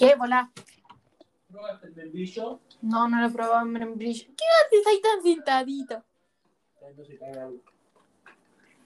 ¿Qué, 0.00 0.14
volá? 0.14 0.50
¿Probaste 1.52 1.88
el 1.88 1.94
membrillo? 1.94 2.58
No, 2.80 3.06
no 3.06 3.20
lo 3.20 3.26
he 3.26 3.30
probado 3.30 3.66
en 3.66 3.72
membrillo. 3.72 4.28
¿Qué 4.34 4.44
haces 4.64 4.86
ahí 4.86 5.00
tan 5.02 5.22
sentadito? 5.22 6.02
Entonces 6.80 7.20
caga. 7.20 7.50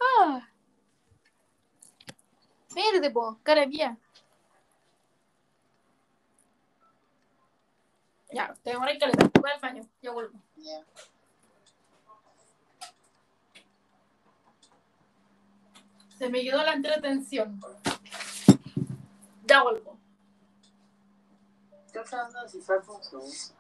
Ah. 0.00 0.48
Verde, 2.74 3.12
po, 3.12 3.38
cara 3.45 3.64
mía. 3.64 3.96
Ya, 8.33 8.53
te 8.65 8.71
demoré 8.71 8.95
el 8.95 8.99
caleta. 8.99 9.31
Voy 9.41 9.51
al 9.53 9.61
baño, 9.61 9.83
ya 10.03 10.11
vuelvo. 10.11 10.37
Se 16.19 16.29
me 16.29 16.43
quedó 16.43 16.65
la 16.65 16.73
entretención. 16.73 17.61
Ya 19.46 19.62
vuelvo. 19.62 20.04
Estoy 21.95 22.11
tratando 22.11 22.38
de 22.38 22.45
descifrar 22.46 22.82
cómo 22.82 23.00
se 23.00 23.16
usa. 23.16 23.54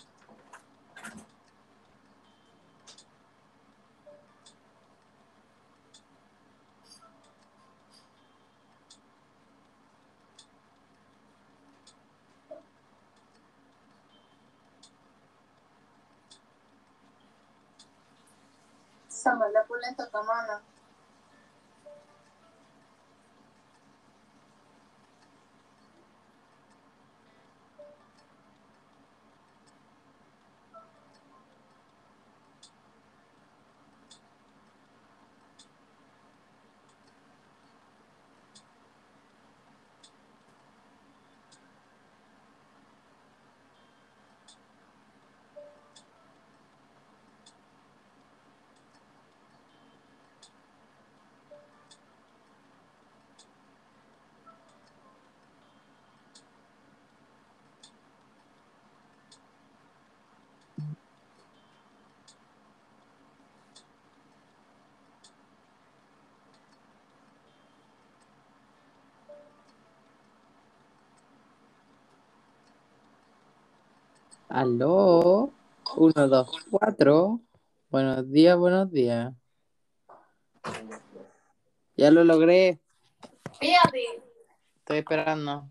Sama, 19.08 19.46
la 19.50 19.62
pulenta 19.62 20.10
camana. 20.10 20.60
Aló, 74.54 75.52
uno, 75.96 76.28
dos, 76.28 76.64
cuatro. 76.70 77.40
Buenos 77.90 78.30
días, 78.30 78.56
buenos 78.56 78.88
días. 78.88 79.34
Ya 81.96 82.12
lo 82.12 82.22
logré, 82.22 82.78
Fíjate. 83.58 84.04
estoy 84.78 84.98
esperando. 84.98 85.68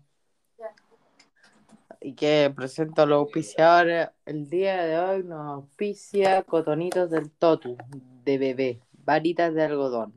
Y 1.98 2.12
que 2.12 2.52
presento 2.54 3.00
a 3.00 3.06
los 3.06 3.20
auspiciadores. 3.20 4.10
El 4.26 4.50
día 4.50 4.84
de 4.84 4.98
hoy 4.98 5.24
nos 5.24 5.46
auspicia 5.46 6.42
Cotonitos 6.42 7.08
del 7.08 7.30
Totu, 7.30 7.78
de 8.22 8.36
bebé, 8.36 8.80
varitas 8.92 9.54
de 9.54 9.62
algodón. 9.62 10.12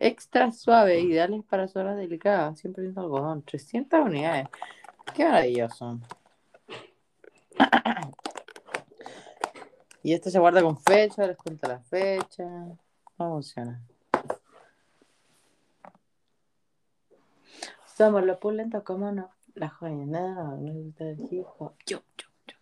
Extra 0.00 0.50
suave, 0.50 0.98
ideales 0.98 1.44
para 1.48 1.68
zonas 1.68 1.96
delicadas, 1.96 2.58
siempre 2.58 2.82
de 2.82 3.00
algodón. 3.00 3.42
300 3.42 4.00
unidades. 4.00 4.48
Qué 5.14 5.22
maravilloso. 5.22 6.00
Y 10.04 10.12
esto 10.12 10.28
se 10.30 10.38
guarda 10.38 10.60
con 10.60 10.76
fecha, 10.76 11.26
les 11.26 11.36
cuento 11.38 11.66
la 11.66 11.80
fecha. 11.80 12.44
¿Cómo 13.16 13.36
funciona? 13.36 13.82
Somos 17.96 18.22
los 18.24 18.38
pulentos, 18.38 18.82
¿cómo 18.82 19.12
no? 19.12 19.30
La 19.54 19.70
joya, 19.70 20.04
nada, 20.04 20.56
no 20.58 20.72
gusta 20.74 21.08
el. 21.08 21.16
Yo, 21.30 21.72
yo, 21.86 22.02
yo. 22.18 22.56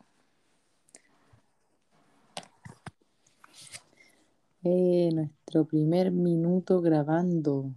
Eh, 4.63 5.11
nuestro 5.13 5.65
primer 5.65 6.13
minuto 6.13 6.81
grabando. 6.81 7.73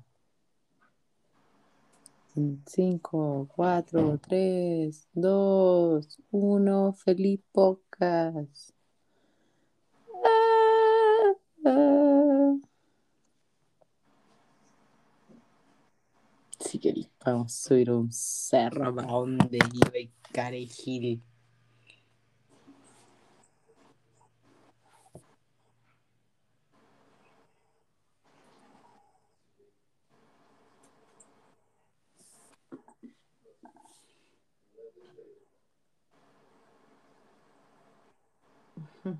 En 2.37 2.61
5, 2.65 3.47
4, 3.55 4.19
3, 4.19 5.07
2, 5.13 6.19
1. 6.31 6.93
Feliz 6.93 7.39
podcast. 7.53 8.71
Ah, 10.11 11.33
ah. 11.65 12.55
Si 16.59 16.77
queréis, 16.79 17.07
podemos 17.23 17.53
subir 17.53 17.89
un 17.91 18.11
cerro 18.11 18.93
para 18.93 19.07
donde 19.07 19.57
iba 19.73 19.97
y 19.97 20.11
carejil. 20.33 21.23
¿Yo 39.05 39.11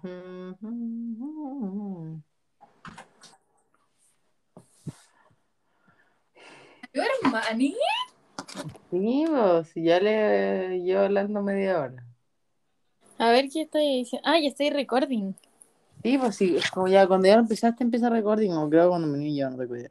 eres 7.03 7.31
Manny? 7.31 7.75
Sí, 8.89 9.25
vos, 9.29 9.67
si 9.67 9.83
ya 9.83 9.99
le 9.99 10.79
llevo 10.79 11.01
hablando 11.01 11.43
media 11.43 11.79
hora. 11.81 12.03
A 13.19 13.29
ver 13.29 13.47
qué 13.49 13.61
estoy 13.61 13.97
diciendo. 13.97 14.27
Ah, 14.27 14.39
ya 14.39 14.47
estoy 14.47 14.71
recording. 14.71 15.33
Sí, 16.01 16.17
pues 16.17 16.35
sí, 16.35 16.57
como 16.73 16.87
ya 16.87 17.05
cuando 17.05 17.27
ya 17.27 17.35
lo 17.35 17.41
empezaste 17.41 17.83
empieza 17.83 18.09
recording, 18.09 18.53
o 18.53 18.67
creo 18.67 18.89
cuando 18.89 19.07
me 19.07 19.19
niño 19.19 19.51
no 19.51 19.57
recuerdo. 19.57 19.89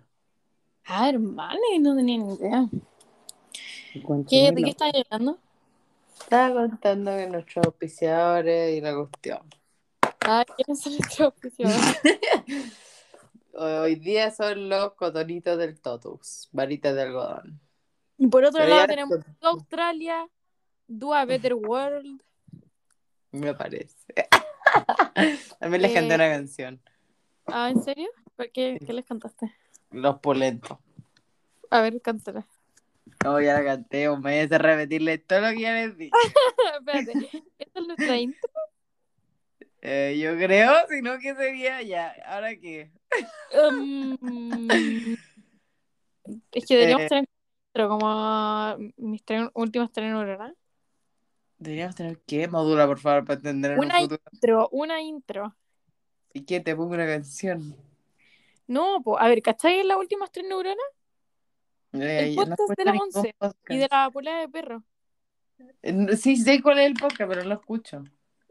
Ah, 0.86 1.08
hermano, 1.08 1.60
no 1.80 1.94
tenía 1.94 2.18
ni 2.18 2.34
idea. 2.34 2.68
¿Qué, 4.28 4.50
¿De 4.50 4.62
qué 4.64 4.70
estás 4.70 4.90
hablando? 4.92 5.38
Estaba 6.20 6.52
contando 6.52 7.12
de 7.12 7.28
nuestros 7.30 7.64
auspiciadores 7.66 8.76
y 8.76 8.80
la 8.80 8.92
cuestión. 8.96 9.48
Ah, 10.26 10.44
¿quiénes 10.56 10.80
son 10.82 10.92
nuestros 10.94 11.20
auspiciadores? 11.20 11.98
Hoy 13.52 13.94
día 13.96 14.30
son 14.30 14.68
los 14.68 14.94
cotonitos 14.94 15.58
del 15.58 15.78
Totus, 15.80 16.48
varitas 16.52 16.94
de 16.94 17.02
algodón. 17.02 17.60
Y 18.18 18.26
por 18.28 18.44
otro 18.44 18.58
Pero 18.58 18.70
lado 18.70 18.82
ya- 18.82 18.86
tenemos 18.88 19.18
Australia, 19.42 20.28
Do 20.88 21.14
a 21.14 21.24
Better 21.24 21.54
World. 21.54 22.20
Me 23.32 23.54
parece. 23.54 23.96
También 25.60 25.82
les 25.82 25.90
Eh, 25.90 25.94
canté 25.94 26.14
una 26.14 26.28
canción. 26.30 26.80
Ah, 27.46 27.70
¿en 27.70 27.82
serio? 27.82 28.08
¿Por 28.36 28.50
qué, 28.50 28.78
qué 28.84 28.92
les 28.92 29.04
cantaste? 29.04 29.52
Los 29.90 30.18
polentos. 30.20 30.78
A 31.70 31.80
ver, 31.80 32.00
cántala. 32.00 32.46
No, 33.22 33.40
ya 33.40 33.54
la 33.54 33.64
canté, 33.64 34.08
o 34.08 34.16
me 34.16 34.30
voy 34.32 34.40
a 34.40 34.44
hacer 34.44 34.62
repetirle 34.62 35.18
todo 35.18 35.40
lo 35.40 35.48
que 35.50 35.60
ya 35.60 35.72
les 35.74 35.96
di. 35.96 36.10
Espérate, 36.78 37.44
¿esta 37.58 37.80
es 37.80 37.86
nuestra 37.86 38.16
intro? 38.18 38.50
Eh, 39.86 40.18
yo 40.18 40.34
creo, 40.36 40.72
si 40.88 41.02
no, 41.02 41.18
¿qué 41.18 41.34
sería? 41.34 41.82
Ya, 41.82 42.14
¿ahora 42.26 42.56
qué? 42.56 42.90
Um, 43.52 44.14
es 46.52 46.64
que 46.66 46.74
deberíamos 46.74 47.04
Eh. 47.04 47.08
tener 47.08 47.24
intro 47.74 47.88
como 47.88 48.76
mis 48.96 49.22
tres 49.24 49.48
últimas 49.54 49.92
tres 49.92 50.10
neuronas. 50.10 50.54
Deberíamos 51.58 51.94
tener 51.94 52.18
que 52.26 52.48
modula, 52.48 52.86
por 52.86 52.98
favor, 52.98 53.24
para 53.24 53.36
entender 53.36 53.72
en 53.72 53.78
Una 53.78 53.96
un 53.96 54.02
futuro. 54.02 54.22
intro, 54.32 54.68
una 54.72 55.00
intro. 55.02 55.54
¿Y 56.32 56.44
qué? 56.44 56.60
Te 56.60 56.74
pongo 56.74 56.94
una 56.94 57.06
canción. 57.06 57.76
No, 58.66 59.02
po, 59.02 59.18
a 59.20 59.28
ver, 59.28 59.42
¿cachai 59.42 59.84
las 59.84 59.98
últimas 59.98 60.32
tres 60.32 60.46
neuronas? 60.48 60.78
Eh, 61.92 62.28
El 62.30 62.36
no 62.36 62.42
podcast 62.56 62.70
de 62.78 62.84
la 62.84 62.92
ningún 62.92 63.08
once 63.14 63.34
podcast. 63.38 63.70
Y 63.70 63.76
de 63.76 63.88
la 63.90 64.10
polea 64.10 64.40
de 64.40 64.48
perro. 64.48 64.82
Eh, 65.82 66.16
Sí, 66.16 66.36
sé 66.36 66.60
cuál 66.62 66.78
es 66.80 66.86
el 66.86 66.94
podcast, 66.94 67.28
pero 67.28 67.42
no 67.42 67.50
lo 67.50 67.54
escucho. 67.56 68.02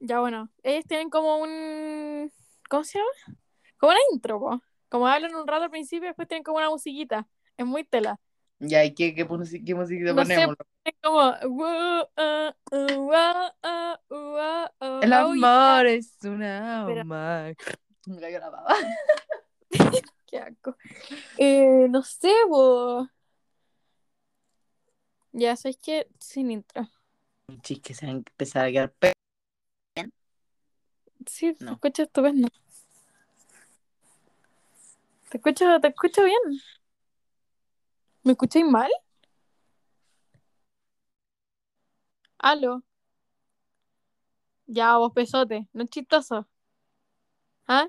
Ya 0.06 0.20
bueno, 0.20 0.50
ellos 0.64 0.86
tienen 0.86 1.10
como 1.10 1.38
un... 1.38 2.30
¿Cómo 2.70 2.84
se 2.84 2.98
llama? 3.00 3.38
Como 3.78 3.92
una 3.94 4.00
intro, 4.12 4.38
po. 4.38 4.62
Como 4.90 5.08
hablan 5.08 5.34
un 5.34 5.48
rato 5.48 5.64
al 5.64 5.70
principio 5.70 6.08
y 6.08 6.10
después 6.10 6.28
tienen 6.28 6.44
como 6.44 6.58
una 6.58 6.70
musiquita. 6.70 7.26
Es 7.56 7.66
muy 7.66 7.86
tela. 7.86 8.20
Ya, 8.60 8.84
¿y 8.84 8.94
qué, 8.94 9.16
qué, 9.16 9.26
musi- 9.26 9.64
qué 9.66 9.74
música 9.74 10.14
No 10.14 10.26
sé, 10.26 10.34
ponemos? 10.36 10.56
Es 10.84 10.94
como. 11.02 11.20
"Whoa, 11.22 12.10
ah, 12.18 12.54
ah, 12.74 14.00
ah, 14.12 15.00
El 15.02 15.14
amor 15.14 15.86
es 15.88 16.18
una 16.24 16.86
alma. 16.86 17.54
Me 18.06 18.20
cayó 18.20 18.40
la. 18.40 18.52
Qué 20.28 20.38
asco. 20.40 20.76
Eh, 21.38 21.88
no 21.90 22.04
sé, 22.04 22.34
bo. 22.50 23.08
Ya 25.32 25.56
sabes 25.56 25.78
que 25.78 26.08
sin 26.20 26.52
intro. 26.52 26.90
Chis, 27.62 27.80
que 27.82 27.94
se 27.94 28.06
van 28.06 28.16
a 28.16 28.18
empezar 28.20 28.66
a 28.66 28.72
quedar. 28.72 28.94
Sí, 31.28 31.54
te 31.54 31.66
No. 31.66 31.74
escucho 31.74 32.04
estupendo. 32.04 32.48
Te 35.30 35.38
escucho, 35.38 35.80
te 35.82 35.88
escucho 35.88 36.24
bien. 36.24 36.38
¿Me 38.24 38.32
escucháis 38.34 38.66
mal? 38.66 38.92
Aló. 42.40 42.84
Ya, 44.68 44.98
vos 44.98 45.12
pesote, 45.14 45.68
no 45.74 45.84
es 45.84 45.90
chistoso. 45.90 46.48
¿Ah? 47.68 47.88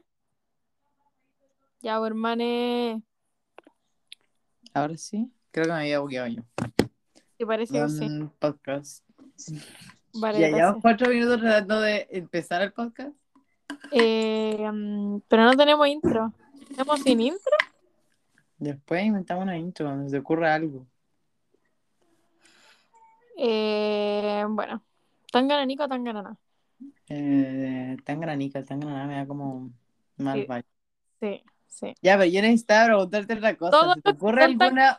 Ya, 1.81 1.99
vos, 1.99 2.07
hermane. 2.09 3.03
Ahora 4.73 4.97
sí. 4.97 5.31
Creo 5.51 5.67
que 5.67 5.73
me 5.73 5.79
había 5.79 6.01
bugueado 6.01 6.29
yo. 6.29 6.43
¿Te 7.37 7.47
parece 7.47 7.73
que 7.75 7.89
sí? 7.89 8.05
Un 8.07 8.31
podcast. 8.39 9.05
Vale, 10.15 10.39
ya 10.41 10.49
gracias. 10.49 10.57
llevamos 10.57 10.83
cuatro 10.83 11.09
minutos 11.11 11.41
tratando 11.41 11.81
de 11.81 12.07
empezar 12.11 12.63
el 12.63 12.73
podcast. 12.73 13.13
Eh, 13.93 14.71
mm, 14.73 15.19
pero 15.29 15.45
no 15.45 15.57
tenemos 15.57 15.87
intro. 15.89 16.33
¿Tenemos 16.69 17.01
sin 17.01 17.21
intro? 17.21 17.53
Después 18.59 19.05
inventamos 19.05 19.43
una 19.45 19.57
intro 19.59 19.87
cuando 19.87 20.09
se 20.09 20.19
ocurra 20.19 20.55
algo. 20.55 20.87
Eh, 23.37 24.45
bueno. 24.49 24.83
¿Tan 25.31 25.49
gananico 25.49 25.85
o 25.85 25.89
tan 25.89 26.05
ganana? 26.05 26.37
Eh, 27.09 27.97
tan 28.05 28.21
granica, 28.21 28.63
tan 28.65 28.81
granada 28.81 29.07
me 29.07 29.15
da 29.17 29.27
como 29.27 29.71
mal 30.17 30.41
Sí. 30.41 30.47
vibe. 30.49 30.65
Sí, 31.21 31.45
sí. 31.67 31.95
Ya, 32.01 32.17
pero 32.17 32.31
yo 32.31 32.41
necesitaba 32.43 32.87
preguntarte 32.87 33.35
otra 33.35 33.57
cosa. 33.57 33.71
Todos 33.73 33.95
¿Se 33.95 34.03
te 34.03 34.11
ocurre 34.11 34.45
alguna? 34.45 34.99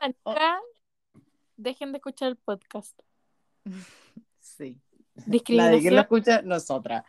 Dejen 1.58 1.92
de 1.94 1.98
escuchar 1.98 2.30
el 2.30 2.36
podcast. 2.38 3.00
Sí. 4.40 4.78
La 5.48 5.70
de 5.70 5.80
quién 5.80 5.96
lo 5.96 6.02
escucha, 6.02 6.42
nosotras. 6.42 7.04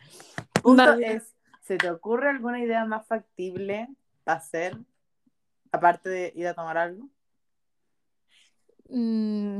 Punto 0.63 0.83
Nadie. 0.83 1.13
es, 1.17 1.35
¿se 1.67 1.77
te 1.77 1.91
ocurre 1.91 2.29
alguna 2.29 2.61
idea 2.61 2.85
más 2.85 3.05
factible 3.05 3.89
para 4.23 4.37
hacer? 4.37 4.77
Aparte 5.71 6.09
de 6.09 6.31
ir 6.33 6.47
a 6.47 6.53
tomar 6.53 6.77
algo. 6.77 7.09
Mm, 8.89 9.59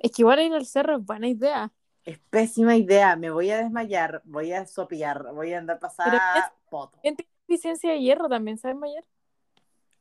es 0.00 0.10
que 0.12 0.22
igual 0.22 0.40
ir 0.40 0.52
al 0.52 0.66
cerro 0.66 0.96
es 0.96 1.04
buena 1.04 1.28
idea. 1.28 1.72
Es 2.04 2.18
pésima 2.30 2.74
idea, 2.76 3.14
me 3.14 3.30
voy 3.30 3.50
a 3.50 3.58
desmayar, 3.58 4.20
voy 4.24 4.52
a 4.52 4.66
sopear, 4.66 5.32
voy 5.32 5.52
a 5.52 5.58
andar 5.58 5.78
pasada 5.78 6.52
poto. 6.68 6.98
Él 7.02 7.14
tiene 7.16 7.30
deficiencia 7.46 7.92
de 7.92 8.00
hierro 8.00 8.28
también, 8.28 8.58
¿sabes, 8.58 8.76
Mayer? 8.76 9.04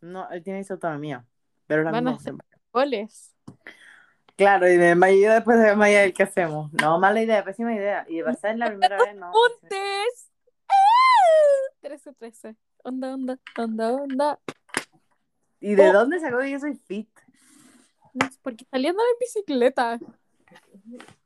No, 0.01 0.27
él 0.31 0.41
tiene 0.43 0.65
autonomía, 0.67 1.25
pero 1.67 1.83
la 1.83 1.91
Van 1.91 2.07
a 2.07 2.11
hacer- 2.11 2.33
Goles. 2.71 3.35
Claro, 4.35 4.67
y 4.71 4.75
yo 5.21 5.33
después 5.33 5.57
de 5.57 5.65
desmayar, 5.65 6.13
¿qué 6.13 6.23
hacemos? 6.23 6.71
No, 6.73 6.99
mala 6.99 7.21
idea, 7.21 7.43
pésima 7.43 7.73
idea. 7.73 8.05
Y 8.07 8.17
de 8.17 8.23
pasar 8.23 8.55
la 8.57 8.67
primera 8.69 8.97
vez, 9.03 9.15
no. 9.15 9.31
¡Puntes! 9.31 10.26
¡Ah! 11.83 11.87
13-13. 11.87 12.55
Onda, 12.83 13.13
onda, 13.13 13.39
onda, 13.57 13.91
onda. 13.93 14.39
¿Y 15.59 15.75
de 15.75 15.89
Oh. 15.89 15.93
dónde 15.93 16.19
sacó 16.19 16.39
que 16.39 16.51
yo 16.51 16.59
soy 16.59 16.75
fit? 16.75 17.09
Porque 18.41 18.65
saliendo 18.71 19.01
en 19.01 19.19
bicicleta. 19.19 19.99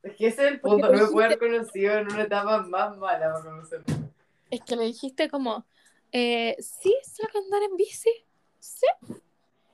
Es 0.04 0.16
que 0.16 0.28
ese 0.28 0.46
es 0.46 0.52
el 0.54 0.60
punto, 0.62 0.92
no 0.92 0.98
me 0.98 1.08
puedo 1.08 1.26
haber 1.26 1.40
conocido 1.40 1.94
en 1.94 2.12
una 2.12 2.24
etapa 2.24 2.64
más 2.64 2.98
mala 2.98 3.32
para 3.34 3.44
conocerme. 3.44 3.86
Es 4.50 4.62
que 4.62 4.76
le 4.76 4.86
dijiste 4.86 5.30
como, 5.30 5.66
eh, 6.12 6.56
sí, 6.60 6.94
saca 7.04 7.38
a 7.38 7.42
andar 7.42 7.64
en 7.64 7.78
bici. 7.78 8.10
Sí. 8.60 8.86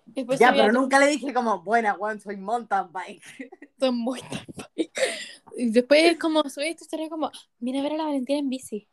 Después 0.05 0.39
Ya, 0.39 0.49
a 0.49 0.53
pero 0.53 0.71
nunca 0.71 0.99
le 0.99 1.07
dije 1.07 1.33
como, 1.33 1.63
buena, 1.63 1.93
Juan, 1.93 2.19
soy 2.19 2.37
mountain 2.37 2.91
bike. 2.91 3.23
Son 3.79 3.95
muy 3.95 4.19
Y 5.55 5.69
después 5.71 6.17
como 6.19 6.43
subí 6.49 6.67
esta 6.67 6.83
historia 6.83 7.09
como, 7.09 7.31
mira 7.59 7.79
a 7.79 7.83
ver 7.83 7.93
a 7.93 7.97
la 7.97 8.03
Valentina 8.05 8.39
en 8.39 8.49
bici. 8.49 8.87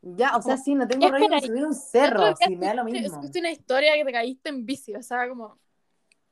Ya, 0.00 0.36
o 0.36 0.42
sea, 0.42 0.56
sí, 0.56 0.74
no 0.74 0.86
tengo 0.86 1.08
rollo 1.08 1.28
de 1.28 1.40
subir 1.40 1.66
un 1.66 1.74
cerro, 1.74 2.34
sí, 2.36 2.56
me 2.56 2.66
da 2.66 2.74
lo 2.74 2.84
mismo. 2.84 3.16
subiste 3.16 3.40
una 3.40 3.50
historia 3.50 3.94
que 3.94 4.04
te 4.04 4.12
caíste 4.12 4.48
en 4.48 4.64
bici, 4.64 4.94
o 4.94 5.02
sea, 5.02 5.28
como 5.28 5.58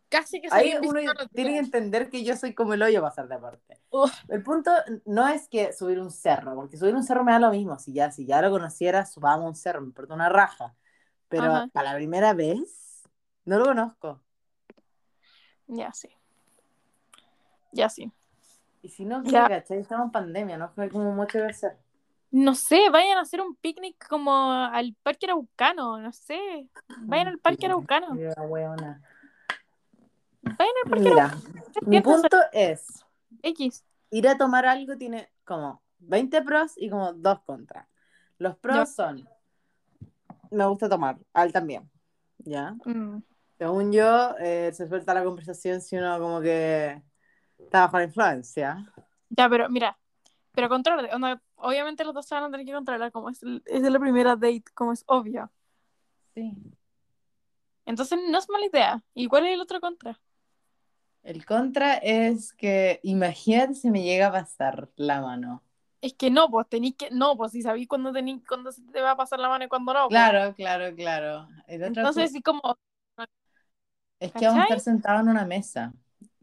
casi 0.09 0.41
que 0.41 0.49
Ahí 0.51 0.75
uno 0.81 1.01
tiene 1.33 1.53
que 1.53 1.59
entender 1.59 2.09
que 2.09 2.23
yo 2.23 2.37
soy 2.37 2.55
como 2.55 2.75
el 2.75 2.83
hoyo 2.83 3.03
pasar 3.03 3.27
de 3.29 3.35
aparte. 3.35 3.81
Ugh. 3.91 4.11
El 4.29 4.43
punto 4.43 4.71
no 5.05 5.27
es 5.29 5.49
que 5.49 5.73
subir 5.73 5.99
un 5.99 6.11
cerro, 6.11 6.55
porque 6.55 6.77
subir 6.77 6.95
un 6.95 7.03
cerro 7.03 7.25
me 7.25 7.33
da 7.33 7.41
lo 7.41 7.51
mismo. 7.51 7.79
Si 7.79 7.93
ya, 7.93 8.11
si 8.13 8.25
ya 8.25 8.41
lo 8.41 8.51
conociera, 8.51 9.05
subamos 9.05 9.47
un 9.47 9.57
cerro, 9.57 9.81
me 9.81 9.89
importa 9.89 10.15
una 10.15 10.29
raja. 10.29 10.75
Pero 11.29 11.67
para 11.73 11.91
la 11.91 11.97
primera 11.97 12.35
vez, 12.35 13.03
no 13.45 13.59
lo 13.59 13.65
conozco. 13.65 14.21
Ya 15.67 15.93
sí. 15.93 16.09
Ya 17.73 17.89
sí. 17.89 18.13
Y 18.83 18.89
si 18.91 19.05
no, 19.05 19.25
Ya. 19.25 19.49
¿qué, 19.49 19.55
¿cachai? 19.55 19.79
Estamos 19.79 20.07
en 20.07 20.13
pandemia, 20.13 20.57
no 20.57 20.73
hay 20.77 20.89
como 20.89 21.13
mucho 21.13 21.39
que 21.39 21.47
hacer. 21.47 21.77
No 22.31 22.55
sé, 22.55 22.91
vayan 22.91 23.19
a 23.19 23.23
hacer 23.23 23.41
un 23.41 23.55
picnic 23.57 24.07
como 24.09 24.53
al 24.53 24.95
Parque 25.03 25.27
Araucano, 25.27 25.99
no 25.99 26.13
sé. 26.13 26.69
Vayan 27.03 27.29
al 27.29 27.39
Parque 27.39 27.67
Araucano. 27.67 28.09
Vayan 28.15 28.35
al 30.85 30.91
Parque 30.91 31.09
Mira, 31.09 31.25
Araucano. 31.27 31.65
mi 31.83 32.01
punto 32.01 32.37
es, 32.53 33.05
X. 33.43 33.85
ir 34.11 34.29
a 34.29 34.37
tomar 34.37 34.67
algo 34.67 34.97
tiene 34.97 35.31
como 35.45 35.83
20 35.99 36.43
pros 36.43 36.73
y 36.77 36.91
como 36.91 37.13
dos 37.13 37.41
contras. 37.43 37.87
Los 38.39 38.57
pros 38.57 38.95
son, 38.95 39.29
me 40.51 40.67
gusta 40.67 40.89
tomar, 40.89 41.19
al 41.33 41.53
también, 41.53 41.91
¿ya? 42.39 42.77
Mm. 42.85 43.23
Según 43.59 43.93
yo, 43.93 44.37
eh, 44.39 44.71
se 44.75 44.87
suelta 44.87 45.15
la 45.15 45.25
conversación 45.25 45.81
si 45.81 45.97
uno 45.97 46.19
como 46.19 46.41
que 46.41 47.03
está 47.59 47.83
bajo 47.83 47.99
la 47.99 48.05
influencia. 48.05 48.85
Ya, 49.31 49.49
pero 49.49 49.71
mira, 49.71 49.97
pero 50.53 50.69
controlate. 50.69 51.09
Obviamente 51.57 52.05
los 52.05 52.15
dos 52.15 52.27
se 52.27 52.35
van 52.35 52.45
a 52.45 52.51
tener 52.51 52.67
que 52.67 52.73
controlar, 52.73 53.13
como 53.13 53.31
es, 53.31 53.41
es 53.67 53.83
de 53.83 53.91
la 53.91 53.99
primera 53.99 54.37
date, 54.37 54.65
como 54.75 54.93
es 54.93 55.05
obvio. 55.07 55.51
Sí. 56.35 56.55
Entonces 57.85 58.19
no 58.29 58.39
es 58.39 58.49
mala 58.49 58.67
idea. 58.67 59.03
¿Y 59.15 59.29
cuál 59.29 59.47
es 59.47 59.55
el 59.55 59.61
otro 59.61 59.81
contra? 59.81 60.21
El 61.23 61.45
contra 61.45 61.95
es 61.95 62.53
que 62.53 63.01
imagínate 63.03 63.75
si 63.75 63.91
me 63.91 64.03
llega 64.03 64.29
a 64.29 64.33
pasar 64.33 64.91
la 64.97 65.21
mano. 65.21 65.63
Es 66.01 66.15
que 66.15 66.31
no, 66.31 66.49
pues 66.49 66.69
tenéis 66.69 66.95
que. 66.97 67.11
No, 67.11 67.37
pues 67.37 67.53
si 67.53 67.63
sabéis 67.63 67.89
cuándo 67.89 68.13
tení, 68.13 68.41
cuándo 68.43 68.71
se 68.71 68.83
te 68.83 69.01
va 69.01 69.13
a 69.13 69.17
pasar 69.17 69.41
la 69.41 69.49
mano 69.49 69.65
y 69.65 69.69
cuándo 69.69 69.93
no. 69.93 70.09
pues. 70.09 70.11
Claro, 70.11 70.55
claro, 70.55 70.95
claro. 70.95 71.49
Entonces, 71.67 72.33
sí, 72.33 72.43
como. 72.43 72.61
es 74.21 74.33
que 74.33 74.47
vamos 74.47 74.61
a 74.61 74.63
estar 74.65 74.81
sentados 74.81 75.23
en 75.23 75.29
una 75.29 75.45
mesa, 75.45 75.93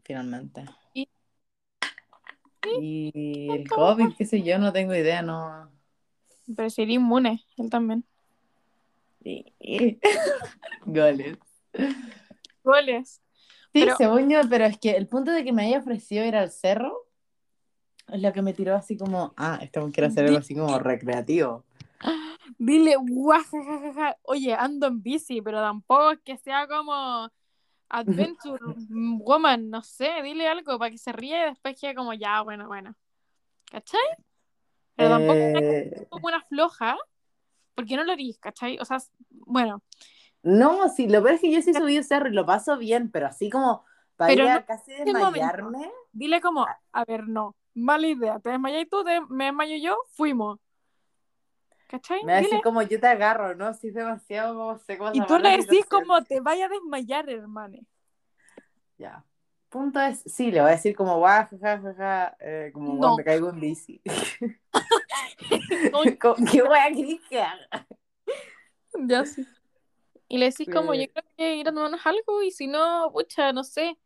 finalmente. 0.02 0.66
Y- 2.80 3.48
el 3.50 3.68
COVID, 3.68 4.14
qué 4.16 4.24
sé 4.26 4.42
yo, 4.42 4.58
no 4.58 4.72
tengo 4.72 4.94
idea, 4.94 5.22
no. 5.22 5.70
Pero 6.56 6.70
sería 6.70 6.96
inmune, 6.96 7.44
él 7.56 7.70
también. 7.70 8.04
Goles. 10.84 11.38
Goles. 12.62 13.20
Sí, 13.72 13.80
Pero- 13.84 13.96
según 13.96 14.30
yo, 14.30 14.40
pero 14.48 14.64
es 14.66 14.78
que 14.78 14.90
el 14.92 15.08
punto 15.08 15.30
de 15.32 15.44
que 15.44 15.52
me 15.52 15.66
haya 15.66 15.78
ofrecido 15.78 16.24
ir 16.24 16.36
al 16.36 16.50
cerro 16.50 17.06
es 18.12 18.20
lo 18.20 18.32
que 18.32 18.42
me 18.42 18.52
tiró 18.52 18.76
así 18.76 18.96
como, 18.96 19.32
ah, 19.36 19.58
este 19.62 19.80
quiere 19.92 20.06
hacer 20.08 20.26
algo 20.26 20.38
así 20.38 20.54
como 20.54 20.78
recreativo. 20.78 21.64
Dile, 22.58 22.96
guajajaja. 22.96 24.16
Oye, 24.22 24.54
ando 24.54 24.86
en 24.86 25.02
bici, 25.02 25.40
pero 25.40 25.60
tampoco 25.60 26.12
es 26.12 26.20
que 26.20 26.36
sea 26.36 26.68
como 26.68 27.30
Adventure 28.00 28.60
Woman, 28.90 29.70
no 29.70 29.82
sé, 29.82 30.22
dile 30.22 30.48
algo 30.48 30.78
para 30.78 30.90
que 30.90 30.98
se 30.98 31.12
ríe 31.12 31.40
y 31.46 31.50
después 31.50 31.80
quede 31.80 31.94
como, 31.94 32.14
ya, 32.14 32.42
bueno, 32.42 32.66
bueno. 32.68 32.94
¿Cachai? 33.70 34.00
Pero 34.96 35.10
tampoco 35.10 35.40
Eh, 35.46 36.06
como 36.08 36.28
una 36.28 36.42
floja, 36.42 36.96
porque 37.74 37.96
no 37.96 38.04
lo 38.04 38.12
harías, 38.12 38.38
¿cachai? 38.40 38.78
O 38.80 38.84
sea, 38.86 38.98
bueno, 39.30 39.82
no, 40.42 40.88
sí, 40.90 41.08
lo 41.08 41.22
peor 41.22 41.34
es 41.36 41.40
que 41.40 41.52
yo 41.52 41.62
sí 41.62 41.74
subí 41.74 41.96
el 41.96 42.04
cerro 42.04 42.28
y 42.28 42.32
lo 42.32 42.46
paso 42.46 42.76
bien, 42.78 43.10
pero 43.10 43.26
así 43.26 43.50
como 43.50 43.84
para 44.16 44.32
Pero 44.32 44.44
ir 44.44 44.48
a 44.48 44.60
no 44.60 44.66
casi 44.66 44.92
desmayarme. 44.92 45.90
dile 46.12 46.40
como, 46.40 46.66
a 46.92 47.04
ver, 47.04 47.28
no, 47.28 47.56
mala 47.74 48.06
idea, 48.08 48.38
te 48.40 48.50
desmayas 48.50 48.88
tú, 48.90 49.04
te- 49.04 49.20
me 49.28 49.46
desmayo 49.46 49.76
yo, 49.82 49.96
fuimos. 50.14 50.58
¿Cachai? 51.94 52.24
Me 52.24 52.32
a 52.32 52.40
Dile. 52.40 52.60
como 52.62 52.82
yo 52.82 52.98
te 52.98 53.06
agarro, 53.06 53.54
¿no? 53.54 53.72
Si 53.74 53.88
es 53.88 53.94
demasiado 53.94 54.54
como 54.54 54.78
sé 54.78 54.98
cómo 54.98 55.10
Y 55.14 55.20
tú 55.26 55.38
le 55.38 55.56
decís 55.58 55.86
como 55.86 56.24
te 56.24 56.40
vaya 56.40 56.66
a 56.66 56.68
desmayar, 56.68 57.30
hermano. 57.30 57.78
Ya. 58.98 59.24
Punto 59.68 60.00
es, 60.00 60.22
sí, 60.26 60.50
le 60.50 60.60
voy 60.60 60.70
a 60.70 60.72
decir 60.72 60.96
como 60.96 61.18
guau, 61.18 61.46
eh, 62.40 62.70
como 62.72 62.92
No. 62.94 62.98
"Guau, 62.98 63.16
me 63.18 63.24
caigo 63.24 63.50
en 63.50 63.60
bici. 63.60 64.00
¿Qué 66.50 66.62
querés 66.94 67.20
que 67.28 67.40
haga? 67.40 67.86
Ya 69.06 69.24
sí. 69.24 69.46
Y 70.28 70.38
le 70.38 70.46
decís 70.46 70.68
como, 70.72 70.94
Sí. 70.94 71.00
yo 71.00 71.12
creo 71.12 71.24
que 71.36 71.56
ir 71.56 71.68
a 71.68 71.72
tomarnos 71.72 72.04
algo 72.04 72.42
y 72.42 72.50
si 72.50 72.66
no, 72.66 73.10
pucha, 73.12 73.52
no 73.52 73.62
sé, 73.62 73.96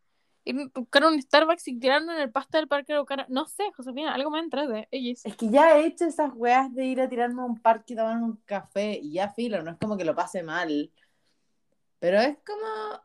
ir 0.49 0.71
a 0.75 0.81
buscar 0.81 1.05
un 1.05 1.21
Starbucks 1.21 1.69
y 1.69 1.78
tirarnos 1.78 2.14
en 2.14 2.23
el 2.23 2.31
pasto 2.31 2.59
del 2.59 2.69
parque 2.69 2.93
de 2.93 2.95
Araucana. 2.95 3.26
No 3.28 3.47
sé, 3.47 3.71
Josefina, 3.76 4.14
algo 4.14 4.31
me 4.31 4.38
entra 4.38 4.67
de 4.67 4.88
ellos. 4.90 5.21
Es 5.25 5.37
que 5.37 5.50
ya 5.50 5.78
he 5.78 5.87
hecho 5.87 6.07
esas 6.07 6.33
weas 6.35 6.75
de 6.75 6.87
ir 6.87 7.00
a 7.00 7.09
tirarme 7.09 7.43
a 7.43 7.45
un 7.45 7.59
parque 7.59 7.93
y 7.93 7.97
tomar 7.97 8.17
un 8.17 8.37
café 8.45 8.99
y 9.00 9.12
ya 9.12 9.28
filo, 9.31 9.62
no 9.62 9.73
es 9.73 9.78
como 9.78 9.97
que 9.97 10.05
lo 10.05 10.14
pase 10.14 10.43
mal. 10.43 10.90
Pero 11.99 12.21
es 12.21 12.38
como. 12.47 13.02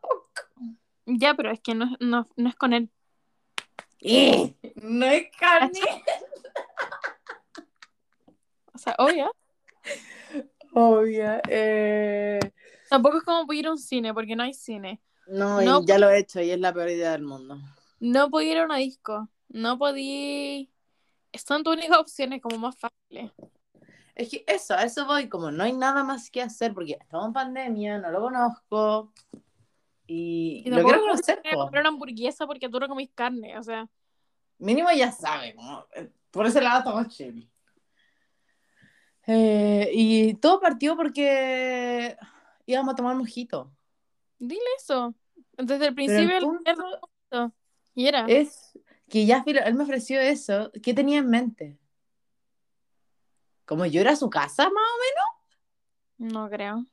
Ya, 1.06 1.34
pero 1.34 1.52
es 1.52 1.60
que 1.60 1.76
no, 1.76 1.98
no, 2.00 2.28
no 2.36 2.50
es 2.50 2.56
con 2.56 2.74
él. 2.74 2.90
¡Eh! 4.00 4.56
No 4.76 5.06
es 5.06 5.28
carne. 5.38 5.80
O 8.74 8.78
sea, 8.78 8.96
obvio. 8.98 9.34
Obvio. 10.74 11.42
Eh... 11.48 12.40
Tampoco 12.90 13.18
es 13.18 13.24
como 13.24 13.52
ir 13.54 13.68
a 13.68 13.72
un 13.72 13.78
cine, 13.78 14.14
porque 14.14 14.36
no 14.36 14.44
hay 14.44 14.54
cine. 14.54 15.02
No, 15.28 15.62
y 15.62 15.66
No. 15.66 15.86
ya 15.86 15.98
lo 15.98 16.10
he 16.10 16.20
hecho 16.20 16.42
y 16.42 16.52
es 16.52 16.60
la 16.60 16.74
peor 16.74 16.90
idea 16.90 17.12
del 17.12 17.24
mundo. 17.24 17.58
No 18.00 18.30
podía 18.30 18.52
ir 18.54 18.58
a 18.60 18.66
una 18.66 18.78
disco. 18.78 19.30
No 19.50 19.78
podía. 19.78 20.68
Son 21.34 21.64
tus 21.64 21.74
únicas 21.76 21.98
opciones 21.98 22.42
como 22.42 22.58
más 22.58 22.76
fáciles. 22.78 23.32
Es 24.16 24.30
que 24.30 24.44
eso, 24.48 24.76
a 24.76 24.84
eso 24.84 25.06
voy, 25.08 25.28
como 25.28 25.50
no 25.50 25.64
hay 25.64 25.74
nada 25.74 26.04
más 26.04 26.30
que 26.30 26.42
hacer 26.42 26.74
porque 26.74 26.98
estamos 27.00 27.28
en 27.28 27.34
pandemia, 27.34 27.98
no 27.98 28.12
lo 28.12 28.22
conozco 28.22 29.12
y, 30.06 30.62
Y 30.66 30.70
lo 30.70 30.84
quiero 30.84 31.02
conocer. 31.02 31.42
comprar 31.56 31.82
una 31.82 31.90
hamburguesa 31.90 32.46
porque 32.46 32.70
tú 32.70 32.80
no 32.80 32.88
comís 32.88 33.10
carne. 33.16 33.58
O 33.58 33.64
sea, 33.64 33.88
Mínimo 34.60 34.90
ya 34.92 35.12
sabe, 35.12 35.56
como, 35.56 35.86
eh, 35.96 36.12
por 36.30 36.46
ese 36.46 36.62
lado 36.62 36.80
estamos 36.80 37.08
chill. 37.08 37.50
Eh, 39.26 39.90
y 39.94 40.34
todo 40.36 40.60
partió 40.60 40.96
porque 40.96 42.16
íbamos 42.66 42.94
a 42.94 42.96
tomar 42.96 43.16
mojito. 43.16 43.72
Dile 44.40 44.62
eso. 44.78 45.16
Desde 45.58 45.88
el 45.88 45.96
principio 45.96 46.38
el 46.38 46.38
el 46.38 46.48
punto 46.48 46.72
Y 47.96 48.08
era. 48.08 48.34
es 48.34 48.78
que 49.10 49.26
ya 49.26 49.44
filo, 49.44 49.62
él 49.64 49.76
me 49.76 49.84
ofreció 49.84 50.20
eso. 50.22 50.72
¿Qué 50.82 50.94
tenía 50.94 51.20
en 51.20 51.30
mente? 51.30 51.80
¿Como 53.66 53.86
yo 53.86 54.02
era 54.02 54.12
a 54.12 54.16
su 54.16 54.30
casa, 54.30 54.64
más 54.66 54.74
o 54.74 54.98
No 56.18 56.50
creo. 56.50 56.86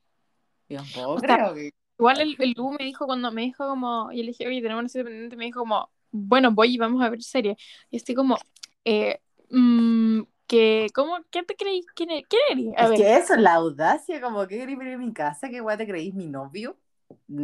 menos? 0.69 0.83
Yo 0.85 0.93
tampoco 0.93 1.25
sea, 1.27 1.27
creo 1.27 1.53
que... 1.53 1.71
Igual 1.99 2.21
el, 2.21 2.35
el 2.39 2.53
Lu 2.57 2.71
me 2.73 2.85
dijo 2.85 3.05
cuando 3.07 3.31
me 3.31 3.43
dijo 3.43 3.67
como, 3.67 4.11
y 4.11 4.17
le 4.23 4.29
dije, 4.29 4.47
oye, 4.47 4.61
tenemos 4.61 4.81
una 4.81 4.89
serie 4.89 5.05
pendiente, 5.05 5.37
me 5.37 5.45
dijo 5.45 5.61
como, 5.61 5.91
bueno, 6.11 6.51
voy 6.53 6.75
y 6.75 6.77
vamos 6.79 7.03
a 7.03 7.09
ver 7.09 7.23
serie. 7.23 7.57
Y 7.91 7.97
estoy 7.97 8.15
como, 8.15 8.37
eh, 8.85 9.21
mm, 9.51 10.23
que, 10.47 10.87
¿cómo, 10.95 11.17
¿qué 11.31 11.43
te 11.43 11.55
creís? 11.55 11.85
¿Quién 11.95 12.11
eres? 12.11 12.25
¿Quién 12.29 12.41
eres? 12.59 12.73
A 12.77 12.87
Es 12.87 12.89
ver, 12.89 12.99
que 12.99 13.15
eso, 13.17 13.35
la 13.37 13.53
audacia, 13.55 14.19
como 14.21 14.47
que 14.47 14.57
queréis 14.59 14.77
venir 14.77 14.95
a 14.95 14.97
mi 14.97 15.13
casa, 15.13 15.49
¿qué 15.49 15.59
guay 15.61 15.77
te 15.77 15.87
creéis 15.87 16.13
mi 16.13 16.27
novio? 16.27 16.77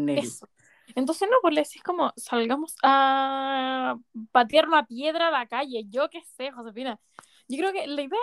Eso. 0.07 0.47
Entonces, 0.95 1.27
no, 1.29 1.37
pues 1.41 1.53
le 1.53 1.61
decís 1.61 1.83
como, 1.83 2.13
salgamos 2.15 2.75
a 2.81 3.97
patear 4.31 4.67
una 4.67 4.85
piedra 4.85 5.27
a 5.27 5.31
la 5.31 5.45
calle. 5.45 5.85
Yo 5.89 6.09
qué 6.09 6.21
sé, 6.21 6.51
Josefina. 6.51 6.99
Yo 7.47 7.57
creo 7.57 7.73
que 7.73 7.87
la 7.87 8.01
idea 8.01 8.19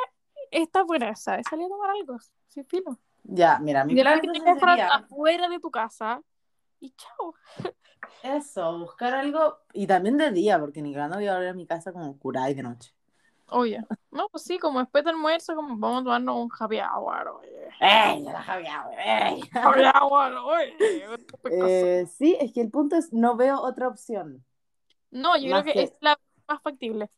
está 0.50 0.82
buena, 0.82 1.14
¿sabes? 1.14 1.46
Salir 1.48 1.66
a 1.66 1.68
tomar 1.68 1.90
algo, 1.90 2.18
sin 2.48 2.66
filo. 2.66 2.98
Ya, 3.22 3.58
mira, 3.58 3.84
mi 3.84 3.94
plan 3.94 4.20
que 4.20 4.28
te 4.28 4.40
sería 4.40 4.88
afuera 4.88 5.48
de 5.48 5.58
tu 5.58 5.70
casa 5.70 6.20
y 6.80 6.90
chao. 6.90 7.34
eso, 8.22 8.78
buscar 8.78 9.14
algo, 9.14 9.58
y 9.72 9.86
también 9.86 10.18
de 10.18 10.30
día, 10.30 10.58
porque 10.58 10.82
ni 10.82 10.92
no 10.92 11.08
voy 11.08 11.26
a 11.26 11.34
volver 11.34 11.48
a 11.48 11.54
mi 11.54 11.66
casa 11.66 11.92
como 11.92 12.18
curada 12.18 12.50
y 12.50 12.54
de 12.54 12.62
noche. 12.62 12.93
Oye, 13.50 13.80
no, 14.10 14.28
pues 14.30 14.42
sí, 14.42 14.58
como 14.58 14.80
después 14.80 15.04
del 15.04 15.14
almuerzo, 15.14 15.54
como 15.54 15.76
vamos 15.76 16.00
a 16.00 16.04
tomarnos 16.04 16.36
un 16.36 16.50
happy 16.58 16.78
hour, 16.80 17.28
oye. 17.28 17.68
¡Ey, 17.80 18.22
la 18.22 18.42
Javier, 18.42 18.72
ey! 18.98 19.40
Happy 19.52 19.80
hour, 20.00 20.32
oye. 20.32 20.76
Eh, 21.50 22.06
sí, 22.06 22.36
es 22.40 22.52
que 22.52 22.62
el 22.62 22.70
punto 22.70 22.96
es, 22.96 23.12
no 23.12 23.36
veo 23.36 23.60
otra 23.60 23.88
opción. 23.88 24.44
no, 25.10 25.36
yo 25.36 25.50
creo 25.50 25.64
que, 25.64 25.72
que- 25.74 25.82
es 25.84 25.92
la 26.00 26.18
más 26.48 26.62
factible. 26.62 27.10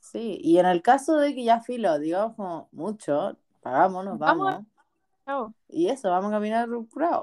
Sí, 0.00 0.38
y 0.42 0.58
en 0.58 0.66
el 0.66 0.82
caso 0.82 1.16
de 1.16 1.32
que 1.34 1.44
ya 1.44 1.60
filo, 1.60 1.96
digamos 2.00 2.66
mucho, 2.72 3.36
pagámonos, 3.60 4.18
Vamos 4.18 4.48
a- 4.48 4.50
vamos. 4.54 4.66
Chao. 5.24 5.54
Y 5.68 5.88
eso, 5.88 6.10
vamos 6.10 6.30
a 6.32 6.34
caminar 6.34 6.68
curado. 6.92 7.22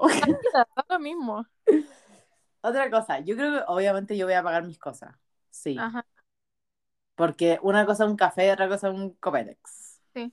Lo 0.88 0.98
mismo. 0.98 1.44
Otra 2.62 2.90
cosa, 2.90 3.20
yo 3.20 3.36
creo 3.36 3.52
que 3.52 3.64
obviamente 3.68 4.16
yo 4.16 4.24
voy 4.26 4.34
a 4.34 4.42
pagar 4.42 4.64
mis 4.64 4.78
cosas. 4.78 5.14
Sí. 5.50 5.76
Ajá. 5.78 6.04
Porque 7.20 7.58
una 7.60 7.84
cosa 7.84 8.04
es 8.04 8.10
un 8.10 8.16
café 8.16 8.46
y 8.46 8.50
otra 8.50 8.66
cosa 8.66 8.88
es 8.88 8.94
un 8.94 9.10
Copetex. 9.20 10.00
Sí. 10.14 10.32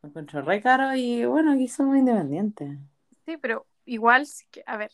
Me 0.00 0.08
encuentro 0.08 0.40
re 0.42 0.62
caro 0.62 0.94
y 0.94 1.24
bueno, 1.24 1.54
aquí 1.54 1.66
somos 1.66 1.96
independientes. 1.96 2.78
Sí, 3.24 3.36
pero 3.36 3.66
igual, 3.84 4.28
a 4.64 4.76
ver, 4.76 4.92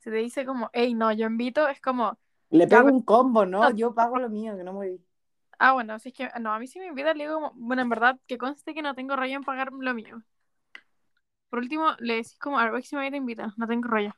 si 0.00 0.10
te 0.10 0.16
dice 0.16 0.44
como, 0.44 0.68
hey, 0.74 0.92
no, 0.92 1.10
yo 1.10 1.26
invito, 1.26 1.66
es 1.68 1.80
como, 1.80 2.18
Le 2.50 2.66
pego 2.66 2.88
un 2.88 3.00
combo, 3.00 3.46
¿no? 3.46 3.62
No. 3.62 3.74
Yo 3.74 3.94
pago 3.94 4.18
lo 4.18 4.28
mío, 4.28 4.54
que 4.58 4.62
no 4.62 4.74
me 4.74 4.98
ah, 5.58 5.72
bueno, 5.72 5.98
si 5.98 6.10
es 6.10 6.14
que, 6.14 6.28
no, 6.38 6.52
a 6.52 6.58
mí 6.58 6.66
sí 6.66 6.78
me 6.78 6.88
invita, 6.88 7.14
le 7.14 7.24
digo 7.24 7.36
como, 7.36 7.52
bueno, 7.54 7.80
en 7.80 7.88
verdad, 7.88 8.20
que 8.26 8.36
conste 8.36 8.74
que 8.74 8.82
no 8.82 8.94
tengo 8.94 9.16
rollo 9.16 9.36
en 9.36 9.42
pagar 9.42 9.72
lo 9.72 9.94
mío. 9.94 10.22
Por 11.48 11.60
último, 11.60 11.92
le 11.98 12.16
decís 12.16 12.38
como, 12.38 12.58
a 12.58 12.66
la 12.66 12.72
próxima 12.72 13.00
vez 13.00 13.10
te 13.10 13.16
invita, 13.16 13.54
no 13.56 13.66
tengo 13.66 13.88
rollo. 13.88 14.14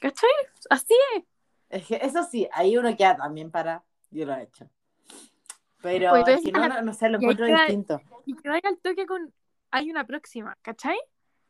¿Cachai? 0.00 0.30
Así 0.70 0.94
es. 1.16 1.24
Es 1.70 1.86
que 1.88 1.96
eso 1.96 2.22
sí, 2.22 2.48
ahí 2.52 2.76
uno 2.76 2.96
queda 2.96 3.16
también 3.16 3.50
para. 3.50 3.82
Yo 4.10 4.26
lo 4.26 4.34
he 4.34 4.42
hecho. 4.42 4.68
Pero 5.82 6.10
Pues, 6.10 6.44
no, 6.52 6.68
no, 6.68 6.82
no 6.82 6.92
sé, 6.92 7.08
lo 7.08 7.18
y 7.18 7.22
encuentro 7.24 7.46
queda- 7.46 7.58
distinto. 7.60 8.00
Y 8.26 8.34
que 8.34 8.48
vaya 8.48 8.68
al 8.68 8.78
toque 8.78 9.06
con, 9.06 9.32
hay 9.70 9.90
una 9.90 10.06
próxima, 10.06 10.56
¿cachai? 10.62 10.98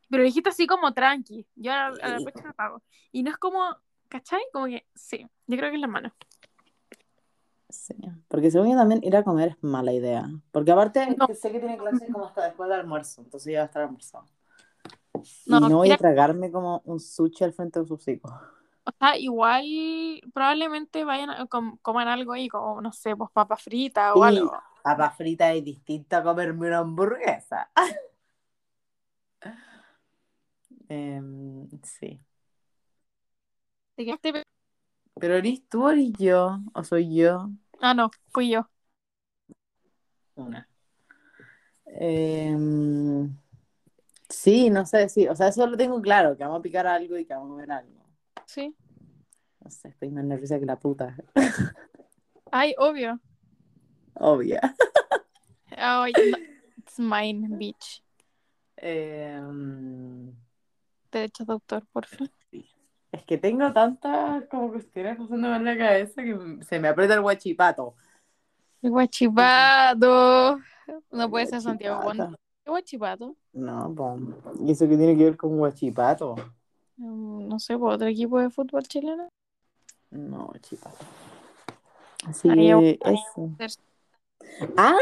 Pero 0.09 0.23
dijiste 0.23 0.49
así 0.49 0.67
como 0.67 0.93
tranqui, 0.93 1.45
yo 1.55 1.71
a, 1.71 1.87
a 1.87 1.91
la 1.91 2.19
próxima 2.19 2.53
pago. 2.53 2.81
Y 3.11 3.23
no 3.23 3.31
es 3.31 3.37
como, 3.37 3.59
¿cachai? 4.07 4.41
Como 4.53 4.65
que, 4.67 4.85
sí, 4.95 5.27
yo 5.47 5.57
creo 5.57 5.69
que 5.69 5.75
es 5.75 5.81
la 5.81 5.87
mano. 5.87 6.13
Sí, 7.69 7.95
porque 8.27 8.51
según 8.51 8.69
yo 8.71 8.75
también 8.77 9.01
ir 9.03 9.15
a 9.15 9.23
comer 9.23 9.49
es 9.49 9.63
mala 9.63 9.93
idea. 9.93 10.29
Porque 10.51 10.71
aparte 10.71 11.15
No. 11.17 11.27
sé 11.33 11.51
que 11.51 11.59
tiene 11.59 11.77
clases 11.77 12.11
como 12.11 12.25
hasta 12.25 12.45
después 12.45 12.69
del 12.69 12.79
almuerzo, 12.81 13.21
entonces 13.21 13.51
ya 13.53 13.59
va 13.59 13.63
a 13.63 13.65
estar 13.67 13.81
almorzado. 13.83 14.25
No, 15.45 15.57
y 15.57 15.69
no 15.69 15.77
voy 15.77 15.91
a 15.91 15.97
tragarme 15.97 16.51
como 16.51 16.81
un 16.85 16.99
sushi 16.99 17.43
al 17.45 17.53
frente 17.53 17.79
de 17.79 17.85
sus 17.85 18.05
hijos. 18.07 18.31
O 18.83 18.91
sea, 18.99 19.17
igual 19.17 19.65
probablemente 20.33 21.03
vayan 21.03 21.29
a 21.29 21.45
com- 21.47 21.77
coman 21.81 22.07
algo 22.07 22.33
ahí, 22.33 22.47
como, 22.49 22.81
no 22.81 22.91
sé, 22.91 23.15
pues 23.15 23.29
papa 23.31 23.57
frita 23.57 24.15
o 24.15 24.23
Y- 24.23 24.25
algo. 24.25 24.51
Papa 24.83 25.11
frita 25.11 25.53
es 25.53 25.63
distinto 25.63 26.15
a 26.17 26.23
comerme 26.23 26.67
una 26.67 26.79
hamburguesa. 26.79 27.69
Em, 30.89 31.67
sí. 31.83 32.19
Pero 35.19 35.35
eres 35.35 35.67
tú 35.69 35.85
o 35.85 35.89
eres 35.91 36.11
yo, 36.19 36.59
o 36.73 36.83
soy 36.83 37.15
yo. 37.15 37.49
Ah, 37.81 37.93
no, 37.93 38.09
fui 38.33 38.49
yo. 38.49 38.69
Una. 40.35 40.67
Em, 41.85 43.35
sí, 44.29 44.69
no 44.69 44.85
sé, 44.85 45.09
sí. 45.09 45.27
O 45.27 45.35
sea, 45.35 45.49
eso 45.49 45.67
lo 45.67 45.77
tengo 45.77 46.01
claro, 46.01 46.37
que 46.37 46.43
vamos 46.43 46.59
a 46.59 46.63
picar 46.63 46.87
algo 46.87 47.17
y 47.17 47.25
que 47.25 47.33
vamos 47.33 47.49
a 47.49 47.51
comer 47.53 47.71
algo. 47.71 48.00
Sí. 48.53 48.75
No 49.61 49.71
sé, 49.71 49.87
estoy 49.87 50.09
más 50.11 50.25
nerviosa 50.25 50.59
que 50.59 50.65
la 50.65 50.77
puta. 50.77 51.15
Ay, 52.51 52.75
obvio. 52.77 53.17
Ay, 55.77 56.11
no. 56.11 56.37
It's 56.77 56.99
mine, 56.99 57.47
bitch. 57.55 58.03
Em, 58.75 60.35
Derecho 61.09 61.45
de 61.45 61.53
autor, 61.53 61.87
por 61.93 62.05
fin. 62.05 62.29
es 63.13 63.23
que 63.23 63.37
tengo 63.37 63.71
tantas 63.71 64.43
como 64.49 64.69
cuestiones 64.69 65.17
pasando 65.17 65.55
en 65.55 65.63
la 65.63 65.77
cabeza 65.77 66.21
que 66.21 66.57
se 66.65 66.77
me 66.77 66.89
aprieta 66.89 67.13
el 67.13 67.21
guachipato. 67.21 67.95
El 68.81 68.89
guachipato. 68.89 70.59
No 71.09 71.29
puede 71.29 71.45
ser 71.45 71.61
Santiago. 71.61 72.11
¿Qué 72.11 72.69
guachipato? 72.69 73.37
No. 73.53 73.95
¿Y 74.59 74.71
eso 74.71 74.89
qué 74.89 74.97
tiene 74.97 75.15
que 75.15 75.23
ver 75.23 75.37
con 75.37 75.57
guachipato? 75.57 76.35
Mm, 77.01 77.47
No 77.47 77.59
sé, 77.59 77.77
¿por 77.77 77.93
otro 77.93 78.07
equipo 78.07 78.39
de 78.39 78.49
fútbol 78.51 78.83
chileno? 78.83 79.27
No, 80.11 80.45
guachipato. 80.47 81.03
Así 82.27 82.47
que 82.49 82.99
eso. 83.03 83.49
Ah, 84.77 84.95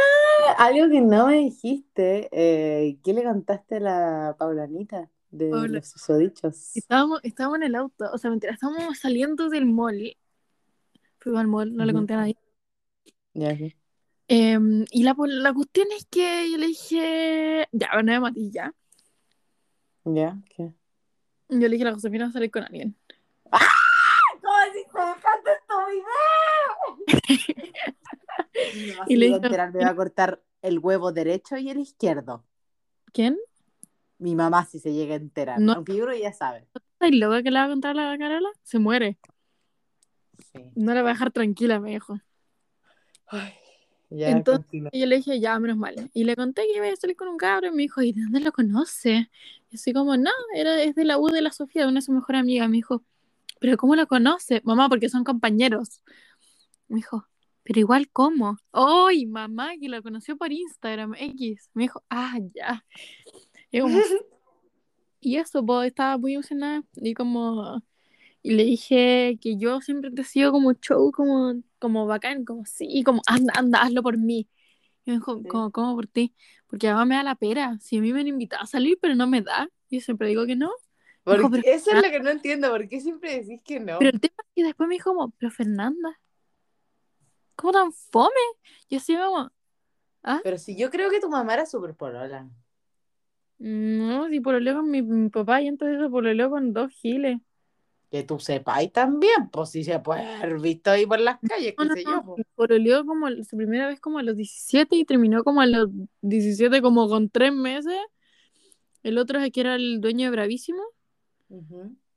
algo 0.58 0.90
que 0.90 1.02
no 1.02 1.28
me 1.28 1.36
dijiste. 1.40 2.30
eh, 2.32 2.98
¿Qué 3.04 3.14
le 3.14 3.24
contaste 3.24 3.78
a 3.78 3.80
la 3.80 4.36
Paulanita 4.40 5.10
de 5.30 5.68
los 5.68 5.88
susodichos? 5.88 6.78
Estábamos, 6.78 7.20
estábamos 7.24 7.58
en 7.58 7.64
el 7.64 7.76
auto, 7.76 8.06
o 8.14 8.18
sea, 8.18 8.30
mentira, 8.30 8.54
estábamos 8.54 8.98
saliendo 8.98 9.50
del 9.50 9.66
mall. 9.66 10.16
Fuimos 11.20 11.42
al 11.42 11.48
mall, 11.48 11.76
no 11.76 11.84
le 11.84 11.94
conté 11.94 12.14
a 12.14 12.18
nadie. 12.18 12.38
Ya, 13.34 13.58
sí. 13.58 13.76
Em, 14.30 14.86
y 14.92 15.04
la, 15.04 15.16
la 15.18 15.54
cuestión 15.54 15.88
es 15.98 16.06
que 16.06 16.50
yo 16.52 16.58
le 16.58 16.68
dije, 16.68 17.68
ya, 17.72 17.90
bueno, 17.94 18.14
de 18.14 18.20
Mati, 18.20 18.52
ya. 18.52 18.74
¿Ya? 20.06 20.38
¿Qué? 20.56 20.72
Yo 21.50 21.58
le 21.60 21.70
dije 21.70 21.84
a 21.84 21.88
la 21.88 21.94
Josefina 21.94 22.28
a 22.28 22.32
salir 22.32 22.52
con 22.52 22.64
alguien. 22.64 22.96
¿Cómo 23.44 24.56
así 24.56 24.86
te 24.92 25.00
dejaste 25.00 25.52
tu 25.68 25.76
video? 25.92 27.56
Mi 28.76 28.92
mamá 28.94 29.06
Y 29.08 29.14
se 29.14 29.18
le 29.18 29.26
dije- 29.28 29.36
enterar, 29.38 29.74
me 29.74 29.84
va 29.84 29.90
a 29.90 29.96
cortar 29.96 30.42
el 30.62 30.80
huevo 30.80 31.12
derecho 31.12 31.58
y 31.58 31.70
el 31.70 31.80
izquierdo. 31.80 32.46
¿Quién? 33.14 33.38
Mi 34.18 34.36
mamá 34.36 34.66
si 34.66 34.80
se 34.80 34.94
llega 34.94 35.14
a 35.14 35.18
enterar. 35.18 35.60
No. 35.60 35.74
Aunque 35.74 35.96
yo 35.96 36.04
creo 36.06 36.16
que 36.18 36.22
ya 36.24 36.34
sabe. 36.34 36.68
¿Estás 36.74 37.12
loca 37.12 37.42
que 37.42 37.52
le 37.52 37.60
va 37.60 37.66
a 37.66 37.70
contar 37.70 37.92
a 37.98 38.12
la 38.12 38.18
Carola? 38.18 38.50
Se 38.64 38.78
muere. 38.80 39.18
Sí. 40.54 40.72
No 40.76 40.94
la 40.94 41.02
voy 41.02 41.10
a 41.12 41.14
dejar 41.14 41.32
tranquila, 41.32 41.80
me 41.80 41.92
dijo. 41.92 42.20
Ay, 43.28 43.54
ya, 44.10 44.30
Entonces- 44.32 44.66
continúa. 44.66 44.90
Y 44.92 45.00
yo 45.00 45.06
le 45.06 45.18
dije, 45.18 45.40
ya, 45.40 45.60
menos 45.60 45.78
mal. 45.78 46.10
Y 46.14 46.24
le 46.24 46.36
conté 46.36 46.64
que 46.68 46.78
iba 46.78 46.88
a 46.88 46.96
salir 46.96 47.16
con 47.16 47.28
un 47.28 47.38
cabro 47.38 47.68
y 47.68 47.72
me 47.72 47.84
dijo, 47.84 48.02
¿y 48.02 48.14
de 48.14 48.22
dónde 48.24 48.40
lo 48.40 48.52
conoce? 48.52 49.30
Y 49.70 49.76
así 49.76 49.94
como, 49.94 50.18
no, 50.18 50.32
era, 50.56 50.82
es 50.82 50.96
de 50.96 51.06
la 51.06 51.18
U 51.20 51.28
de 51.28 51.42
la 51.42 51.52
Sofía, 51.52 51.84
de 51.84 51.90
una 51.90 52.00
de 52.00 52.06
sus 52.06 52.16
mejores 52.16 52.42
amigas. 52.42 52.70
Me 52.70 52.78
dijo, 52.78 53.04
¿pero 53.60 53.78
cómo 53.78 53.96
lo 53.96 54.08
conoce? 54.08 54.62
Mamá, 54.64 54.90
porque 54.90 55.10
son 55.10 55.24
compañeros. 55.24 56.02
Me 56.88 56.98
dijo, 56.98 57.28
pero 57.64 57.82
igual, 57.82 58.10
¿cómo? 58.10 58.58
¡Ay, 58.72 59.28
mamá! 59.28 59.74
Que 59.80 59.90
lo 59.90 60.02
conoció 60.02 60.38
por 60.38 60.52
Instagram, 60.52 61.14
X. 61.16 61.70
Me 61.76 61.84
dijo, 61.84 62.04
ah, 62.10 62.40
ya. 62.56 62.84
Y, 63.70 63.80
como, 63.80 63.96
y 65.22 65.36
eso, 65.36 65.64
pues, 65.64 65.90
estaba 65.90 66.18
muy 66.18 66.34
emocionada. 66.34 66.84
Y 66.96 67.14
como, 67.14 67.84
y 68.42 68.52
le 68.56 68.64
dije 68.64 69.38
que 69.40 69.58
yo 69.58 69.82
siempre 69.82 70.10
te 70.10 70.24
sigo 70.24 70.52
como 70.52 70.74
show, 70.74 71.12
como, 71.12 71.62
como 71.80 72.06
bacán, 72.08 72.46
como 72.46 72.66
sí, 72.66 73.04
como 73.04 73.22
anda, 73.28 73.54
anda, 73.58 73.82
hazlo 73.82 74.04
por 74.04 74.18
mí. 74.18 74.48
Y 75.06 75.12
me 75.12 75.18
dijo, 75.18 75.42
Sí. 75.42 75.48
¿cómo, 75.50 75.72
cómo 75.72 75.96
por 75.96 76.08
ti? 76.08 76.36
Porque 76.68 76.88
además 76.88 77.08
me 77.08 77.16
da 77.16 77.24
la 77.24 77.36
pera. 77.36 77.78
Si 77.80 77.98
a 77.98 78.02
mí 78.02 78.14
me 78.14 78.22
han 78.22 78.28
invitado 78.28 78.64
a 78.64 78.68
salir, 78.68 78.98
pero 79.02 79.16
no 79.16 79.28
me 79.28 79.42
da. 79.42 79.70
Yo 79.90 80.02
siempre 80.02 80.30
digo 80.30 80.46
que 80.46 80.56
no. 80.56 80.72
Porque 81.24 81.44
Dijo, 81.44 81.56
eso 81.64 81.92
es 81.92 82.04
lo 82.04 82.10
que 82.10 82.20
no 82.20 82.30
entiendo, 82.30 82.70
¿por 82.70 82.88
qué 82.88 83.02
siempre 83.02 83.40
decís 83.40 83.62
que 83.64 83.80
no? 83.80 84.00
Pero 84.00 84.12
el 84.12 84.20
tema 84.20 84.36
es 84.40 84.48
que 84.56 84.64
después 84.64 84.88
me 84.90 84.96
dijo 84.96 85.14
como, 85.14 85.32
pero 85.32 85.52
Fernanda, 85.52 86.20
¿cómo 87.56 87.74
tan 87.74 87.92
fome? 87.94 88.30
Yo 88.90 88.98
así 88.98 89.16
como, 89.16 89.52
Pero 90.44 90.58
si 90.58 90.76
yo 90.76 90.90
creo 90.90 91.10
que 91.10 91.20
tu 91.20 91.30
mamá 91.30 91.54
era 91.54 91.66
súper 91.66 91.96
polola. 91.96 92.50
no, 93.58 94.28
si 94.30 94.40
pololeo 94.40 94.76
con 94.76 94.90
mi, 94.90 95.02
mi 95.02 95.30
papá 95.30 95.62
y 95.62 95.68
antes 95.68 95.88
de 95.88 95.96
eso 95.96 96.10
pololeo 96.10 96.50
con 96.50 96.74
dos 96.74 96.92
giles. 96.94 97.40
Que 98.10 98.24
tú 98.24 98.40
sepáis 98.40 98.92
también, 98.92 99.50
pues 99.52 99.70
si 99.70 99.84
se 99.84 100.00
puede 100.00 100.22
haber 100.22 100.60
visto 100.60 100.90
ahí 100.90 101.06
por 101.06 101.20
las 101.20 101.38
calles, 101.48 101.76
qué 101.78 101.86
no, 101.86 101.94
sé 101.94 102.04
no, 102.04 102.12
yo. 102.12 102.24
pues. 102.36 102.48
Pololeó 102.56 103.06
como 103.06 103.28
su 103.44 103.56
primera 103.56 103.88
vez 103.88 104.00
como 104.00 104.18
a 104.18 104.24
los 104.24 104.36
17 104.36 104.96
y 104.96 105.06
terminó 105.06 105.44
como 105.44 105.62
a 105.62 105.68
los 105.68 105.90
17 106.22 106.82
como 106.82 107.08
con 107.08 107.30
tres 107.30 107.54
meses. 107.54 108.00
El 109.04 109.18
otro 109.18 109.40
es 109.40 109.52
que 109.52 109.62
era 109.62 109.76
el 109.76 110.02
dueño 110.02 110.26
de 110.26 110.32
Bravísimo, 110.32 110.82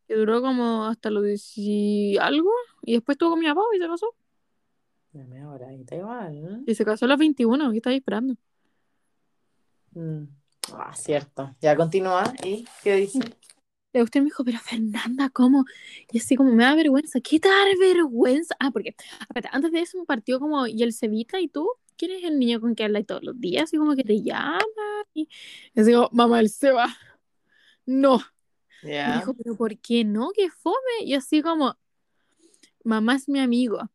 que 0.08 0.14
duró 0.14 0.40
como 0.40 0.86
hasta 0.86 1.10
los 1.10 1.24
10 1.24 1.52
y 1.58 2.18
algo. 2.18 2.50
Y 2.82 2.94
después 2.94 3.14
estuvo 3.14 3.30
con 3.30 3.40
mi 3.40 3.46
papá 3.46 3.60
y 3.74 3.78
se 3.78 3.86
casó. 3.86 4.14
Me 5.12 5.24
meo 5.26 5.50
ahora, 5.50 5.68
ahí 5.68 5.80
está 5.80 5.96
igual, 5.96 6.42
¿no? 6.42 6.62
Y 6.66 6.74
se 6.74 6.84
casó 6.86 7.04
a 7.04 7.08
los 7.08 7.18
21, 7.18 7.74
y 7.74 7.76
estaba 7.76 7.92
ahí 7.92 7.98
esperando. 7.98 8.34
Mm. 9.92 10.24
Ah, 10.72 10.94
cierto. 10.94 11.54
Ya 11.60 11.76
continúa. 11.76 12.24
¿Y 12.42 12.64
qué 12.82 12.96
dice? 12.96 13.20
Y 13.92 14.00
usted 14.00 14.20
me 14.20 14.26
dijo, 14.26 14.44
pero 14.44 14.58
Fernanda, 14.58 15.28
¿cómo? 15.30 15.64
Y 16.10 16.18
así 16.18 16.34
como 16.36 16.52
me 16.52 16.64
da 16.64 16.74
vergüenza. 16.74 17.20
¿Qué 17.20 17.38
da 17.38 17.50
vergüenza? 17.78 18.54
Ah, 18.58 18.70
porque, 18.70 18.94
antes 19.50 19.72
de 19.72 19.80
eso 19.80 19.98
me 19.98 20.04
partió 20.06 20.40
como, 20.40 20.66
¿y 20.66 20.82
el 20.82 20.92
Cevita 20.94 21.40
y 21.40 21.48
tú? 21.48 21.68
¿Quién 21.96 22.12
es 22.12 22.24
el 22.24 22.38
niño 22.38 22.60
con 22.60 22.74
que 22.74 22.84
hablas 22.84 23.06
todos 23.06 23.22
los 23.22 23.38
días? 23.40 23.72
Y 23.72 23.76
como 23.76 23.94
que 23.94 24.02
te 24.04 24.22
llama. 24.22 24.60
Y 25.14 25.28
yo 25.74 25.84
digo, 25.84 26.08
mamá, 26.12 26.40
el 26.40 26.48
Seba. 26.48 26.86
No. 27.84 28.22
Me 28.82 28.90
Ya. 28.92 29.18
dijo, 29.18 29.34
pero 29.34 29.56
¿por 29.56 29.78
qué 29.78 30.04
no? 30.04 30.30
¿Qué 30.34 30.50
fome? 30.50 31.04
Y 31.04 31.14
así 31.14 31.42
como, 31.42 31.76
mamá 32.84 33.16
es 33.16 33.28
mi 33.28 33.40
amigo. 33.40 33.90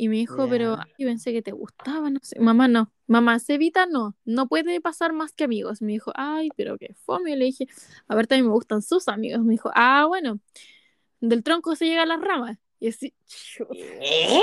Y 0.00 0.08
me 0.08 0.16
dijo, 0.16 0.48
pero 0.48 0.78
ay, 0.78 1.04
pensé 1.04 1.30
que 1.30 1.42
te 1.42 1.52
gustaba, 1.52 2.08
no 2.08 2.20
sé. 2.22 2.40
Mamá, 2.40 2.68
no. 2.68 2.90
Mamá, 3.06 3.38
Cevita 3.38 3.84
no. 3.84 4.16
No 4.24 4.48
puede 4.48 4.80
pasar 4.80 5.12
más 5.12 5.34
que 5.34 5.44
amigos. 5.44 5.82
Me 5.82 5.92
dijo, 5.92 6.10
ay, 6.14 6.48
pero 6.56 6.78
qué 6.78 6.94
fome. 7.04 7.36
Le 7.36 7.44
dije, 7.44 7.66
a 8.08 8.14
ver, 8.14 8.26
también 8.26 8.46
me 8.46 8.52
gustan 8.54 8.80
sus 8.80 9.08
amigos. 9.08 9.44
Me 9.44 9.52
dijo, 9.52 9.70
ah, 9.74 10.06
bueno, 10.08 10.40
del 11.20 11.42
tronco 11.42 11.76
se 11.76 11.84
llega 11.84 12.04
a 12.04 12.06
las 12.06 12.18
ramas. 12.18 12.56
Y 12.78 12.88
así, 12.88 13.12
¡Ey, 13.74 14.40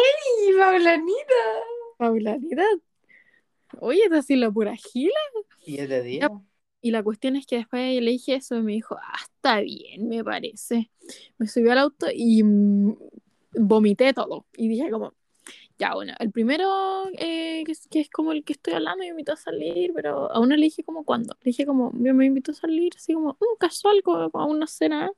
Paulanita! 0.59 1.33
Paulanidad. 1.97 2.77
Oye, 3.79 4.03
es 4.05 4.11
así 4.11 4.35
la 4.35 4.51
pura 4.51 4.75
gila. 4.75 5.19
Y 5.65 5.77
yo 5.77 5.87
te 5.87 6.03
digo. 6.03 6.45
Y 6.81 6.91
la 6.91 7.01
cuestión 7.01 7.35
es 7.35 7.47
que 7.47 7.55
después 7.55 7.99
le 7.99 8.11
dije 8.11 8.35
eso 8.35 8.57
y 8.57 8.61
me 8.61 8.73
dijo, 8.73 8.95
ah, 8.95 9.21
está 9.23 9.61
bien, 9.61 10.07
me 10.07 10.23
parece. 10.23 10.91
Me 11.39 11.47
subió 11.47 11.71
al 11.71 11.79
auto 11.79 12.05
y 12.13 12.43
mm, 12.43 12.95
vomité 13.53 14.13
todo. 14.13 14.45
Y 14.55 14.67
dije 14.67 14.91
como, 14.91 15.16
ya, 15.79 15.93
bueno, 15.93 16.13
el 16.19 16.31
primero, 16.31 17.07
eh, 17.19 17.63
que, 17.65 17.71
es, 17.71 17.87
que 17.87 17.99
es 17.99 18.09
como 18.09 18.31
el 18.31 18.43
que 18.43 18.53
estoy 18.53 18.73
hablando, 18.73 18.99
me 19.03 19.07
invitó 19.07 19.33
a 19.33 19.37
salir, 19.37 19.91
pero 19.93 20.31
aún 20.31 20.49
no 20.49 20.55
le 20.55 20.63
dije 20.63 20.83
como 20.83 21.03
cuándo. 21.03 21.35
Le 21.41 21.49
dije 21.51 21.65
como, 21.65 21.91
me, 21.91 22.13
me 22.13 22.25
invitó 22.25 22.51
a 22.51 22.55
salir, 22.55 22.93
así 22.95 23.13
como, 23.13 23.37
un 23.39 23.57
casual, 23.59 24.01
como, 24.03 24.29
a 24.33 24.45
una 24.45 24.67
cena. 24.67 25.11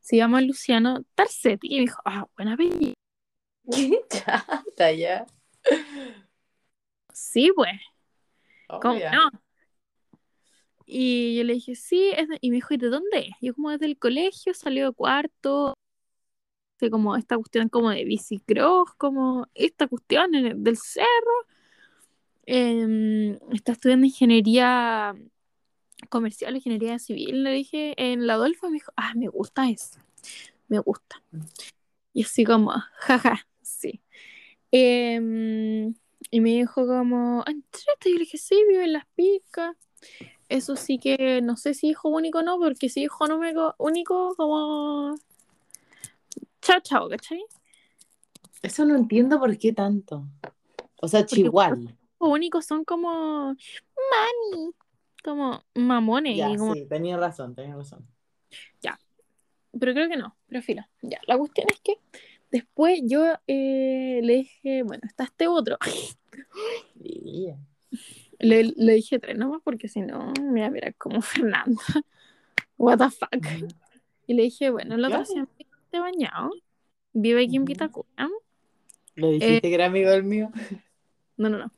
Se 0.00 0.16
llama 0.16 0.40
Luciano 0.40 1.04
Tarcetti. 1.14 1.68
Y 1.68 1.74
me 1.76 1.80
dijo, 1.82 2.00
ah, 2.04 2.26
buena. 2.36 2.56
¡Qué 3.70 4.00
chata 4.08 4.92
ya! 4.92 5.26
Sí, 7.12 7.50
pues. 7.54 7.72
¿Cómo 8.68 8.94
Obvio. 8.94 9.10
no? 9.12 9.30
Y 10.86 11.36
yo 11.36 11.44
le 11.44 11.54
dije, 11.54 11.74
sí, 11.74 12.12
es 12.16 12.28
de- 12.28 12.38
y 12.40 12.50
me 12.50 12.56
dijo, 12.56 12.72
¿y 12.72 12.78
de 12.78 12.88
dónde 12.88 13.18
es? 13.18 13.34
Yo 13.42 13.54
como 13.54 13.70
desde 13.70 13.86
el 13.86 13.98
colegio, 13.98 14.54
salió 14.54 14.86
de 14.86 14.92
cuarto, 14.94 15.74
de 16.86 16.90
como 16.90 17.16
esta 17.16 17.36
cuestión 17.36 17.68
como 17.68 17.90
de 17.90 18.04
bicicross, 18.04 18.94
como 18.96 19.46
esta 19.54 19.86
cuestión 19.88 20.30
del 20.32 20.76
cerro. 20.76 21.06
Em, 22.46 23.38
está 23.52 23.72
estudiando 23.72 24.06
ingeniería 24.06 25.14
comercial, 26.08 26.56
ingeniería 26.56 26.98
civil, 26.98 27.42
le 27.44 27.50
dije, 27.52 27.94
en 27.96 28.26
la 28.26 28.34
Adolfo, 28.34 28.68
me 28.70 28.74
dijo, 28.74 28.92
ah, 28.96 29.12
me 29.16 29.28
gusta 29.28 29.68
eso, 29.68 29.98
me 30.68 30.78
gusta. 30.78 31.22
Y 32.14 32.24
así 32.24 32.44
como, 32.44 32.72
jaja, 32.98 33.46
sí. 33.62 34.00
Em, 34.70 35.94
y 36.30 36.40
me 36.40 36.50
dijo 36.50 36.86
como, 36.86 37.42
"Ah, 37.46 37.50
¿entraste? 37.50 38.10
Y 38.10 38.12
le 38.14 38.20
dije, 38.20 38.38
sí, 38.38 38.56
vive 38.68 38.84
en 38.84 38.92
Las 38.94 39.06
Picas. 39.14 39.76
Eso 40.48 40.76
sí 40.76 40.98
que 40.98 41.42
no 41.42 41.56
sé 41.56 41.74
si 41.74 41.88
hijo 41.88 42.08
único 42.08 42.38
o 42.38 42.42
no, 42.42 42.58
porque 42.58 42.88
si 42.88 43.02
hijo 43.02 43.24
único, 43.26 43.74
único 43.78 44.34
como... 44.36 45.14
Chao, 46.60 46.80
chao, 46.80 47.08
¿cachai? 47.08 47.42
Eso 48.62 48.84
no 48.84 48.96
entiendo 48.96 49.38
por 49.38 49.56
qué 49.58 49.72
tanto. 49.72 50.26
O 51.00 51.08
sea, 51.08 51.24
chihuahua. 51.24 51.78
Únicos 52.18 52.66
son 52.66 52.84
como... 52.84 53.54
Mami. 53.54 54.72
Como 55.22 55.62
mamones. 55.74 56.36
Ya, 56.36 56.48
como- 56.56 56.74
sí, 56.74 56.86
tenía 56.86 57.16
razón, 57.16 57.54
tenía 57.54 57.76
razón. 57.76 58.06
Pero 59.78 59.92
creo 59.92 60.08
que 60.08 60.16
no, 60.16 60.34
pero 60.48 60.62
filo. 60.62 60.82
Ya, 61.02 61.20
la 61.26 61.36
cuestión 61.36 61.66
es 61.70 61.78
que 61.80 61.98
después 62.50 63.00
yo 63.04 63.34
eh, 63.46 64.20
le 64.22 64.34
dije, 64.34 64.82
bueno, 64.82 65.02
está 65.06 65.24
este 65.24 65.46
otro. 65.46 65.76
Yeah. 67.00 67.56
Le, 68.38 68.64
le 68.76 68.92
dije 68.94 69.18
tres 69.18 69.36
nomás 69.36 69.60
porque 69.64 69.88
si 69.88 70.00
no, 70.00 70.32
me 70.42 70.60
iba 70.60 70.66
a 70.68 70.70
mirar 70.70 70.94
como 70.96 71.20
Fernanda. 71.22 71.80
What 72.76 72.98
the 72.98 73.10
fuck. 73.10 73.46
Y 74.26 74.34
le 74.34 74.42
dije, 74.44 74.70
bueno, 74.70 74.94
el 74.96 75.04
otro 75.04 75.24
Claro. 75.24 75.48
Te 75.90 76.00
Bañado. 76.00 76.50
Vive 77.12 77.44
aquí 77.44 77.56
en. 77.56 77.64
Vitacura. 77.64 78.28
¿Le 79.14 79.32
dijiste 79.32 79.68
que 79.68 79.74
era 79.74 79.86
amigo 79.86 80.10
del 80.10 80.22
mío? 80.24 80.50
No, 81.36 81.48
no, 81.48 81.58
no. 81.58 81.72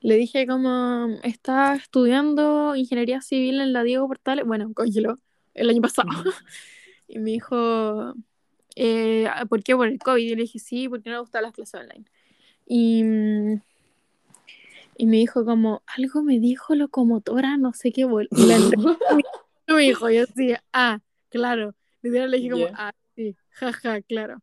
Le 0.00 0.14
dije 0.16 0.46
como 0.46 1.18
está 1.24 1.74
estudiando 1.74 2.76
ingeniería 2.76 3.20
civil 3.20 3.60
en 3.60 3.72
la 3.72 3.82
Diego 3.82 4.06
Portales. 4.06 4.46
Bueno, 4.46 4.70
cógelo, 4.74 5.18
el 5.54 5.70
año 5.70 5.82
pasado. 5.82 6.08
Y 7.10 7.18
me 7.20 7.30
dijo, 7.30 8.14
eh, 8.76 9.26
¿por 9.48 9.62
qué? 9.62 9.74
Por 9.74 9.88
el 9.88 9.98
COVID. 9.98 10.22
Y 10.22 10.34
le 10.34 10.42
dije, 10.42 10.58
sí, 10.58 10.90
porque 10.90 11.08
no 11.08 11.16
le 11.16 11.20
gustan 11.20 11.42
las 11.42 11.52
clases 11.54 11.80
online. 11.80 12.04
Y, 12.66 13.02
y 14.98 15.06
me 15.06 15.16
dijo 15.16 15.42
como, 15.46 15.82
algo 15.96 16.22
me 16.22 16.38
dijo 16.38 16.74
locomotora, 16.74 17.56
no 17.56 17.72
sé 17.72 17.92
qué. 17.92 18.02
Y 18.02 18.46
la 18.46 18.58
me- 18.58 18.76
me 19.68 19.82
dijo, 19.82 20.10
yo 20.10 20.24
así, 20.24 20.52
ah, 20.74 21.00
claro. 21.30 21.74
Literal 22.02 22.30
le 22.30 22.36
dije 22.36 22.50
como, 22.50 22.66
ah, 22.74 22.92
sí, 23.18 23.36
jaja, 23.50 24.00
claro. 24.02 24.38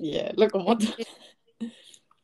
Yeah, 0.00 0.32
locomotor. 0.36 0.88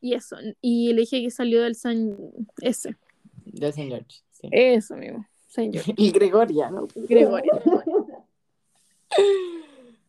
Y 0.00 0.14
eso. 0.14 0.37
Y 0.61 0.92
le 0.92 1.00
dije 1.00 1.20
que 1.20 1.31
salió 1.31 1.62
del 1.62 1.74
San... 1.74 2.16
Ese. 2.61 2.96
De 3.44 3.68
St. 3.68 3.88
George, 3.88 4.20
sí. 4.31 4.48
Eso 4.53 4.94
mismo. 4.94 5.26
San 5.48 5.72
George. 5.72 5.94
Y 5.96 6.12
Gregoriano. 6.12 6.87
Gregorio. 6.94 7.53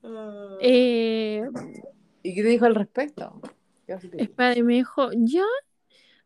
Ah. 0.03 0.57
Eh, 0.59 1.43
¿Y 2.23 2.33
qué 2.33 2.41
te 2.41 2.49
dijo 2.49 2.65
al 2.65 2.73
respecto? 2.73 3.39
Espera, 3.85 4.63
me 4.63 4.73
dijo, 4.73 5.11
ya. 5.13 5.45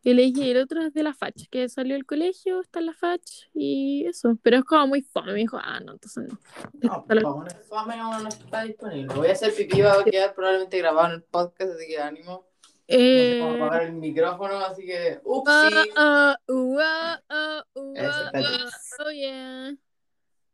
Y 0.05 0.13
le 0.13 0.21
dije, 0.21 0.51
el 0.51 0.57
otro 0.57 0.83
es 0.83 0.93
de 0.93 1.01
la 1.01 1.15
FACH, 1.15 1.47
que 1.49 1.67
salió 1.67 1.95
del 1.95 2.05
colegio, 2.05 2.61
está 2.61 2.77
en 2.77 2.85
la 2.85 2.93
FACH 2.93 3.49
y 3.55 4.05
eso. 4.05 4.37
Pero 4.43 4.57
es 4.59 4.63
como 4.63 4.85
muy 4.85 5.01
fome. 5.01 5.33
Me 5.33 5.39
dijo, 5.39 5.57
ah, 5.59 5.79
no, 5.79 5.93
entonces 5.93 6.25
no. 6.29 6.39
No, 6.83 7.05
como 7.23 7.43
no 7.43 7.47
es 7.49 7.57
uno 7.71 8.19
no 8.19 8.29
está 8.29 8.65
disponible. 8.65 9.11
Voy 9.15 9.29
a 9.29 9.31
hacer 9.31 9.51
pipí, 9.55 9.81
va 9.81 9.99
a 9.99 10.03
quedar 10.03 10.35
probablemente 10.35 10.77
grabado 10.77 11.07
en 11.07 11.13
el 11.15 11.23
podcast, 11.23 11.71
así 11.71 11.87
que 11.87 11.97
ánimo. 11.97 12.47
No 12.87 12.95
sé 12.95 13.39
cómo 13.41 13.53
Eh, 13.55 13.63
apagar 13.63 13.81
el 13.81 13.93
micrófono, 13.93 14.57
así 14.59 14.85
que 14.85 15.19
upsi. 15.23 15.89
ah, 15.95 16.37
uh, 16.49 16.77
ah, 16.79 17.65
uh, 17.73 17.93
ah, 17.97 18.31
está 18.31 18.31
ah, 18.35 19.05
oh, 19.07 19.09
yeah. 19.09 19.75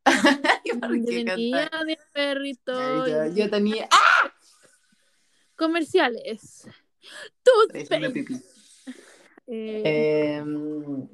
¿Por 0.80 0.96
Yo 0.98 1.06
qué 1.10 1.26
tenía? 1.26 1.70
10 1.86 2.00
perritos. 2.14 3.10
Yo, 3.10 3.26
yo 3.36 3.50
tenía. 3.50 3.90
¡Ah! 3.92 4.32
Comerciales. 5.58 6.70
Toothpaste. 7.44 8.42
Eh, 9.54 10.38
Em, 10.38 11.08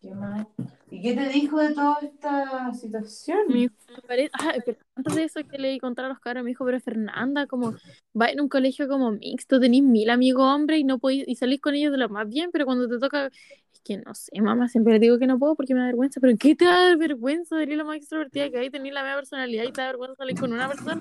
¿Qué 0.00 0.14
más? 0.14 0.46
¿Y 0.90 1.02
qué 1.02 1.14
te 1.14 1.28
dijo 1.28 1.58
de 1.58 1.74
toda 1.74 1.98
esta 2.02 2.72
situación? 2.74 3.38
Me 3.48 3.54
dijo, 3.58 3.74
me 3.90 4.02
pare- 4.08 4.30
ah, 4.32 4.54
pero 4.64 4.78
antes 4.96 5.14
de 5.14 5.24
eso 5.24 5.40
que 5.46 5.58
le 5.58 5.78
contar 5.80 6.06
a 6.06 6.08
los 6.08 6.18
cabros, 6.20 6.44
me 6.44 6.50
dijo, 6.50 6.64
pero 6.64 6.80
Fernanda, 6.80 7.46
como 7.46 7.74
va 8.18 8.28
en 8.30 8.40
un 8.40 8.48
colegio 8.48 8.88
como 8.88 9.10
mixto, 9.12 9.60
tenés 9.60 9.82
mil 9.82 10.08
amigos 10.10 10.44
hombres 10.44 10.80
y 10.80 10.84
no 10.84 10.98
podís, 10.98 11.24
y 11.26 11.34
salís 11.36 11.60
con 11.60 11.74
ellos 11.74 11.92
de 11.92 11.98
lo 11.98 12.08
más 12.08 12.28
bien, 12.28 12.50
pero 12.52 12.64
cuando 12.64 12.88
te 12.88 12.98
toca, 12.98 13.26
es 13.26 13.80
que 13.84 13.98
no 13.98 14.14
sé, 14.14 14.40
mamá, 14.40 14.68
siempre 14.68 14.94
le 14.94 14.98
digo 14.98 15.18
que 15.18 15.26
no 15.26 15.38
puedo 15.38 15.54
porque 15.54 15.74
me 15.74 15.80
da 15.80 15.86
vergüenza, 15.86 16.20
pero 16.20 16.36
¿qué 16.38 16.54
te 16.54 16.64
da 16.64 16.96
vergüenza 16.96 17.56
de 17.56 17.66
la 17.76 17.84
más 17.84 17.96
extrovertida 17.96 18.50
que 18.50 18.58
hay? 18.58 18.70
Tenés 18.70 18.92
la 18.92 19.02
misma 19.02 19.16
personalidad 19.16 19.64
y 19.64 19.72
te 19.72 19.80
da 19.82 19.86
vergüenza 19.88 20.16
salir 20.16 20.38
con 20.40 20.52
una 20.52 20.68
persona. 20.68 21.00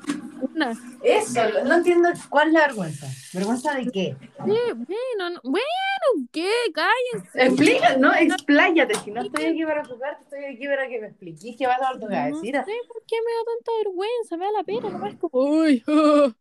Una. 0.54 0.72
Eso, 1.04 1.42
no 1.66 1.76
entiendo 1.76 2.10
cuál 2.30 2.50
es 2.50 2.54
la 2.54 2.60
vergüenza. 2.68 3.08
¿Vergüenza 3.34 3.74
de 3.74 3.88
qué? 3.92 4.08
Eh, 4.10 4.74
bueno, 4.76 5.30
no- 5.34 5.42
bueno, 5.44 6.28
¿qué? 6.32 6.50
Cállense. 6.74 7.44
Explica, 7.44 7.98
no, 7.98 8.14
expláyate. 8.14 8.94
Si 9.04 9.10
no 9.12 9.22
estoy 9.22 9.46
aquí 9.46 9.66
para 9.66 9.77
jugarte, 9.86 10.24
estoy 10.24 10.46
aquí 10.46 10.68
para 10.68 10.88
que 10.88 11.00
me 11.00 11.08
expliques 11.08 11.56
qué 11.58 11.68
vas 11.68 11.80
a 11.80 11.84
dar 11.84 12.00
tu 12.00 12.08
No 12.08 12.42
sé 12.44 12.74
por 12.88 13.04
qué 13.06 13.16
me 13.26 13.32
da 13.32 13.44
tanta 13.46 13.72
vergüenza, 13.84 14.38
me 14.38 14.46
da 14.46 14.52
la 14.52 14.64
pena, 14.64 14.90
nomás 14.92 15.16
como, 15.16 15.44
uy, 15.44 15.84
oh, 15.88 16.34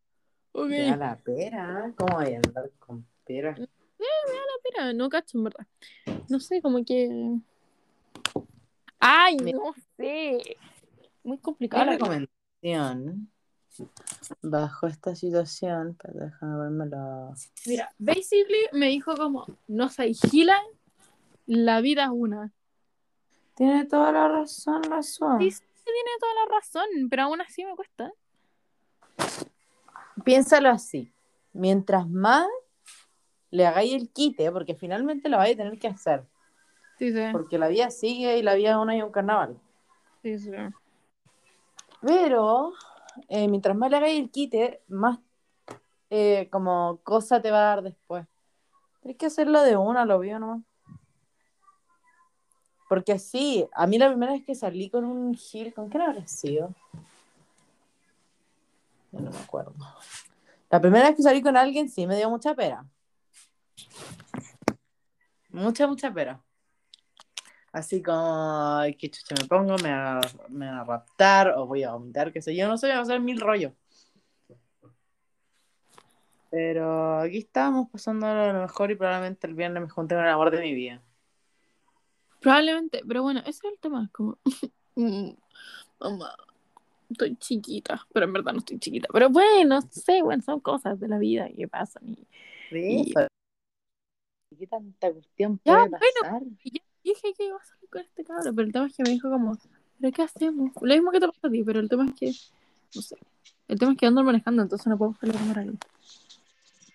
ok. 0.53 0.68
Me 0.68 0.83
da 0.83 0.96
la 0.96 1.16
pera. 1.16 1.92
¿Cómo 1.96 2.16
voy 2.16 2.35
a 2.35 2.37
andar 2.37 2.70
con 2.79 3.07
pera? 3.25 3.57
Mira, 4.64 4.92
no 4.92 5.09
cacho, 5.09 5.38
en 5.38 5.44
verdad. 5.44 5.66
No 6.29 6.40
sé, 6.40 6.61
como 6.61 6.85
que. 6.85 7.38
Ay, 8.99 9.37
no 9.37 9.75
sé. 9.96 10.57
Muy 11.22 11.38
complicado. 11.38 11.85
la- 11.85 11.92
recomendación 11.92 13.31
bajo 14.42 14.87
esta 14.87 15.14
situación, 15.14 15.96
pero 16.01 16.27
déjame 16.27 16.59
vermelo. 16.59 17.35
Mira, 17.66 17.92
basically 17.99 18.68
me 18.72 18.87
dijo 18.88 19.16
como, 19.16 19.46
no 19.66 19.88
se 19.88 20.12
gila, 20.12 20.61
la 21.46 21.81
vida 21.81 22.05
es 22.05 22.11
una. 22.12 22.53
Tiene 23.57 23.87
toda 23.87 24.12
la 24.12 24.29
razón, 24.29 24.83
la 24.90 25.03
suave. 25.03 25.42
Sí, 25.45 25.51
sí, 25.51 25.64
tiene 25.83 26.11
toda 26.21 26.35
la 26.35 26.55
razón, 26.55 26.87
pero 27.09 27.23
aún 27.23 27.40
así 27.40 27.64
me 27.64 27.75
cuesta. 27.75 28.12
Piénsalo 30.25 30.69
así. 30.69 31.11
Mientras 31.55 32.07
más 32.07 32.47
le 33.51 33.66
hagáis 33.66 33.95
el 33.95 34.11
quite, 34.11 34.53
porque 34.53 34.75
finalmente 34.75 35.31
lo 35.31 35.38
vais 35.38 35.55
a 35.55 35.57
tener 35.57 35.79
que 35.79 35.88
hacer. 35.88 36.27
Sí, 36.99 37.12
sí. 37.12 37.23
Porque 37.33 37.57
la 37.59 37.69
vida 37.69 37.90
sigue 37.90 38.37
y 38.38 38.42
la 38.42 38.55
vida 38.55 38.75
aún 38.75 38.90
hay 38.90 39.01
un 39.01 39.11
carnaval. 39.11 39.59
Sí, 40.23 40.38
sí. 40.38 40.51
Pero 42.03 42.75
eh, 43.29 43.49
mientras 43.49 43.75
más 43.75 43.90
le 43.90 43.97
hagáis 43.97 44.21
el 44.21 44.31
quite, 44.31 44.83
más 44.88 45.19
eh, 46.11 46.49
como 46.51 47.01
cosa 47.03 47.40
te 47.40 47.51
va 47.51 47.59
a 47.59 47.75
dar 47.77 47.83
después. 47.83 48.27
Tienes 49.01 49.16
que 49.16 49.27
hacerlo 49.27 49.62
de 49.62 49.77
una, 49.77 50.05
lo 50.05 50.19
veo 50.19 50.38
nomás. 50.38 50.61
Porque 52.88 53.18
sí, 53.18 53.66
a 53.72 53.87
mí 53.87 53.99
la 53.99 54.09
primera 54.09 54.33
vez 54.33 54.44
que 54.44 54.55
salí 54.55 54.88
con 54.88 55.05
un 55.05 55.35
Gil, 55.35 55.75
¿con 55.75 55.88
quién 55.88 56.03
habrá 56.03 56.27
sido? 56.27 56.75
Ya 59.12 59.20
no 59.20 59.31
me 59.31 59.38
acuerdo. 59.38 59.75
La 60.70 60.81
primera 60.81 61.09
vez 61.09 61.16
que 61.16 61.22
salí 61.22 61.42
con 61.42 61.57
alguien 61.57 61.88
sí 61.88 62.07
me 62.07 62.16
dio 62.16 62.31
mucha 62.31 62.55
pera. 62.55 62.85
Mucha, 65.51 65.87
mucha 65.87 66.12
pera. 66.12 66.42
Así 67.72 68.03
como, 68.03 68.79
ay, 68.79 68.94
qué 68.94 69.11
chucha 69.11 69.35
me 69.40 69.46
pongo, 69.46 69.77
me 69.79 69.92
va, 69.92 70.20
me 70.49 70.66
va 70.66 70.81
a 70.81 70.85
raptar 70.85 71.49
o 71.57 71.66
voy 71.66 71.83
a 71.83 71.92
vomitar, 71.92 72.33
qué 72.33 72.40
sé 72.40 72.57
yo, 72.57 72.68
no 72.68 72.79
sé, 72.79 72.88
va 72.88 72.96
a 72.96 73.01
hacer 73.01 73.20
mil 73.20 73.40
rollos. 73.40 73.72
Pero 76.51 77.18
aquí 77.20 77.38
estamos 77.38 77.90
pasando 77.90 78.27
lo 78.27 78.61
mejor 78.61 78.90
y 78.90 78.94
probablemente 78.94 79.46
el 79.46 79.55
viernes 79.55 79.83
me 79.83 79.88
junte 79.90 80.14
con 80.14 80.25
el 80.25 80.31
amor 80.31 80.51
de 80.51 80.62
mi 80.62 80.75
vida. 80.75 81.03
Probablemente, 82.47 83.03
pero 83.09 83.25
bueno, 83.25 83.41
ese 83.41 83.51
es 83.51 83.65
el 83.65 83.79
tema. 83.81 84.09
Como, 84.13 84.39
mm, 84.95 85.31
mamá, 85.99 86.33
estoy 87.11 87.35
chiquita, 87.39 88.07
pero 88.13 88.27
en 88.27 88.33
verdad 88.33 88.53
no 88.53 88.61
estoy 88.61 88.79
chiquita. 88.79 89.09
Pero 89.13 89.31
bueno, 89.31 89.83
sé, 89.91 90.23
bueno, 90.23 90.45
son 90.45 90.61
cosas 90.61 91.01
de 91.01 91.09
la 91.09 91.19
vida 91.19 91.49
que 91.57 91.67
pasan. 91.67 92.09
Y, 92.09 92.15
Sí, 92.71 93.03
Y- 93.11 93.15
¿Qué 94.57 94.67
tanta 94.69 95.13
cuestión 95.13 95.61
Ya, 95.65 95.75
puede 95.75 95.89
bueno. 95.89 96.05
pasar? 96.23 96.43
y 96.63 96.79
yo 96.79 96.85
dije 97.03 97.35
que 97.37 97.47
iba 97.47 97.57
a 97.57 97.65
salir 97.65 97.91
con 97.91 98.03
este 98.03 98.23
cabrón, 98.23 98.55
pero 98.55 98.67
el 98.69 98.73
tema 98.73 98.87
es 98.87 98.97
que 98.97 99.03
me 99.03 99.11
dijo 99.11 99.29
como, 99.29 99.59
¿pero 100.01 100.13
qué 100.13 100.23
hacemos? 100.23 100.71
Lo 100.81 100.95
mismo 100.95 101.11
que 101.11 101.19
te 101.19 101.27
pasa 101.27 101.49
a 101.49 101.51
ti, 101.51 101.65
pero 101.65 101.81
el 101.81 101.89
tema 101.89 102.07
es 102.07 102.15
que, 102.15 102.33
no 102.95 103.03
sé. 103.03 103.17
El 103.67 103.77
tema 103.81 103.91
es 103.91 103.99
que 103.99 104.07
ando 104.07 104.23
manejando, 104.23 104.63
entonces 104.63 104.87
no 104.87 104.97
puedo 104.97 105.17
salir 105.17 105.35
a 105.35 105.41
comer 105.41 105.59
algo. 105.59 105.79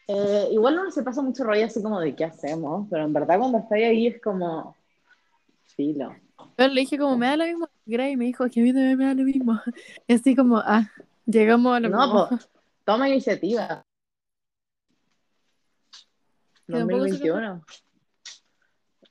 Eh, 0.07 0.47
igual 0.53 0.79
uno 0.79 0.91
se 0.91 1.03
pasa 1.03 1.21
mucho 1.21 1.43
rollo 1.43 1.65
así 1.65 1.83
como 1.83 1.99
de 1.99 2.15
qué 2.15 2.23
hacemos, 2.23 2.87
pero 2.89 3.03
en 3.03 3.11
verdad 3.11 3.37
cuando 3.37 3.57
estoy 3.57 3.83
ahí 3.83 4.07
es 4.07 4.21
como 4.21 4.77
filo. 5.81 6.15
Yo 6.57 6.67
le 6.67 6.81
dije 6.81 6.97
como, 6.99 7.17
me 7.17 7.25
da 7.27 7.37
lo 7.37 7.45
mismo. 7.45 7.67
Gray 7.87 8.15
me 8.15 8.25
dijo 8.25 8.47
que 8.49 8.59
a 8.59 8.63
mí 8.63 8.71
también 8.71 8.97
me 8.97 9.05
da 9.05 9.13
lo 9.15 9.23
mismo. 9.23 9.59
Y 10.07 10.13
así 10.13 10.35
como, 10.35 10.57
ah, 10.57 10.87
llegamos 11.25 11.75
a 11.75 11.79
lo 11.79 11.89
No, 11.89 11.97
mismo. 12.01 12.27
pues, 12.29 12.49
toma 12.85 13.09
iniciativa. 13.09 13.83
Que 16.67 16.73
tampoco 16.73 17.03
se 17.05 17.09
2021. 17.09 17.65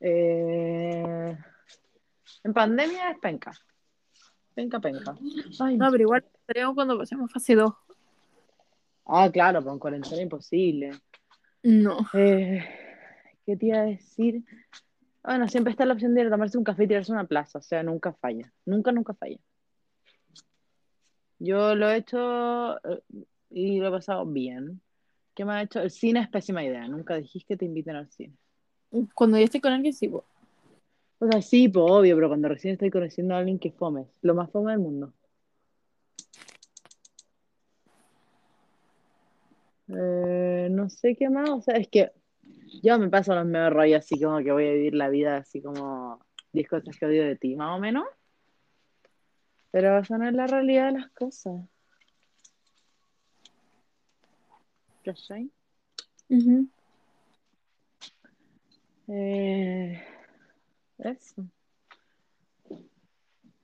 Eh, 0.00 1.36
en 2.44 2.52
pandemia 2.54 3.10
es 3.10 3.18
penca. 3.18 3.52
Penca, 4.54 4.78
penca. 4.80 5.16
Ay, 5.60 5.76
No, 5.76 5.90
pero 5.90 6.02
igual 6.02 6.24
estaríamos 6.40 6.74
cuando 6.76 6.96
pasemos 6.98 7.32
fase 7.32 7.54
2. 7.56 7.72
Ah, 9.06 9.28
claro, 9.32 9.64
con 9.64 9.78
cuarentena 9.80 10.22
imposible. 10.22 10.92
No. 11.64 11.98
Eh, 12.14 12.64
¿Qué 13.44 13.56
te 13.56 13.66
iba 13.66 13.78
a 13.78 13.82
decir? 13.82 14.44
Bueno, 15.22 15.48
siempre 15.48 15.70
está 15.72 15.84
la 15.84 15.94
opción 15.94 16.14
de 16.14 16.22
ir 16.22 16.26
a 16.28 16.30
tomarse 16.30 16.56
un 16.56 16.64
café 16.64 16.84
y 16.84 16.88
tirarse 16.88 17.12
a 17.12 17.16
una 17.16 17.26
plaza, 17.26 17.58
o 17.58 17.62
sea, 17.62 17.82
nunca 17.82 18.12
falla. 18.14 18.52
Nunca, 18.64 18.90
nunca 18.90 19.14
falla. 19.14 19.38
Yo 21.38 21.74
lo 21.74 21.90
he 21.90 21.96
hecho 21.96 22.76
eh, 22.84 23.02
y 23.50 23.80
lo 23.80 23.88
he 23.88 23.90
pasado 23.90 24.26
bien. 24.26 24.80
¿Qué 25.34 25.44
me 25.44 25.52
ha 25.52 25.62
hecho? 25.62 25.80
El 25.80 25.90
cine 25.90 26.20
es 26.20 26.28
pésima 26.28 26.64
idea. 26.64 26.86
Nunca 26.88 27.16
dijiste 27.16 27.54
que 27.54 27.58
te 27.58 27.64
inviten 27.64 27.96
al 27.96 28.10
cine. 28.10 28.34
Cuando 29.14 29.38
yo 29.38 29.44
estoy 29.44 29.60
con 29.60 29.72
alguien, 29.72 29.94
sí, 29.94 30.08
po. 30.08 30.24
O 31.18 31.26
sea, 31.30 31.42
sí, 31.42 31.68
pues 31.68 31.84
obvio, 31.88 32.16
pero 32.16 32.28
cuando 32.28 32.48
recién 32.48 32.72
estoy 32.72 32.90
conociendo 32.90 33.34
a 33.34 33.38
alguien 33.38 33.58
que 33.58 33.70
fome, 33.70 34.06
lo 34.22 34.34
más 34.34 34.50
fome 34.50 34.72
del 34.72 34.80
mundo. 34.80 35.12
Eh, 39.88 40.68
no 40.70 40.88
sé 40.88 41.16
qué 41.16 41.28
más, 41.28 41.50
o 41.50 41.60
sea, 41.60 41.76
es 41.76 41.88
que 41.88 42.12
yo 42.82 42.98
me 42.98 43.08
paso 43.08 43.34
los 43.34 43.46
medio 43.46 43.70
rollos 43.70 43.98
así 44.00 44.20
como 44.20 44.38
que 44.38 44.52
voy 44.52 44.66
a 44.66 44.72
vivir 44.72 44.94
la 44.94 45.08
vida 45.08 45.38
así 45.38 45.60
como 45.62 46.20
10 46.52 46.68
cosas 46.68 46.96
que 46.98 47.06
odio 47.06 47.24
de 47.24 47.36
ti, 47.36 47.56
más 47.56 47.76
o 47.76 47.80
menos. 47.80 48.04
Pero 49.70 49.98
esa 49.98 50.18
no 50.18 50.28
es 50.28 50.34
la 50.34 50.46
realidad 50.46 50.86
de 50.92 50.98
las 51.00 51.10
cosas. 51.10 51.62
¿Cachai? 55.04 55.50
Ujú. 56.28 56.68
Eh, 59.08 60.02
eso. 60.98 61.44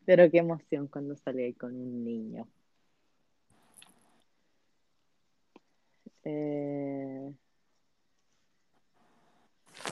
Pero 0.04 0.30
qué 0.30 0.38
emoción 0.38 0.86
cuando 0.86 1.16
salí 1.16 1.42
ahí 1.42 1.54
con 1.54 1.74
un 1.74 2.04
niño. 2.04 2.48
Eh, 6.24 7.32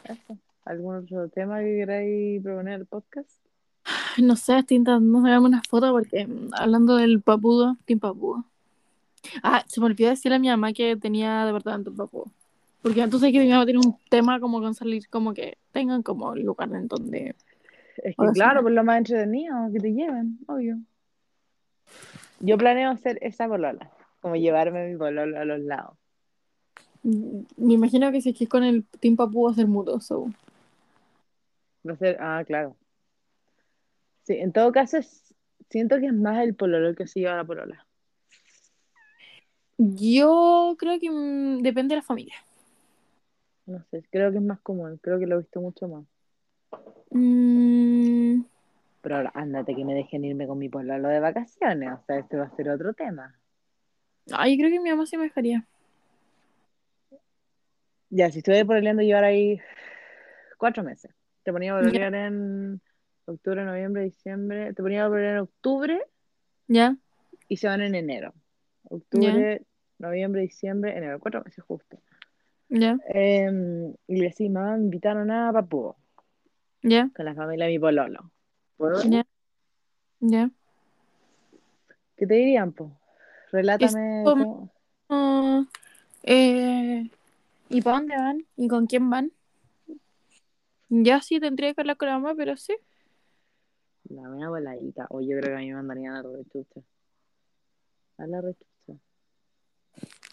eso. 0.05 0.39
¿Algún 0.65 0.97
otro 0.97 1.29
tema 1.29 1.61
que 1.61 1.77
queráis 1.77 2.43
proponer 2.43 2.75
al 2.75 2.87
podcast? 2.87 3.31
No 4.19 4.37
sé, 4.37 4.59
estoy 4.59 4.79
intentando 4.79 5.21
sacarme 5.23 5.47
una 5.47 5.63
foto 5.69 5.93
porque 5.93 6.27
mm, 6.27 6.51
hablando 6.55 6.97
del 6.97 7.21
papudo, 7.21 7.77
Team 7.85 8.01
Papudo. 8.01 8.45
Ah, 9.43 9.65
se 9.67 9.81
me 9.81 9.87
olvidó 9.87 10.11
decirle 10.11 10.37
a 10.37 10.39
mi 10.39 10.49
mamá 10.49 10.73
que 10.73 10.97
tenía 10.97 11.45
departamento 11.47 11.91
en 11.91 11.97
Papudo. 11.97 12.31
Porque 12.83 13.01
entonces 13.01 13.33
que 13.33 13.41
mi 13.41 13.49
mamá 13.49 13.65
tiene 13.65 13.81
un 13.81 13.97
tema 14.11 14.41
como 14.41 14.61
con 14.61 14.75
salir, 14.75 15.09
como 15.09 15.33
que 15.33 15.57
tengan 15.73 16.03
como 16.03 16.35
lugar 16.35 16.71
en 16.75 16.87
donde. 16.87 17.35
Es 17.97 18.15
que 18.17 18.33
claro, 18.35 18.63
por 18.63 18.73
lo 18.73 18.85
más 18.85 18.99
entretenido, 18.99 19.57
que 19.73 19.81
te 19.81 19.93
lleven, 19.93 20.39
obvio. 20.47 20.79
Yo 22.41 22.59
planeo 22.59 22.91
hacer 22.91 23.19
esa 23.23 23.49
polola, 23.49 23.91
como 24.21 24.37
llevarme 24.37 24.91
mi 24.91 24.99
pololo 24.99 25.39
a 25.39 25.45
los 25.45 25.61
lados. 25.61 25.97
Me 27.05 27.75
imagino 27.75 28.11
que 28.11 28.21
si 28.23 28.31
es 28.31 28.37
que 28.39 28.45
es 28.45 28.51
con 28.51 28.65
el 28.65 28.85
Team 29.01 29.17
Papudo 29.17 29.47
va 29.47 29.53
a 29.53 29.55
ser 29.55 29.67
mudo, 29.67 30.01
so. 30.01 30.31
Va 31.89 31.93
a 31.93 31.97
ser, 31.97 32.17
ah, 32.21 32.43
claro. 32.47 32.77
Sí, 34.25 34.35
en 34.35 34.53
todo 34.53 34.73
caso, 34.73 34.97
es- 34.97 35.35
siento 35.71 35.99
que 36.01 36.07
es 36.07 36.15
más 36.15 36.43
el 36.43 36.55
pololo 36.55 36.95
que 36.95 37.07
se 37.07 37.21
lleva 37.21 37.37
la 37.37 37.45
polola. 37.45 37.87
Yo 39.77 40.77
creo 40.79 40.99
que 41.01 41.11
mm, 41.11 41.63
depende 41.63 41.95
de 41.95 42.01
la 42.01 42.03
familia. 42.07 42.35
No 43.67 43.83
sé, 43.91 44.03
creo 44.11 44.31
que 44.31 44.39
es 44.39 44.43
más 44.43 44.61
común, 44.61 44.99
creo 45.03 45.19
que 45.19 45.27
lo 45.27 45.37
he 45.37 45.39
visto 45.39 45.61
mucho 45.61 45.89
más. 45.89 46.05
Mm, 47.11 48.43
Pero 49.03 49.17
ahora, 49.17 49.33
ándate 49.35 49.75
que 49.75 49.85
me 49.85 49.95
dejen 49.95 50.25
irme 50.25 50.47
con 50.47 50.59
mi 50.59 50.69
pololo 50.69 51.09
de 51.09 51.21
vacaciones. 51.21 51.93
O 51.93 52.05
sea, 52.07 52.19
este 52.19 52.37
va 52.37 52.45
a 52.45 52.57
ser 52.57 52.71
otro 52.71 52.95
tema. 52.95 53.39
Ay, 54.33 54.57
creo 54.59 54.71
que 54.71 54.81
mi 54.81 54.91
mamá 54.91 55.07
sí 55.07 55.17
me 55.17 55.25
dejaría. 55.25 55.67
Ya, 58.15 58.31
si 58.31 58.39
estuve 58.39 58.65
pololeando 58.65 59.03
llevar 59.03 59.25
ahí 59.25 59.59
cuatro 60.57 60.85
meses. 60.85 61.13
Te 61.43 61.53
ponía 61.53 61.73
a 61.75 61.81
pololear 61.81 62.15
en 62.15 62.81
octubre, 63.27 63.65
noviembre, 63.65 64.05
diciembre. 64.05 64.73
Te 64.73 64.83
ponía 64.85 65.05
a 65.05 65.09
pololear 65.09 65.33
en 65.35 65.41
octubre 65.41 66.01
¿Ya? 66.69 66.97
y 67.49 67.57
se 67.57 67.67
van 67.67 67.81
en 67.83 67.97
enero. 67.97 68.33
Octubre, 68.85 69.63
noviembre, 69.99 70.43
diciembre, 70.43 70.97
enero. 70.97 71.19
Cuatro 71.19 71.43
meses 71.45 71.65
justo. 71.65 71.99
¿Ya? 72.69 72.99
Eh, 73.13 73.51
y 74.07 74.17
le 74.17 74.25
decía, 74.27 74.49
mamá, 74.49 74.77
me 74.77 74.85
invitaron 74.85 75.33
a 75.33 75.53
Papúa 75.53 75.97
¿Ya? 76.83 77.11
con 77.17 77.25
la 77.25 77.35
familia 77.35 77.67
de 77.67 77.73
mi 77.73 77.79
pololo. 77.81 78.31
¿Ya? 79.09 79.27
¿Ya? 80.21 80.51
¿Qué 82.17 82.29
te 82.29 82.35
dirían, 82.35 82.71
po? 82.73 82.93
Relátame. 83.51 84.21
Es 84.23 84.25
como- 84.25 84.71
cómo- 85.09 85.67
eh, 86.23 87.11
¿Y 87.69 87.83
para 87.83 87.99
dónde 87.99 88.17
van? 88.17 88.47
¿Y 88.57 88.69
con 88.69 88.87
quién 88.87 89.09
van? 89.11 89.33
Ya 90.89 91.21
sí 91.21 91.41
tendría 91.41 91.75
que 91.75 91.81
hablar 91.81 91.97
con 91.97 92.09
la 92.09 92.19
mamá, 92.19 92.35
pero 92.37 92.57
sí. 92.57 92.77
La 94.11 94.29
mía 94.29 94.49
voladita. 94.49 95.07
O 95.11 95.21
yo 95.21 95.39
creo 95.39 95.51
que 95.51 95.55
a 95.55 95.59
mí 95.59 95.69
me 95.69 95.77
mandarían 95.77 96.15
a 96.17 96.23
la 96.23 96.37
rechucha. 96.37 96.81
A 98.19 98.27
la 98.27 98.41
rechucha. 98.41 99.01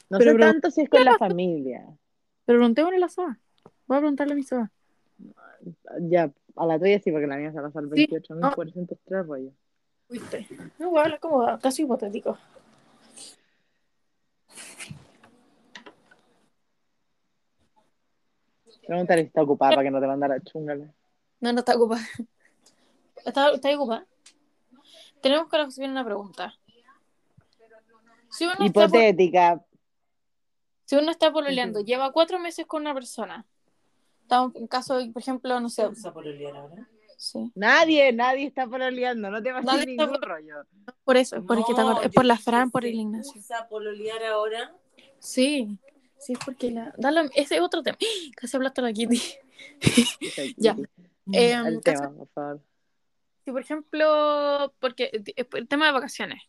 No 0.10 0.18
Pero 0.18 0.32
sé 0.34 0.38
tanto 0.40 0.72
si 0.72 0.82
es 0.82 0.90
con 0.90 1.06
la 1.06 1.18
familia. 1.18 1.86
Pero 2.46 2.60
preguntémosle 2.60 2.98
a 2.98 3.00
la 3.00 3.10
SOA. 3.10 3.40
Voy 3.88 3.98
a 3.98 4.00
preguntarle 4.02 4.34
a 4.34 4.36
mi 4.36 4.44
SOA. 4.44 4.72
Ya, 6.02 6.32
a 6.56 6.66
la 6.66 6.80
tuya 6.80 7.00
sí, 7.00 7.12
porque 7.12 7.28
la 7.28 7.38
mía 7.38 7.52
se 7.54 7.62
pasa 7.62 7.80
al 7.80 7.90
Sí. 7.96 8.08
28.403 8.08 9.26
rollo. 9.26 9.52
¿Viste? 10.10 10.48
No 10.80 10.90
voy 10.90 11.00
a 11.00 11.04
hablar 11.04 11.20
como 11.22 11.60
casi 11.60 11.84
hipotético. 11.84 12.38
Pregúntale 18.86 19.22
si 19.22 19.28
está 19.28 19.42
ocupada 19.44 19.72
para 19.72 19.84
que 19.84 19.92
no 19.92 20.00
te 20.02 20.08
mandara 20.08 20.42
chungala. 20.42 20.92
No, 21.40 21.54
no 21.54 21.60
está 21.60 21.76
ocupada. 21.76 22.02
¿Está, 23.26 23.52
está 23.52 23.76
ocupada? 23.76 24.06
Tenemos 25.22 25.50
que 25.50 25.58
recibir 25.58 25.90
una 25.90 26.04
pregunta. 26.04 26.54
Si 28.32 28.46
uno, 28.46 28.54
está, 28.54 28.66
Hipotética. 28.66 29.62
si 30.86 30.96
uno 30.96 31.12
está 31.12 31.32
pololeando, 31.32 31.82
lleva 31.82 32.12
cuatro 32.12 32.40
meses 32.40 32.66
con 32.66 32.82
una 32.82 32.94
persona. 32.94 33.46
Estamos 34.22 34.56
en 34.56 34.68
caso, 34.68 34.98
de, 34.98 35.12
por 35.12 35.22
ejemplo, 35.22 35.60
no 35.60 35.70
sé. 35.70 35.84
¿Vamos 35.84 36.06
a 36.06 36.14
pololear 36.14 36.56
ahora? 36.56 36.88
Sí. 37.18 37.52
Nadie, 37.54 38.12
nadie 38.14 38.48
está 38.48 38.66
pololeando. 38.66 39.30
No 39.30 39.44
te 39.44 39.52
vas 39.52 39.68
a 39.68 39.74
está 39.74 39.86
ningún 39.86 40.08
polo- 40.08 40.20
rollo. 40.22 40.56
Por 41.04 41.18
eso, 41.18 41.36
es, 41.36 41.44
porque 41.46 41.64
te 41.76 41.82
No, 41.82 41.90
acordás- 41.90 42.06
es 42.08 42.14
por 42.14 42.26
la 42.26 42.38
Fran, 42.38 42.72
por 42.72 42.86
el 42.86 42.94
¿se 42.94 42.98
Ignacio. 42.98 43.40
usa 43.42 43.68
pololear 43.68 44.24
ahora? 44.24 44.74
Sí, 45.20 45.78
Sí, 46.22 46.34
porque 46.46 46.72
la. 46.72 46.94
Ese 47.36 47.56
es 47.56 47.62
otro 47.62 47.82
tema. 47.82 47.98
Casi 48.36 48.56
hablaste 48.56 48.82
de 48.82 48.88
la 48.88 48.94
Kitty. 48.94 49.22
ya. 50.58 50.76
Mm, 51.26 51.36
el 51.36 51.68
em, 51.68 51.82
tema, 51.82 52.12
por 52.12 52.28
favor. 52.30 52.62
Si, 53.44 53.52
por 53.52 53.62
ejemplo, 53.62 54.74
porque 54.80 55.10
eh, 55.14 55.48
el 55.54 55.68
tema 55.68 55.88
de 55.88 55.92
vacaciones. 55.92 56.44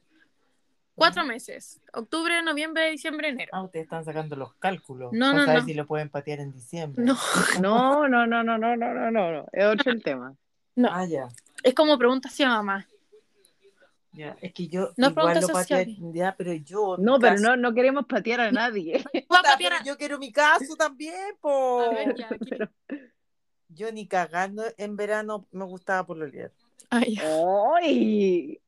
Cuatro 0.95 1.25
meses. 1.25 1.81
Octubre, 1.95 2.43
noviembre, 2.43 2.91
diciembre, 2.91 3.29
enero. 3.29 3.51
Ah, 3.55 3.63
ustedes 3.63 3.85
están 3.85 4.05
sacando 4.05 4.37
los 4.37 4.55
cálculos. 4.55 5.11
No, 5.13 5.33
no, 5.33 5.65
si 5.65 5.73
lo 5.73 5.87
pueden 5.87 6.11
patear 6.11 6.41
en 6.41 6.53
diciembre. 6.53 7.03
No. 7.03 7.17
no, 7.61 8.07
no, 8.09 8.27
no, 8.27 8.45
no, 8.45 8.59
no, 8.59 8.77
no, 8.77 9.11
no, 9.11 9.11
no. 9.11 9.47
Es 9.53 9.65
otro 9.65 9.91
el 9.91 10.03
tema. 10.03 10.37
No. 10.77 10.91
Ah, 10.93 11.07
es 11.63 11.75
como 11.75 11.97
preguntas 11.97 12.39
a 12.41 12.49
mamá. 12.49 12.87
Ya, 14.15 14.37
es 14.43 14.53
que 14.53 14.69
yo 14.69 14.93
No 14.99 15.09
igual 15.09 15.41
lo 15.41 15.49
pateé, 15.49 15.97
ya, 16.13 16.35
pero 16.37 16.53
yo 16.53 16.97
No, 16.99 17.19
pero 17.19 17.35
caso- 17.37 17.43
no, 17.45 17.57
no 17.57 17.73
queremos 17.73 18.05
patear 18.07 18.41
a 18.41 18.53
nadie. 18.53 19.03
Puta, 19.29 19.43
patear 19.43 19.73
pero 19.73 19.85
yo 19.85 19.97
quiero 19.97 20.19
mi 20.19 20.31
caso 20.31 20.77
también, 20.77 21.35
po. 21.41 21.81
A 21.81 21.89
ver, 21.95 22.15
ya, 22.17 22.29
Kitty. 22.39 22.51
Pero- 22.51 22.69
Yo 23.69 23.91
ni 23.91 24.07
cagando 24.07 24.65
en 24.77 24.97
verano 24.97 25.47
me 25.51 25.65
gustaba 25.65 26.05
pololear. 26.05 26.53
Ay, 26.91 27.17
¡Ay! 27.83 28.61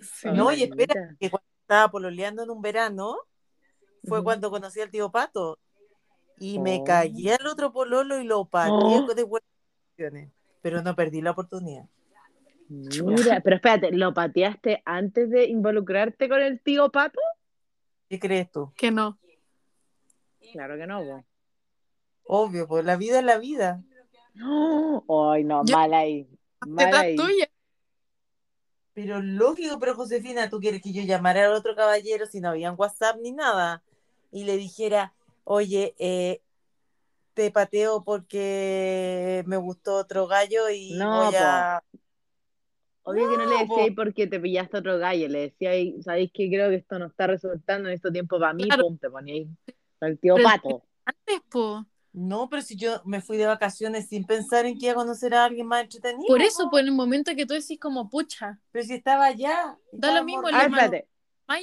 Sí. 0.00 0.28
No, 0.32 0.52
y 0.52 0.62
espera, 0.62 0.94
que 1.18 1.30
cuando 1.30 1.46
estaba 1.62 1.90
pololeando 1.90 2.42
en 2.44 2.50
un 2.50 2.62
verano, 2.62 3.16
fue 4.04 4.22
cuando 4.22 4.50
conocí 4.50 4.80
al 4.80 4.90
tío 4.90 5.10
Pato. 5.10 5.58
Y 6.38 6.58
me 6.58 6.78
Oh. 6.80 6.84
caí 6.84 7.28
al 7.30 7.46
otro 7.46 7.72
pololo 7.72 8.20
y 8.20 8.24
lo 8.24 8.44
pateé 8.44 8.72
Oh. 8.74 9.14
de 9.14 9.22
buenas 9.24 9.48
Pero 10.60 10.82
no 10.82 10.94
perdí 10.96 11.20
la 11.22 11.32
oportunidad. 11.32 11.84
Mira, 12.72 13.40
pero 13.40 13.56
espérate, 13.56 13.92
¿lo 13.92 14.14
pateaste 14.14 14.82
antes 14.84 15.28
de 15.28 15.44
involucrarte 15.44 16.28
con 16.28 16.40
el 16.40 16.60
tío 16.60 16.90
Pato? 16.90 17.20
¿Qué 18.08 18.18
crees 18.18 18.50
tú? 18.50 18.72
Que 18.76 18.90
no. 18.90 19.18
Claro 20.52 20.76
que 20.76 20.86
no, 20.86 21.04
vos. 21.04 21.24
Obvio, 22.24 22.66
pues 22.66 22.84
la 22.84 22.96
vida 22.96 23.18
es 23.18 23.24
la 23.24 23.38
vida. 23.38 23.82
Ay, 24.34 25.44
no, 25.44 25.62
mal 25.64 25.92
ahí. 25.92 26.26
¿Qué 26.62 26.70
Mal 26.70 26.94
ahí. 26.94 27.16
tuya? 27.16 27.50
Pero 28.94 29.20
lógico, 29.20 29.78
pero 29.78 29.94
Josefina, 29.94 30.48
tú 30.48 30.60
quieres 30.60 30.82
que 30.82 30.92
yo 30.92 31.02
llamara 31.02 31.46
al 31.46 31.52
otro 31.52 31.74
caballero 31.74 32.26
si 32.26 32.40
no 32.40 32.50
había 32.50 32.72
WhatsApp 32.72 33.18
ni 33.20 33.32
nada 33.32 33.82
y 34.30 34.44
le 34.44 34.56
dijera, 34.56 35.14
oye, 35.44 35.94
eh, 35.98 36.40
te 37.34 37.50
pateo 37.50 38.04
porque 38.04 39.42
me 39.46 39.56
gustó 39.56 39.96
otro 39.96 40.26
gallo 40.26 40.68
y 40.70 40.94
No, 40.94 41.24
voy 41.24 41.34
a... 41.36 41.82
Obvio 43.04 43.30
que 43.30 43.36
no 43.36 43.44
le 43.46 43.58
No, 43.62 43.66
po. 43.66 43.76
decía 43.78 43.92
porque 43.96 44.26
te 44.26 44.38
pillaste 44.40 44.76
otro 44.78 44.98
gallo, 44.98 45.28
le 45.28 45.40
decía, 45.40 45.70
ahí, 45.70 46.00
¿sabéis 46.02 46.30
que 46.32 46.48
creo 46.48 46.68
que 46.70 46.76
esto 46.76 46.98
no 46.98 47.06
está 47.06 47.26
resultando 47.26 47.88
en 47.88 47.94
este 47.96 48.10
tiempo 48.12 48.38
para 48.38 48.52
mí? 48.54 48.64
Claro. 48.64 48.84
Pum, 48.84 48.98
te 48.98 49.10
ponía 49.10 49.34
ahí. 49.34 49.48
El 50.00 50.18
tío 50.18 50.34
Pero- 50.36 50.48
Pato. 50.48 50.82
Antes, 51.04 51.40
po. 51.50 51.84
No, 52.14 52.48
pero 52.50 52.60
si 52.62 52.76
yo 52.76 53.00
me 53.06 53.20
fui 53.22 53.38
de 53.38 53.46
vacaciones 53.46 54.08
sin 54.08 54.24
pensar 54.24 54.66
en 54.66 54.78
que 54.78 54.84
iba 54.86 54.92
a 54.92 54.96
conocer 54.96 55.34
a 55.34 55.46
alguien 55.46 55.66
más 55.66 55.82
entretenido. 55.84 56.26
Por 56.28 56.42
eso, 56.42 56.64
po. 56.64 56.70
pues 56.72 56.82
en 56.82 56.88
el 56.90 56.94
momento 56.94 57.32
que 57.34 57.46
tú 57.46 57.54
decís 57.54 57.80
como 57.80 58.10
pucha. 58.10 58.60
Pero 58.70 58.84
si 58.84 58.92
estaba 58.94 59.24
allá. 59.26 59.78
Da 59.92 60.14
lo 60.14 60.22
mismo, 60.22 60.46
A 60.48 60.52
mando- 60.52 60.76
espérate, 60.76 61.08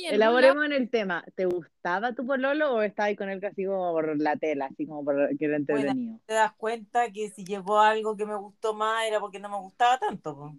elaboremos 0.09 0.65
en 0.65 0.73
el 0.73 0.89
tema. 0.89 1.23
¿Te 1.35 1.45
gustaba 1.45 2.13
tu 2.13 2.25
pololo 2.25 2.73
o 2.73 2.81
estabas 2.81 3.09
ahí 3.09 3.15
con 3.15 3.29
él 3.29 3.39
casi 3.39 3.65
como 3.65 3.91
por 3.93 4.19
la 4.19 4.35
tela, 4.37 4.65
así 4.71 4.85
como 4.87 5.05
por 5.05 5.15
que 5.37 5.45
era 5.45 5.55
entretenido? 5.57 6.19
te 6.25 6.33
das 6.33 6.53
cuenta 6.57 7.11
que 7.11 7.29
si 7.29 7.45
llegó 7.45 7.79
algo 7.79 8.17
que 8.17 8.25
me 8.25 8.35
gustó 8.35 8.73
más 8.73 9.05
era 9.07 9.19
porque 9.19 9.39
no 9.39 9.49
me 9.49 9.57
gustaba 9.57 9.99
tanto. 9.99 10.35
po. 10.35 10.55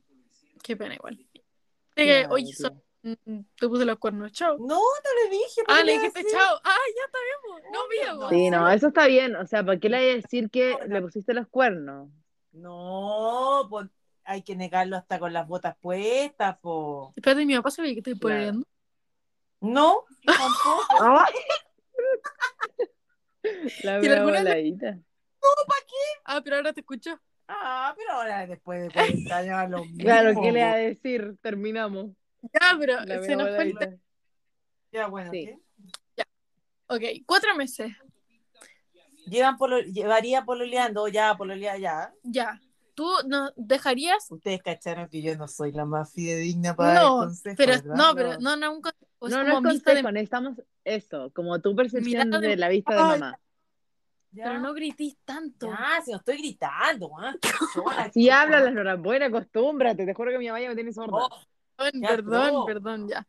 Qué 0.62 0.76
pena 0.76 0.94
igual. 0.94 1.18
Oye, 2.30 2.54
mm, 3.02 3.40
te 3.58 3.68
puse 3.68 3.84
los 3.84 3.98
cuernos, 3.98 4.32
chao. 4.32 4.56
No, 4.58 4.66
no 4.76 5.24
le 5.24 5.30
dije. 5.30 5.62
¿por 5.64 5.74
Ah, 5.74 5.78
qué 5.78 5.84
le 5.84 5.92
dijiste 5.92 6.24
chao. 6.30 6.60
Ah, 6.64 6.76
ya 6.96 7.04
está 7.06 7.18
bien. 7.24 7.72
No, 7.72 7.88
bien, 7.88 8.18
po. 8.20 8.28
Sí, 8.28 8.50
no, 8.50 8.70
eso 8.70 8.88
está 8.88 9.06
bien. 9.06 9.36
O 9.36 9.46
sea, 9.46 9.64
¿para 9.64 9.78
qué 9.78 9.88
le 9.88 9.96
hay 9.96 10.06
que 10.10 10.16
decir 10.22 10.50
que 10.50 10.76
le 10.86 11.00
pusiste 11.02 11.34
los 11.34 11.48
cuernos? 11.48 12.10
No, 12.52 13.66
pues 13.70 13.88
hay 14.24 14.42
que 14.42 14.54
negarlo 14.56 14.96
hasta 14.96 15.18
con 15.18 15.32
las 15.32 15.46
botas 15.48 15.76
puestas, 15.80 16.58
po. 16.58 17.12
Espérate, 17.16 17.44
mi 17.46 17.56
papá 17.56 17.70
sabe 17.70 17.92
que 17.94 18.00
estoy 18.00 18.14
Claro. 18.18 18.20
pololeando. 18.34 18.66
No, 19.60 20.04
tampoco. 20.24 20.86
¡Ay! 21.00 21.34
La 23.84 23.98
¿Y 23.98 24.02
mea 24.02 24.16
alguna 24.18 24.32
vez- 24.32 24.42
voladita. 24.44 24.98
Ah, 26.24 26.40
pero 26.44 26.56
ahora 26.56 26.72
te 26.72 26.80
escucho. 26.80 27.18
Ah, 27.52 27.92
pero 27.96 28.12
ahora 28.12 28.46
después 28.46 28.82
de 28.82 28.90
40 28.90 29.36
años 29.36 29.54
a 29.54 29.66
lo 29.68 29.84
mismo. 29.84 29.98
Claro, 29.98 30.40
¿qué 30.40 30.52
le 30.52 30.62
va 30.62 30.72
a 30.72 30.76
decir? 30.76 31.34
Terminamos. 31.42 32.06
Ya, 32.42 32.76
pero 32.78 33.04
La 33.04 33.22
se 33.22 33.34
nos 33.36 33.48
voladita. 33.50 33.90
Ya, 34.92 35.06
bueno, 35.08 35.30
Sí. 35.32 35.46
¿qué? 36.16 36.24
Ok, 36.86 37.02
cuatro 37.26 37.54
meses. 37.56 37.92
Llevan 39.26 39.56
polo- 39.58 39.82
llevaría 39.84 40.44
pololeando, 40.44 41.06
ya, 41.08 41.36
pololear 41.36 41.78
ya. 41.78 42.12
Ya. 42.22 42.60
¿Tú 42.94 43.08
nos 43.26 43.52
dejarías? 43.56 44.26
Ustedes 44.30 44.62
cacharon 44.62 45.08
que 45.08 45.22
yo 45.22 45.36
no 45.36 45.46
soy 45.46 45.72
la 45.72 45.84
más 45.84 46.12
fidedigna 46.12 46.74
para 46.74 46.94
No, 46.94 47.22
el 47.22 47.28
consejo, 47.28 47.54
pero 47.56 47.72
¿verdad? 47.74 47.94
no, 47.94 48.14
pero 48.14 48.38
no, 48.40 48.56
no, 48.56 48.72
un 48.74 48.82
consejo. 48.82 49.06
No, 49.22 49.44
no 49.44 49.68
es 49.68 49.74
vista 49.74 49.90
de- 49.90 49.96
consejo, 50.02 50.12
necesitamos 50.12 50.58
eso, 50.84 51.30
como 51.34 51.60
tu 51.60 51.74
percepción 51.76 52.28
Mirada 52.28 52.40
de- 52.40 52.48
de 52.48 52.56
la 52.56 52.68
vista 52.68 52.94
de 52.94 53.00
mamá. 53.00 53.38
Ya. 54.32 54.44
Pero 54.44 54.60
no 54.60 54.72
gritís 54.74 55.16
tanto. 55.24 55.66
Ya, 55.68 56.00
si 56.04 56.12
no 56.12 56.18
estoy 56.18 56.38
gritando, 56.38 57.10
Así 57.96 58.20
chica. 58.22 58.42
habla 58.42 58.60
la 58.60 58.68
enhorabuena, 58.70 59.26
acostúmbrate, 59.26 60.06
te 60.06 60.14
juro 60.14 60.30
que 60.30 60.38
mi 60.38 60.46
mamá 60.46 60.60
ya 60.60 60.68
me 60.68 60.74
tiene 60.76 60.92
sorda. 60.92 61.16
Oh, 61.26 61.28
Perdón, 61.76 62.00
Ya, 62.02 62.08
perdón, 62.08 62.52
no. 62.54 62.64
perdón, 62.66 63.08
ya. 63.08 63.26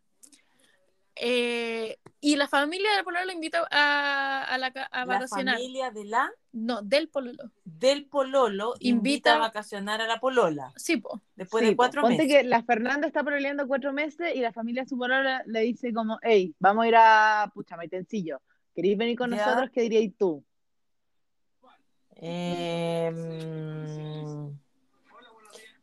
Eh, 1.15 1.97
y 2.21 2.35
la 2.35 2.47
familia 2.47 2.93
del 2.95 3.03
pololo 3.03 3.25
lo 3.25 3.31
invita 3.31 3.67
a, 3.69 4.43
a, 4.43 4.57
la, 4.57 4.67
a 4.67 4.99
la 4.99 5.05
vacacionar. 5.05 5.55
familia 5.55 5.91
de 5.91 6.05
la 6.05 6.31
No, 6.53 6.81
del 6.81 7.09
pololo. 7.09 7.51
del 7.63 8.05
pololo 8.05 8.73
invita, 8.79 8.89
Invita- 8.89 9.35
a 9.35 9.39
vacacionar 9.39 10.01
a 10.01 10.07
la 10.07 10.19
polola 10.19 10.71
Sí, 10.77 10.97
po. 10.97 11.21
después 11.35 11.63
Sí, 11.63 11.69
de 11.71 11.75
cuatro 11.75 12.01
ponte 12.01 12.17
meses. 12.23 12.31
que 12.31 12.43
la 12.47 12.63
Fernanda 12.63 13.07
está 13.07 13.23
pololeando 13.23 13.67
cuatro 13.67 13.91
meses 13.93 14.33
y 14.35 14.39
la 14.39 14.53
familia 14.53 14.83
de 14.83 14.89
su 14.89 14.97
polola 14.97 15.43
le 15.45 15.61
dice 15.61 15.93
como, 15.93 16.17
hey, 16.23 16.55
vamos 16.59 16.85
a 16.85 16.87
ir 16.87 16.95
a 16.97 17.51
pucha, 17.53 17.75
Maitencillo. 17.75 18.41
¿Queréis 18.73 18.97
venir 18.97 19.17
con 19.17 19.29
Ya. 19.31 19.37
nosotros? 19.45 19.69
¿Qué 19.73 19.81
diríais 19.81 20.13
tú? 20.17 20.43
Em, 22.15 23.15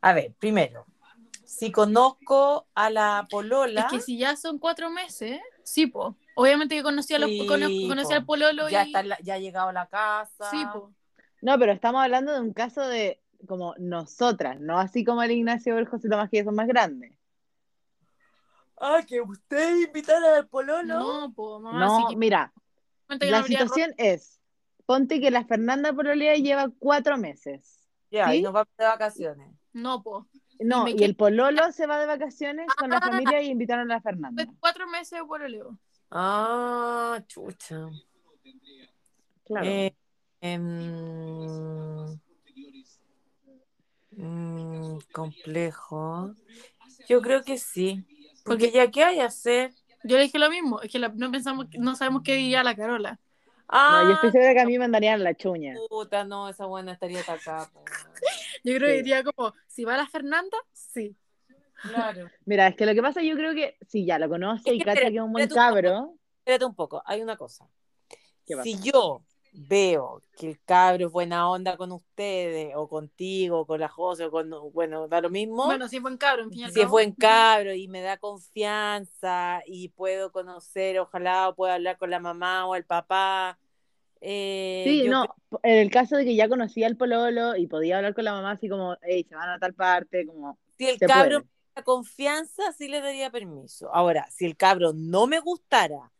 A 0.01 0.13
ver, 0.13 0.33
primero, 0.39 0.85
si 1.43 1.71
conozco 1.71 2.67
a 2.73 2.89
la 2.89 3.27
polola, 3.29 3.81
Es 3.81 3.87
que 3.87 3.99
si 3.99 4.17
ya 4.17 4.35
son 4.37 4.57
cuatro 4.59 4.89
meses, 4.89 5.39
sí, 5.63 5.87
po. 5.87 6.15
Obviamente 6.35 6.75
que 6.75 6.83
conocí, 6.83 7.13
a 7.13 7.19
los, 7.19 7.29
Sí, 7.29 7.45
cono- 7.45 7.67
conocí 7.87 8.07
po. 8.07 8.13
al 8.13 8.25
pololo 8.25 8.69
ya, 8.69 8.83
y... 8.83 8.85
está 8.87 9.03
la- 9.03 9.19
ya 9.21 9.33
ha 9.33 9.39
llegado 9.39 9.69
a 9.69 9.73
la 9.73 9.87
casa. 9.87 10.49
Sí, 10.51 10.65
po. 10.71 10.93
No, 11.41 11.57
pero 11.59 11.71
estamos 11.73 12.01
hablando 12.01 12.31
de 12.33 12.39
un 12.39 12.53
caso 12.53 12.81
de 12.87 13.21
como 13.47 13.73
nosotras, 13.77 14.59
no 14.59 14.77
así 14.79 15.03
como 15.05 15.23
el 15.23 15.31
Ignacio 15.31 15.75
o 15.75 15.79
el 15.79 15.87
José 15.87 16.09
Tomás, 16.09 16.29
que 16.29 16.37
ya 16.37 16.43
son 16.45 16.55
más 16.55 16.67
grandes. 16.67 17.13
Ah, 18.77 19.01
que 19.05 19.19
ustedes 19.21 19.85
invitaron 19.87 20.33
al 20.33 20.47
pololo. 20.47 20.97
No, 21.27 21.33
po, 21.33 21.59
mamá. 21.59 21.79
No, 21.79 21.95
sí, 22.09 22.15
mira, 22.15 22.53
que- 23.09 23.19
que 23.19 23.31
la 23.31 23.43
situación 23.43 23.93
es, 23.97 24.38
ponte 24.89 25.21
que 25.21 25.29
la 25.29 25.45
Fernanda 25.45 25.93
Pololea 25.93 26.33
lleva 26.37 26.67
cuatro 26.79 27.15
meses. 27.15 27.77
Ya, 28.09 28.33
y 28.33 28.37
¿Sí? 28.37 28.43
nos 28.43 28.53
vamos 28.53 28.69
de 28.75 28.85
vacaciones. 28.85 29.47
No, 29.71 30.01
po. 30.01 30.25
No, 30.59 30.87
y 30.87 31.03
el 31.03 31.15
pololo 31.15 31.71
se 31.71 31.85
va 31.85 31.99
de 31.99 32.07
vacaciones 32.07 32.65
con 32.75 32.89
la 32.89 32.97
Ah. 32.97 33.01
familia 33.11 33.39
y 33.39 33.51
invitaron 33.51 33.91
a 33.91 33.95
la 33.95 34.01
Fernanda. 34.01 34.47
Cuatro 34.59 34.87
meses 34.87 35.19
de 35.19 35.25
pololeo. 35.25 35.77
Ah, 36.09 37.21
chucha. 37.27 37.87
Claro. 39.45 39.67
Eh, 39.67 39.93
em, 40.41 42.17
mm, 44.17 44.97
complejo. 45.13 46.33
Yo 47.07 47.21
creo 47.21 47.43
que 47.43 47.59
sí. 47.59 48.03
Porque 48.43 48.71
ya 48.71 48.89
qué 48.89 49.03
hay 49.03 49.15
que 49.17 49.21
hacer. 49.21 49.71
Yo 50.03 50.17
le 50.17 50.23
dije 50.23 50.39
lo 50.39 50.49
mismo, 50.49 50.81
es 50.81 50.91
que 50.91 50.97
la- 50.97 51.09
no 51.09 51.29
pensamos, 51.29 51.67
no 51.77 51.95
sabemos 51.95 52.23
qué 52.23 52.33
diría 52.33 52.63
la 52.63 52.75
Carola. 52.75 53.19
Ah, 53.71 54.01
no, 54.01 54.09
yo 54.09 54.13
estoy 54.15 54.31
segura 54.31 54.53
que 54.53 54.59
a 54.61 54.65
mí 54.65 54.73
me 54.73 54.79
mandarían 54.79 55.23
la 55.23 55.35
chuña. 55.35 55.75
puta, 55.89 56.23
no, 56.23 56.49
esa 56.49 56.65
buena 56.65 56.91
estaría 56.91 57.21
acá. 57.21 57.69
po. 57.71 57.83
Yo 58.63 58.75
creo 58.75 58.87
que 58.87 58.93
diría 58.95 59.23
como, 59.23 59.53
si 59.67 59.85
va 59.85 59.95
la 59.95 60.07
Fernanda, 60.07 60.57
sí. 60.73 61.15
Claro. 61.83 62.29
Mira, 62.45 62.67
es 62.67 62.75
que 62.75 62.85
lo 62.85 62.93
que 62.93 63.01
pasa, 63.01 63.21
yo 63.21 63.35
creo 63.35 63.53
que 63.53 63.77
si 63.87 64.05
ya 64.05 64.19
lo 64.19 64.27
conoce 64.27 64.69
Es 64.69 64.75
y 64.75 64.79
que, 64.79 64.85
cacha 64.85 65.01
que 65.09 65.15
es 65.15 65.21
un 65.21 65.31
buen 65.31 65.43
espérate 65.43 65.69
un 65.69 65.83
poco. 65.83 65.91
cabro, 65.93 66.13
Espérate 66.39 66.65
un 66.65 66.75
poco, 66.75 67.03
hay 67.05 67.21
una 67.21 67.37
cosa. 67.37 67.69
¿Qué 68.45 68.55
pasa? 68.55 68.63
Si 68.63 68.79
yo 68.81 69.23
veo 69.53 70.21
que 70.37 70.49
el 70.49 70.59
cabro 70.63 71.07
es 71.07 71.11
buena 71.11 71.49
onda 71.49 71.77
con 71.77 71.91
ustedes, 71.91 72.73
o 72.75 72.87
contigo, 72.87 73.61
o 73.61 73.65
con 73.65 73.79
la 73.79 73.89
José, 73.89 74.25
o 74.25 74.31
con, 74.31 74.49
bueno, 74.73 75.07
da 75.07 75.21
lo 75.21 75.29
mismo. 75.29 75.65
Bueno, 75.65 75.87
si 75.87 75.97
es 75.97 76.01
buen 76.01 76.17
cabro, 76.17 76.43
en 76.43 76.51
fin 76.51 76.71
si 76.71 76.81
es 76.81 76.87
buen 76.87 77.11
cabro 77.19 77.73
y 77.73 77.87
me 77.87 78.01
da 78.01 78.17
confianza 78.17 79.61
y 79.65 79.89
puedo 79.89 80.31
conocer, 80.31 80.99
ojalá 80.99 81.49
o 81.49 81.55
puedo 81.55 81.73
hablar 81.73 81.97
con 81.97 82.09
la 82.09 82.19
mamá 82.19 82.65
o 82.67 82.75
el 82.75 82.85
papá. 82.85 83.59
eh, 84.21 84.83
sí, 84.85 85.03
yo 85.03 85.11
no, 85.11 85.25
en 85.63 85.77
el 85.77 85.91
caso 85.91 86.15
de 86.15 86.25
que 86.25 86.35
ya 86.35 86.47
conocía 86.47 86.87
al 86.87 86.97
pololo 86.97 87.55
y 87.55 87.67
podía 87.67 87.97
hablar 87.97 88.13
con 88.13 88.25
la 88.25 88.33
mamá 88.33 88.51
así 88.51 88.69
como, 88.69 88.97
hey, 89.01 89.25
se 89.27 89.35
van 89.35 89.49
a 89.49 89.59
tal 89.59 89.73
parte, 89.73 90.25
como, 90.25 90.57
si 90.77 90.87
el 90.87 90.99
cabro 90.99 91.39
me 91.39 91.45
da 91.75 91.83
confianza, 91.83 92.71
sí 92.73 92.87
le 92.87 93.01
daría 93.01 93.29
permiso. 93.29 93.93
Ahora, 93.93 94.27
si 94.31 94.45
el 94.45 94.55
cabro 94.55 94.93
no 94.93 95.27
me 95.27 95.39
gustara 95.39 96.11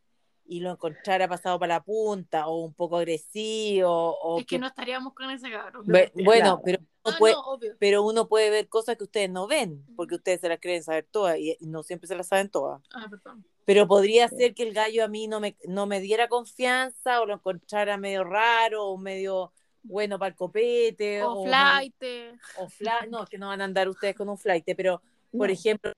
y 0.49 0.61
lo 0.61 0.71
encontrara 0.71 1.27
pasado 1.27 1.59
para 1.59 1.75
la 1.75 1.83
punta 1.83 2.47
o 2.47 2.63
un 2.65 2.73
poco 2.73 2.97
agresivo 2.97 3.89
o 4.19 4.39
Es 4.39 4.45
que 4.45 4.57
no 4.59 4.67
estaríamos 4.67 5.13
con 5.13 5.29
ese 5.29 5.49
cabro. 5.51 5.81
Ve- 5.85 6.11
bueno, 6.15 6.59
Claro. 6.59 6.61
pero 6.65 6.79
uno 7.05 7.17
puede, 7.19 7.33
no, 7.33 7.59
pero 7.79 8.03
uno 8.03 8.27
puede 8.27 8.49
ver 8.49 8.67
cosas 8.67 8.97
que 8.97 9.03
ustedes 9.03 9.29
no 9.29 9.47
ven, 9.47 9.85
porque 9.95 10.15
ustedes 10.15 10.41
se 10.41 10.49
las 10.49 10.59
creen 10.59 10.83
saber 10.83 11.07
todas 11.09 11.37
y, 11.37 11.55
y 11.59 11.67
no 11.67 11.83
siempre 11.83 12.07
se 12.07 12.15
las 12.15 12.27
saben 12.27 12.49
todas. 12.49 12.81
Ah, 12.93 13.05
perdón. 13.09 13.45
Pero 13.65 13.87
podría 13.87 14.27
Sí. 14.27 14.37
ser 14.37 14.55
que 14.55 14.63
el 14.63 14.73
gallo 14.73 15.03
a 15.05 15.07
mí 15.07 15.27
no 15.27 15.39
me, 15.39 15.55
no 15.67 15.85
me 15.85 15.99
diera 16.01 16.27
confianza 16.27 17.21
o 17.21 17.25
lo 17.27 17.35
encontrara 17.35 17.97
medio 17.97 18.23
raro 18.23 18.87
o 18.87 18.97
medio 18.97 19.53
bueno 19.83 20.17
para 20.17 20.29
el 20.29 20.35
copete. 20.35 21.21
O 21.23 21.41
o 21.41 21.45
flight. 21.45 21.95
O 22.57 22.67
fla- 22.67 23.05
no, 23.07 23.23
es 23.23 23.29
que 23.29 23.37
no 23.37 23.47
van 23.49 23.61
a 23.61 23.65
andar 23.65 23.87
ustedes 23.87 24.15
con 24.15 24.27
un 24.29 24.37
flight, 24.37 24.65
pero 24.75 25.01
por 25.31 25.47
No. 25.47 25.53
ejemplo, 25.53 25.91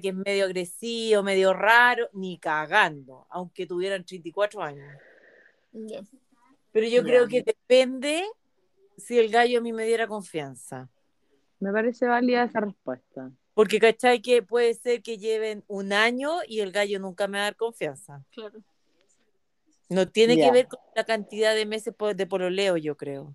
que 0.00 0.08
es 0.08 0.14
medio 0.14 0.44
agresivo, 0.44 1.22
medio 1.22 1.52
raro, 1.52 2.08
ni 2.12 2.38
cagando, 2.38 3.26
aunque 3.30 3.66
tuvieran 3.66 4.04
34 4.04 4.62
años. 4.62 4.86
Pero 6.72 6.86
yo 6.86 7.02
creo 7.02 7.26
que 7.26 7.42
depende 7.42 8.24
si 8.96 9.18
el 9.18 9.30
gallo 9.30 9.58
a 9.58 9.62
mí 9.62 9.72
me 9.72 9.84
diera 9.84 10.06
confianza. 10.06 10.88
me 11.58 11.72
parece 11.72 12.06
válida 12.06 12.44
esa 12.44 12.60
respuesta. 12.60 13.30
Porque, 13.54 13.78
¿cachai? 13.78 14.22
Que 14.22 14.42
puede 14.42 14.74
ser 14.74 15.02
que 15.02 15.18
lleven 15.18 15.64
un 15.66 15.92
año 15.92 16.38
y 16.46 16.60
el 16.60 16.72
gallo 16.72 16.98
nunca 16.98 17.26
me 17.26 17.38
va 17.38 17.42
a 17.42 17.46
dar 17.46 17.56
confianza. 17.56 18.24
Claro. 18.30 18.60
No 19.88 20.08
tiene 20.08 20.36
que 20.36 20.50
ver 20.52 20.68
con 20.68 20.78
la 20.94 21.04
cantidad 21.04 21.54
de 21.54 21.66
meses 21.66 21.94
de 22.14 22.26
pololeo, 22.26 22.76
yo 22.76 22.96
creo. 22.96 23.34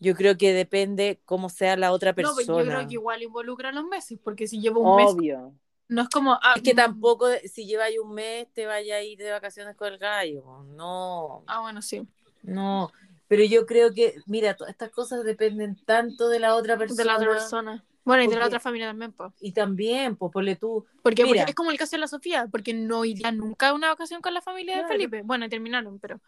Yo 0.00 0.14
creo 0.14 0.36
que 0.38 0.52
depende 0.54 1.20
cómo 1.26 1.48
sea 1.50 1.76
la 1.76 1.92
otra 1.92 2.10
No, 2.12 2.16
persona. 2.16 2.34
pues 2.34 2.46
yo 2.46 2.56
creo 2.64 2.88
que 2.88 2.94
igual 2.94 3.22
involucra 3.22 3.70
los 3.70 3.84
meses, 3.84 4.18
porque 4.24 4.48
si 4.48 4.60
llevo 4.60 4.80
un 4.80 4.96
mes, 4.96 5.10
Obvio. 5.10 5.52
no 5.88 6.02
es 6.02 6.08
como. 6.08 6.32
ah, 6.42 6.54
Es 6.56 6.62
que 6.62 6.72
mm, 6.72 6.76
tampoco, 6.76 7.26
si 7.52 7.66
lleváis 7.66 7.98
un 7.98 8.14
mes, 8.14 8.48
te 8.54 8.64
vaya 8.66 8.96
a 8.96 9.02
ir 9.02 9.18
de 9.18 9.30
vacaciones 9.30 9.76
con 9.76 9.88
el 9.92 9.98
gallo. 9.98 10.64
No, 10.74 11.44
Ah, 11.46 11.60
bueno, 11.60 11.82
sí. 11.82 12.02
no. 12.42 12.90
Pero 13.28 13.44
yo 13.44 13.64
creo 13.64 13.94
que, 13.94 14.16
mira, 14.26 14.54
todas 14.56 14.72
estas 14.72 14.90
cosas 14.90 15.22
dependen 15.22 15.76
tanto 15.84 16.28
de 16.28 16.40
la 16.40 16.56
otra 16.56 16.76
persona. 16.76 16.98
De 16.98 17.04
la 17.04 17.16
otra 17.16 17.28
persona. 17.30 17.84
Bueno, 18.02 18.22
y 18.24 18.26
de 18.26 18.32
la 18.32 18.40
Porque- 18.40 18.46
otra 18.48 18.60
familia 18.60 18.86
también, 18.88 19.12
pues. 19.12 19.32
Y 19.40 19.52
también, 19.52 20.16
pues, 20.16 20.32
ponle 20.32 20.56
tú. 20.56 20.84
Porque, 21.02 21.22
porque 21.22 21.32
Mira. 21.34 21.44
es 21.44 21.54
como 21.54 21.70
el 21.70 21.78
caso 21.78 21.92
de 21.92 21.98
la 22.00 22.08
Sofía, 22.08 22.48
porque 22.50 22.72
no 22.74 23.04
iría 23.04 23.30
nunca 23.30 23.68
a 23.68 23.74
una 23.74 23.92
ocasión 23.92 24.20
con 24.22 24.34
la 24.34 24.40
familia 24.40 24.72
de 24.76 24.80
Claro. 24.80 24.94
Felipe. 24.94 25.22
Bueno, 25.22 25.48
terminaron, 25.48 25.98
pero 26.00 26.18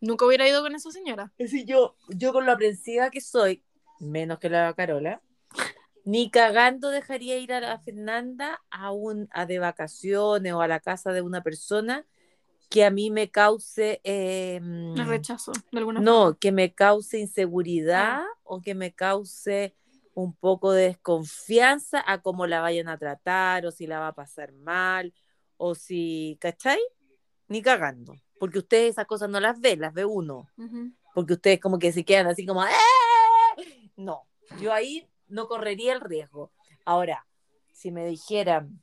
nunca 0.00 0.26
hubiera 0.26 0.48
ido 0.48 0.62
con 0.62 0.74
esa 0.74 0.90
señora. 0.90 1.32
Es 1.38 1.52
decir, 1.52 1.66
yo, 1.66 1.96
yo 2.08 2.32
con 2.32 2.46
lo 2.46 2.52
aprensiva 2.52 3.10
que 3.10 3.20
soy, 3.20 3.62
menos 3.98 4.38
que 4.38 4.48
la 4.48 4.72
Carola, 4.74 5.22
ni 6.04 6.30
cagando 6.30 6.90
dejaría 6.90 7.38
ir 7.38 7.52
a 7.52 7.60
la 7.60 7.78
Fernanda 7.78 8.60
a, 8.70 8.90
un, 8.92 9.28
a 9.32 9.46
de 9.46 9.58
vacaciones 9.58 10.52
o 10.52 10.60
a 10.62 10.68
la 10.68 10.80
casa 10.80 11.12
de 11.12 11.22
una 11.22 11.42
persona 11.42 12.06
que 12.68 12.84
a 12.84 12.90
mí 12.90 13.10
me 13.10 13.30
cause... 13.30 14.00
eh, 14.04 14.60
rechazo, 14.96 15.52
de 15.72 15.78
alguna 15.78 16.00
no, 16.00 16.38
que 16.38 16.52
me 16.52 16.72
cause 16.72 17.18
inseguridad 17.18 18.22
o 18.44 18.60
que 18.60 18.74
me 18.74 18.94
cause 18.94 19.74
un 20.14 20.34
poco 20.34 20.72
de 20.72 20.84
desconfianza 20.84 22.02
a 22.06 22.22
cómo 22.22 22.46
la 22.46 22.60
vayan 22.60 22.88
a 22.88 22.98
tratar 22.98 23.66
o 23.66 23.70
si 23.70 23.86
la 23.86 23.98
va 23.98 24.08
a 24.08 24.14
pasar 24.14 24.52
mal 24.52 25.12
o 25.56 25.74
si, 25.74 26.38
¿cachai? 26.40 26.78
Ni 27.48 27.60
cagando. 27.60 28.14
Porque 28.40 28.58
ustedes 28.58 28.90
esas 28.90 29.06
cosas 29.06 29.28
no 29.30 29.38
las 29.38 29.60
ven, 29.60 29.80
las 29.80 29.94
ve 29.94 30.04
uno 30.04 30.48
porque 31.14 31.34
ustedes 31.34 31.60
como 31.60 31.78
que 31.78 31.92
se 31.92 32.04
quedan 32.04 32.26
así 32.26 32.44
como, 32.46 32.64
"¡Eh!". 32.64 33.92
no, 33.96 34.24
yo 34.58 34.72
ahí 34.72 35.06
no 35.28 35.46
correría 35.46 35.92
el 35.92 36.00
riesgo. 36.00 36.50
Ahora, 36.84 37.24
si 37.72 37.92
me 37.92 38.04
dijeran, 38.06 38.82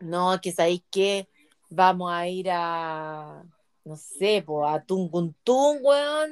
no, 0.00 0.40
que 0.42 0.50
sabéis 0.52 0.82
que 0.90 1.28
vamos 1.70 2.10
a 2.12 2.26
ir 2.28 2.48
a, 2.50 3.44
no 3.84 3.96
sé, 3.96 4.42
po, 4.44 4.66
a 4.66 4.82
Tunguntún, 4.82 5.78
weón, 5.82 6.30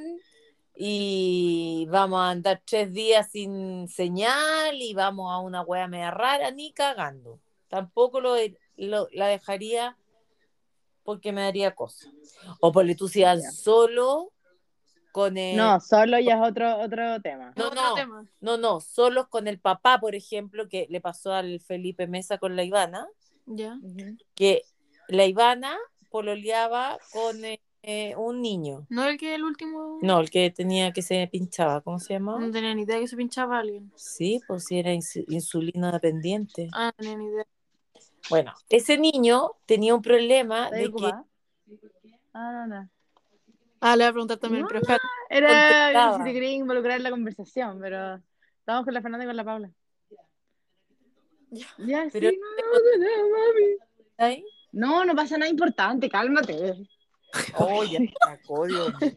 y 0.75 1.87
vamos 1.91 2.21
a 2.21 2.31
andar 2.31 2.63
tres 2.65 2.93
días 2.93 3.31
sin 3.31 3.89
señal 3.89 4.81
y 4.81 4.95
vamos 4.95 5.31
a 5.33 5.39
una 5.39 5.63
wea 5.63 5.87
media 5.89 6.11
rara, 6.11 6.51
ni 6.51 6.73
cagando. 6.73 7.39
Tampoco 7.69 8.21
lo, 8.21 8.35
lo- 8.77 9.09
la 9.13 9.27
dejaría 9.29 9.97
porque 11.05 11.33
me 11.33 11.43
daría 11.43 11.75
cosa. 11.75 12.11
O 12.61 12.73
por 12.73 12.87
tú 12.95 13.09
si 13.09 13.23
solo 13.53 14.33
con 15.13 15.37
el... 15.37 15.57
No, 15.57 15.79
solo 15.81 16.19
ya 16.19 16.35
es 16.43 16.51
otro, 16.51 16.79
otro 16.81 17.21
tema. 17.21 17.53
No, 17.57 17.67
Otro 17.69 17.81
no. 17.83 17.95
tema. 17.95 18.27
No, 18.41 18.57
no, 18.57 18.81
solos 18.81 19.29
con 19.29 19.47
el 19.47 19.61
papá, 19.61 19.99
por 20.01 20.15
ejemplo, 20.15 20.69
que 20.69 20.87
le 20.91 21.01
pasó 21.01 21.33
al 21.33 21.61
Felipe 21.61 22.07
Mesa 22.07 22.39
con 22.39 22.57
la 22.57 22.65
Ivana, 22.65 23.07
Ya. 23.47 23.79
que 24.35 24.63
la 25.09 25.27
Ivana 25.27 25.77
pololeaba 26.11 26.99
con 27.13 27.45
eh, 27.45 27.61
eh, 27.83 28.15
un 28.17 28.41
niño. 28.41 28.87
No 28.89 29.05
el 29.07 29.19
que 29.19 29.35
el 29.35 29.45
último. 29.45 29.99
No, 30.03 30.21
el 30.21 30.31
que 30.31 30.51
tenía 30.51 30.93
que 30.93 31.03
se 31.03 31.29
pinchaba, 31.31 31.81
¿cómo 31.83 31.99
se 31.99 32.15
llama? 32.15 32.39
No 32.39 32.51
tenía 32.51 32.75
ni 32.75 32.83
idea 32.83 32.99
que 32.99 33.09
se 33.09 33.17
pinchaba 33.17 33.57
a 33.57 33.61
alguien. 33.61 33.93
Sí, 33.97 34.41
pues 34.47 34.65
sí, 34.65 34.79
era 34.79 34.93
insu- 34.95 35.25
insulina 35.29 35.91
dependiente. 35.93 36.69
Ah, 36.73 36.87
no 36.87 36.93
tenía 36.93 37.17
ni 37.17 37.27
idea. 37.27 37.47
Bueno, 38.31 38.53
ese 38.69 38.99
niño 38.99 39.53
tenía 39.67 39.95
un 39.95 40.03
problema 40.03 40.65
¿Estás 40.67 40.79
de 40.79 40.85
que 40.85 40.89
ocupada? 40.91 41.25
Ah, 42.33 42.53
no, 42.53 42.67
no. 42.67 42.91
Ah, 43.81 43.97
le 43.97 44.05
voy 44.05 44.09
a 44.09 44.13
preguntar 44.13 44.39
también, 44.39 44.63
No. 44.63 44.69
pero 44.69 44.81
espérate. 44.81 45.05
Era 45.29 45.49
Contestaba. 45.49 46.17
si 46.19 46.25
te 46.25 46.33
quería 46.33 46.53
involucrar 46.53 46.97
en 46.99 47.03
la 47.03 47.11
conversación, 47.11 47.79
pero 47.81 48.21
estamos 48.61 48.85
con 48.85 48.95
la 48.95 49.03
Fernanda 49.03 49.25
y 49.25 49.27
con 49.29 49.37
la 49.37 49.45
Paula. 49.45 49.71
Ya. 51.51 51.67
Ya, 51.79 52.09
Pero- 52.13 52.31
sí, 52.31 52.39
no, 52.41 52.99
no, 52.99 53.29
mami. 53.29 53.77
¿Ay? 54.17 54.45
No, 54.71 55.05
no 55.05 55.15
pasa 55.15 55.37
nada 55.37 55.51
importante, 55.51 56.09
cálmate. 56.09 56.75
Oh, 57.59 57.83
ya 57.85 57.99
sacó, 58.25 58.67
Dios 58.67 58.93
mío. 59.01 59.13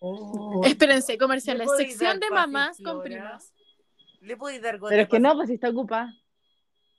Oh. 0.00 0.62
Espérense, 0.64 1.16
comerciales. 1.18 1.60
¿Le 1.60 1.66
podéis 1.66 1.88
Sección 1.90 2.18
de 2.18 2.30
mamás 2.30 2.78
con 2.82 3.02
primas. 3.02 3.52
¿Le 4.20 4.36
podéis 4.36 4.60
dar 4.62 4.78
gota 4.78 4.90
Pero 4.90 5.02
es 5.02 5.08
que 5.08 5.20
no, 5.20 5.34
pues 5.36 5.48
si 5.48 5.54
está 5.54 5.68
ocupada. 5.70 6.12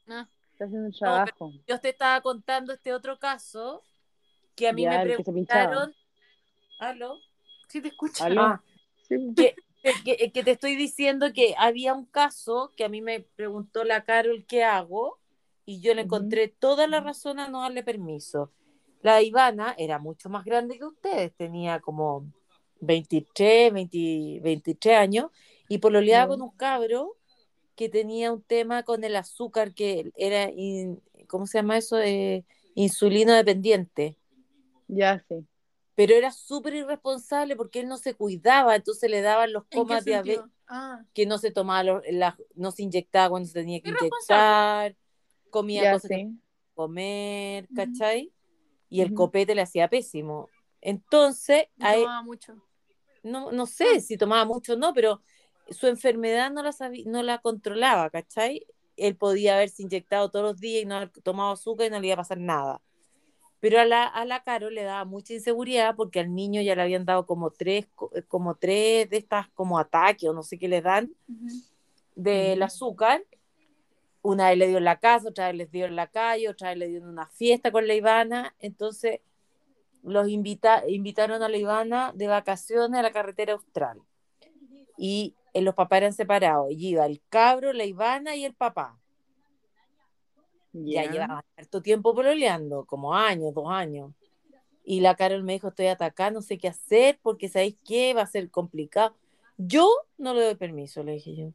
Ah. 0.07 0.27
Está 0.57 0.65
haciendo 0.65 0.87
un 0.87 0.93
trabajo. 0.93 1.53
yo 1.67 1.79
te 1.79 1.89
estaba 1.89 2.19
contando 2.21 2.73
este 2.73 2.91
otro 2.91 3.19
caso 3.19 3.83
que 4.55 4.67
a 4.67 4.73
mí 4.73 4.81
Ya, 4.81 4.89
me 5.03 5.03
preguntaron. 5.03 5.93
¿Aló? 6.79 7.19
Sí, 7.67 7.79
te 7.79 7.89
escucho. 7.89 8.23
¿Aló? 8.23 8.41
Ah, 8.41 8.63
Sí. 9.07 9.33
que 9.35 9.55
que, 10.03 10.31
que 10.31 10.43
te 10.43 10.51
estoy 10.51 10.75
diciendo 10.75 11.31
que 11.31 11.53
había 11.57 11.93
un 11.93 12.05
caso 12.05 12.73
que 12.75 12.83
a 12.83 12.89
mí 12.89 13.01
me 13.01 13.21
preguntó 13.21 13.83
la 13.83 14.03
Carol 14.03 14.43
qué 14.47 14.63
hago 14.63 15.19
y 15.65 15.79
yo 15.79 15.93
le 15.93 16.01
encontré 16.01 16.47
toda 16.47 16.87
la 16.87 16.99
razón 16.99 17.39
a 17.39 17.47
no 17.49 17.61
darle 17.61 17.83
permiso. 17.83 18.51
La 19.01 19.21
Ivana 19.21 19.75
era 19.77 19.99
mucho 19.99 20.27
más 20.27 20.43
grande 20.43 20.77
que 20.79 20.85
ustedes, 20.85 21.33
tenía 21.35 21.79
como 21.79 22.25
23, 22.81 23.71
20 23.71 24.39
23 24.41 24.97
años 24.97 25.27
y 25.69 25.77
pololeaba 25.77 26.25
Ya. 26.25 26.27
con 26.29 26.41
un 26.41 26.57
cabro 26.57 27.15
que 27.77 27.89
tenía 27.89 28.33
un 28.33 28.41
tema 28.43 28.83
con 28.83 29.05
el 29.05 29.15
azúcar 29.15 29.73
que 29.73 30.11
era, 30.17 30.51
in- 30.51 31.01
¿cómo 31.27 31.47
se 31.47 31.59
llama 31.59 31.77
eso? 31.77 31.99
Eh, 31.99 32.43
insulino 32.75 33.33
dependiente 33.33 34.17
Ya, 34.89 35.23
sí. 35.29 35.47
pero 35.95 36.13
era 36.15 36.31
súper 36.31 36.73
irresponsable 36.75 37.55
porque 37.55 37.79
él 37.79 37.87
no 37.87 37.97
se 37.97 38.13
cuidaba, 38.15 38.75
entonces 38.75 39.09
le 39.09 39.21
daban 39.21 39.53
los 39.53 39.63
¿En 39.63 39.69
qué 39.69 39.77
comas 39.77 40.05
diabetes? 40.05 40.43
Ah, 40.67 41.03
que 41.13 41.25
no 41.25 41.37
se 41.37 41.51
tomaba, 41.51 41.83
los- 41.83 42.03
la- 42.11 42.37
no 42.55 42.71
se 42.71 42.83
inyectaba 42.83 43.29
cuando 43.29 43.47
se 43.47 43.53
tenía 43.53 43.79
que 43.81 43.89
inyectar, 43.89 44.95
comía 45.49 45.83
Ya, 45.83 45.93
cosas 45.93 46.09
que 46.09 46.17
sí. 46.17 46.23
no 46.25 46.39
comer. 46.75 47.69
¿cachai? 47.73 48.31
Y 48.89 49.01
el 49.01 49.13
copete 49.13 49.55
le 49.55 49.61
hacía 49.61 49.89
pésimo. 49.89 50.49
Entonces, 50.81 51.67
él- 51.79 52.01
tomaba 52.01 52.21
mucho. 52.21 52.55
no, 53.23 53.51
no 53.51 53.65
sé 53.65 53.99
si 54.01 54.17
tomaba 54.17 54.45
mucho 54.45 54.73
o 54.73 54.77
no, 54.77 54.93
pero 54.93 55.21
su 55.69 55.87
enfermedad 55.87 56.51
no 56.51 56.63
la, 56.63 56.71
sabía, 56.71 57.03
no 57.07 57.23
la 57.23 57.39
controlaba, 57.39 58.09
¿cachai? 58.09 58.65
Él 58.95 59.15
podía 59.15 59.55
haberse 59.55 59.83
inyectado 59.83 60.29
todos 60.29 60.43
los 60.45 60.59
días 60.59 60.83
y 60.83 60.85
no 60.85 60.95
haber 60.95 61.09
tomado 61.09 61.51
azúcar 61.53 61.87
y 61.87 61.89
no 61.89 61.99
le 61.99 62.07
iba 62.07 62.13
a 62.15 62.17
pasar 62.17 62.37
nada. 62.39 62.81
Pero 63.59 63.79
a 63.79 63.85
la, 63.85 64.05
a 64.05 64.25
la 64.25 64.43
Caro 64.43 64.69
le 64.69 64.83
daba 64.83 65.03
mucha 65.05 65.33
inseguridad 65.33 65.95
porque 65.95 66.19
al 66.19 66.33
niño 66.33 66.61
ya 66.61 66.75
le 66.75 66.81
habían 66.83 67.05
dado 67.05 67.25
como 67.25 67.49
tres, 67.51 67.87
co- 67.95 68.11
como 68.27 68.55
tres 68.55 69.09
de 69.09 69.17
estas 69.17 69.49
como 69.49 69.79
ataques 69.79 70.29
o 70.29 70.33
no 70.33 70.43
sé 70.43 70.57
qué 70.59 70.67
le 70.67 70.81
dan 70.81 71.11
Ujú. 71.27 71.47
del 72.15 72.59
Ujú. 72.59 72.65
azúcar. 72.65 73.23
Una 74.21 74.49
vez 74.49 74.57
le 74.57 74.67
dio 74.67 74.77
en 74.77 74.83
la 74.83 74.99
casa, 74.99 75.29
otra 75.29 75.47
vez 75.47 75.55
les 75.55 75.71
dio 75.71 75.85
en 75.85 75.95
la 75.95 76.07
calle, 76.07 76.49
otra 76.49 76.69
vez 76.69 76.77
le 76.77 76.87
dio 76.87 76.97
en 76.99 77.07
una 77.07 77.27
fiesta 77.27 77.71
con 77.71 77.87
la 77.87 77.93
Ivana. 77.95 78.55
Entonces 78.59 79.21
los 80.03 80.27
invita, 80.29 80.83
invitaron 80.87 81.41
a 81.43 81.49
la 81.49 81.57
Ivana 81.57 82.11
de 82.15 82.27
vacaciones 82.27 82.99
a 82.99 83.03
la 83.03 83.11
carretera 83.11 83.53
austral. 83.53 84.01
Y 84.97 85.35
eh, 85.57 85.61
los 85.61 85.75
papás 85.75 85.97
eran 85.97 86.13
separados. 86.13 86.67
Y 86.71 86.89
iba 86.89 87.05
el 87.05 87.21
cabro, 87.29 87.73
la 87.73 87.85
Ivana 87.85 88.35
y 88.35 88.45
el 88.45 88.53
papá. 88.53 88.97
Ya, 90.73 91.03
Ya. 91.05 91.11
llevaban 91.11 91.43
harto 91.57 91.81
tiempo 91.81 92.13
pololeando, 92.13 92.85
como 92.85 93.15
años, 93.15 93.53
dos 93.53 93.67
años. 93.69 94.11
Y 94.83 95.01
la 95.01 95.15
Carol 95.15 95.43
me 95.43 95.53
dijo, 95.53 95.69
estoy 95.69 95.87
atacada, 95.87 96.31
no 96.31 96.41
sé 96.41 96.57
qué 96.57 96.67
hacer, 96.69 97.19
porque 97.21 97.49
¿sabéis 97.49 97.77
qué? 97.85 98.13
Va 98.13 98.21
a 98.21 98.27
ser 98.27 98.49
complicado. 98.49 99.15
Yo 99.57 99.89
no 100.17 100.33
le 100.33 100.43
doy 100.45 100.55
permiso, 100.55 101.03
le 101.03 101.13
dije 101.13 101.35
yo. 101.35 101.51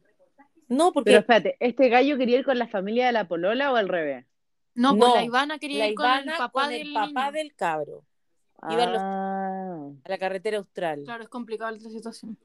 No, 0.67 0.91
porque 0.91 1.09
Pero 1.11 1.19
espérate, 1.21 1.55
¿este 1.59 1.89
gallo 1.89 2.17
quería 2.17 2.39
ir 2.39 2.45
con 2.45 2.57
la 2.59 2.67
familia 2.67 3.05
de 3.07 3.11
la 3.11 3.27
polola 3.27 3.71
o 3.71 3.75
al 3.75 3.87
revés? 3.89 4.25
No, 4.75 4.95
pues 4.97 5.09
No, 5.09 5.15
la 5.15 5.23
Ivana 5.23 5.59
quería 5.59 5.79
la 5.79 5.87
ir 5.89 5.95
con 5.95 6.05
Ivana 6.05 6.31
el 6.33 6.37
papá 6.37 6.61
con 6.63 6.69
del 6.71 6.87
el 6.87 6.93
papá 6.93 7.07
niño. 7.07 7.31
del 7.31 7.55
cabro, 7.55 8.03
Iban 8.69 8.93
los- 8.93 9.01
Ah, 9.01 9.89
a 10.05 10.09
la 10.09 10.17
carretera 10.17 10.57
austral. 10.57 11.03
Claro, 11.03 11.23
es 11.23 11.29
complicada 11.29 11.71
la 11.71 11.79
situación. 11.79 12.37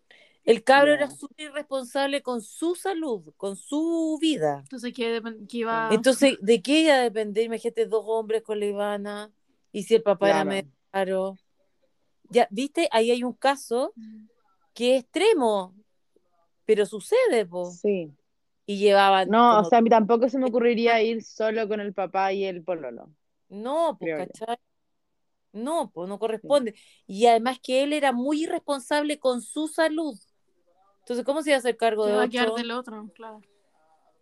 El 0.44 0.64
cabro 0.64 0.92
era 0.94 1.10
súper 1.10 1.46
irresponsable 1.50 2.22
con 2.22 2.40
su 2.40 2.74
salud, 2.74 3.34
con 3.36 3.56
su 3.56 4.18
vida. 4.20 4.60
Entonces, 4.62 4.94
depen- 4.94 5.46
que 5.46 5.58
iba... 5.58 5.90
Entonces, 5.92 6.36
¿de 6.40 6.62
qué 6.62 6.82
iba 6.82 6.94
a 6.94 6.98
depender? 7.00 7.44
Imagínate 7.44 7.86
dos 7.86 8.04
hombres 8.06 8.42
con 8.42 8.58
la 8.58 8.66
Ivana, 8.66 9.32
y 9.72 9.82
si 9.82 9.94
el 9.94 10.02
papá 10.02 10.30
era 10.30 10.44
medio 10.44 10.70
raro. 10.92 11.36
Ya, 12.30 12.48
¿viste? 12.50 12.88
Ahí 12.92 13.10
hay 13.10 13.22
un 13.24 13.34
caso 13.34 13.92
que 14.74 14.96
es 14.96 15.02
extremo, 15.02 15.74
pero 16.64 16.86
sucede, 16.86 17.44
po. 17.46 17.70
Sí. 17.70 18.12
Y 18.64 18.78
llevaban. 18.78 19.28
No, 19.28 19.38
como- 19.38 19.60
o 19.60 19.64
sea, 19.64 19.78
a 19.78 19.82
mí 19.82 19.90
tampoco 19.90 20.28
se 20.28 20.38
me 20.38 20.46
ocurriría 20.46 21.02
ir 21.02 21.22
solo 21.22 21.68
con 21.68 21.80
el 21.80 21.92
papá 21.94 22.32
y 22.32 22.44
el 22.44 22.62
pololo. 22.62 23.10
No, 23.48 23.96
pues. 23.98 24.28
¿cachai? 24.28 24.56
No, 25.52 25.90
pues 25.90 26.08
no 26.08 26.18
corresponde. 26.18 26.74
Y 27.06 27.26
además 27.26 27.58
que 27.62 27.82
él 27.82 27.94
era 27.94 28.12
muy 28.12 28.44
irresponsable 28.44 29.18
con 29.18 29.40
su 29.40 29.66
salud. 29.66 30.18
Entonces, 31.08 31.24
¿cómo 31.24 31.40
se 31.40 31.48
iba 31.48 31.56
a 31.56 31.60
hacer 31.60 31.78
cargo 31.78 32.04
Se 32.04 32.10
de 32.10 32.16
va 32.18 32.24
a 32.24 32.28
quedar 32.28 32.48
otro? 32.48 32.56
del 32.58 32.70
otro, 32.70 33.10
claro. 33.14 33.40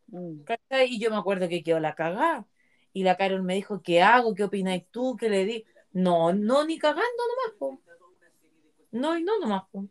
Mm. 0.06 0.42
Y 0.86 1.00
yo 1.00 1.10
me 1.10 1.16
acuerdo 1.16 1.48
que 1.48 1.64
quedó 1.64 1.80
la 1.80 1.96
cagada. 1.96 2.46
Y 2.92 3.02
la 3.02 3.16
Carol 3.16 3.42
me 3.42 3.56
dijo, 3.56 3.82
¿qué 3.82 4.02
hago? 4.02 4.36
¿Qué 4.36 4.44
opináis 4.44 4.84
tú? 4.92 5.16
¿Qué 5.16 5.28
le 5.28 5.44
di? 5.44 5.64
No, 5.92 6.32
no, 6.32 6.64
ni 6.64 6.78
cagando 6.78 7.02
nomás, 7.02 7.58
po. 7.58 7.80
No, 8.92 9.18
y 9.18 9.24
no 9.24 9.36
nomás, 9.40 9.64
po. 9.72 9.88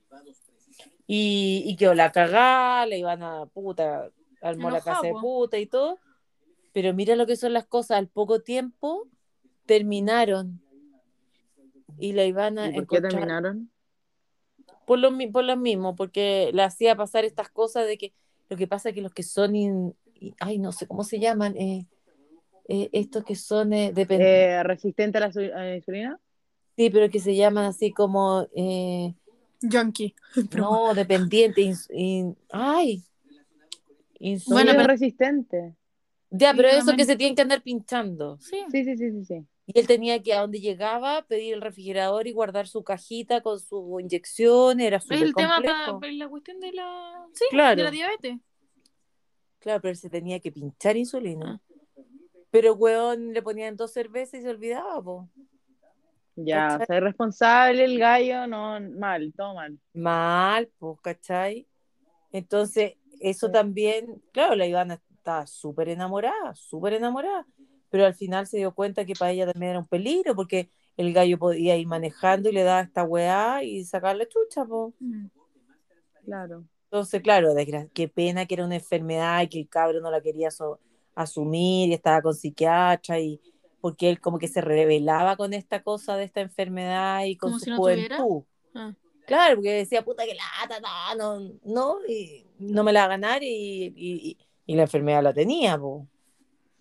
Y, 1.05 1.63
y 1.65 1.75
quedó 1.75 1.93
la 1.95 2.13
cagada, 2.13 2.85
le 2.85 2.99
iban 2.99 3.21
a 3.23 3.45
puta, 3.47 4.09
armó 4.41 4.71
la 4.71 4.79
casa 4.79 5.01
de 5.05 5.11
puta 5.11 5.59
y 5.59 5.65
todo. 5.65 5.99
Pero 6.71 6.93
mira 6.93 7.17
lo 7.17 7.25
que 7.25 7.35
son 7.35 7.51
las 7.51 7.65
cosas, 7.65 7.97
al 7.97 8.07
poco 8.07 8.39
tiempo 8.39 9.09
terminaron. 9.65 10.61
Y 11.99 12.13
la 12.13 12.23
Ivana 12.23 12.69
¿Y 12.69 12.73
por 12.73 12.87
qué 12.87 13.01
terminaron? 13.01 13.69
Por 14.86 14.99
lo, 14.99 15.11
mi- 15.11 15.27
por 15.27 15.43
lo 15.43 15.57
mismo, 15.57 15.95
porque 15.95 16.51
le 16.53 16.63
hacía 16.63 16.95
pasar 16.95 17.25
estas 17.25 17.49
cosas 17.49 17.88
de 17.88 17.97
que 17.97 18.13
lo 18.49 18.57
que 18.57 18.67
pasa 18.67 18.89
es 18.89 18.95
que 18.95 19.01
los 19.01 19.13
que 19.13 19.23
son, 19.23 19.55
in- 19.55 19.95
ay, 20.39 20.57
no 20.59 20.71
sé 20.71 20.88
cómo 20.88 21.03
se 21.03 21.19
llaman, 21.19 21.55
eh, 21.57 21.86
eh, 22.67 22.89
estos 22.93 23.23
que 23.23 23.36
son 23.36 23.73
eh, 23.73 23.91
depen- 23.93 24.19
Eh, 24.21 24.63
¿Resistente 24.63 25.17
a 25.17 25.21
la, 25.21 25.31
su- 25.31 25.39
a 25.39 25.63
la 25.63 25.75
insulina? 25.75 26.19
sí, 26.77 26.89
pero 26.89 27.09
que 27.09 27.19
se 27.19 27.36
llaman 27.36 27.65
así 27.65 27.91
como, 27.91 28.47
eh, 28.55 29.13
Junkie. 29.61 30.13
no, 30.69 30.93
dependientes, 30.93 31.65
ins- 31.65 31.88
in- 31.93 32.38
ay, 32.51 33.01
insu- 34.19 34.53
Bueno, 34.53 34.71
pero- 34.75 34.88
resistente. 34.88 35.75
ya, 36.29 36.53
pero 36.53 36.67
eso 36.69 36.95
que 36.95 37.05
se 37.05 37.15
tienen 37.15 37.36
que 37.36 37.41
andar 37.41 37.61
pinchando. 37.61 38.38
Sí. 38.39 38.57
Sí, 38.71 38.83
sí, 38.83 38.97
sí, 38.97 39.11
sí, 39.11 39.25
sí. 39.25 39.45
Y 39.68 39.80
él 39.80 39.88
tenía 39.88 40.22
que, 40.22 40.34
a 40.34 40.41
donde 40.41 40.59
llegaba, 40.59 41.24
pedir 41.24 41.55
el 41.55 41.61
refrigerador 41.61 42.28
y 42.28 42.32
guardar 42.34 42.68
su 42.68 42.84
cajita 42.84 43.41
con 43.41 43.59
su 43.59 43.97
inyección, 43.99 44.80
era 44.80 44.97
Es 44.97 45.03
súper 45.03 45.24
el 45.24 45.34
tema 45.34 45.59
para 45.61 46.11
la 46.13 46.28
cuestión 46.30 46.59
de 46.59 46.72
la... 46.72 47.26
Sí, 47.34 47.45
Claro. 47.49 47.76
de 47.76 47.84
la 47.84 47.91
diabetes. 47.91 48.38
Claro, 49.59 49.82
pero 49.82 49.89
él 49.91 49.97
se 49.97 50.09
tenía 50.11 50.39
que 50.39 50.51
pinchar 50.51 50.95
insulina. 50.97 51.59
Ah. 51.59 52.01
Pero, 52.51 52.74
weón, 52.76 53.34
le 53.34 53.41
ponían 53.41 53.76
dos 53.76 53.91
cervezas 53.91 54.39
y 54.39 54.43
se 54.43 54.49
olvidaba, 54.49 55.01
po. 55.03 55.30
Ya, 56.36 56.68
¿Cachai? 56.78 56.86
ser 56.88 57.03
responsable 57.03 57.84
el 57.86 57.97
gallo, 57.97 58.45
no, 58.45 58.80
mal, 58.99 59.34
todo 59.36 59.55
mal. 59.55 59.80
Mal, 59.93 60.70
pues, 60.78 60.99
¿cachai? 61.01 61.68
Entonces, 62.32 62.93
eso 63.20 63.47
Sí. 63.47 63.53
también, 63.53 64.22
claro, 64.32 64.55
la 64.55 64.68
Ivana 64.68 65.01
estaba 65.16 65.47
súper 65.47 65.89
enamorada, 65.89 66.53
súper 66.53 66.93
enamorada, 66.93 67.47
pero 67.95 68.07
al 68.07 68.13
final 68.13 68.45
se 68.45 68.57
dio 68.57 68.73
cuenta 68.73 69.05
que 69.05 69.13
para 69.13 69.31
ella 69.31 69.49
también 69.49 69.69
era 69.69 69.79
un 69.79 69.87
peligro, 69.87 70.35
porque 70.35 70.69
el 70.97 71.13
gallo 71.13 71.39
podía 71.39 71.77
ir 71.77 71.87
manejando 71.87 72.49
y 72.49 72.51
le 72.51 72.63
daba 72.63 72.81
esta 72.81 73.05
weá 73.05 73.63
y 73.63 73.85
sacar 73.85 74.17
la 74.17 74.27
chucha, 74.27 74.65
pues. 74.65 74.93
Mm. 74.99 75.27
Claro. 76.25 76.65
Entonces, 76.91 77.21
claro, 77.21 77.53
qué 77.93 78.09
pena 78.09 78.45
que 78.45 78.55
era 78.55 78.65
una 78.65 78.75
enfermedad 78.75 79.43
y 79.43 79.47
que 79.47 79.59
el 79.61 79.69
cabro 79.69 80.01
no 80.01 80.11
la 80.11 80.19
quería 80.19 80.51
so- 80.51 80.77
asumir 81.13 81.87
y 81.89 81.93
estaba 81.93 82.21
con 82.21 82.33
psiquiatra 82.35 83.17
y 83.17 83.39
porque 83.79 84.09
él 84.09 84.19
como 84.19 84.39
que 84.39 84.49
se 84.49 84.59
rebelaba 84.59 85.37
con 85.37 85.53
esta 85.53 85.81
cosa 85.81 86.17
de 86.17 86.25
esta 86.25 86.41
enfermedad 86.41 87.23
y 87.23 87.37
con 87.37 87.51
Como 87.51 87.59
su 87.59 87.63
si 87.63 87.71
no 87.71 87.77
juventud. 87.77 88.43
Ah. 88.73 88.93
Claro, 89.25 89.55
porque 89.55 89.71
decía, 89.71 90.03
puta 90.03 90.25
que 90.25 90.35
lata, 90.35 90.81
no, 91.15 91.39
no, 91.39 91.51
no, 91.63 92.05
y 92.09 92.45
no 92.59 92.83
me 92.83 92.91
la 92.91 92.99
va 93.01 93.05
a 93.05 93.17
ganar 93.17 93.41
y, 93.41 93.47
y, 93.47 93.93
y- 93.95 94.37
y 94.65 94.75
la 94.75 94.81
enfermedad 94.83 95.23
la 95.23 95.33
tenía, 95.33 95.77
po. 95.77 96.09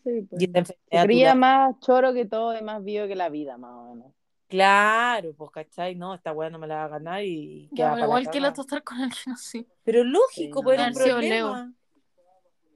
Sí, 0.05 0.22
pues. 0.28 0.42
Y 0.42 1.34
más 1.34 1.80
choro 1.80 2.12
que 2.12 2.26
todo 2.26 2.57
y 2.57 2.62
más 2.62 2.84
vivo 2.84 3.07
que 3.07 3.16
la 3.16 3.30
vida, 3.30 3.57
más 3.57 3.72
o 3.72 3.94
menos. 3.94 4.12
Claro, 4.48 5.34
pues, 5.34 5.50
¿cachai? 5.50 5.94
No, 5.94 6.14
esta 6.14 6.32
weá 6.32 6.50
no 6.50 6.59
me 6.59 6.66
la 6.66 6.76
va 6.76 6.84
a 6.84 6.88
ganar 6.88 7.24
y 7.24 7.68
Ya, 7.72 7.86
para 7.88 8.00
la 8.00 8.05
igual 8.05 8.30
que 8.30 8.40
la 8.40 8.52
tostar 8.52 8.82
con 8.84 8.98
alguien 8.98 9.32
así. 9.32 9.66
Pero 9.82 10.05
lógico, 10.05 10.61
Sí, 10.61 10.64
pues 10.64 10.78
no. 10.78 10.82
era 10.84 10.86
un 10.86 10.94
problema. 10.94 11.74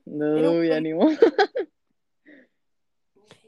No, 0.07 0.37
Era 0.37 0.51
un 0.51 0.97
modo. 0.97 1.11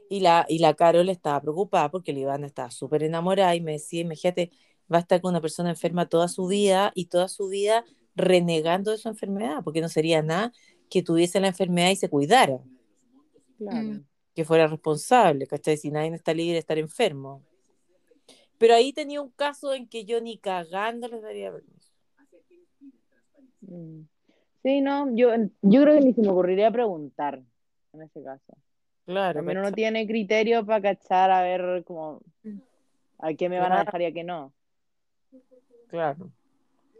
Y 0.09 0.19
la, 0.19 0.45
y 0.47 0.59
la 0.59 0.73
Carol 0.73 1.09
estaba 1.09 1.41
preocupada 1.41 1.89
porque 1.89 2.13
la 2.13 2.19
Ivana 2.19 2.45
estaba 2.45 2.69
súper 2.69 3.03
enamorada 3.03 3.55
y 3.55 3.61
me 3.61 3.73
decía, 3.73 4.01
imagínate, 4.01 4.51
va 4.91 4.97
a 4.97 4.99
estar 4.99 5.21
con 5.21 5.29
una 5.29 5.41
persona 5.41 5.69
enferma 5.69 6.09
toda 6.09 6.27
su 6.27 6.47
vida 6.47 6.91
y 6.95 7.05
toda 7.05 7.29
su 7.29 7.47
vida 7.47 7.85
renegando 8.13 8.91
de 8.91 8.97
su 8.97 9.07
enfermedad, 9.07 9.63
porque 9.63 9.79
no 9.81 9.87
sería 9.87 10.21
nada 10.21 10.51
que 10.89 11.01
tuviese 11.01 11.39
la 11.39 11.47
enfermedad 11.47 11.91
y 11.91 11.95
se 11.95 12.09
cuidara, 12.09 12.59
Claro. 13.61 13.87
Mm. 13.87 14.05
que 14.33 14.45
fuera 14.45 14.65
responsable, 14.65 15.45
¿cachai? 15.45 15.77
Si 15.77 15.91
nadie 15.91 16.15
está 16.15 16.33
libre 16.33 16.53
de 16.53 16.59
estar 16.59 16.77
enfermo. 16.77 17.43
Pero 18.57 18.73
ahí 18.73 18.93
tenía 18.93 19.21
un 19.21 19.29
caso 19.29 19.73
en 19.73 19.87
que 19.87 20.05
yo 20.05 20.19
ni 20.21 20.37
cagando 20.37 21.07
les 21.07 21.21
daría 21.21 21.51
permiso. 21.51 21.91
Mm. 23.61 24.01
Sí, 24.63 24.81
no, 24.81 25.15
yo, 25.15 25.29
yo 25.61 25.81
creo 25.81 25.99
que 25.99 26.05
ni 26.05 26.13
se 26.13 26.21
me 26.21 26.29
ocurriría 26.29 26.71
preguntar 26.71 27.41
en 27.93 28.01
ese 28.01 28.23
caso. 28.23 28.57
Claro, 29.05 29.39
También 29.39 29.57
uno 29.59 29.71
tiene 29.71 30.07
criterio 30.07 30.65
para 30.65 30.81
cachar 30.81 31.29
a 31.31 31.41
ver 31.41 31.83
como 31.83 32.21
a 33.19 33.33
qué 33.33 33.49
me 33.49 33.59
van 33.59 33.73
a 33.73 33.75
Claro. 33.75 33.85
dejar 33.85 34.01
y 34.01 34.05
a 34.05 34.11
qué 34.13 34.23
no. 34.23 34.53
claro. 35.87 36.31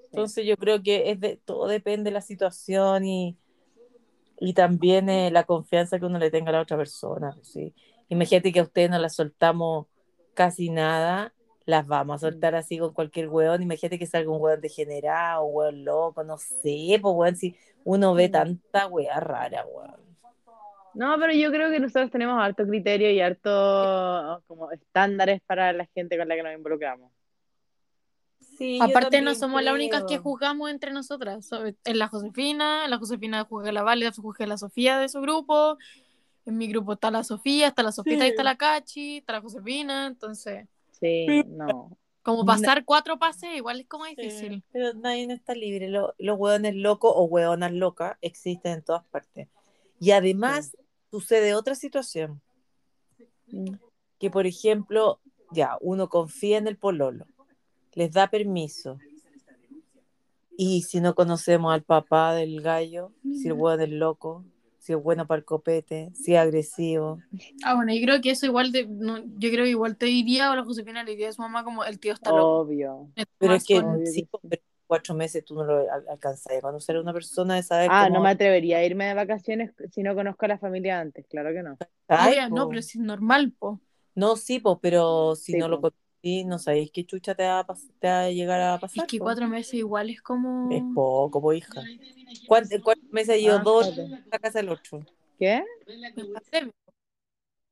Entonces 0.06 0.46
yo 0.46 0.58
creo 0.58 0.84
que 0.84 1.12
es 1.12 1.20
de, 1.20 1.38
todo 1.38 1.68
depende 1.68 2.10
de 2.10 2.14
la 2.14 2.22
situación 2.22 3.06
y, 3.06 3.38
y 4.44 4.54
también 4.54 5.08
eh, 5.08 5.30
la 5.30 5.44
confianza 5.44 6.00
que 6.00 6.06
uno 6.08 6.18
le 6.18 6.32
tenga 6.32 6.50
a 6.50 6.54
la 6.54 6.62
otra 6.62 6.76
persona. 6.76 7.38
¿sí? 7.44 7.76
Imagínate 8.10 8.52
que 8.52 8.60
a 8.60 8.64
ustedes 8.64 8.90
no 8.90 8.98
las 8.98 9.16
soltamos 9.16 9.86
casi 10.34 10.72
nada, 10.72 11.32
las 11.66 11.86
vamos 11.86 12.16
a 12.16 12.30
soltar 12.30 12.56
así 12.56 12.80
con 12.80 12.92
cualquier 12.92 13.30
hueón. 13.30 13.62
Imagínate 13.62 14.00
que 14.00 14.08
salga 14.08 14.32
un 14.32 14.42
hueón 14.42 14.60
degenerado, 14.60 15.44
un 15.44 15.56
hueón 15.56 15.86
loco, 15.86 16.24
no 16.24 16.40
sé, 16.40 16.98
pues 17.00 17.14
hueón, 17.16 17.36
si 17.36 17.56
uno 17.84 18.16
ve 18.16 18.30
tanta 18.30 18.88
hueá 18.88 19.20
rara, 19.20 19.64
hueón. 19.64 20.02
No, 20.96 21.16
pero 21.20 21.34
yo 21.34 21.52
creo 21.52 21.70
que 21.70 21.80
nosotros 21.80 22.10
tenemos 22.10 22.42
harto 22.42 22.66
criterio 22.66 23.12
y 23.12 23.22
harto 23.22 24.44
como 24.48 24.72
estándares 24.72 25.40
para 25.46 25.72
la 25.72 25.86
gente 25.94 26.18
con 26.18 26.28
la 26.28 26.36
que 26.36 26.44
nos 26.44 26.54
involucramos. 26.54 27.12
Sí, 28.62 28.78
Aparte 28.80 29.22
no 29.24 29.34
somos 29.34 29.64
las 29.64 29.74
únicas 29.74 30.02
que 30.02 30.08
creo. 30.18 30.22
juzgamos 30.22 30.70
entre 30.70 30.92
nosotras. 30.94 31.46
So- 31.48 31.66
En 31.66 31.98
la 31.98 32.08
Josefina, 32.08 32.86
en 32.86 32.92
la 32.92 32.98
Josefina 33.00 33.44
juzga 33.46 33.72
la 33.72 33.82
Válida, 33.82 34.12
juzga 34.16 34.46
la 34.46 34.58
Sofía 34.58 35.00
de 35.00 35.10
su 35.10 35.20
grupo. 35.20 35.78
En 36.46 36.58
mi 36.58 36.68
grupo 36.68 36.94
está 36.94 37.10
la 37.10 37.24
Sofía, 37.24 37.68
está 37.70 37.82
la 37.82 37.92
Sofita 37.92 38.26
y 38.26 38.30
está 38.30 38.44
la 38.44 38.58
Cachi, 38.58 39.18
está 39.18 39.34
la 39.34 39.42
Josefina. 39.42 40.06
Entonces, 40.06 40.68
Sí, 40.92 41.26
no. 41.48 41.98
como 42.22 42.46
pasar 42.46 42.86
cuatro 42.86 43.18
pases 43.18 43.50
igual 43.56 43.80
es 43.80 43.88
como 43.88 44.06
difícil. 44.06 44.54
Sí, 44.58 44.64
pero 44.72 44.94
nadie 44.94 45.26
no 45.26 45.34
está 45.34 45.56
libre. 45.56 45.88
Lo- 45.90 46.14
los 46.20 46.38
hueones 46.38 46.76
locos 46.76 47.12
o 47.16 47.24
hueonas 47.24 47.72
locas 47.72 48.16
existen 48.22 48.74
en 48.74 48.82
todas 48.84 49.04
partes. 49.06 49.48
Y 50.00 50.12
además 50.12 50.78
sucede 51.10 51.56
otra 51.56 51.74
situación. 51.74 52.42
Que, 54.20 54.30
por 54.30 54.46
ejemplo, 54.46 55.20
ya, 55.52 55.78
uno 55.82 56.10
confía 56.10 56.58
en 56.60 56.68
el 56.68 56.78
pololo, 56.78 57.26
les 57.94 58.12
da 58.12 58.28
permiso. 58.30 58.98
Y 60.58 60.84
si 60.84 61.02
no 61.02 61.16
conocemos 61.16 61.74
al 61.74 61.84
papá 61.84 62.34
del 62.36 62.62
gallo, 62.62 63.12
si 63.34 63.48
el 63.48 63.54
hueón 63.54 63.82
es 63.82 63.90
loco, 63.90 64.46
si 64.80 64.94
es 64.94 65.02
bueno 65.02 65.26
para 65.26 65.40
el 65.40 65.46
copete, 65.46 66.12
si 66.14 66.34
es 66.36 66.40
agresivo. 66.40 67.20
Ah, 67.64 67.76
bueno, 67.76 67.94
yo 67.94 68.02
creo 68.02 68.22
que 68.22 68.32
eso 68.32 68.46
igual, 68.46 68.72
de, 68.72 68.86
no, 68.86 69.20
yo 69.38 69.50
creo 69.50 69.64
que 69.64 69.70
igual 69.72 69.98
te 69.98 70.08
diría, 70.08 70.52
o 70.52 70.56
la 70.56 70.64
Josefina 70.64 71.04
le 71.04 71.12
diría 71.12 71.30
a 71.30 71.34
su 71.34 71.42
mamá 71.42 71.64
como 71.64 71.84
el 71.84 72.00
tío 72.00 72.14
está 72.14 72.30
loco. 72.32 72.60
Obvio. 72.60 73.10
Pero 73.38 73.54
es 73.56 73.64
que 73.64 73.76
que 73.76 74.06
sí. 74.06 74.30
pero 74.48 74.62
cuatro 74.86 75.16
meses 75.16 75.44
tú 75.46 75.56
no 75.56 75.64
lo 75.64 75.92
al- 75.92 76.08
alcanzas 76.10 76.58
a 76.58 76.62
conocer 76.62 76.98
a 76.98 77.02
una 77.02 77.14
persona 77.14 77.56
de 77.56 77.64
saber 77.64 77.88
Ah, 77.90 78.06
cómo- 78.06 78.18
no 78.18 78.24
me 78.24 78.30
atrevería 78.30 78.78
a 78.80 78.84
irme 78.84 79.06
de 79.06 79.14
vacaciones 79.14 79.72
si 79.92 80.04
no 80.04 80.14
conozco 80.16 80.46
a 80.46 80.50
la 80.50 80.58
familia 80.60 81.00
antes, 81.00 81.26
claro 81.28 81.52
que 81.54 81.64
no. 81.64 81.78
Ay, 82.08 82.38
no, 82.50 82.64
po. 82.66 82.70
pero 82.70 82.82
si 82.82 82.98
es 83.00 83.04
normal, 83.04 83.54
po. 83.58 83.80
No, 84.14 84.36
sí, 84.36 84.60
pues, 84.60 84.78
pero 84.82 85.36
si 85.36 85.54
Sí, 85.54 85.58
no 85.58 85.70
lo 85.70 85.80
po. 85.82 85.94
Conocí, 86.22 86.46
no 86.46 86.60
sabéis 86.60 86.92
qué 86.92 87.06
chucha 87.06 87.36
te 87.36 87.44
va 87.44 87.60
a, 87.60 87.66
te 88.00 88.08
va 88.08 88.22
a 88.24 88.32
llegar 88.32 88.62
a 88.62 88.80
pasar. 88.80 89.04
Es 89.06 89.10
que 89.10 89.18
po. 89.20 89.26
cuatro 89.26 89.48
meses 89.48 89.74
igual 89.76 90.10
es 90.10 90.22
como... 90.22 90.70
Es 90.72 90.84
poco, 90.94 91.42
po, 91.42 91.54
hija. 91.54 91.84
¿Cuántos 92.48 92.82
cuántos 92.82 93.12
meses 93.12 93.42
llevo 93.42 93.58
Ah, 93.58 93.64
dos 93.64 93.98
la 94.30 94.40
casa 94.40 94.60
del 94.60 94.70
otro? 94.70 95.06
¿Qué? 95.38 95.64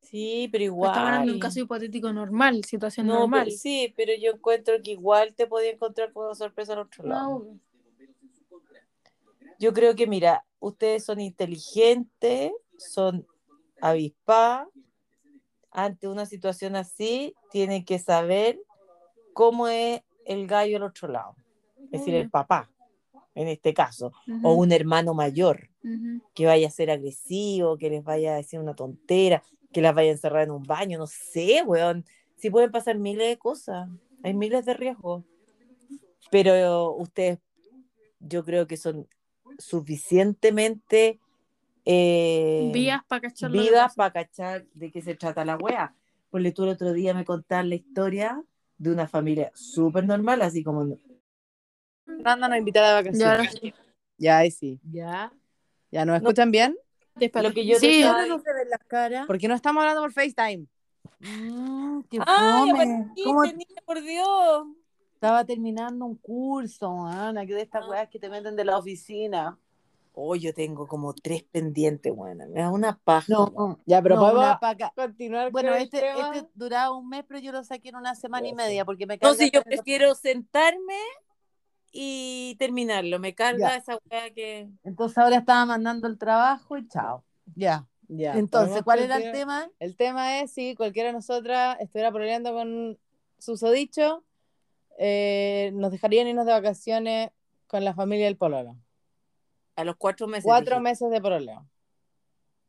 Sí, 0.02 0.50
pero 0.52 0.64
igual. 0.64 0.90
Estamos 0.92 1.08
hablando 1.08 1.32
de 1.32 1.36
un 1.36 1.40
caso 1.40 1.60
hipotético 1.60 2.12
normal, 2.12 2.64
situación 2.66 3.08
no, 3.08 3.20
normal. 3.20 3.46
pero- 3.46 3.58
sí, 3.58 3.94
pero 3.96 4.14
yo 4.20 4.32
encuentro 4.32 4.76
que 4.84 4.92
igual 4.92 5.36
te 5.36 5.46
podía 5.46 5.72
encontrar 5.72 6.12
con 6.14 6.26
una 6.26 6.36
sorpresa 6.36 6.74
al 6.74 6.80
otro 6.80 7.06
lado. 7.06 7.40
No, 7.40 7.60
Yo 9.60 9.74
creo 9.74 9.94
que, 9.96 10.08
mira, 10.08 10.46
ustedes 10.60 11.06
son 11.06 11.20
inteligentes, 11.20 12.54
son 12.78 13.28
avispadas. 13.82 14.68
Ante 15.84 16.08
una 16.08 16.26
situación 16.26 16.76
así, 16.76 17.36
tienen 17.52 17.86
que 17.86 18.00
saber 18.00 18.60
cómo 19.34 19.68
es 19.68 20.02
el 20.26 20.48
gallo 20.48 20.78
al 20.78 20.84
otro 20.84 21.08
lado. 21.08 21.36
Es 21.86 22.02
decir, 22.02 22.16
el 22.16 22.30
papá, 22.30 22.70
en 23.36 23.48
este 23.48 23.74
caso, 23.74 24.12
o 24.44 24.54
un 24.54 24.72
hermano 24.72 25.14
mayor 25.14 25.70
que 26.34 26.46
vaya 26.46 26.68
a 26.68 26.72
ser 26.72 26.92
agresivo, 26.92 27.78
que 27.78 27.90
les 27.90 28.04
vaya 28.04 28.34
a 28.34 28.38
decir 28.38 28.60
una 28.60 28.76
tontera, 28.76 29.42
que 29.72 29.82
las 29.82 29.96
vaya 29.96 30.10
a 30.10 30.14
encerrar 30.14 30.44
en 30.44 30.52
un 30.52 30.64
baño, 30.64 31.00
no 31.00 31.08
sé, 31.08 31.64
weón. 31.66 32.06
Si 32.36 32.50
pueden 32.50 32.72
pasar 32.72 32.98
miles 32.98 33.28
de 33.28 33.38
cosas, 33.38 33.90
hay 34.24 34.34
miles 34.34 34.66
de 34.66 34.74
riesgos. 34.74 35.24
Pero 36.32 36.94
ustedes, 36.96 37.40
yo 38.20 38.44
creo 38.44 38.68
que 38.68 38.78
son 38.78 39.08
suficientemente 39.58 41.20
eh, 41.92 42.70
Vías 42.74 43.02
para 43.08 43.22
cachar 43.22 43.52
pasa. 43.52 43.96
para 43.96 44.12
cachar 44.14 44.66
de 44.74 44.92
qué 44.92 45.02
se 45.02 45.16
trata 45.16 45.44
la 45.44 45.58
wea. 45.58 45.96
Porque 46.30 46.52
tú 46.52 46.64
el 46.64 46.70
otro 46.70 46.94
día 46.94 47.14
me 47.16 47.26
contaste 47.26 47.68
la 47.68 47.76
historia 47.76 48.44
de 48.78 48.92
una 48.92 49.08
familia 49.08 49.52
súper 49.56 50.06
normal, 50.06 50.42
así 50.44 50.64
como 50.64 50.96
Fernanda 52.06 52.48
nos 52.48 52.58
invita 52.60 52.88
de 52.88 52.94
vacaciones. 52.94 53.52
sí. 53.62 53.74
Ya, 54.18 54.38
ahí 54.40 54.52
sí. 54.52 54.80
¿Ya? 54.92 55.32
¿Ya 55.92 56.06
nos 56.06 56.18
escuchan 56.18 56.52
bien? 56.52 56.78
lo 57.16 57.52
que 57.54 57.66
yo 57.66 57.74
te 57.76 57.80
Sí, 57.80 58.02
estaba 58.02 58.26
no 58.26 58.40
se 58.40 58.54
ven 58.54 58.70
las 58.70 58.84
caras? 58.88 59.26
¿Por 59.28 59.38
qué 59.40 59.48
no 59.48 59.56
estamos 59.56 59.82
hablando 59.82 60.02
por 60.02 60.12
FaceTime? 60.14 60.68
Mm, 61.20 62.02
qué 62.10 62.20
¡Ay, 62.26 62.70
apareciste, 62.70 63.24
¿Cómo 63.24 63.44
niña, 63.44 63.82
por 63.86 64.02
Dios! 64.02 64.68
estaba 65.14 65.44
terminando 65.46 66.06
un 66.06 66.16
curso, 66.16 67.06
Ana? 67.06 67.46
Que 67.46 67.56
de 67.56 67.62
estas 67.64 67.84
Ah. 67.86 67.90
weas 67.90 68.10
que 68.10 68.20
te 68.20 68.30
meten 68.30 68.56
de 68.56 68.64
la 68.66 68.78
oficina. 68.78 69.58
Oh, 70.22 70.36
yo 70.36 70.54
tengo 70.54 70.86
como 70.86 71.14
tres 71.14 71.44
pendientes, 71.44 72.14
bueno, 72.14 72.46
me 72.50 72.60
da 72.60 72.72
una 72.72 72.98
paja. 72.98 73.26
No. 73.30 73.80
Ya, 73.86 74.02
pero 74.02 74.18
no, 74.18 74.60
continuar 74.94 75.50
Bueno, 75.50 75.72
con 75.72 75.80
este, 75.80 76.10
este 76.10 76.50
duraba 76.56 76.92
un 76.92 77.08
mes, 77.08 77.24
pero 77.26 77.40
yo 77.40 77.54
lo 77.54 77.64
saqué 77.64 77.88
en 77.88 77.96
una 77.96 78.16
semana 78.16 78.46
y 78.46 78.54
media 78.54 78.84
porque 78.84 79.06
me 79.06 79.18
No, 79.22 79.34
si 79.34 79.50
yo 79.50 79.64
prefiero 79.64 80.14
sentarme 80.16 81.00
y 81.94 82.58
terminarlo, 82.60 83.18
me 83.18 83.34
carga 83.34 83.70
Ya. 83.70 83.76
esa 83.78 83.98
weá 84.12 84.30
que... 84.34 84.68
Entonces 84.84 85.18
ahora 85.18 85.38
estaba 85.38 85.66
mandando 85.66 86.08
el 86.10 86.18
trabajo 86.18 86.78
y 86.78 86.86
chao. 86.90 87.24
Ya. 87.56 87.88
Ya, 88.10 88.34
Entonces, 88.34 88.82
¿cuál 88.84 89.00
era 89.00 89.18
el 89.18 89.32
tema? 89.32 89.70
El 89.80 89.96
tema 89.96 90.40
es 90.40 90.52
si 90.52 90.76
cualquiera 90.76 91.10
de 91.10 91.14
nosotras 91.14 91.78
estuviera 91.80 92.12
peleando 92.12 92.52
con 92.54 92.98
susodicho, 93.38 94.26
eh, 94.98 95.72
nos 95.76 95.92
dejarían 95.92 96.28
irnos 96.28 96.46
de 96.46 96.52
vacaciones 96.52 97.30
con 97.68 97.86
la 97.86 97.94
familia 97.94 98.26
del 98.26 98.36
pololo. 98.36 98.76
A 99.80 99.84
los 99.86 99.96
cuatro 99.96 100.28
meses. 100.28 100.44
Cuatro 100.44 100.76
dije. 100.76 100.82
meses 100.82 101.10
de 101.10 101.22
pololeo. 101.22 101.66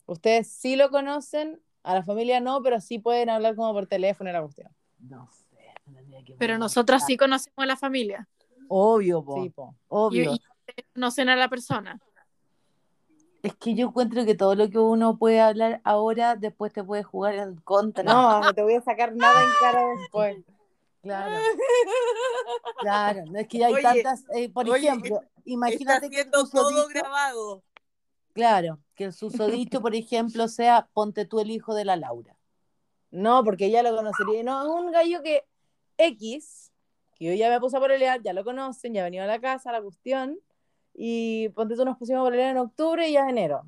Ustedes 0.06 0.48
sí 0.48 0.76
lo 0.76 0.90
conocen, 0.90 1.60
a 1.82 1.94
la 1.94 2.02
familia 2.04 2.40
no, 2.40 2.62
pero 2.62 2.80
sí 2.80 2.98
pueden 2.98 3.30
hablar 3.30 3.56
como 3.56 3.72
por 3.72 3.86
teléfono 3.86 4.30
la 4.30 4.40
cuestión. 4.42 4.68
No 5.00 5.28
sé. 5.28 5.56
me 5.86 5.94
tendría 5.96 6.18
que 6.22 6.34
Pero 6.34 6.52
poner. 6.52 6.58
nosotras 6.60 7.04
sí 7.06 7.16
conocemos 7.16 7.58
a 7.58 7.66
la 7.66 7.76
familia. 7.76 8.28
Obvio, 8.68 9.24
po. 9.24 9.42
Sí, 9.42 9.50
po. 9.50 9.74
Y, 9.74 9.84
Obvio. 9.88 10.32
y 10.34 10.40
conocen 10.94 11.28
a 11.30 11.36
la 11.36 11.48
persona. 11.48 12.00
Es 13.42 13.54
que 13.56 13.74
yo 13.74 13.88
encuentro 13.88 14.24
que 14.24 14.34
todo 14.36 14.54
lo 14.54 14.68
que 14.70 14.78
uno 14.78 15.16
puede 15.18 15.40
hablar 15.40 15.80
ahora, 15.82 16.36
después 16.36 16.72
te 16.72 16.84
puede 16.84 17.02
jugar 17.02 17.34
en 17.34 17.56
contra. 17.56 18.04
No, 18.04 18.40
no 18.40 18.52
te 18.54 18.62
voy 18.62 18.74
a 18.74 18.82
sacar 18.82 19.16
nada 19.16 19.42
en 19.42 19.48
cara 19.60 19.84
después. 19.98 20.36
Claro, 21.02 21.36
claro. 22.80 23.24
No 23.30 23.38
es 23.38 23.48
que 23.48 23.64
hay 23.64 23.72
Oye, 23.74 23.82
tantas. 23.82 24.24
eh, 24.34 24.48
por 24.50 24.68
oye, 24.68 24.86
ejemplo, 24.88 25.22
imagínate 25.44 26.06
Está 26.06 26.08
que 26.10 26.14
siendo 26.16 26.46
todo 26.48 26.70
susodicho- 26.70 26.88
grabado. 26.88 27.62
Claro, 28.32 28.78
que 28.94 29.04
el 29.04 29.12
susodicho, 29.12 29.80
por 29.80 29.94
ejemplo, 29.94 30.46
sea 30.48 30.88
ponte 30.92 31.24
tú 31.24 31.40
el 31.40 31.50
hijo 31.50 31.74
de 31.74 31.84
la 31.84 31.96
Laura. 31.96 32.36
No, 33.10 33.42
porque 33.44 33.70
ya 33.70 33.82
lo 33.82 33.94
conocería. 33.96 34.42
No, 34.44 34.62
es 34.62 34.68
un 34.84 34.92
gallo 34.92 35.20
que 35.22 35.44
X, 35.98 36.70
que 37.16 37.24
yo 37.26 37.34
ya 37.34 37.50
me 37.50 37.58
puse 37.60 37.76
a 37.76 37.80
pololear, 37.80 38.22
ya 38.22 38.32
lo 38.32 38.44
conocen, 38.44 38.94
ya 38.94 39.00
ha 39.00 39.04
venido 39.04 39.24
a 39.24 39.26
la 39.26 39.40
casa, 39.40 39.72
la 39.72 39.82
cuestión. 39.82 40.38
Y 40.94 41.48
ponte 41.50 41.74
tú, 41.74 41.84
nos 41.84 41.96
pusimos 41.98 42.20
a 42.20 42.24
pololear 42.24 42.50
en 42.50 42.58
octubre 42.58 43.08
y 43.08 43.14
ya 43.14 43.24
es 43.24 43.30
enero. 43.30 43.62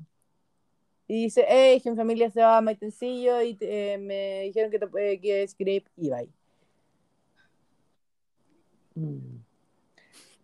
Y 1.07 1.23
dice, 1.25 1.45
hey, 1.47 1.81
que 1.81 1.91
mi 1.91 1.97
familia 1.97 2.29
se 2.31 2.41
va 2.41 2.57
a 2.57 2.61
Maitencillo 2.61 3.41
y 3.41 3.57
eh, 3.59 3.97
me 3.99 4.41
dijeron 4.43 4.71
que, 4.71 4.79
te, 4.79 4.85
eh, 5.13 5.19
que 5.19 5.43
es 5.43 5.55
Grape 5.57 5.85
y 5.97 6.09
bye. 6.09 6.27
Mm. 6.27 6.31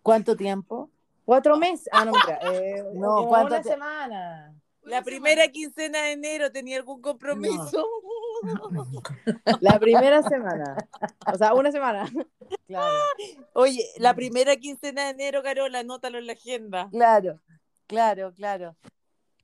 ¿Cuánto 0.02 0.36
tiempo? 0.36 0.90
Cuatro 1.24 1.56
meses. 1.56 1.88
Ah, 1.92 2.04
no, 2.04 2.12
mira. 2.12 2.38
Eh, 2.52 2.84
No, 2.94 3.26
¿cuánto 3.28 3.54
una 3.54 3.62
te- 3.62 3.68
semana. 3.70 4.54
La 4.82 5.02
primera 5.02 5.46
quincena 5.48 6.02
de 6.04 6.12
enero 6.12 6.50
tenía 6.50 6.78
algún 6.78 7.00
compromiso. 7.02 7.86
La 9.60 9.78
primera 9.78 10.22
semana. 10.22 10.74
O 11.32 11.36
sea, 11.36 11.54
una 11.54 11.70
semana. 11.70 12.10
Claro, 12.66 12.94
Oye, 13.52 13.84
la 13.98 14.14
primera 14.14 14.56
quincena 14.56 15.04
de 15.04 15.10
enero, 15.10 15.40
Carola, 15.42 15.80
anótalo 15.80 16.18
en 16.18 16.26
la 16.26 16.32
agenda. 16.32 16.88
claro, 16.90 17.38
claro, 17.86 18.32
claro. 18.34 18.76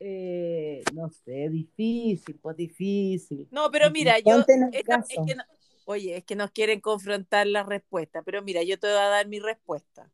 Eh, 0.01 0.83
no 0.93 1.09
sé, 1.11 1.49
difícil, 1.49 2.37
pues 2.41 2.57
difícil. 2.57 3.47
No, 3.53 3.71
pero 3.71 3.91
mira, 3.93 4.19
yo. 4.19 4.39
Esta- 4.73 4.97
es 5.09 5.19
que 5.27 5.35
no- 5.37 5.45
oye, 5.87 6.19
es 6.19 6.25
que 6.25 6.37
nos 6.37 6.51
quieren 6.51 6.81
confrontar 6.81 7.47
las 7.47 7.65
respuestas, 7.65 8.23
pero 8.25 8.43
mira, 8.43 8.63
yo 8.63 8.79
te 8.79 8.89
voy 8.89 8.97
a 8.97 9.09
dar 9.09 9.27
mi 9.27 9.39
respuesta. 9.39 10.11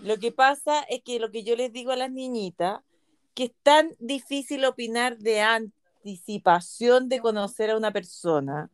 Lo 0.00 0.18
que 0.18 0.32
pasa 0.32 0.80
es 0.82 1.02
que 1.02 1.20
lo 1.20 1.30
que 1.30 1.44
yo 1.44 1.54
les 1.54 1.72
digo 1.72 1.92
a 1.92 1.96
las 1.96 2.10
niñitas, 2.10 2.80
que 3.34 3.44
es 3.44 3.52
tan 3.62 3.94
difícil 3.98 4.64
opinar 4.64 5.18
de 5.18 5.42
anticipación 5.42 7.08
de 7.08 7.20
conocer 7.20 7.70
a 7.70 7.76
una 7.76 7.92
persona, 7.92 8.70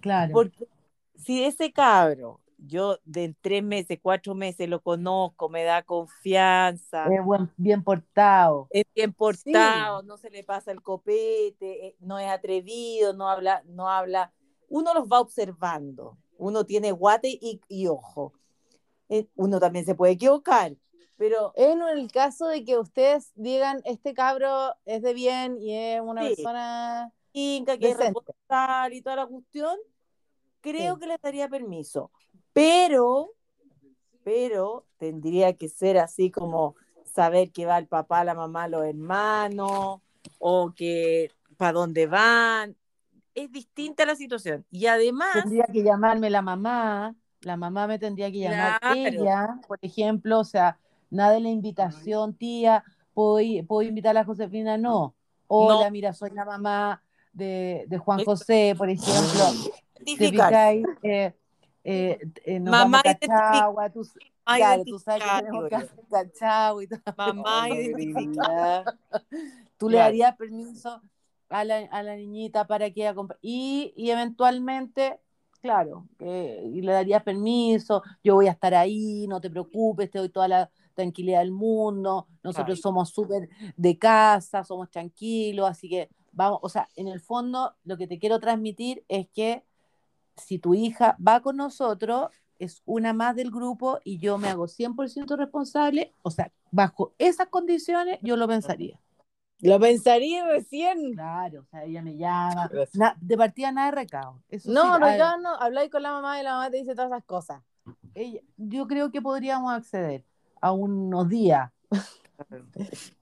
Claro. 0.00 0.32
porque 0.32 0.66
si 1.14 1.44
ese 1.44 1.72
cabro 1.72 2.40
yo 2.58 2.98
de 3.04 3.34
tres 3.40 3.62
meses, 3.62 3.98
cuatro 4.02 4.34
meses 4.34 4.68
lo 4.68 4.80
conozco, 4.80 5.48
me 5.50 5.64
da 5.64 5.82
confianza, 5.82 7.06
Es 7.12 7.22
buen, 7.24 7.50
bien 7.56 7.82
portado. 7.82 8.66
es 8.70 8.84
bien 8.94 9.12
portado, 9.12 10.02
no 10.02 10.16
se 10.16 10.30
le 10.30 10.42
pasa 10.42 10.72
el 10.72 10.80
copete, 10.82 11.86
eh, 11.88 11.96
no 12.00 12.18
es 12.18 12.28
atrevido, 12.28 13.12
no 13.12 13.28
habla, 13.28 13.62
no 13.66 13.90
habla. 13.90 14.32
Uno 14.68 14.94
los 14.94 15.06
va 15.06 15.20
observando, 15.20 16.16
uno 16.38 16.64
tiene 16.64 16.92
guate 16.92 17.28
y, 17.28 17.60
y 17.68 17.86
ojo. 17.86 18.32
Eh, 19.08 19.26
Uno 19.36 19.60
también 19.60 19.84
se 19.84 19.94
puede 19.94 20.14
equivocar, 20.14 20.74
pero 21.16 21.52
En 21.54 21.80
el 21.80 22.10
caso 22.10 22.46
de 22.48 22.64
que 22.64 22.76
ustedes 22.76 23.30
digan, 23.36 23.80
este 23.84 24.14
cabro 24.14 24.74
es 24.84 25.00
de 25.02 25.14
bien 25.14 25.58
y 25.60 25.74
es 25.74 26.00
una 26.00 26.22
Sí. 26.22 26.34
persona... 26.36 27.12
Inca, 27.32 27.76
que 27.76 27.92
responsable 27.94 28.96
y 28.96 29.02
toda 29.02 29.16
la 29.16 29.26
cuestión, 29.26 29.76
creo 30.62 30.94
Sí. 30.94 31.00
que 31.00 31.06
le 31.06 31.18
daría 31.22 31.48
permiso. 31.48 32.10
Pero, 32.54 33.34
pero 34.24 34.86
tendría 34.96 35.52
que 35.54 35.68
ser 35.68 35.98
así 35.98 36.30
como 36.30 36.76
saber 37.04 37.52
que 37.52 37.66
va 37.66 37.76
el 37.78 37.86
papá, 37.88 38.24
la 38.24 38.34
mamá, 38.34 38.68
los 38.68 38.84
hermanos, 38.86 40.00
o 40.38 40.72
que 40.74 41.30
para 41.58 41.72
dónde 41.74 42.06
van. 42.06 42.74
Es 43.36 43.52
distinta 43.52 44.04
la 44.06 44.16
situación. 44.16 44.64
Y 44.70 44.86
además, 44.86 45.28
Tendría 45.34 45.66
que 45.70 45.82
llamarme 45.82 46.30
la 46.30 46.40
mamá, 46.40 47.14
la 47.42 47.56
mamá 47.58 47.86
me 47.86 47.98
tendría 47.98 48.32
que 48.32 48.38
llamar 48.40 48.80
Claro. 48.80 48.94
ella, 48.96 49.60
por 49.68 49.78
ejemplo, 49.82 50.40
o 50.40 50.44
sea, 50.44 50.78
nada 51.10 51.32
de 51.34 51.40
la 51.40 51.50
invitación, 51.50 52.34
tía, 52.34 52.82
¿puedo, 53.12 53.38
ir- 53.40 53.66
puedo 53.66 53.82
invitar 53.86 54.10
a 54.10 54.20
la 54.20 54.24
Josefina? 54.24 54.78
No. 54.78 55.14
Hola, 55.48 55.84
No. 55.84 55.90
mira, 55.90 56.12
soy 56.14 56.30
la 56.30 56.44
mamá 56.46 57.02
de, 57.32 57.84
de 57.88 57.98
Juan 57.98 58.20
Esto- 58.20 58.30
José, 58.32 58.74
por 58.76 58.88
ejemplo. 58.88 59.44
Identificar. 60.06 60.74
eh, 61.02 61.34
eh, 61.84 62.18
eh, 62.44 62.60
Mamá 62.60 63.02
Cachagua, 63.02 63.90
tú, 63.90 64.00
Mamá 64.46 64.56
claro, 64.56 64.84
tú 64.86 64.98
sabes 64.98 65.22
que 65.22 65.44
tenemos 65.44 65.72
en 65.72 65.88
Cachagua 66.10 66.82
y 66.82 66.86
todo. 66.88 67.00
Mamá 67.16 67.68
identificar. 67.70 68.84
Tú 69.76 69.88
le 69.90 69.98
darías 69.98 70.34
permiso 70.36 71.00
a 71.48 71.64
la, 71.64 71.78
a 71.90 72.02
la 72.02 72.16
niñita 72.16 72.66
para 72.66 72.90
que 72.90 73.02
ella 73.08 73.14
y, 73.40 73.92
y 73.96 74.10
eventualmente, 74.10 75.20
claro, 75.60 76.08
que- 76.18 76.62
y 76.72 76.80
le 76.82 76.92
darías 76.92 77.22
permiso, 77.22 78.02
yo 78.22 78.34
voy 78.34 78.48
a 78.48 78.52
estar 78.52 78.74
ahí, 78.74 79.26
no 79.28 79.40
te 79.40 79.50
preocupes, 79.50 80.10
te 80.10 80.18
doy 80.18 80.28
toda 80.28 80.48
la 80.48 80.70
tranquilidad 80.94 81.40
del 81.40 81.52
mundo, 81.52 82.26
nosotros 82.42 82.80
somos 82.80 83.10
súper 83.10 83.48
de 83.76 83.98
casa, 83.98 84.64
somos 84.64 84.90
tranquilos, 84.90 85.68
así 85.68 85.88
que 85.88 86.08
vamos, 86.32 86.58
o 86.62 86.68
sea, 86.68 86.88
en 86.96 87.08
el 87.08 87.20
fondo 87.20 87.74
lo 87.84 87.96
que 87.96 88.06
te 88.06 88.18
quiero 88.18 88.40
transmitir 88.40 89.04
es 89.08 89.28
que 89.28 89.64
si 90.36 90.58
tu 90.58 90.74
hija 90.74 91.16
va 91.26 91.40
con 91.40 91.56
nosotros, 91.56 92.28
es 92.58 92.82
una 92.86 93.12
más 93.12 93.36
del 93.36 93.50
grupo 93.50 93.98
y 94.04 94.18
yo 94.18 94.38
me 94.38 94.48
hago 94.48 94.66
100% 94.68 95.36
responsable, 95.36 96.14
o 96.22 96.30
sea, 96.30 96.50
bajo 96.70 97.14
esas 97.18 97.48
condiciones 97.48 98.18
yo 98.22 98.36
lo 98.36 98.48
pensaría. 98.48 98.98
Lo 99.60 99.80
pensaría 99.80 100.44
recién. 100.46 101.14
Claro, 101.14 101.62
o 101.62 101.64
sea, 101.66 101.84
ella 101.84 102.02
me 102.02 102.16
llama. 102.16 102.70
Na- 102.94 103.16
de 103.20 103.36
partida 103.36 103.72
nada 103.72 103.90
de 103.90 103.96
recado. 103.96 104.42
Eso 104.48 104.70
No, 104.70 104.94
sí, 104.94 105.00
no, 105.00 105.06
a- 105.06 105.16
ya 105.16 105.36
no, 105.38 105.54
habláis 105.54 105.90
con 105.90 106.02
la 106.02 106.12
mamá 106.12 106.38
y 106.40 106.42
la 106.42 106.52
mamá 106.52 106.70
te 106.70 106.76
dice 106.78 106.94
todas 106.94 107.10
esas 107.10 107.24
cosas. 107.24 107.62
ella- 108.14 108.40
yo 108.56 108.86
creo 108.86 109.10
que 109.10 109.20
podríamos 109.22 109.72
acceder 109.72 110.24
a 110.60 110.72
unos 110.72 111.28
días. 111.28 111.70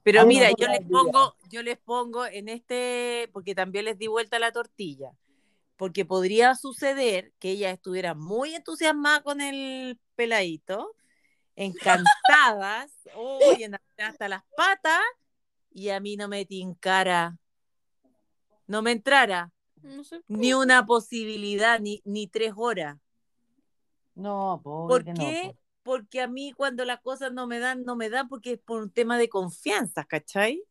Pero 0.03 0.21
Ay, 0.23 0.27
mira, 0.27 0.51
yo 0.57 0.69
les 0.69 0.87
pongo, 0.89 1.35
yo 1.49 1.63
les 1.63 1.79
pongo 1.79 2.27
en 2.27 2.49
este, 2.49 3.29
porque 3.33 3.55
también 3.55 3.85
les 3.87 3.99
di 3.99 4.07
vuelta 4.07 4.39
la 4.39 4.53
tortilla, 4.53 5.13
porque 5.77 6.05
podría 6.05 6.55
suceder 6.55 7.33
que 7.39 7.51
ella 7.51 7.71
estuviera 7.71 8.15
muy 8.15 8.55
entusiasmada 8.55 9.23
con 9.23 9.41
el 9.41 9.99
peladito, 10.15 10.95
encantadas, 11.57 12.91
oye, 13.17 13.71
hasta 13.99 14.29
las 14.29 14.43
patas, 14.57 15.01
y 15.75 15.91
a 15.91 16.01
mí 16.01 16.17
no 16.17 16.29
me 16.29 16.47
tincara, 16.47 17.39
no 18.67 18.83
me 18.83 18.93
entrara 18.93 19.53
No 19.83 20.05
sé. 20.05 20.23
ni 20.29 20.55
una 20.55 20.87
posibilidad, 20.87 21.81
ni, 21.81 22.01
ni 22.05 22.27
tres 22.29 22.53
horas. 22.57 22.97
No, 24.17 24.61
pobre 24.63 25.05
¿Por 25.05 25.15
no, 25.15 25.15
qué? 25.19 25.53
po. 25.53 25.59
Porque 25.83 26.21
a 26.23 26.29
mí 26.29 26.53
cuando 26.53 26.85
las 26.87 27.01
cosas 27.01 27.33
no 27.33 27.47
me 27.47 27.59
dan, 27.59 27.85
no 27.85 27.95
me 27.97 28.09
dan 28.09 28.29
porque 28.29 28.53
es 28.53 28.59
por 28.59 28.83
un 28.83 28.91
tema 28.91 29.19
de 29.19 29.29
confianza, 29.29 30.05
¿cachai? 30.05 30.57
Si 30.57 30.65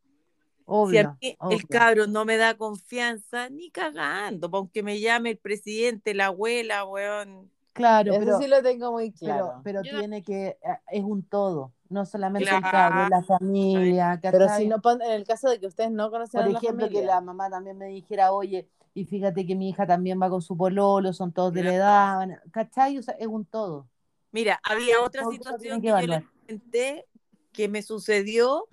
Obvio, 0.65 1.01
a 1.09 1.17
mí 1.21 1.35
obvio. 1.39 1.57
el 1.57 1.67
cabro 1.67 2.07
no 2.07 2.25
me 2.25 2.37
da 2.37 2.55
confianza, 2.57 3.49
ni 3.49 3.69
cagando, 3.69 4.49
aunque 4.53 4.81
me 4.81 4.99
llame 4.99 5.31
el 5.31 5.37
presidente, 5.37 6.13
la 6.15 6.27
abuela, 6.27 6.85
weón. 6.85 7.51
Claro, 7.73 8.13
Eso 8.13 8.19
pero, 8.19 8.37
sí 8.39 8.47
lo 8.47 8.61
tengo 8.63 8.91
muy 8.91 9.11
pero, 9.11 9.19
claro. 9.19 9.61
pero 9.63 9.81
tiene 9.81 10.23
que, 10.23 10.47
eh, 10.47 10.57
es 10.91 11.03
un 11.03 11.23
todo, 11.23 11.73
no 11.93 12.05
solamente 12.05 12.49
el 12.49 12.61
Claro. 12.61 12.71
cabro, 12.95 13.09
la 13.09 13.23
familia, 13.23 14.19
Pero 14.21 14.39
¿cachai? 14.45 14.63
si 14.63 14.67
no, 14.67 14.81
en 15.01 15.11
el 15.11 15.23
caso 15.25 15.49
de 15.49 15.59
que 15.59 15.67
ustedes 15.67 15.91
no 15.91 16.09
conocen 16.11 16.41
Por 16.41 16.49
a 16.49 16.51
la 16.51 16.57
ejemplo, 16.59 16.89
que 16.89 17.03
la 17.03 17.21
mamá 17.21 17.49
también 17.49 17.77
me 17.77 17.85
dijera, 17.87 18.31
oye, 18.33 18.67
y 18.93 19.05
fíjate 19.05 19.45
que 19.45 19.55
mi 19.55 19.69
hija 19.69 19.87
también 19.87 20.21
va 20.21 20.29
con 20.29 20.41
su 20.41 20.57
pololo, 20.57 21.13
son 21.13 21.31
todos 21.31 21.53
de 21.53 21.63
la 21.63 21.73
edad, 21.73 22.27
¿cachai? 22.51 22.97
O 22.97 23.03
sea, 23.03 23.15
es 23.15 23.27
un 23.27 23.45
todo. 23.45 23.87
Mira, 24.31 24.59
había 24.63 25.01
otra 25.01 25.25
situación 25.29 25.81
que, 25.81 25.87
que 25.87 26.01
yo 26.01 26.07
les 26.07 26.23
comenté 26.47 27.07
que 27.51 27.67
me 27.69 27.81
sucedió 27.83 28.67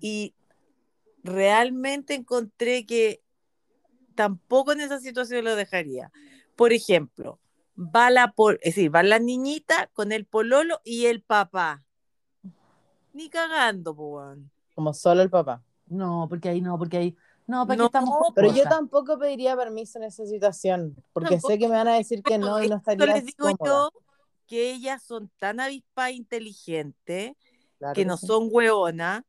y 0.00 0.34
realmente 1.22 2.14
encontré 2.14 2.86
que 2.86 3.22
tampoco 4.14 4.72
en 4.72 4.80
esa 4.80 5.00
situación 5.00 5.44
lo 5.44 5.56
dejaría. 5.56 6.10
Por 6.56 6.72
ejemplo, 6.72 7.38
va 7.76 8.10
la, 8.10 8.32
pol- 8.32 8.58
es 8.62 8.74
decir, 8.74 8.94
va 8.94 9.02
la 9.02 9.18
niñita 9.18 9.90
con 9.92 10.12
el 10.12 10.26
pololo 10.26 10.80
y 10.84 11.06
el 11.06 11.22
papá. 11.22 11.84
Ni 13.18 13.28
cagando, 13.28 13.94
weón. 13.94 14.48
Como 14.76 14.94
solo 14.94 15.22
el 15.22 15.28
papá. 15.28 15.60
No, 15.88 16.26
porque 16.28 16.50
ahí 16.50 16.60
no, 16.60 16.78
porque 16.78 16.96
ahí, 16.98 17.16
no, 17.48 17.66
¿para 17.66 17.76
No, 17.76 17.86
estamos 17.86 18.14
Pero 18.32 18.54
yo 18.54 18.62
tampoco 18.62 19.18
pediría 19.18 19.56
permiso 19.56 19.98
en 19.98 20.04
esa 20.04 20.24
situación, 20.24 20.94
porque 21.12 21.30
Tampoco. 21.30 21.52
sé 21.52 21.58
que 21.58 21.66
me 21.66 21.74
van 21.74 21.88
a 21.88 21.94
decir 21.94 22.22
que 22.22 22.38
no 22.38 22.62
y 22.62 22.68
no 22.68 22.76
estaría 22.76 23.06
les 23.06 23.26
digo 23.26 23.56
cómoda. 23.56 23.56
yo 23.64 23.90
que 24.46 24.70
ellas 24.70 25.02
son 25.02 25.28
tan 25.40 25.58
avispas 25.58 26.10
e 26.10 26.12
inteligentes 26.12 27.32
Claro 27.78 27.94
que 27.94 28.04
no 28.04 28.16
sí, 28.16 28.28
son 28.28 28.48
hueonas 28.52 29.24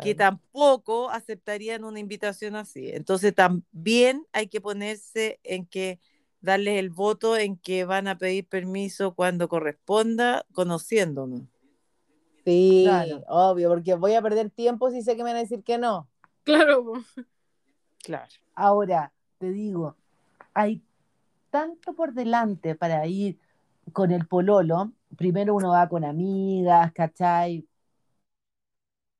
que 0.00 0.14
tampoco 0.14 1.10
aceptarían 1.10 1.84
una 1.84 2.00
invitación 2.00 2.56
así. 2.56 2.92
Entonces 2.92 3.34
también 3.34 4.24
hay 4.32 4.46
que 4.46 4.62
ponerse 4.62 5.38
en 5.42 5.66
que 5.66 6.00
darles 6.40 6.78
el 6.78 6.88
voto 6.88 7.36
en 7.36 7.58
que 7.58 7.84
van 7.84 8.08
a 8.08 8.16
pedir 8.16 8.46
permiso 8.46 9.14
cuando 9.14 9.48
corresponda, 9.48 10.46
conociéndonos. 10.54 11.42
Sí, 12.50 12.82
Claro. 12.86 13.22
obvio, 13.28 13.68
porque 13.68 13.94
voy 13.94 14.14
a 14.14 14.22
perder 14.22 14.48
tiempo 14.50 14.90
si 14.90 15.02
sé 15.02 15.16
que 15.16 15.22
me 15.22 15.30
van 15.30 15.36
a 15.36 15.40
decir 15.40 15.62
que 15.62 15.76
no. 15.78 16.08
Claro. 16.44 16.92
Claro. 18.02 18.32
Ahora, 18.54 19.12
te 19.38 19.50
digo, 19.50 19.96
hay 20.54 20.82
tanto 21.50 21.92
por 21.92 22.14
delante 22.14 22.74
para 22.74 23.06
ir 23.06 23.38
con 23.92 24.12
el 24.12 24.26
pololo. 24.26 24.92
Primero 25.16 25.54
uno 25.54 25.70
va 25.70 25.88
con 25.88 26.04
amigas, 26.04 26.90
¿cachai? 26.92 27.66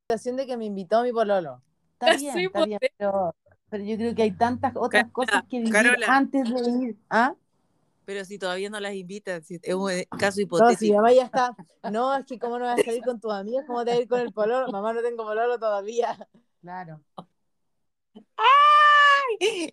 La 0.08 0.16
situación 0.16 0.36
de 0.36 0.46
que 0.46 0.56
me 0.56 0.64
invitó 0.64 1.02
mi 1.02 1.12
pololo. 1.12 1.60
Está 1.92 2.06
Sí, 2.18 2.24
bien, 2.24 2.38
está 2.38 2.64
bien, 2.64 2.78
pero, 2.98 3.34
pero 3.68 3.84
yo 3.84 3.96
creo 3.96 4.14
que 4.14 4.22
hay 4.22 4.30
tantas 4.32 4.72
otras 4.74 5.04
Carola, 5.04 5.12
cosas 5.12 5.44
que 5.50 5.58
vivir 5.58 5.72
Carola. 5.72 6.06
antes 6.08 6.44
de 6.44 6.70
ir. 6.86 6.96
¿Ah? 7.10 7.34
Pero 8.08 8.24
si 8.24 8.38
todavía 8.38 8.70
no 8.70 8.80
las 8.80 8.94
invitan, 8.94 9.44
si 9.44 9.60
es 9.62 9.74
un 9.74 9.90
caso 10.18 10.24
No, 10.24 10.32
si 10.32 10.38
mi 10.38 10.44
hipotético. 10.44 10.96
mamá 10.96 11.12
ya 11.12 11.24
está. 11.24 11.54
No, 11.92 12.16
es 12.16 12.24
que 12.24 12.38
cómo 12.38 12.58
no 12.58 12.64
vas 12.64 12.80
a 12.80 12.82
salir 12.82 13.02
con 13.02 13.20
tus 13.20 13.30
amigas, 13.30 13.66
cómo 13.66 13.84
te 13.84 13.90
vas 13.90 13.98
a 13.98 14.02
ir 14.02 14.08
con 14.08 14.20
el 14.20 14.32
pololo. 14.32 14.72
Mamá, 14.72 14.94
no 14.94 15.02
tengo 15.02 15.24
pololo 15.24 15.58
todavía. 15.58 16.16
Claro. 16.62 17.02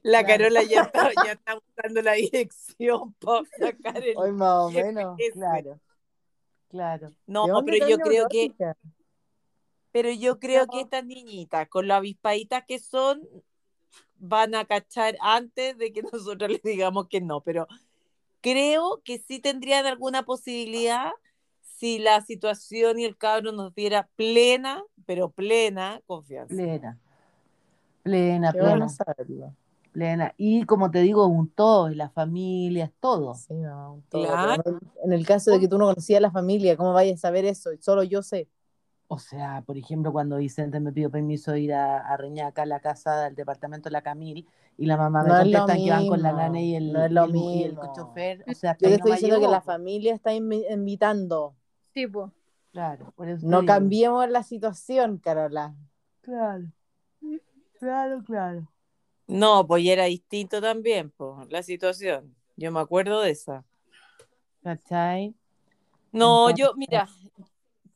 La 0.04 0.26
Claro. 0.26 0.28
Carola 0.28 0.64
ya 0.64 0.82
está, 0.82 1.12
ya 1.24 1.32
está 1.32 1.54
buscando 1.56 2.02
la 2.02 2.12
dirección 2.12 3.14
para 3.14 3.46
sacar 3.58 4.04
el... 4.06 4.18
Hoy 4.18 4.34
más 4.34 4.66
o 4.66 4.70
menos. 4.70 5.16
GPS. 5.18 5.40
Claro. 5.40 5.80
Claro. 6.68 7.12
No, 7.28 7.46
¿De 7.46 7.52
dónde 7.54 7.72
pero 7.72 7.88
yo 7.88 7.98
creo 8.00 8.28
que? 8.28 8.52
Pero 9.94 10.12
yo 10.12 10.40
creo 10.40 10.68
que 10.68 10.82
estas 10.82 11.06
niñitas, 11.06 11.70
con 11.70 11.88
lo 11.88 11.94
avispaditas 11.94 12.66
que 12.68 12.80
son, 12.80 13.22
van 14.18 14.56
a 14.56 14.66
cachar 14.66 15.16
antes 15.22 15.78
de 15.78 15.94
que 15.94 16.02
nosotros 16.14 16.52
les 16.52 16.62
digamos 16.62 17.08
que 17.08 17.22
no. 17.22 17.40
Pero 17.40 17.66
creo 18.46 19.02
que 19.04 19.18
sí 19.18 19.40
tendrían 19.40 19.88
alguna 19.88 20.22
posibilidad 20.22 21.14
si 21.64 21.98
la 21.98 22.22
situación 22.22 23.00
y 23.00 23.04
el 23.04 23.18
cabro 23.18 23.52
nos 23.52 23.74
diera 23.74 24.08
plena, 24.16 24.84
pero 25.08 25.32
plena 25.32 26.00
confianza. 26.06 26.54
Plena. 26.54 27.00
Plena, 28.04 28.54
plena, 28.54 28.88
plena. 29.92 30.34
Y 30.38 30.64
como 30.66 30.92
te 30.92 31.00
digo, 31.00 31.26
un 31.26 31.50
todo, 31.50 31.90
y 31.90 31.96
la 31.96 32.12
familia, 32.12 32.86
es 32.86 32.92
todo. 33.00 33.34
Sí, 33.34 33.54
un 33.56 34.04
todo. 34.10 34.26
Claro. 34.26 34.80
En 35.04 35.12
el 35.12 35.26
caso 35.26 35.50
de 35.50 35.60
que 35.60 35.68
tú 35.68 35.80
no 35.80 35.86
conocías 35.86 36.20
a 36.20 36.22
la 36.22 36.32
familia, 36.32 36.78
¿cómo 36.78 36.94
vayas 36.94 37.16
a 37.16 37.28
saber 37.28 37.46
eso? 37.46 37.72
Solo 37.80 38.04
yo 38.04 38.22
sé. 38.22 38.48
O 39.08 39.20
sea, 39.20 39.62
por 39.66 39.78
ejemplo, 39.78 40.12
cuando 40.12 40.38
Vicente 40.38 40.80
me 40.80 40.92
pidió 40.92 41.12
permiso 41.12 41.52
de 41.52 41.60
ir 41.62 41.74
a, 41.74 42.00
a 42.00 42.18
Reñaca, 42.18 42.64
a 42.64 42.66
la 42.66 42.80
casa 42.80 43.22
del 43.26 43.36
departamento 43.36 43.90
de 43.90 43.94
la 43.94 44.02
Camil, 44.02 44.48
y 44.78 44.88
la 44.88 44.98
mamá 44.98 45.22
me 45.24 45.30
No 45.30 45.36
contesta 45.38 45.76
que 45.78 45.90
van 45.92 46.08
con 46.08 46.22
la 46.24 46.34
nana 46.34 46.60
y 46.60 46.76
el, 46.76 46.92
no 46.92 47.06
el- 47.06 47.36
y 47.36 47.64
el 47.64 47.78
chofer. 47.96 48.44
O 48.48 48.54
sea, 48.54 48.74
Yo 48.82 48.90
te 48.90 48.96
estoy 48.96 49.12
diciendo 49.12 49.40
que 49.40 49.48
la 49.48 49.62
familia 49.62 50.14
está 50.16 50.34
invi- 50.34 50.66
invitando. 50.72 51.56
Sí, 51.94 52.08
pues. 52.08 52.32
Claro, 52.72 53.14
por 53.16 53.30
eso 53.30 53.46
No 53.48 53.62
digo. 53.62 53.72
cambiemos 53.74 54.28
la 54.30 54.44
situación, 54.44 55.18
Carola. 55.20 55.76
Claro, 56.22 56.66
claro, 57.80 58.24
claro. 58.26 58.72
No, 59.28 59.66
pues 59.68 59.84
ya 59.84 59.94
era 59.94 60.06
distinto 60.06 60.60
también, 60.62 61.12
pues, 61.12 61.48
la 61.50 61.62
situación. 61.64 62.36
Yo 62.58 62.72
me 62.72 62.80
acuerdo 62.80 63.22
de 63.22 63.30
esa. 63.32 63.64
¿Cachai? 64.64 65.36
No, 66.12 66.50
Entonces- 66.50 66.66
yo, 66.66 66.74
mira, 66.76 67.08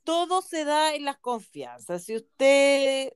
todo 0.03 0.41
se 0.41 0.65
da 0.65 0.95
en 0.95 1.05
las 1.05 1.17
confianzas. 1.17 2.03
Si 2.03 2.15
usted 2.15 3.13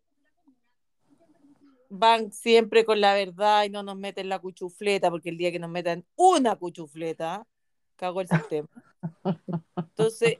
van 1.89 2.31
siempre 2.31 2.85
con 2.85 3.01
la 3.01 3.13
verdad 3.13 3.63
y 3.63 3.69
no 3.69 3.83
nos 3.83 3.95
meten 3.97 4.29
la 4.29 4.39
cuchufleta, 4.39 5.11
porque 5.11 5.29
el 5.29 5.37
día 5.37 5.51
que 5.51 5.59
nos 5.59 5.69
metan 5.69 6.05
una 6.15 6.55
cuchufleta, 6.55 7.45
cago 7.95 8.21
el 8.21 8.27
sistema. 8.27 8.67
Entonces, 9.75 10.39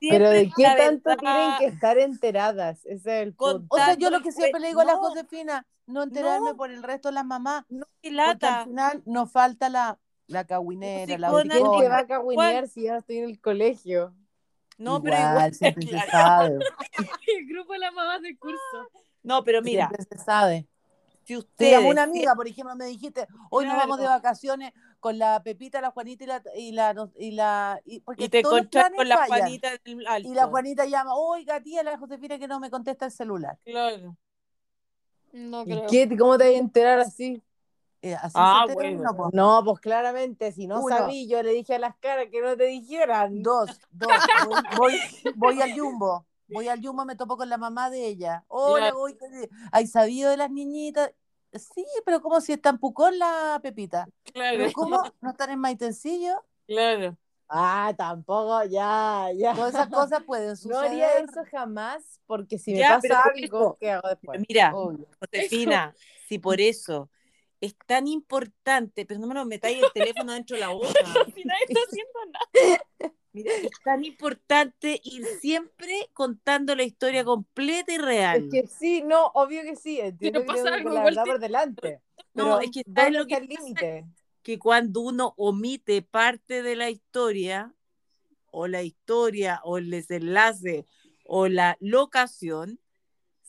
Pero 0.00 0.30
¿de 0.30 0.52
qué 0.56 0.62
tanto 0.76 1.10
verdad, 1.10 1.18
tienen 1.18 1.58
que 1.58 1.64
estar 1.66 1.98
enteradas? 1.98 2.84
Ese 2.86 3.20
es 3.20 3.26
el 3.26 3.34
punto. 3.34 3.66
O 3.70 3.76
sea, 3.76 3.94
yo 3.94 4.10
lo 4.10 4.20
que 4.22 4.30
siempre 4.30 4.60
le 4.60 4.68
digo 4.68 4.80
a 4.80 4.84
la. 4.84 4.96
Josefina, 4.96 5.66
no 5.86 6.02
enterarme 6.02 6.50
No. 6.50 6.56
por 6.56 6.70
el 6.70 6.82
resto 6.82 7.08
de 7.08 7.14
las 7.14 7.24
mamás, 7.24 7.64
no, 7.68 7.86
porque 7.86 8.08
al 8.10 8.16
lata. 8.16 8.64
final 8.64 9.02
nos 9.06 9.32
falta 9.32 9.68
la, 9.68 9.98
la 10.26 10.44
cagüinera, 10.46 11.18
la 11.18 11.30
¿Quién 11.30 11.48
te 11.48 11.88
va 11.88 11.98
a 11.98 12.06
cagüinear 12.06 12.68
si 12.68 12.82
ya 12.82 12.98
estoy 12.98 13.18
en 13.18 13.24
el 13.24 13.40
colegio? 13.40 14.14
No, 14.78 15.02
pero 15.02 15.16
Igual, 15.16 15.54
siempre 15.54 15.86
se 15.86 15.98
sabe, 16.10 16.58
El 17.38 17.46
grupo 17.46 17.72
de 17.72 17.78
las 17.80 17.92
mamás 17.92 18.22
del 18.22 18.38
curso. 18.38 18.88
No, 19.22 19.44
pero 19.44 19.60
mira, 19.60 19.88
siempre 19.88 20.06
se 20.16 20.24
sabe. 20.24 20.66
si 21.24 21.34
Te 21.34 21.38
usted 21.38 21.84
una 21.84 22.04
amiga, 22.04 22.34
por 22.34 22.46
ejemplo, 22.46 22.74
me 22.76 22.86
dijiste, 22.86 23.26
hoy 23.50 23.66
nos 23.66 23.76
vamos 23.76 23.98
de 23.98 24.06
vacaciones 24.06 24.72
con 25.00 25.18
la 25.18 25.42
Pepita, 25.42 25.80
la 25.80 25.90
Juanita 25.90 26.24
y 26.24 26.26
la... 26.26 26.42
Y 26.56 26.72
la, 26.72 27.08
y 27.16 27.30
la 27.32 27.80
y, 27.84 28.00
porque 28.00 28.24
y 28.24 28.28
te 28.28 28.38
encontrás 28.38 28.90
con 28.94 29.08
la 29.08 29.16
fallan. 29.18 29.40
Juanita 29.40 29.70
del 29.84 30.06
alto. 30.06 30.28
Y 30.28 30.34
la 30.34 30.46
Juanita 30.46 30.86
llama, 30.86 31.14
oiga, 31.14 31.60
tía, 31.60 31.82
la 31.82 31.98
Josefina 31.98 32.38
que 32.38 32.48
no 32.48 32.60
me 32.60 32.70
contesta 32.70 33.04
el 33.06 33.12
celular. 33.12 33.58
Claro. 33.64 34.16
No 35.32 35.62
¿Y 35.62 35.64
creo. 35.66 35.86
qué? 35.90 36.16
¿Cómo 36.16 36.38
te 36.38 36.44
vas 36.44 36.54
a 36.54 36.58
enterar 36.58 37.00
así? 37.00 37.42
Eh, 38.00 38.14
así 38.14 38.32
Ah, 38.36 38.64
se 38.68 38.74
bueno. 38.74 39.10
uno. 39.12 39.30
No, 39.32 39.62
pues 39.64 39.80
claramente, 39.80 40.52
si 40.52 40.66
no 40.66 40.80
Uno. 40.80 40.96
sabí, 40.96 41.28
yo 41.28 41.42
le 41.42 41.52
dije 41.52 41.74
a 41.74 41.78
las 41.78 41.96
caras 41.96 42.26
que 42.30 42.40
no 42.40 42.56
te 42.56 42.64
dijeran. 42.64 43.42
Dos, 43.42 43.80
dos. 43.90 44.22
Voy, 44.76 44.92
voy, 45.34 45.60
al 45.60 45.78
Jumbo. 45.78 46.26
Voy 46.46 46.68
al 46.68 46.80
Jumbo, 46.80 47.04
me 47.04 47.16
topo 47.16 47.36
con 47.36 47.48
la 47.48 47.58
mamá 47.58 47.90
de 47.90 48.06
ella. 48.06 48.44
Hola, 48.48 48.92
voy. 48.92 49.16
¿Hay 49.72 49.86
sabido 49.86 50.30
de 50.30 50.36
las 50.36 50.50
niñitas? 50.50 51.12
Sí, 51.52 51.84
pero 52.04 52.20
como 52.20 52.40
si 52.40 52.52
está 52.52 52.70
en 52.70 52.78
Pucón 52.78 53.18
la 53.18 53.58
Pepita. 53.62 54.08
Claro, 54.32 54.58
¿Pero 54.58 54.72
cómo? 54.72 55.02
¿No 55.20 55.30
están 55.30 55.50
en 55.50 55.58
Maitencillo? 55.58 56.44
claro. 56.66 57.16
Ah, 57.50 57.94
tampoco, 57.96 58.62
ya, 58.64 59.28
ya. 59.34 59.54
Todas 59.54 59.72
esas 59.74 59.88
cosas 59.88 60.22
pueden 60.24 60.48
No 60.50 60.56
suceder. 60.56 60.84
haría 60.84 61.18
eso 61.18 61.42
jamás, 61.50 62.20
porque 62.26 62.58
si 62.58 62.72
me 62.74 62.80
Ya, 62.80 62.96
pasa 63.00 63.22
algo, 63.22 63.58
eso- 63.58 63.76
¿qué 63.80 63.90
hago 63.90 64.06
después? 64.08 64.42
Mira, 64.46 64.70
Obvio. 64.74 65.06
Josefina, 65.18 65.94
si 66.28 66.38
por 66.38 66.60
eso 66.60 67.08
es 67.60 67.76
tan 67.86 68.06
importante, 68.06 69.04
pero 69.04 69.20
no 69.20 69.26
me 69.26 69.34
lo 69.34 69.44
metáis 69.44 69.82
el 69.82 69.92
teléfono 69.92 70.32
dentro 70.32 70.56
de 70.56 70.60
la 70.60 70.68
boca. 70.72 70.88
Si 71.34 71.44
nadie 71.44 71.64
está 71.68 71.80
haciendo 71.86 72.20
nada. 72.26 72.84
Mira, 73.32 73.52
es 73.52 73.70
tan 73.84 74.04
importante 74.04 75.00
ir 75.04 75.24
siempre 75.40 76.08
contando 76.12 76.74
la 76.74 76.82
historia 76.82 77.24
completa 77.24 77.92
y 77.92 77.98
real. 77.98 78.44
Es 78.44 78.50
que 78.50 78.66
sí, 78.66 79.02
no, 79.02 79.26
obvio 79.34 79.62
que 79.62 79.76
sí, 79.76 80.00
entiendo 80.00 80.40
Pero 80.40 80.52
que 80.52 80.62
pasa 80.62 80.74
algo, 80.74 80.84
con 80.84 80.94
la 80.94 81.04
verdad 81.04 81.24
por 81.24 81.38
delante. 81.38 82.00
No, 82.34 82.44
Pero 82.44 82.60
es 82.60 82.70
que 82.70 82.82
¿sabes 82.82 83.04
¿dónde 83.04 83.18
lo 83.18 83.26
que 83.26 83.34
está 83.34 83.46
límite? 83.46 84.06
que 84.42 84.58
cuando 84.58 85.02
uno 85.02 85.34
omite 85.36 86.00
parte 86.00 86.62
de 86.62 86.74
la 86.74 86.88
historia, 86.88 87.74
o 88.50 88.66
la 88.66 88.82
historia, 88.82 89.60
o 89.62 89.76
el 89.76 89.90
desenlace, 89.90 90.86
o 91.24 91.48
la 91.48 91.76
locación, 91.80 92.80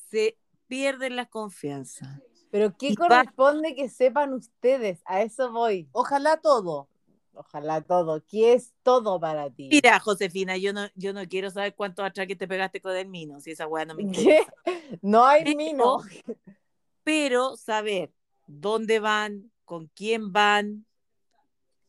se 0.09 0.37
pierden 0.67 1.15
las 1.15 1.29
confianzas. 1.29 2.19
Pero 2.51 2.73
¿qué 2.77 2.95
corresponde 2.95 3.75
que 3.75 3.89
sepan 3.89 4.33
ustedes? 4.33 5.01
A 5.05 5.21
eso 5.21 5.51
voy. 5.51 5.87
Ojalá 5.91 6.37
todo. 6.37 6.87
Ojalá 7.33 7.81
todo. 7.81 8.23
¿Qué 8.27 8.53
es 8.53 8.73
todo 8.83 9.19
para 9.19 9.49
ti? 9.49 9.69
Mira, 9.71 9.99
Josefina, 9.99 10.57
yo 10.57 10.73
no, 10.73 10.87
yo 10.95 11.13
no 11.13 11.25
quiero 11.27 11.51
saber 11.51 11.75
cuántos 11.75 12.05
atraques 12.05 12.37
te 12.37 12.47
pegaste 12.47 12.81
con 12.81 12.95
el 12.95 13.07
mino, 13.07 13.39
si 13.39 13.51
esa 13.51 13.67
weá 13.67 13.85
no 13.85 13.95
me 13.95 14.11
¿Qué? 14.11 14.45
No 15.01 15.25
hay 15.25 15.43
Pero- 15.43 15.57
mino. 15.57 15.97
Pero 17.03 17.55
saber 17.55 18.11
dónde 18.47 18.99
van, 18.99 19.51
con 19.65 19.87
quién 19.95 20.31
van, 20.33 20.85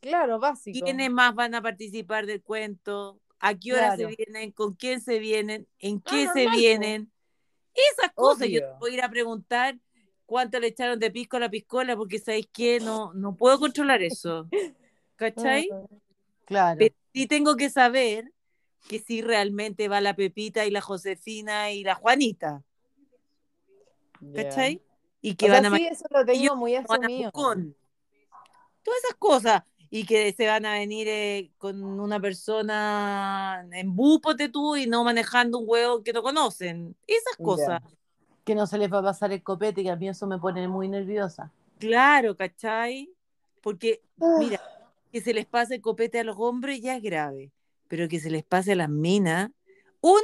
Claro, 0.00 0.38
básico. 0.38 0.78
quiénes 0.84 1.10
más 1.10 1.34
van 1.34 1.54
a 1.54 1.62
participar 1.62 2.26
del 2.26 2.42
cuento, 2.42 3.18
a 3.38 3.54
qué 3.54 3.72
hora 3.72 3.94
Claro. 3.96 4.10
se 4.10 4.16
vienen, 4.16 4.52
con 4.52 4.74
quién 4.74 5.00
se 5.00 5.18
vienen, 5.18 5.66
en 5.78 6.00
qué 6.00 6.26
Ah, 6.28 6.32
se 6.32 6.48
vienen. 6.50 7.10
Esas 7.74 8.12
cosas 8.14 8.48
yo 8.48 8.60
te 8.60 8.66
voy 8.78 8.92
a 8.92 8.94
ir 8.94 9.02
a 9.02 9.10
preguntar 9.10 9.78
cuánto 10.30 10.60
le 10.60 10.68
echaron 10.68 11.00
de 11.00 11.10
pisco 11.10 11.38
a 11.38 11.40
la 11.40 11.50
piscola, 11.50 11.96
porque 11.96 12.20
sabéis 12.20 12.48
que 12.52 12.78
no, 12.78 13.12
no 13.14 13.34
puedo 13.34 13.58
controlar 13.58 14.00
eso. 14.00 14.48
¿Cachai? 15.16 15.68
Claro. 16.44 16.78
Pero 16.78 16.94
sí 17.12 17.26
tengo 17.26 17.56
que 17.56 17.68
saber 17.68 18.32
que 18.88 19.00
si 19.00 19.22
realmente 19.22 19.88
va 19.88 20.00
la 20.00 20.14
Pepita 20.14 20.64
y 20.64 20.70
la 20.70 20.80
Josefina 20.80 21.72
y 21.72 21.82
la 21.82 21.96
Juanita. 21.96 22.62
¿cachai? 24.36 24.80
Y 25.20 25.32
O 25.32 25.36
que 25.36 25.46
sea, 25.46 25.60
van 25.60 25.74
a 25.74 25.76
sí, 25.76 25.86
eso 25.86 26.06
lo 26.10 26.24
tengo 26.24 26.54
muy 26.54 26.76
asumido. 26.76 27.32
Todas 27.32 28.98
esas 29.04 29.16
cosas. 29.18 29.62
Y 29.92 30.06
que 30.06 30.32
se 30.32 30.46
van 30.46 30.64
a 30.64 30.74
venir 30.74 31.08
eh, 31.08 31.50
con 31.58 31.82
una 31.82 32.20
persona 32.20 33.66
en 33.72 33.96
bus, 33.96 34.20
ponte 34.20 34.48
tú, 34.48 34.76
y 34.76 34.86
no 34.86 35.02
manejando 35.02 35.58
un 35.58 35.64
huevo 35.66 36.04
que 36.04 36.12
no 36.12 36.22
conocen. 36.22 36.94
Esas 37.04 37.36
cosas. 37.36 37.82
Que 38.44 38.54
no 38.54 38.66
se 38.66 38.78
les 38.78 38.92
va 38.92 38.98
a 38.98 39.02
pasar 39.02 39.32
el 39.32 39.42
copete, 39.42 39.82
que 39.82 39.90
a 39.90 39.96
mí 39.96 40.08
eso 40.08 40.26
me 40.26 40.38
pone 40.38 40.66
muy 40.68 40.88
nerviosa. 40.88 41.52
Claro, 41.78 42.36
¿cachai? 42.36 43.10
Porque, 43.60 44.02
Ah. 44.20 44.36
mira, 44.38 44.60
que 45.12 45.20
se 45.20 45.34
les 45.34 45.46
pase 45.46 45.76
el 45.76 45.80
copete 45.80 46.20
a 46.20 46.24
los 46.24 46.36
hombres 46.38 46.80
ya 46.80 46.96
es 46.96 47.02
grave, 47.02 47.50
pero 47.88 48.08
que 48.08 48.20
se 48.20 48.30
les 48.30 48.44
pase 48.44 48.72
a 48.72 48.76
las 48.76 48.88
minas, 48.88 49.50
una, 50.00 50.20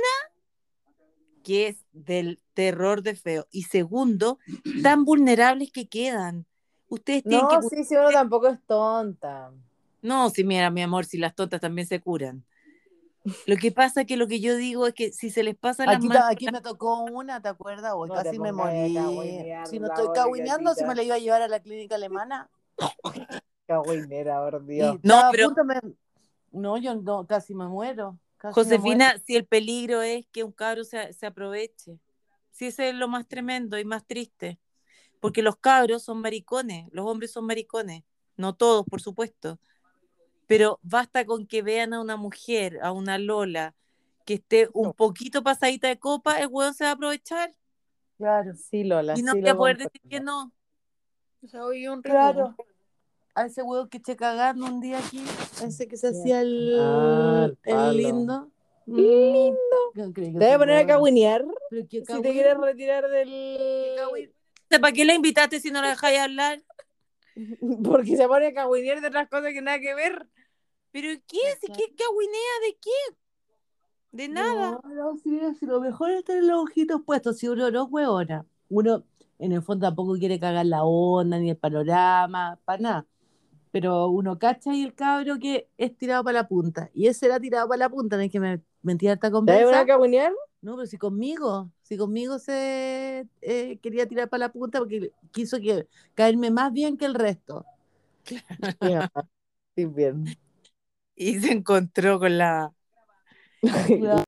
que 1.43 1.69
es 1.69 1.77
del 1.93 2.41
terror 2.55 3.03
de 3.03 3.15
feo, 3.15 3.47
y 3.51 3.65
segundo, 3.65 4.39
tan 4.83 5.05
vulnerables 5.05 5.71
que 5.71 5.89
quedan. 5.89 6.47
Ustedes 6.89 7.23
tienen 7.25 7.47
No, 7.51 7.61
que... 7.61 7.69
sí, 7.69 7.85
sí, 7.85 7.97
uno 7.97 8.11
tampoco 8.11 8.49
es 8.49 8.61
tonta. 8.67 9.53
No, 10.03 10.31
sí, 10.31 10.45
mira, 10.45 10.71
mi 10.71 10.83
amor, 10.83 11.05
si 11.05 11.19
las 11.19 11.35
tontas 11.35 11.61
también 11.61 11.87
se 11.87 12.01
curan. 12.01 12.45
Lo 13.47 13.57
que 13.57 13.73
pasa 13.73 14.03
es 14.03 14.07
que 14.07 14.17
lo 14.17 14.27
que 14.27 14.41
yo 14.41 14.57
digo 14.57 14.87
es 14.87 14.95
que 14.95 15.13
si 15.13 15.31
se 15.31 15.43
les 15.43 15.57
pasa 15.57 15.85
las 15.87 15.97
Aquí, 15.97 16.09
manos... 16.09 16.25
aquí 16.31 16.47
me 16.51 16.61
tocó 16.61 17.03
una, 17.05 17.43
¿te 17.43 17.49
acuerdas? 17.49 17.93
Hoy 17.95 18.09
No 18.09 18.15
casi 18.15 18.39
me 18.39 18.53
morí. 18.53 18.89
Si 19.67 19.79
no 19.79 19.89
la 19.89 19.95
estoy 19.95 20.07
pobre 20.07 20.13
cagüineando, 20.21 20.75
si 20.75 20.85
me 20.85 20.95
la 20.95 21.03
iba 21.03 21.15
a 21.17 21.19
llevar 21.19 21.43
a 21.43 21.49
la 21.49 21.61
clínica 21.61 21.97
alemana. 21.97 22.49
Cagüinera, 23.67 24.49
por 24.49 24.63
Y 24.63 24.75
Dios. 24.75 24.99
No, 25.03 25.23
pero- 25.33 25.55
No, 26.53 26.79
yo 26.79 26.95
no, 26.95 27.27
casi 27.27 27.55
me 27.55 27.67
muero. 27.67 28.19
casi 28.37 28.49
me 28.61 28.65
Josefina, 28.65 29.19
si 29.27 29.37
el 29.37 29.45
peligro 29.47 30.03
es 30.03 30.27
que 30.33 30.45
un 30.45 30.53
cabro 30.53 30.85
se, 30.85 31.13
se 31.13 31.27
aproveche. 31.27 31.99
Si 32.51 32.67
ese 32.67 32.89
es 32.91 32.95
lo 32.95 33.09
más 33.09 33.27
tremendo 33.27 33.79
y 33.79 33.85
más 33.85 34.07
triste. 34.07 34.59
Porque 35.21 35.43
los 35.43 35.57
cabros 35.57 36.03
son 36.05 36.21
maricones, 36.21 36.89
los 36.93 37.07
hombres 37.07 37.33
son 37.33 37.45
maricones. 37.47 38.05
No 38.37 38.55
todos, 38.55 38.85
por 38.87 39.01
supuesto. 39.01 39.59
Pero 40.47 40.79
basta 40.83 41.25
con 41.25 41.47
que 41.47 41.63
vean 41.63 41.93
a 41.93 42.01
una 42.01 42.17
mujer, 42.17 42.79
a 42.83 42.93
una 42.93 43.19
Lola, 43.19 43.75
que 44.25 44.35
esté 44.35 44.69
un 44.73 44.93
poquito 44.93 45.43
pasadita 45.43 45.89
de 45.89 45.99
copa, 45.99 46.41
el 46.41 46.49
hueón 46.49 46.75
se 46.75 46.85
va 46.85 46.91
a 46.91 46.93
aprovechar. 46.95 47.53
Claro, 48.17 48.55
Sí, 48.55 48.85
Lola. 48.85 49.15
Y 49.17 49.23
no 49.23 49.33
sí 49.33 49.41
voy 49.41 49.51
a 49.51 49.57
poder 49.57 49.77
decir 49.79 50.01
que 50.09 50.21
no. 50.21 50.53
O 51.43 51.49
sea, 51.49 51.65
hoy 51.65 51.87
un 51.87 52.03
claro. 52.03 52.57
A 53.35 53.47
ese 53.47 53.63
huevo 53.63 53.89
que 53.89 53.99
eché 53.99 54.17
cagando 54.17 54.65
un 54.65 54.81
día 54.81 54.99
aquí, 54.99 55.23
ese 55.63 55.87
que 55.87 55.99
se 55.99 56.09
hacía 56.09 56.41
el, 56.41 56.75
Ah, 56.81 57.43
el 57.45 57.51
el 57.51 57.57
palo. 57.59 57.93
lindo. 57.93 58.51
Lindo. 58.87 59.57
No 59.95 60.13
Te 60.13 60.31
voy 60.33 60.45
a 60.47 60.59
poner 60.59 60.79
a 60.79 60.87
cagüinear 60.87 61.45
si 61.71 61.85
te 62.05 62.33
quieres 62.33 62.57
retirar 62.57 63.09
del... 63.09 63.97
¿Para 64.69 64.93
qué 64.93 65.05
la 65.05 65.15
invitaste 65.15 65.61
si 65.61 65.71
no 65.71 65.83
la 65.83 65.91
dejáis 65.91 66.19
hablar? 66.19 66.63
Porque 67.85 68.17
se 68.17 68.27
pone 68.27 68.47
a 68.47 68.55
cagüinear 68.55 69.01
de 69.01 69.09
otras 69.09 69.29
cosas 69.29 69.53
que 69.53 69.61
nada 69.61 69.81
que 69.81 69.95
ver. 69.95 70.27
¿Pero 70.97 71.09
qué? 71.29 71.37
¿Si 71.61 71.67
qué 71.67 71.95
cagüinea 71.95 72.55
de 72.67 72.79
qué? 72.81 73.17
De 74.13 74.29
nada. 74.29 74.81
No, 74.83 74.95
no, 74.95 75.17
si, 75.19 75.29
mira, 75.29 75.53
si 75.53 75.67
lo 75.67 75.79
mejor 75.79 76.11
es 76.11 76.25
tener 76.25 76.45
los 76.45 76.63
ojitos 76.63 77.03
puestos, 77.05 77.37
si 77.37 77.49
uno 77.49 77.71
no 77.71 77.85
es 77.85 77.89
hueona. 77.91 78.47
Uno 78.71 79.05
en 79.39 79.53
el 79.53 79.61
fondo 79.63 79.87
tampoco 79.87 80.15
quiere 80.15 80.41
cagar 80.41 80.65
la 80.65 80.85
onda, 80.85 81.39
ni 81.39 81.51
el 81.51 81.59
panorama, 81.59 82.59
para 82.65 82.83
nada. 82.83 83.07
pero 83.73 84.09
uno 84.09 84.39
cacha 84.39 84.75
y 84.75 84.85
el 84.85 84.95
cabro 84.95 85.39
que 85.39 85.69
es 85.79 85.97
tirado 85.99 86.25
para 86.25 86.41
la 86.43 86.49
punta. 86.49 86.91
Y 86.95 87.09
ese 87.09 87.27
era 87.27 87.41
tirado 87.41 87.69
para 87.69 87.81
la 87.81 87.91
punta, 87.91 88.17
no 88.17 88.23
es 88.23 88.33
que 88.33 88.41
me 88.41 88.63
mentira 88.83 89.15
esta 89.15 89.29
¿Te 89.29 89.33
conversa. 89.33 89.87
cagüinear? 89.87 90.33
No, 90.63 90.77
pero 90.77 90.87
si 90.87 90.99
conmigo, 90.99 91.71
si 91.83 91.99
conmigo 91.99 92.39
se 92.39 93.29
eh, 93.43 93.79
quería 93.83 94.07
tirar 94.09 94.31
para 94.31 94.47
la 94.47 94.53
punta 94.53 94.79
porque 94.79 95.13
quiso 95.33 95.59
que, 95.61 95.89
caerme 96.15 96.51
más 96.51 96.73
bien 96.73 96.97
que 96.97 97.07
el 97.07 97.15
resto. 97.15 97.67
Ya, 98.81 99.11
Sí, 99.77 99.85
bien. 99.87 100.25
Y 101.17 101.41
se 101.41 101.53
encontró 101.53 102.19
con 102.21 102.37
la, 102.39 102.73
No, 104.01 104.25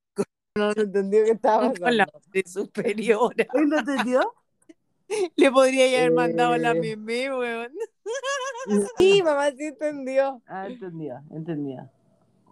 no 0.56 0.72
entendió 0.72 1.24
que 1.24 1.30
estaba 1.32 1.72
con 1.72 1.96
la 1.96 2.08
superiora. 2.46 3.46
¿Él 3.54 3.68
lo 3.68 3.78
entendió? 3.78 4.34
Le 5.36 5.50
podría 5.50 5.84
haber 5.86 6.12
mandado 6.12 6.56
la 6.56 6.72
Eh. 6.72 6.80
meme, 6.96 7.34
weón. 7.36 7.72
Sí, 8.98 9.22
mamá 9.22 9.50
sí 9.52 9.64
entendió. 9.64 10.42
Ah, 10.46 10.66
entendía, 10.66 11.22
entendía. 11.30 11.90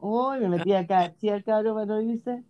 Uy, 0.00 0.38
me 0.40 0.48
metí 0.50 0.72
acá, 0.72 1.12
¿sí 1.18 1.28
el 1.28 1.42
cabro 1.42 1.74
para 1.74 1.86
no 1.86 2.00
irse? 2.00 2.42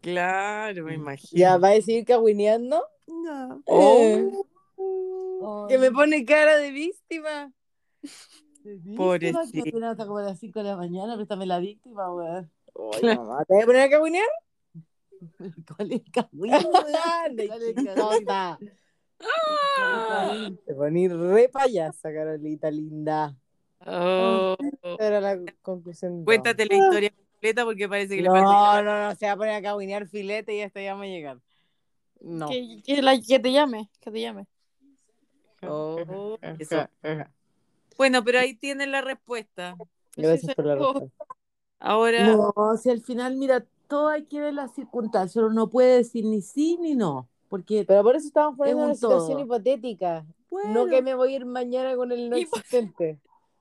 Claro, 0.00 0.84
me 0.84 0.94
imagino. 0.94 1.38
¿Ya 1.38 1.56
va 1.58 1.70
a 1.70 1.74
seguir 1.74 2.04
cagüineando? 2.04 2.82
No. 3.06 3.62
Eh, 3.66 4.30
Ay, 4.78 5.66
que 5.68 5.78
me 5.78 5.90
pone 5.90 6.24
cara 6.24 6.56
de 6.56 6.70
víctima. 6.70 7.52
Pobrecito. 8.96 9.40
Apenas 9.68 9.90
hasta 9.92 10.06
como 10.06 10.18
a 10.18 10.22
las 10.22 10.38
5 10.38 10.58
de 10.60 10.64
la 10.70 10.76
mañana, 10.76 11.16
préstame 11.16 11.46
la 11.46 11.58
víctima, 11.58 12.12
weón. 12.14 12.50
Oye, 12.74 13.16
mamá, 13.16 13.44
¿te 13.44 13.54
vas 13.54 13.62
a 13.62 13.66
poner 13.66 13.82
a 13.82 13.90
cagüinear? 13.90 14.28
¿Cuál 15.76 15.92
es 15.92 16.02
cagüín? 16.12 16.52
Te 20.66 20.74
poní 20.74 21.08
re 21.08 21.48
payasa, 21.48 22.12
Carolita 22.12 22.70
linda. 22.70 23.34
Oh. 23.86 24.56
Era 24.98 25.20
la 25.20 25.38
conclusión. 25.62 26.24
Cuéntate 26.24 26.66
la 26.66 26.74
historia 26.74 27.10
completa 27.10 27.64
porque 27.64 27.88
parece 27.88 28.16
que 28.16 28.22
le 28.22 28.30
falta. 28.30 28.42
No, 28.44 28.82
no, 28.82 29.08
no, 29.08 29.14
se 29.14 29.26
va 29.26 29.32
a 29.32 29.36
poner 29.36 29.54
a 29.54 29.62
cagüinear 29.62 30.06
filete 30.06 30.54
y 30.56 30.62
hasta 30.62 30.80
ya 30.80 30.98
a 30.98 31.04
llegar. 31.04 31.38
No. 32.20 32.48
Que, 32.48 32.82
que 32.84 33.02
la- 33.02 33.20
que 33.20 33.38
te 33.38 33.52
llame, 33.52 33.90
que 34.00 34.10
te 34.10 34.20
llame. 34.20 34.46
Oh, 35.62 36.36
eso. 36.58 36.88
Bueno, 37.96 38.22
pero 38.24 38.38
ahí 38.38 38.54
tienes 38.54 38.88
la 38.88 39.00
respuesta. 39.00 39.76
Gracias 40.16 40.54
por 40.54 40.66
la 40.66 40.74
respuesta. 40.76 41.24
Ahora, 41.78 42.36
No, 42.36 42.54
si 42.80 42.90
al 42.90 43.00
final, 43.02 43.36
mira, 43.36 43.64
todo 43.88 44.08
hay 44.08 44.24
que 44.24 44.40
ver 44.40 44.54
las 44.54 44.74
circunstancias. 44.74 45.36
Uno 45.44 45.54
no 45.54 45.68
puede 45.68 45.96
decir 45.98 46.24
ni 46.24 46.40
sí 46.42 46.78
ni 46.80 46.94
no. 46.94 47.28
Porque, 47.48 47.84
Pero 47.86 48.02
por 48.02 48.16
eso 48.16 48.26
estamos 48.26 48.56
poniendo 48.56 48.82
un 48.82 48.86
una 48.90 48.94
situación 48.94 49.40
hipotética. 49.40 50.24
bueno, 50.50 50.72
No 50.72 50.86
que 50.86 51.00
me 51.02 51.14
voy 51.14 51.32
a 51.32 51.36
ir 51.36 51.46
mañana 51.46 51.94
con 51.96 52.10
el 52.12 52.28
no 52.28 52.36
existente. 52.36 53.18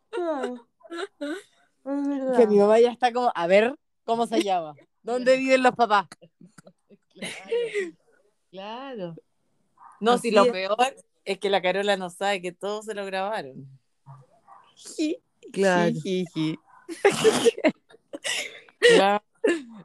claro. 0.10 0.68
Es 1.86 2.08
verdad. 2.08 2.38
Que 2.38 2.48
mi 2.48 2.58
mamá 2.58 2.80
ya 2.80 2.92
está 2.92 3.14
como, 3.14 3.32
a 3.36 3.46
ver, 3.46 3.76
¿cómo 4.06 4.26
se 4.26 4.42
llama? 4.42 4.74
¿Dónde 5.04 5.38
viven 5.38 5.62
los 5.62 5.76
papás? 5.76 6.08
Claro. 8.52 9.16
no, 10.00 10.14
Así 10.14 10.30
si 10.30 10.36
lo 10.36 10.46
es. 10.46 10.52
peor 10.52 10.78
es 11.26 11.40
que 11.40 11.50
la 11.50 11.62
Carola 11.62 11.98
no 11.98 12.10
sabe 12.10 12.42
que 12.42 12.52
todos 12.52 12.86
se 12.86 12.94
lo 12.96 13.06
grabaron. 13.06 13.68
Claro. 15.52 15.92
Jijiji. 15.94 16.60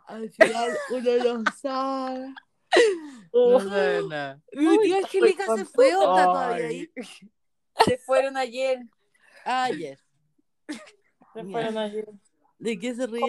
Al 0.06 0.30
final 0.30 0.76
uno 0.90 1.42
no 1.42 1.52
sabe. 1.60 2.34
No 3.32 3.60
sabe 3.60 4.02
nada. 4.08 4.40
Mi 4.52 4.78
tía 4.80 4.98
Angélica 4.98 5.56
se 5.56 5.64
fue 5.64 5.94
o 5.94 6.02
está 6.02 6.24
todavía 6.24 6.66
ahí. 6.66 6.90
Se 7.84 7.98
fueron 7.98 8.36
ayer. 8.36 8.80
Ayer. 9.44 9.98
Se 11.34 11.44
fueron 11.44 11.78
ayer. 11.78 12.08
¿De 12.58 12.78
qué 12.78 12.94
se 12.94 13.06
ríe? 13.06 13.24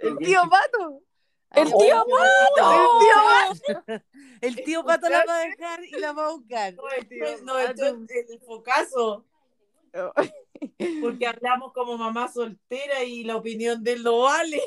El 0.00 0.18
tío 0.18 0.40
Pato. 0.50 1.00
¡El 1.54 1.72
tío 1.72 2.04
Pato! 2.06 2.72
El 2.72 2.88
tío 2.98 3.14
Pato. 3.84 4.04
El 4.40 4.56
tío 4.64 4.84
Pato 4.84 5.08
la 5.08 5.24
va 5.24 5.36
a 5.36 5.40
dejar 5.40 5.84
y 5.84 5.90
la 6.00 6.12
va 6.12 6.28
a 6.28 6.32
buscar. 6.32 6.74
No, 7.44 7.58
esto 7.58 7.86
es 8.08 8.30
el 8.30 8.40
focazo. 8.40 9.24
Porque 11.02 11.26
hablamos 11.26 11.72
como 11.72 11.98
mamá 11.98 12.30
soltera 12.32 13.02
y 13.04 13.24
la 13.24 13.36
opinión 13.36 13.82
de 13.82 13.92
él 13.92 14.02
no 14.02 14.20
vale. 14.20 14.62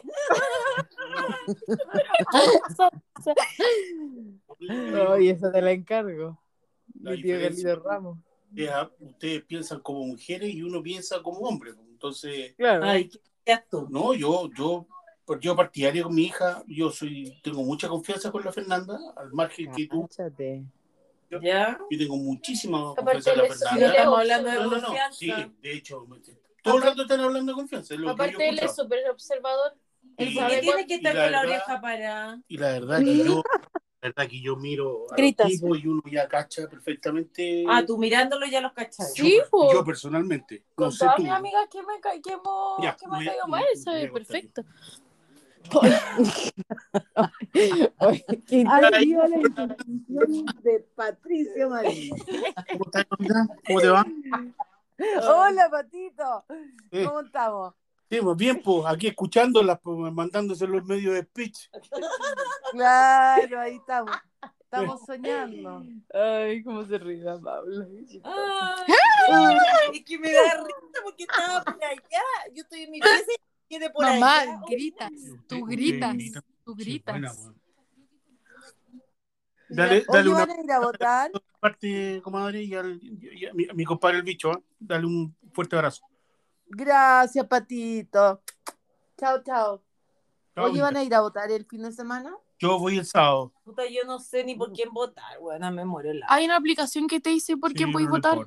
Oye, 5.10 5.32
eso 5.32 5.52
te 5.52 5.62
la 5.62 5.72
encargo. 5.72 6.40
La 7.02 7.12
Mi 7.12 7.22
tío. 7.22 7.40
Carlito 7.40 7.76
Ramos. 7.78 8.18
Ya, 8.52 8.90
ustedes 9.00 9.44
piensan 9.44 9.82
como 9.82 10.06
mujeres 10.06 10.54
y 10.54 10.62
uno 10.62 10.82
piensa 10.82 11.22
como 11.22 11.40
hombre. 11.40 11.72
Entonces, 11.90 12.54
Claro. 12.56 12.86
Ay, 12.86 13.10
¿qué 13.44 13.60
tú? 13.70 13.88
no, 13.90 14.14
yo, 14.14 14.50
yo, 14.58 14.88
pues 15.26 15.40
yo 15.42 15.56
partidario 15.56 16.04
con 16.06 16.16
mi 16.16 16.24
hija, 16.26 16.64
yo 16.68 16.92
soy, 16.92 17.40
tengo 17.42 17.64
mucha 17.64 17.88
confianza 17.90 18.32
con 18.32 18.44
la 18.46 18.52
Fernanda, 18.54 18.98
al 19.18 19.32
margen 19.34 19.72
que 19.74 19.88
tú, 19.88 20.08
Cáchate. 20.08 20.64
¿Ya? 21.42 21.78
yo 21.90 21.98
tengo 21.98 22.16
muchísima 22.18 22.94
confianza 22.96 23.32
en 23.34 23.38
la 23.40 23.44
Fernanda. 23.46 23.88
estamos 23.88 24.20
hablando 24.20 24.50
de 24.50 24.56
No, 24.56 24.66
no, 24.70 24.78
no, 24.78 24.88
sí, 25.12 25.34
de 25.62 25.74
hecho, 25.74 26.08
todo 26.64 26.78
el 26.78 26.84
rato 26.84 27.02
están 27.02 27.20
hablando 27.20 27.52
de 27.52 27.56
confianza, 27.56 27.94
es 27.96 28.00
lo 28.00 28.06
que 28.06 28.10
yo 28.10 28.14
Aparte, 28.14 28.50
él 28.50 28.60
es 28.60 28.76
súper 28.76 29.10
observador. 29.10 29.74
Él 30.18 30.30
Y- 30.30 30.36
¿Por 30.36 30.44
sabe 30.44 30.62
tiene 30.62 30.88
que 30.88 30.96
estar 30.96 31.16
la 31.16 31.24
con 31.24 31.32
la 31.32 31.42
verdad- 31.42 31.56
oreja 31.66 31.82
para? 31.82 32.42
Y 32.48 32.58
la 32.58 32.68
verdad 32.72 33.00
que 33.00 33.18
yo, 33.18 33.44
la 34.02 34.10
verdad 34.10 34.28
que 34.30 34.40
yo 34.42 34.56
miro 34.56 35.08
a 35.12 35.16
Gritas. 35.16 35.50
los 35.50 35.60
tipos 35.60 35.80
y 35.84 35.88
uno 35.88 36.02
ya 36.10 36.28
cacha 36.28 36.68
perfectamente. 36.70 37.66
Ah, 37.68 37.84
tú 37.86 37.98
mirándolo 37.98 38.46
ya 38.46 38.62
los 38.62 38.72
cachai. 38.72 39.08
yo, 39.16 39.26
Sí, 39.26 39.42
po. 39.50 39.74
yo 39.74 39.84
personalmente, 39.84 40.60
no 40.70 40.76
Con 40.76 40.92
sé 40.92 41.00
todas 41.00 41.16
tú. 41.18 41.24
mis 41.24 41.32
amigas 41.32 41.68
que 41.72 41.80
me, 41.82 42.00
ca- 42.00 42.22
que 42.24 42.32
hemos, 42.34 42.82
Ya, 42.84 42.96
que 42.96 43.08
me 43.08 43.14
han 43.16 43.20
voy 43.20 43.28
a- 43.28 43.32
caído 43.32 43.48
mal, 43.48 43.64
sabe 43.84 44.08
perfecto. 44.12 44.62
Oye, 44.62 44.70
qué 47.54 48.66
Ahí 48.68 49.06
viva 49.06 49.28
la 49.28 49.38
intervención 49.38 50.46
de 50.64 50.80
Patricio 50.96 51.70
Marín. 51.70 52.16
¿Cómo? 52.78 52.92
¿Cómo 53.68 53.82
te 53.82 53.90
va? 53.90 54.06
Hola, 55.28 55.70
Patito. 55.70 56.46
Eh. 56.92 57.06
¿Cómo 57.06 57.22
estamos? 57.22 57.74
Sí, 58.10 58.20
pues 58.22 58.38
bien, 58.38 58.62
pues 58.62 58.86
aquí 58.86 59.08
escuchándolas, 59.08 59.80
pues 59.82 60.14
mandándose 60.14 60.68
los 60.68 60.86
medios 60.86 61.16
de 61.16 61.24
speech. 61.24 61.70
Claro, 62.72 63.60
ahí 63.60 63.76
estamos. 63.76 64.16
Estamos 64.60 65.02
soñando. 65.06 65.84
Ay, 66.14 66.64
cómo 66.64 66.84
se 66.84 66.98
ríe 66.98 67.24
la 67.24 67.40
Paula. 67.40 67.88
Ay, 69.30 69.58
es 69.94 70.04
que 70.04 70.20
me 70.20 70.32
da 70.32 70.64
risa 70.64 71.02
porque 71.04 71.24
estaba 71.24 71.64
por 71.64 71.84
allá. 71.84 72.24
Yo 72.54 72.62
estoy 72.64 72.82
en 72.82 72.92
mi 72.92 73.00
pieza 73.00 73.32
quiere 73.68 73.90
por 73.90 74.06
Mamá, 74.06 74.40
allá. 74.40 74.62
gritas, 74.70 75.12
tú 75.48 75.66
gritas, 75.66 76.14
grita. 76.14 76.44
tú 76.64 76.76
gritas. 76.76 77.14
buena. 77.14 77.34
Dale, 79.68 79.96
Oye, 79.96 80.06
dale 80.12 80.30
una 80.30 80.46
van 80.46 80.50
a 80.60 80.64
ir 80.64 80.72
a 80.72 80.80
votar. 80.80 81.32
parte, 81.60 82.22
comadre, 82.24 82.62
y, 82.64 82.76
al, 82.76 83.00
y 83.02 83.46
a, 83.48 83.54
mi, 83.54 83.68
a 83.68 83.74
mi 83.74 83.84
compadre 83.84 84.18
el 84.18 84.24
bicho, 84.24 84.52
¿ah? 84.52 84.62
Dale 84.80 85.06
un 85.08 85.36
fuerte 85.54 85.76
abrazo. 85.76 86.06
Gracias, 86.68 87.46
Patito. 87.48 88.42
Chao, 89.18 89.42
chao. 89.44 89.84
Chao, 90.54 90.66
Oye. 90.66 90.82
¿van 90.82 90.96
a 90.96 91.04
ir 91.04 91.14
a 91.16 91.22
votar 91.22 91.50
el 91.52 91.66
fin 91.66 91.82
de 91.82 91.92
semana? 91.92 92.36
Yo 92.60 92.78
voy 92.80 92.98
el 93.00 93.06
sábado. 93.06 93.54
Puta, 93.64 93.84
yo 93.90 94.04
no 94.06 94.20
sé 94.20 94.44
ni 94.44 94.56
por 94.56 94.72
quién 94.72 94.94
votar, 94.94 95.40
bueno, 95.40 95.70
me 95.72 95.84
muero 95.84 96.14
la. 96.14 96.26
Hay 96.30 96.46
una 96.46 96.56
aplicación 96.58 97.08
que 97.08 97.20
te 97.20 97.32
dice 97.32 97.58
por 97.58 97.72
Sí, 97.72 97.76
quién 97.78 97.92
puedes 97.92 98.08
no 98.08 98.14
votar. 98.16 98.38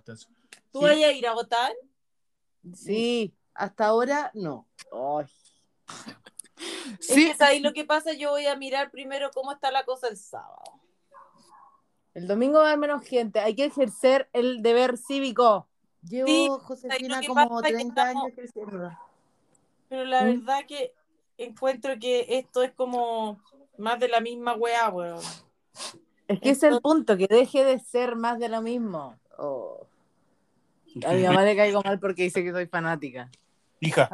¿Tú 0.72 0.78
Sí. 0.78 0.84
vas 0.84 0.92
a 0.96 1.12
ir 1.12 1.26
a 1.26 1.34
votar? 1.34 1.72
Sí, 2.74 3.34
hasta 3.58 3.86
ahora 3.86 4.30
no. 4.34 4.66
Ay, 4.92 5.26
Sí. 7.00 7.26
Es 7.28 7.32
que 7.32 7.34
¿sabes 7.36 7.62
lo 7.62 7.72
que 7.72 7.84
pasa? 7.84 8.12
Yo 8.14 8.30
voy 8.30 8.46
a 8.46 8.56
mirar 8.56 8.90
primero 8.90 9.30
cómo 9.32 9.52
está 9.52 9.70
la 9.70 9.84
cosa 9.84 10.08
el 10.08 10.16
sábado. 10.16 10.80
el 12.14 12.26
domingo 12.26 12.58
va 12.58 12.64
a 12.64 12.66
haber 12.68 12.78
menos 12.80 13.02
gente. 13.06 13.38
Hay 13.40 13.54
que 13.54 13.66
ejercer 13.66 14.28
el 14.32 14.60
deber 14.62 14.96
cívico. 14.98 15.68
Llevo, 16.02 16.26
Sí, 16.26 16.48
Josefina, 16.62 17.20
como 17.26 17.34
pasa 17.34 17.56
es 17.56 17.62
que 17.62 17.72
30 17.74 18.02
estamos- 18.02 18.24
años 18.24 18.34
creciendo. 18.36 18.90
Pero 19.88 20.04
la 20.04 20.22
¿Mm? 20.22 20.26
verdad 20.26 20.58
que 20.66 20.92
encuentro 21.36 21.98
que 22.00 22.26
esto 22.38 22.62
es 22.62 22.72
como 22.72 23.40
más 23.76 24.00
de 24.00 24.08
la 24.08 24.20
misma 24.20 24.54
weá, 24.54 24.88
weón. 24.90 25.20
Es 26.26 26.40
que 26.40 26.50
ese 26.50 26.66
es 26.68 26.74
el 26.74 26.80
punto, 26.80 27.16
que 27.16 27.26
deje 27.28 27.62
de 27.64 27.78
ser 27.78 28.16
más 28.16 28.38
de 28.40 28.48
lo 28.48 28.60
mismo. 28.62 29.16
Oh. 29.38 29.86
A 31.06 31.12
mi 31.12 31.22
mamá 31.22 31.44
le 31.44 31.54
caigo 31.56 31.80
mal 31.82 32.00
porque 32.00 32.24
dice 32.24 32.42
que 32.42 32.50
soy 32.52 32.66
fanática. 32.66 33.30
Hija, 33.80 34.10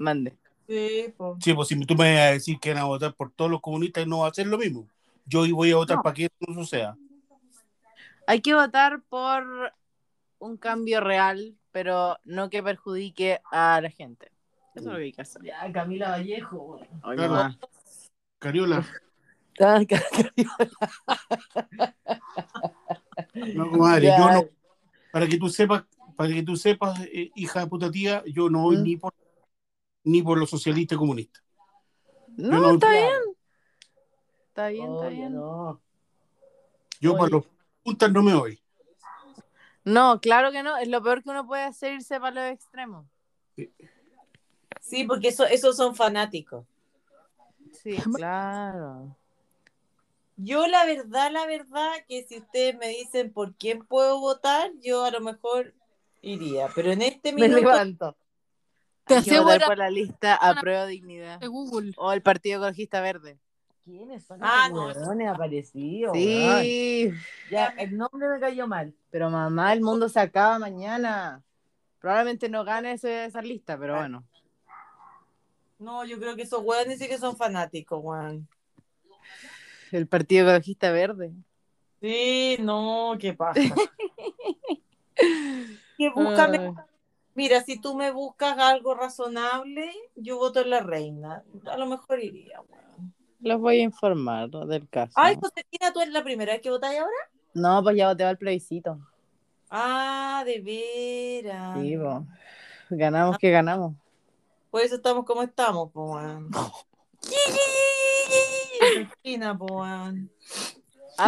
Mande. 0.00 0.36
Sí, 0.68 1.14
po. 1.16 1.36
sí, 1.40 1.54
pues 1.54 1.68
si 1.68 1.78
tú 1.86 1.94
me 1.94 2.12
vas 2.14 2.22
a 2.22 2.30
decir 2.32 2.58
que 2.58 2.70
van 2.74 2.82
a 2.82 2.86
votar 2.86 3.14
por 3.14 3.30
todos 3.30 3.50
los 3.50 3.60
comunistas, 3.60 4.06
no 4.06 4.20
va 4.20 4.28
a 4.28 4.34
ser 4.34 4.46
lo 4.48 4.58
mismo. 4.58 4.88
Yo 5.24 5.44
voy 5.54 5.70
a 5.72 5.76
votar 5.76 5.96
No. 5.98 6.02
para 6.02 6.14
que 6.14 6.24
eso 6.24 6.34
no 6.48 6.54
suceda. 6.54 6.96
Hay 8.26 8.40
que 8.40 8.54
votar 8.54 9.00
por 9.08 9.72
un 10.38 10.56
cambio 10.56 11.00
real, 11.00 11.54
pero 11.70 12.18
no 12.24 12.50
que 12.50 12.62
perjudique 12.62 13.40
a 13.52 13.80
la 13.80 13.90
gente. 13.90 14.30
Eso 14.74 14.86
es 14.88 14.92
lo 14.92 14.96
que 14.96 15.02
hay 15.04 15.12
que 15.12 15.22
hacer. 15.22 15.42
Ya, 15.42 15.72
Camila 15.72 16.10
Vallejo. 16.10 16.80
Ay, 17.02 17.16
Claro. 17.16 17.56
Cariola, 18.38 18.84
Ah, 19.60 19.80
Cariola. 19.88 20.70
No, 23.54 23.70
comadre, 23.70 24.06
Ya. 24.06 24.18
yo 24.18 24.30
no, 24.32 24.44
para 25.12 25.26
que 25.26 25.38
tú 25.38 25.48
sepas, 25.48 25.84
para 26.16 26.32
que 26.32 26.42
tú 26.42 26.56
sepas, 26.56 26.98
eh, 27.12 27.30
hija 27.34 27.60
de 27.60 27.66
puta 27.66 27.90
tía, 27.90 28.22
yo 28.26 28.48
no 28.50 28.62
voy 28.62 28.76
¿Mm? 28.78 28.82
ni 28.82 28.96
por 28.96 29.14
ni 30.04 30.22
por 30.22 30.38
los 30.38 30.48
socialistas 30.48 30.96
comunistas. 30.98 31.42
No, 32.36 32.60
no- 32.60 32.74
está 32.74 32.90
bien. 32.92 33.12
Está 34.48 34.68
bien, 34.68 34.94
está 34.94 35.08
bien. 35.08 35.34
no. 35.34 35.80
Yo 37.00 37.10
Oye. 37.12 37.18
para 37.18 37.30
los 37.30 37.44
puntas 37.82 38.12
no 38.12 38.22
me 38.22 38.34
voy. 38.34 38.60
No, 39.84 40.20
claro 40.20 40.52
que 40.52 40.62
no. 40.62 40.76
Es 40.76 40.88
lo 40.88 41.02
peor 41.02 41.22
que 41.22 41.30
uno 41.30 41.46
puede 41.46 41.62
hacer 41.64 41.94
irse 41.94 42.20
para 42.20 42.42
los 42.46 42.54
extremos. 42.54 43.06
Sí, 44.80 45.04
porque 45.04 45.28
eso, 45.28 45.44
esos 45.44 45.76
son 45.76 45.94
fanáticos. 45.96 46.64
Sí, 47.72 47.96
claro. 48.14 49.16
Yo 50.36 50.66
la 50.66 50.84
verdad, 50.84 51.30
la 51.32 51.46
verdad, 51.46 51.92
que 52.08 52.24
si 52.24 52.38
ustedes 52.38 52.76
me 52.76 52.88
dicen 52.88 53.32
por 53.32 53.54
quién 53.54 53.84
puedo 53.84 54.20
votar, 54.20 54.70
yo 54.82 55.04
a 55.04 55.10
lo 55.10 55.20
mejor 55.20 55.74
iría. 56.22 56.68
Pero 56.74 56.92
en 56.92 57.02
este 57.02 57.32
Me 57.32 57.42
minuto, 57.42 57.60
levanto. 57.60 58.16
Te 59.04 59.16
aseguro 59.16 59.58
por 59.66 59.78
la 59.78 59.90
lista 59.90 60.34
Apruebo 60.34 60.86
Dignidad. 60.86 61.38
de 61.38 61.46
Google. 61.46 61.92
O 61.96 62.12
el 62.12 62.22
Partido 62.22 62.56
Ecologista 62.58 63.00
Verde. 63.00 63.38
¿Quiénes 63.84 64.24
son 64.24 64.40
Ah, 64.42 64.68
esos 64.90 65.16
no. 65.16 65.30
aparecidos? 65.30 66.12
Sí. 66.16 67.12
Ya, 67.50 67.66
el 67.78 67.96
nombre 67.96 68.28
me 68.28 68.40
cayó 68.40 68.66
mal. 68.66 68.92
Pero 69.10 69.30
mamá, 69.30 69.72
el 69.72 69.80
mundo 69.80 70.08
se 70.08 70.18
acaba 70.18 70.58
mañana. 70.58 71.42
Probablemente 72.00 72.48
no 72.48 72.64
gane 72.64 72.92
ese- 72.92 73.26
esa 73.26 73.42
lista, 73.42 73.78
pero 73.78 73.96
bueno. 73.96 74.24
no, 75.78 76.04
yo 76.04 76.18
creo 76.18 76.34
que 76.34 76.42
esos 76.42 76.62
hueones 76.64 76.98
sí 76.98 77.06
que 77.06 77.18
son 77.18 77.36
fanáticos, 77.36 78.00
weón. 78.02 78.48
El 79.92 80.08
Partido 80.08 80.46
Ecologista 80.46 80.90
Verde. 80.90 81.32
Sí, 82.00 82.56
no, 82.60 83.16
qué 83.20 83.34
pasa. 83.34 83.60
que 85.96 86.10
búscame. 86.10 86.58
Ay. 86.58 86.74
Mira, 87.34 87.62
si 87.62 87.78
tú 87.78 87.94
me 87.94 88.10
buscas 88.12 88.58
algo 88.58 88.94
razonable, 88.94 89.92
yo 90.14 90.38
voto 90.38 90.60
en 90.60 90.70
la 90.70 90.80
reina. 90.80 91.44
A 91.66 91.76
lo 91.76 91.86
mejor 91.86 92.20
iría, 92.20 92.60
weón. 92.62 93.14
Los 93.40 93.60
voy 93.60 93.80
a 93.80 93.82
informar 93.82 94.48
del 94.48 94.88
caso. 94.88 95.12
Ay, 95.16 95.36
Josefina, 95.40 95.92
¿tú 95.92 96.00
eres 96.00 96.14
la 96.14 96.24
primera 96.24 96.54
vez 96.54 96.62
que 96.62 96.70
votáis 96.70 96.98
ahora? 96.98 97.12
No, 97.52 97.82
pues 97.82 97.96
ya 97.96 98.08
voté 98.08 98.24
al 98.24 98.38
plebiscito. 98.38 98.98
Ah, 99.70 100.42
de 100.46 100.60
veras. 100.60 101.78
Sí. 101.78 101.94
Ganamos 102.88 103.36
que 103.36 103.50
ganamos. 103.50 103.94
Por 104.70 104.80
eso 104.80 104.96
estamos 104.96 105.24
como 105.26 105.42
estamos, 105.42 105.90
po, 105.92 106.14
weón. 106.14 106.50
Josefina, 108.80 109.56
po, 109.56 109.66
weón. 109.66 110.30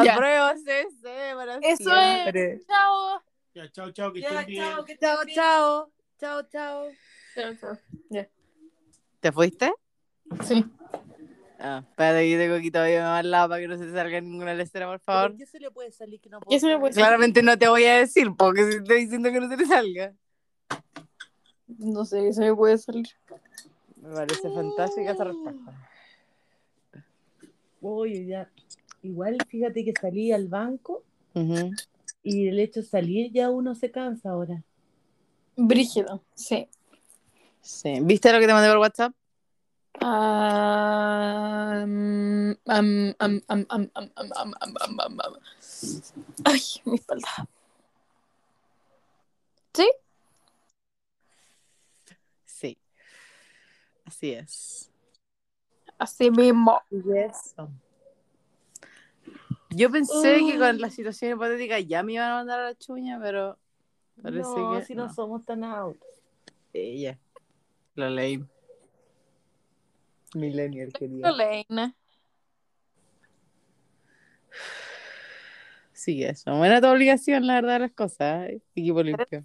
Ya. 0.04 0.14
Apruebo 0.14 0.48
CC 0.56 1.34
para 1.34 1.56
Eso 1.56 1.90
siempre. 1.90 2.52
es. 2.54 2.66
Chao. 2.66 3.22
Ya, 3.59 3.68
chao, 3.72 3.90
chao, 3.90 4.12
que 4.12 4.20
Ya, 4.20 4.28
estén 4.28 4.46
bien. 4.46 4.62
chao, 4.62 4.84
que 4.84 4.92
estés 4.92 5.09
Chao, 5.11 5.24
bien. 5.24 5.34
chao. 5.34 5.92
Chao, 6.20 6.42
chao. 6.44 6.92
Chao, 7.34 7.54
chao. 7.56 7.78
¿Te 9.18 9.32
fuiste? 9.32 9.72
Sí. 10.44 10.64
Ah, 11.59 11.82
espérate 11.82 12.28
que 12.28 12.38
tengo 12.38 12.54
aquí 12.54 12.70
todavía 12.70 13.02
más 13.02 13.24
lado 13.24 13.48
para 13.48 13.61
que 13.61 13.66
no 13.66 13.76
se 13.76 13.86
te 13.86 13.90
salga 13.90 14.20
ninguna 14.20 14.54
lecera, 14.54 14.86
por 14.86 15.00
favor. 15.00 15.36
¿Qué 15.36 15.44
se 15.44 15.59
le 15.59 15.72
puede 15.72 15.90
salir 15.90 16.20
que 16.20 16.30
no 16.30 16.38
¿Qué 16.48 16.61
se 16.61 16.68
le 16.68 16.78
puede 16.78 16.94
Claramente 16.94 17.42
no 17.42 17.59
te 17.59 17.66
voy 17.66 17.84
a 17.86 17.96
decir, 17.96 18.28
porque 18.38 18.61
estoy 18.61 19.00
diciendo 19.00 19.32
que 19.32 19.40
no 19.40 19.48
se 19.48 19.56
le 19.56 19.66
salga. 19.66 20.14
No 21.66 22.04
sé 22.04 22.20
qué 22.20 22.32
se 22.32 22.42
me 22.42 22.54
puede 22.54 22.78
salir. 22.78 23.09
Me 23.96 24.14
parece 24.14 24.52
fantástica 24.52 25.11
esa 25.11 25.24
respuesta. 25.24 25.88
Oye, 27.82 28.24
ya. 28.24 28.48
Igual, 29.02 29.36
fíjate 29.48 29.84
que 29.84 29.94
salí 30.00 30.30
al 30.30 30.46
banco 30.46 31.02
Ujú 31.34 31.72
y 32.22 32.48
el 32.48 32.58
hecho 32.58 32.80
de 32.80 32.86
salir 32.86 33.32
ya 33.32 33.50
uno 33.50 33.74
se 33.74 33.90
cansa 33.90 34.30
ahora. 34.30 34.62
Brígido, 35.56 36.22
sí. 36.34 36.68
Sí. 37.60 37.98
¿Viste 38.02 38.32
lo 38.32 38.38
que 38.38 38.46
te 38.46 38.52
mandé 38.52 38.68
por 38.68 38.78
WhatsApp? 38.78 39.12
Ay, 46.44 46.60
mi 46.84 46.94
espalda. 46.94 47.48
¿Sí? 49.74 49.90
Sí. 52.44 52.78
Así 54.04 54.32
es. 54.32 54.90
Así 55.98 56.30
mismo. 56.30 56.80
Y. 56.90 57.00
Yo 59.70 59.90
pensé 59.90 60.38
que 60.38 60.58
con 60.58 60.80
la 60.80 60.90
situación 60.90 61.32
hipotética 61.32 61.78
ya 61.80 62.02
me 62.02 62.14
iban 62.14 62.30
a 62.30 62.34
mandar 62.34 62.60
a 62.60 62.64
la 62.64 62.74
chuña, 62.74 63.18
pero 63.20 63.58
parece 64.22 64.48
no, 64.56 64.78
que 64.78 64.84
si 64.84 64.94
no, 64.94 65.06
no. 65.06 65.12
somos 65.12 65.44
tan 65.44 65.64
out. 65.64 65.98
ella. 66.72 67.18
La 67.94 68.08
ley. 68.08 68.44
Millennial 70.34 70.92
querida. 70.92 71.28
Elena. 71.28 71.94
Sí, 75.92 76.22
eso. 76.22 76.56
Buena 76.56 76.80
tu 76.80 76.86
obligación, 76.86 77.46
la 77.46 77.54
verdad, 77.54 77.74
de 77.74 77.78
las 77.80 77.92
cosas. 77.92 78.50
¿eh? 78.50 78.62
Equipo 78.74 79.02
limpio. 79.02 79.44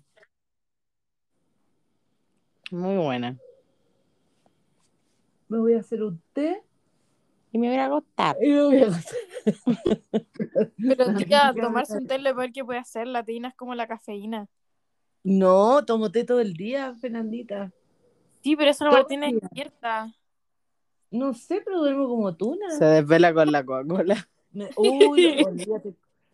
Muy 2.69 2.97
buena. 2.97 3.38
Me 5.47 5.57
voy 5.57 5.74
a 5.74 5.80
hacer 5.80 6.03
un 6.03 6.21
té 6.34 6.63
Y 7.54 7.60
me 7.60 7.70
voy 7.70 7.78
a 7.78 7.86
agotar. 7.86 8.36
y 8.41 8.49
me 8.49 8.64
voy 8.64 8.78
a 8.82 8.88
acostar. 8.88 9.16
Pero 10.76 11.16
tía, 11.16 11.54
tomarse 11.56 11.97
un 11.97 12.08
té 12.08 12.18
lo 12.18 12.36
peor 12.36 12.51
que 12.51 12.66
puede 12.66 12.80
hacer. 12.80 13.06
La 13.06 13.24
teína 13.24 13.49
es 13.49 13.56
como 13.56 13.76
la 13.76 13.88
cafeína. 13.88 14.47
No, 15.24 15.86
tomo 15.86 16.12
té 16.12 16.24
todo 16.24 16.39
el 16.39 16.54
día, 16.54 16.95
Fernandita. 16.99 17.72
Sí, 18.41 18.56
pero 18.56 18.72
eso 18.72 18.86
no 18.86 18.91
me 18.91 19.06
tiene 19.06 19.32
despierta. 19.32 20.12
No 21.12 21.36
sé, 21.36 21.62
pero 21.64 21.78
duermo 21.78 22.08
como 22.08 22.36
tuna. 22.36 22.72
Se 22.72 22.86
desvela 22.86 23.32
con 23.36 23.51
la 23.51 23.64
Coca-Cola. 23.64 24.28
Uy, 24.76 25.43
olvídate. 25.47 25.93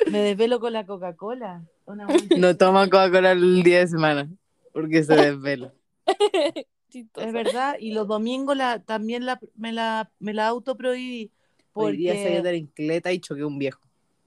Me 0.10 0.20
desvelo 0.20 0.62
con 0.62 0.72
la 0.72 0.86
Coca-Cola. 0.86 1.64
No 2.38 2.56
toma 2.56 2.86
Coca-Cola 2.86 3.34
el 3.34 3.62
día 3.62 3.80
de 3.80 3.88
semana. 3.88 4.30
Porque 4.72 5.04
se 5.04 5.16
desvela. 5.16 5.74
Chistoso. 6.90 7.28
Es 7.28 7.34
verdad, 7.34 7.76
y 7.80 7.92
los 7.92 8.08
domingos 8.08 8.58
la, 8.58 8.80
también 8.80 9.26
la, 9.26 9.40
me 9.56 9.72
la, 9.72 10.12
me 10.20 10.34
la 10.34 10.48
autoprohibí. 10.48 11.32
Hoy 11.74 11.98
día 11.98 12.14
salí 12.14 12.26
de 12.26 12.36
Porque... 12.38 12.52
la 12.52 12.58
incleta 12.58 13.12
y 13.12 13.20
choqué 13.20 13.46
un 13.46 13.60
viejo. 13.60 13.82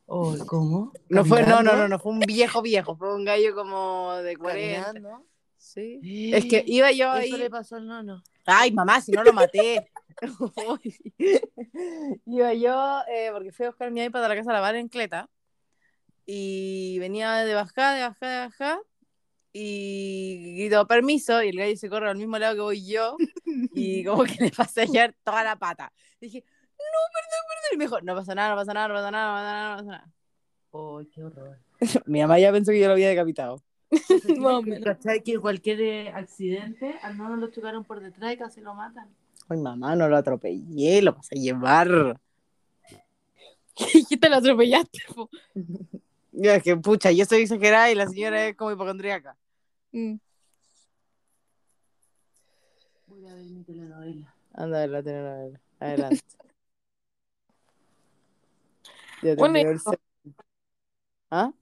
Oh, 0.07 0.37
¿Cómo? 0.47 0.93
No 1.09 1.25
fue, 1.25 1.45
no, 1.45 1.63
no, 1.63 1.75
no, 1.75 1.89
no 1.89 1.99
fue 1.99 2.13
un 2.13 2.21
viejo 2.21 2.63
viejo, 2.63 2.97
fue 2.97 3.15
un 3.15 3.25
gallo 3.25 3.55
como 3.55 4.15
de 4.17 4.37
40. 4.37 4.85
¿Caminando? 4.85 5.27
Sí. 5.57 6.31
Es 6.35 6.45
que 6.47 6.63
iba 6.67 6.91
yo 6.93 7.11
ahí. 7.11 7.29
Eso 7.29 7.39
le 7.39 7.51
pasó 7.51 7.77
al 7.77 7.87
nono. 7.87 8.23
Ay, 8.45 8.73
mamá, 8.73 9.01
si 9.01 9.13
no 9.13 9.23
lo 9.23 9.33
maté. 9.33 9.91
Iba 12.27 12.55
yo, 12.55 13.01
eh, 13.09 13.31
porque 13.33 13.53
fui 13.53 13.67
a 13.67 13.71
buscar 13.71 13.91
mi 13.91 14.03
iPad 14.03 14.25
a 14.25 14.29
la 14.29 14.37
casa 14.37 14.51
de 14.51 14.55
la 14.55 14.61
Vale 14.61 14.79
en 14.79 14.89
Cleta. 14.89 15.29
Y 16.27 16.99
venía 16.99 17.45
de 17.45 17.55
bajada, 17.55 17.95
de 17.95 18.03
bajada, 18.03 18.33
de 18.33 18.47
bajada. 18.47 18.81
Y 19.53 20.55
gritó 20.57 20.87
permiso. 20.87 21.43
Y 21.43 21.49
el 21.49 21.57
gallo 21.57 21.77
se 21.77 21.89
corre 21.89 22.11
al 22.11 22.17
mismo 22.17 22.39
lado 22.39 22.55
que 22.55 22.61
voy 22.61 22.87
yo. 22.87 23.17
Y 23.75 24.05
como 24.05 24.25
que 24.25 24.37
le 24.39 24.51
pasé 24.51 24.83
a 24.83 24.85
hallar 24.85 25.15
toda 25.25 25.45
la 25.45 25.57
pata. 25.57 25.93
Dije, 26.21 26.45
no, 26.79 26.99
perdón, 27.13 27.41
perdón. 27.49 27.71
Y 27.73 27.77
me 27.77 27.85
dijo, 27.85 28.01
no 28.01 28.15
pasa 28.15 28.35
nada, 28.35 28.51
no 28.51 28.57
pasa 28.57 28.75
nada, 28.75 28.89
no 28.89 28.95
pasa 28.95 29.11
nada, 29.11 29.29
no 29.29 29.35
pasa 29.35 29.51
nada, 29.51 29.71
no 29.71 29.77
pasa 29.77 29.91
nada. 29.91 30.13
Oh, 30.71 31.03
qué 31.15 31.23
horror. 31.23 31.59
Mi 32.07 32.21
mamá 32.21 32.39
ya 32.39 32.51
pensó 32.53 32.73
que 32.73 32.81
yo 32.81 32.87
lo 32.87 32.95
había 32.95 33.09
decapitado. 33.09 33.63
Más 34.39 34.55
o 34.55 34.63
menos. 34.63 34.85
¿Cachai? 34.85 35.23
Que 35.23 35.39
cualquier 35.39 35.81
eh, 35.81 36.09
accidente, 36.09 36.97
al 37.03 37.19
nono 37.19 37.37
lo 37.37 37.49
chocaron 37.49 37.85
por 37.85 38.01
detrás 38.01 38.33
y 38.33 38.39
casi 38.39 38.61
lo 38.61 38.75
matan. 38.75 39.09
Ay, 39.49 39.59
mamá, 39.59 39.95
no 39.97 40.09
lo 40.09 40.17
atropellé, 40.17 41.03
lo 41.03 41.15
pasé 41.15 41.37
a 41.37 41.41
llevar. 41.41 42.21
¿Qué 43.75 44.17
te 44.17 44.29
la 44.29 44.37
atropellaste? 44.39 44.99
po? 45.15 45.29
Ya, 46.33 46.57
es 46.57 46.63
que 46.63 46.77
pucha, 46.77 47.11
yo 47.11 47.25
soy 47.25 47.43
exagerada 47.43 47.91
y 47.91 47.95
la 47.95 48.09
señora 48.09 48.47
es 48.47 48.57
como 48.57 48.73
hipocondríaca. 48.73 49.37
Mm. 49.93 50.17
Voy 53.07 53.27
a 53.27 53.35
ver 53.35 53.45
mi 53.45 53.63
telenovela. 53.63 54.35
Anda 54.55 54.79
a 54.79 54.81
ver 54.81 54.91
la 54.91 55.03
telenovela. 55.03 55.61
Adelante. 55.81 56.23
Ya 59.23 59.37
Bueno, 59.37 59.57
el 59.57 59.79
¿Ah? 61.31 61.53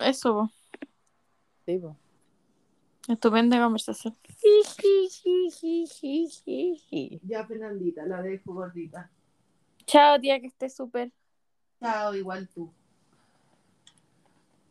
Eso, 0.00 0.34
po. 0.34 0.50
Sí, 1.64 1.78
po. 1.78 1.96
estupenda 3.08 3.62
conversación. 3.62 4.16
Ya, 7.22 7.46
Fernandita, 7.46 8.04
la 8.06 8.22
dejo 8.22 8.54
gordita. 8.54 9.08
Chao, 9.86 10.18
tía, 10.20 10.40
que 10.40 10.48
estés 10.48 10.74
súper 10.74 11.12
Chao, 11.80 12.12
igual 12.14 12.48
tú. 12.48 12.72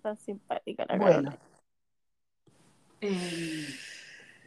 tan 0.01 0.17
simpática 0.17 0.85
la 0.87 0.97
Bueno. 0.97 1.37
Eh, 3.07 3.67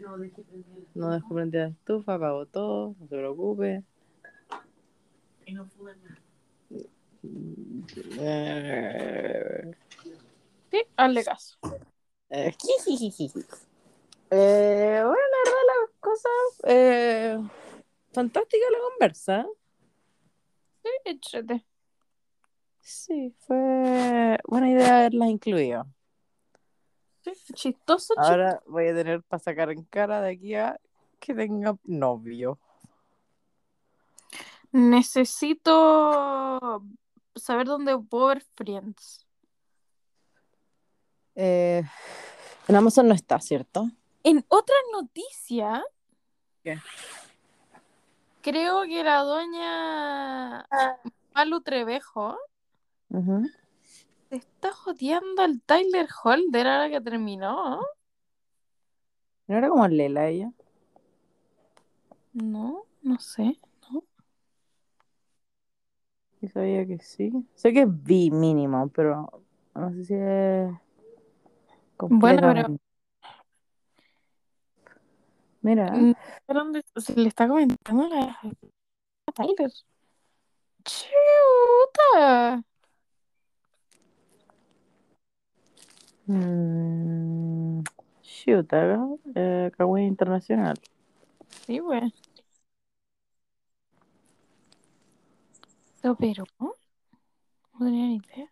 no, 0.00 0.18
dejé 0.18 0.42
prendida. 0.42 0.86
No 0.94 1.10
dejó 1.12 1.34
prendida 1.34 1.62
la 1.64 1.68
estufa, 1.70 2.14
apagó 2.14 2.46
todo, 2.46 2.94
no 2.98 3.06
se 3.06 3.16
preocupe. 3.16 3.82
Y 5.46 5.52
no 5.54 5.66
fue 5.66 5.94
nada. 5.96 6.18
Sí, 10.70 10.82
hazle 10.96 11.24
caso. 11.24 11.58
Eh, 12.30 12.54
eh, 14.30 15.00
bueno, 15.02 15.10
la 15.10 15.14
verdad, 15.44 15.64
la 15.66 15.74
cosa. 15.98 16.28
Eh, 16.64 17.38
fantástica 18.12 18.66
la 18.70 18.78
conversa. 18.90 19.46
Sí, 20.82 20.90
échate. 21.06 21.64
Sí, 22.80 23.34
fue 23.40 24.38
buena 24.46 24.70
idea 24.70 24.98
haberlas 24.98 25.30
incluido. 25.30 25.86
Chistoso, 27.32 28.14
chistoso. 28.14 28.14
Ahora 28.16 28.62
voy 28.66 28.88
a 28.88 28.94
tener 28.94 29.22
para 29.22 29.42
sacar 29.42 29.70
en 29.70 29.84
cara 29.84 30.20
de 30.20 30.30
aquí 30.30 30.54
a 30.54 30.78
que 31.18 31.34
tenga 31.34 31.76
novio. 31.84 32.58
Necesito 34.72 35.70
saber 37.34 37.66
dónde 37.66 37.98
puedo 37.98 38.28
ver 38.28 38.42
Friends. 38.54 39.26
Eh, 41.34 41.82
en 42.66 42.76
Amazon 42.76 43.08
no 43.08 43.14
está, 43.14 43.40
¿cierto? 43.40 43.88
En 44.24 44.44
otra 44.48 44.74
noticia, 44.92 45.84
¿Qué? 46.62 46.78
creo 48.42 48.82
que 48.82 49.04
la 49.04 49.18
doña 49.22 50.66
Malu 51.34 51.60
Trevejo 51.60 52.36
Ujú. 53.10 53.48
Se 54.30 54.36
está 54.36 54.72
joteando 54.72 55.42
al 55.42 55.60
Tyler 55.62 56.08
Holder 56.24 56.66
ahora 56.66 56.90
que 56.90 57.00
terminó. 57.00 57.80
¿No 59.46 59.56
era 59.56 59.68
como 59.68 59.88
Lela 59.88 60.28
ella? 60.28 60.52
No, 62.32 62.86
no 63.02 63.18
sé. 63.20 63.58
Yo 66.40 66.48
sabía 66.48 66.86
que 66.86 66.98
sí. 67.00 67.32
Sé 67.54 67.72
que 67.72 67.82
es 67.82 67.88
B 67.88 68.30
mínimo, 68.30 68.88
pero 68.88 69.42
no 69.74 69.92
sé 69.92 70.04
si 70.04 70.14
es 70.14 70.70
Bueno, 71.98 72.52
pero-. 72.54 72.76
Mira, 75.62 75.90
Mm, 75.92 76.12
¿pero 76.46 76.60
dónde 76.60 76.82
se 76.96 77.14
le 77.16 77.28
está 77.28 77.48
comentando 77.48 78.08
la 78.08 78.38
a 79.26 79.32
Tyler? 79.32 79.70
Chuta. 80.84 82.62
Mm, 86.28 87.82
shoot, 88.22 88.72
¿eh? 88.72 88.96
Eh, 89.34 89.70
Kawaii 89.76 90.06
Internacional. 90.06 90.78
Sí, 91.66 91.78
güey. 91.80 92.12
¿Se 96.00 96.08
operó? 96.08 96.44
No 96.58 96.74
tenía 97.86 98.06
ni 98.06 98.16
idea. 98.16 98.50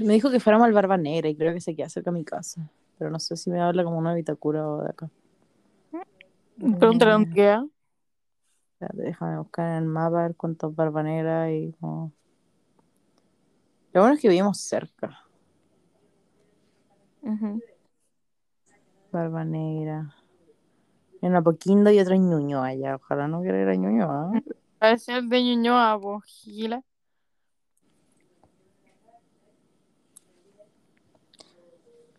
Me 0.00 0.12
dijo 0.14 0.30
que 0.30 0.40
fuéramos 0.40 0.66
al 0.66 0.72
Barba 0.72 0.96
Negra 0.96 1.28
y 1.28 1.36
creo 1.36 1.52
que 1.52 1.60
se 1.60 1.74
queda 1.74 1.88
cerca 1.88 2.10
de 2.10 2.18
mi 2.18 2.24
casa. 2.24 2.70
Pero 2.98 3.10
no 3.10 3.18
sé 3.18 3.36
si 3.36 3.50
me 3.50 3.60
habla 3.60 3.82
como 3.84 3.98
una 3.98 4.14
Vitacura 4.14 4.68
o 4.68 4.82
de 4.82 4.90
acá. 4.90 5.10
Pregúntale 6.78 7.10
Eh, 7.10 7.14
dónde 7.14 7.30
queda. 7.34 7.66
espérate, 8.72 9.02
déjame 9.02 9.38
buscar 9.38 9.66
en 9.76 9.82
el 9.84 9.84
mapa 9.86 10.20
a 10.20 10.22
ver 10.28 10.36
cuántos 10.36 10.74
Barba 10.74 11.02
Negra 11.02 11.50
y 11.52 11.72
como... 11.80 12.12
Lo 13.98 14.02
bueno 14.02 14.14
es 14.14 14.22
que 14.22 14.28
vivimos 14.28 14.60
cerca. 14.60 15.24
Ujú. 17.20 17.60
Barba 19.10 19.44
Negra. 19.44 20.14
En 21.20 21.34
Apoquindo 21.34 21.90
y 21.90 21.98
otro 21.98 22.14
en 22.14 22.30
Ñuñoa 22.30 22.66
allá. 22.66 22.94
Ojalá 22.94 23.26
no 23.26 23.40
quiera 23.40 23.60
ir 23.60 23.68
a 23.68 23.74
Ñuñoa. 23.74 24.30
si 24.98 25.10
el 25.10 25.28
de 25.28 25.42
Ñuñoa, 25.42 25.96
vos, 25.96 26.22
gila. 26.26 26.84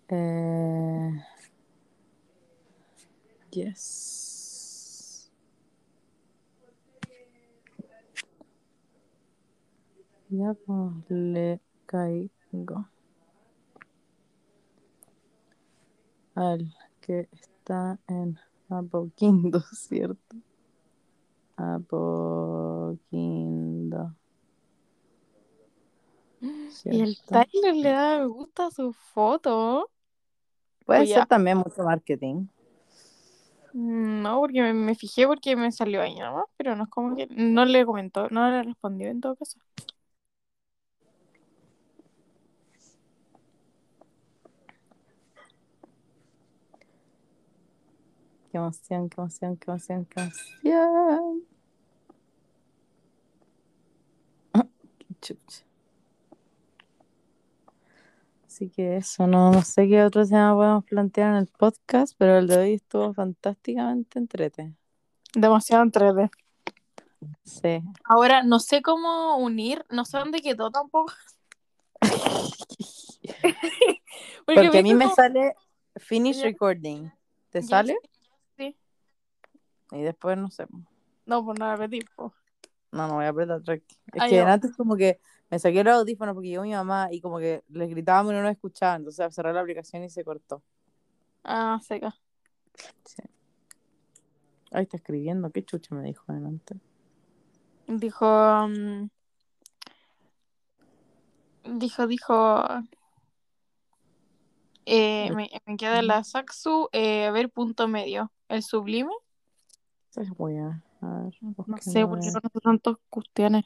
Eh... 0.09 1.11
Yes. 3.51 5.31
Ya 10.27 10.53
pues 10.65 11.09
le 11.09 11.61
caigo 11.89 12.85
al 16.35 16.71
que 17.01 17.27
está 17.33 17.99
en 18.07 18.37
Apoquindo, 18.69 19.61
¿cierto? 19.73 20.37
Apoquindo. 21.57 23.09
Y 26.85 27.01
el. 27.01 27.17
Tyler 27.27 27.75
le 27.75 27.89
da 27.89 28.19
me 28.19 28.27
gusta 28.27 28.67
a 28.67 28.71
su 28.71 28.93
foto. 28.93 29.89
Puede 30.85 31.01
Oye, 31.01 31.15
ser 31.15 31.25
también 31.25 31.57
mucho 31.57 31.83
marketing. 31.83 32.45
Mm, 33.73 34.21
No, 34.21 34.39
porque 34.39 34.61
me, 34.61 34.73
me 34.73 34.95
fijé 34.95 35.27
porque 35.27 35.55
me 35.55 35.71
salió 35.71 36.01
ahí 36.01 36.15
nada 36.15 36.31
más, 36.31 36.45
pero 36.57 36.75
no 36.75 36.83
es 36.83 36.89
como 36.89 37.15
que 37.15 37.27
no 37.31 37.65
le 37.65 37.85
comentó, 37.85 38.29
no 38.29 38.49
le 38.49 38.63
respondió 38.63 39.09
en 39.09 39.21
todo 39.21 39.35
caso. 39.35 39.59
Qué 48.51 48.57
emoción, 48.57 49.09
qué 49.09 49.21
emoción, 49.21 49.57
qué 49.57 49.69
emoción, 49.69 50.05
qué 50.05 50.21
emoción. 50.21 51.43
Qué 54.99 55.15
chucha. 55.21 55.63
Así 58.47 58.69
que 58.69 58.97
eso, 58.97 59.27
no, 59.27 59.51
no 59.51 59.61
sé 59.61 59.87
qué 59.87 60.03
otro 60.03 60.25
tema 60.25 60.55
podemos 60.55 60.83
plantear 60.85 61.29
en 61.31 61.37
el 61.37 61.47
podcast, 61.47 62.15
pero 62.17 62.39
el 62.39 62.47
de 62.47 62.57
hoy 62.57 62.73
estuvo 62.73 63.13
fantásticamente 63.13 64.17
entrete. 64.17 64.73
Demasiado 65.33 65.83
entrete. 65.83 66.31
Sí. 67.43 67.83
Ahora, 68.03 68.43
no 68.43 68.59
sé 68.59 68.81
cómo 68.81 69.37
unir, 69.37 69.85
no 69.89 70.05
sé 70.05 70.17
dónde 70.17 70.41
quedó 70.41 70.71
tampoco. 70.71 71.13
Porque 74.45 74.79
a 74.79 74.81
mí 74.81 74.93
me 74.95 75.09
sale 75.09 75.53
finish 75.97 76.41
recording. 76.41 77.11
¿Te 77.49 77.61
sale? 77.61 77.95
sí. 78.01 78.18
Y 79.91 80.01
después 80.01 80.37
no 80.37 80.49
sé. 80.51 80.67
No, 81.25 81.43
pues 81.45 81.59
nada, 81.59 81.75
repetir. 81.75 82.05
po. 82.15 82.33
No, 82.91 83.07
no 83.07 83.15
voy 83.15 83.25
a 83.25 83.29
apretar 83.29 83.61
track. 83.61 83.83
Es 84.13 84.21
Ahí 84.21 84.31
que 84.31 84.39
antes 84.39 84.75
como 84.75 84.95
que 84.95 85.19
me 85.49 85.59
saqué 85.59 85.83
los 85.83 85.93
audífonos 85.93 86.33
porque 86.33 86.49
llegó 86.49 86.63
mi 86.63 86.71
mamá 86.71 87.09
y 87.11 87.21
como 87.21 87.39
que 87.39 87.63
les 87.69 87.89
gritábamos 87.89 88.31
y 88.33 88.35
no 88.35 88.43
nos 88.43 88.51
escuchaban. 88.51 89.01
Entonces 89.01 89.33
cerré 89.33 89.53
la 89.53 89.61
aplicación 89.61 90.03
y 90.03 90.09
se 90.09 90.23
cortó. 90.23 90.63
Ah, 91.43 91.79
seca. 91.83 92.15
Sí. 93.05 93.23
Ahí 94.71 94.83
está 94.83 94.97
escribiendo. 94.97 95.51
¿Qué 95.51 95.63
chucha 95.63 95.95
me 95.95 96.03
dijo 96.03 96.23
adelante? 96.27 96.75
Dijo. 97.87 98.67
mm, 98.67 99.09
dijo, 101.77 102.07
dijo. 102.07 102.63
Eh, 104.85 105.31
me, 105.35 105.49
me 105.65 105.77
queda 105.77 106.01
la 106.01 106.23
Saxu, 106.23 106.89
eh, 106.91 107.25
a 107.25 107.31
ver, 107.31 107.49
punto 107.49 107.87
medio. 107.87 108.31
El 108.47 108.63
sublime. 108.63 109.11
Esa 110.09 110.21
es 110.21 110.29
buena. 110.29 110.83
A 111.01 111.23
ver, 111.23 111.33
No 111.41 111.77
sé 111.77 112.05
por 112.07 112.19
qué 112.19 112.31
conozco 112.31 112.59
tantos 112.59 112.97
cuestiones. 113.09 113.65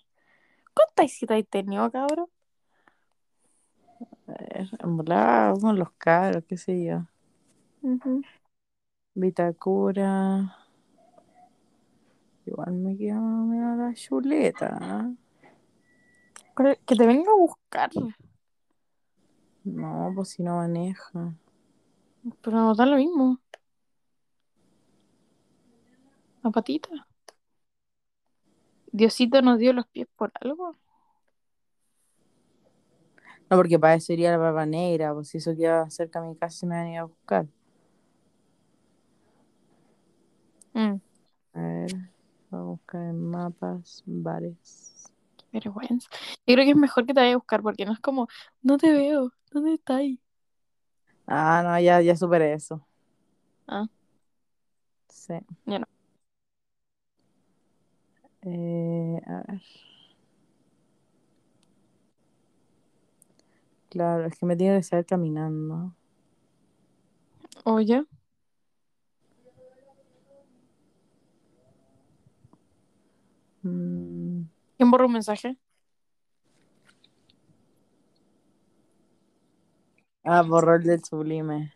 ¿Cuántas 0.74 1.12
citas 1.12 1.40
has 1.40 1.48
tenido, 1.48 1.90
cabrón? 1.92 2.28
a 4.28 4.32
ver, 4.32 4.70
en 4.80 5.60
con 5.60 5.80
los 5.80 5.92
caros, 5.94 6.44
qué 6.48 6.58
sé 6.58 6.84
yo. 6.84 7.06
Vitacura. 9.16 10.58
Igual 12.46 12.74
me 12.74 12.98
queda 12.98 13.20
más 13.20 13.42
o 13.42 13.46
menos 13.46 13.78
la 13.78 13.94
chuleta. 13.94 15.16
¿eh? 16.58 16.78
Que 16.86 16.96
te 16.96 17.08
venga 17.08 17.32
a 17.32 17.36
buscar. 17.36 17.90
No, 19.64 20.12
pues 20.14 20.30
si 20.30 20.44
no 20.44 20.58
maneja. 20.58 21.34
Pero 22.42 22.58
no 22.58 22.76
da 22.76 22.86
lo 22.86 22.98
mismo. 22.98 23.40
La 26.44 26.52
patita. 26.52 26.90
Diosito 28.94 29.42
nos 29.42 29.60
dio 29.60 29.74
los 29.74 29.88
pies 29.88 30.08
por 30.16 30.32
algo. 30.40 30.78
No, 33.50 33.58
porque 33.58 33.80
para 33.80 33.96
eso 33.96 34.14
iría 34.14 34.32
la 34.32 34.38
barba 34.38 34.66
negra, 34.66 35.14
pues 35.14 35.30
si 35.30 35.38
eso 35.38 35.56
queda 35.56 35.90
cerca 35.90 36.22
de 36.22 36.30
mi 36.30 36.36
casa 36.38 36.66
y 36.66 36.70
me 36.70 36.76
van 36.76 36.86
a 36.88 36.92
ir 36.92 36.98
a 37.00 37.04
buscar. 37.06 37.48
Mm, 40.76 41.00
A 41.56 41.60
ver, 41.62 41.92
voy 42.50 42.60
a 42.60 42.64
buscar 42.64 43.02
en 43.04 43.30
mapas, 43.30 44.04
bares. 44.06 45.12
qué 45.38 45.60
vergüenza. 45.60 46.10
Yo 46.46 46.56
creo 46.56 46.66
que 46.66 46.72
es 46.72 46.76
mejor 46.78 47.06
que 47.06 47.14
te 47.14 47.20
vaya 47.22 47.34
a 47.34 47.38
buscar 47.38 47.62
porque 47.62 47.86
no 47.86 47.94
es 47.94 48.00
como, 48.00 48.28
no 48.62 48.78
te 48.78 48.92
veo, 48.94 49.32
¿dónde 49.52 49.76
estás? 49.76 50.02
Ah, 51.28 51.62
no, 51.64 51.80
ya, 51.80 52.02
ya 52.02 52.16
superé 52.16 52.54
eso. 52.54 52.86
Ah. 53.68 53.88
Sí. 55.10 55.34
Ya 55.66 55.80
no. 55.80 55.86
Eh, 58.46 59.22
a 59.26 59.44
ver. 59.48 59.62
Claro, 63.90 64.26
es 64.26 64.38
que 64.38 64.46
me 64.46 64.56
tiene 64.56 64.78
que 64.78 64.84
saber 64.84 65.06
caminando. 65.06 65.94
Oye. 67.64 68.06
Mm, 73.62 74.42
¿Quién 74.78 74.92
borró 74.92 75.06
un 75.06 75.14
mensaje? 75.14 75.58
Ah, 80.26 80.42
borró 80.42 80.76
el 80.76 80.84
del 80.84 81.04
sublime. 81.04 81.74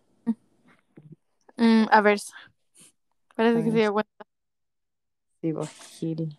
Mm, 1.57 1.85
a 1.89 2.01
ver. 2.01 2.19
Parece 3.35 3.63
que 3.63 3.71
se 3.71 3.77
dio 3.77 3.93
cuenta. 3.93 4.25
Sí, 5.41 5.51
vos, 5.51 5.69
Gil. 5.69 6.37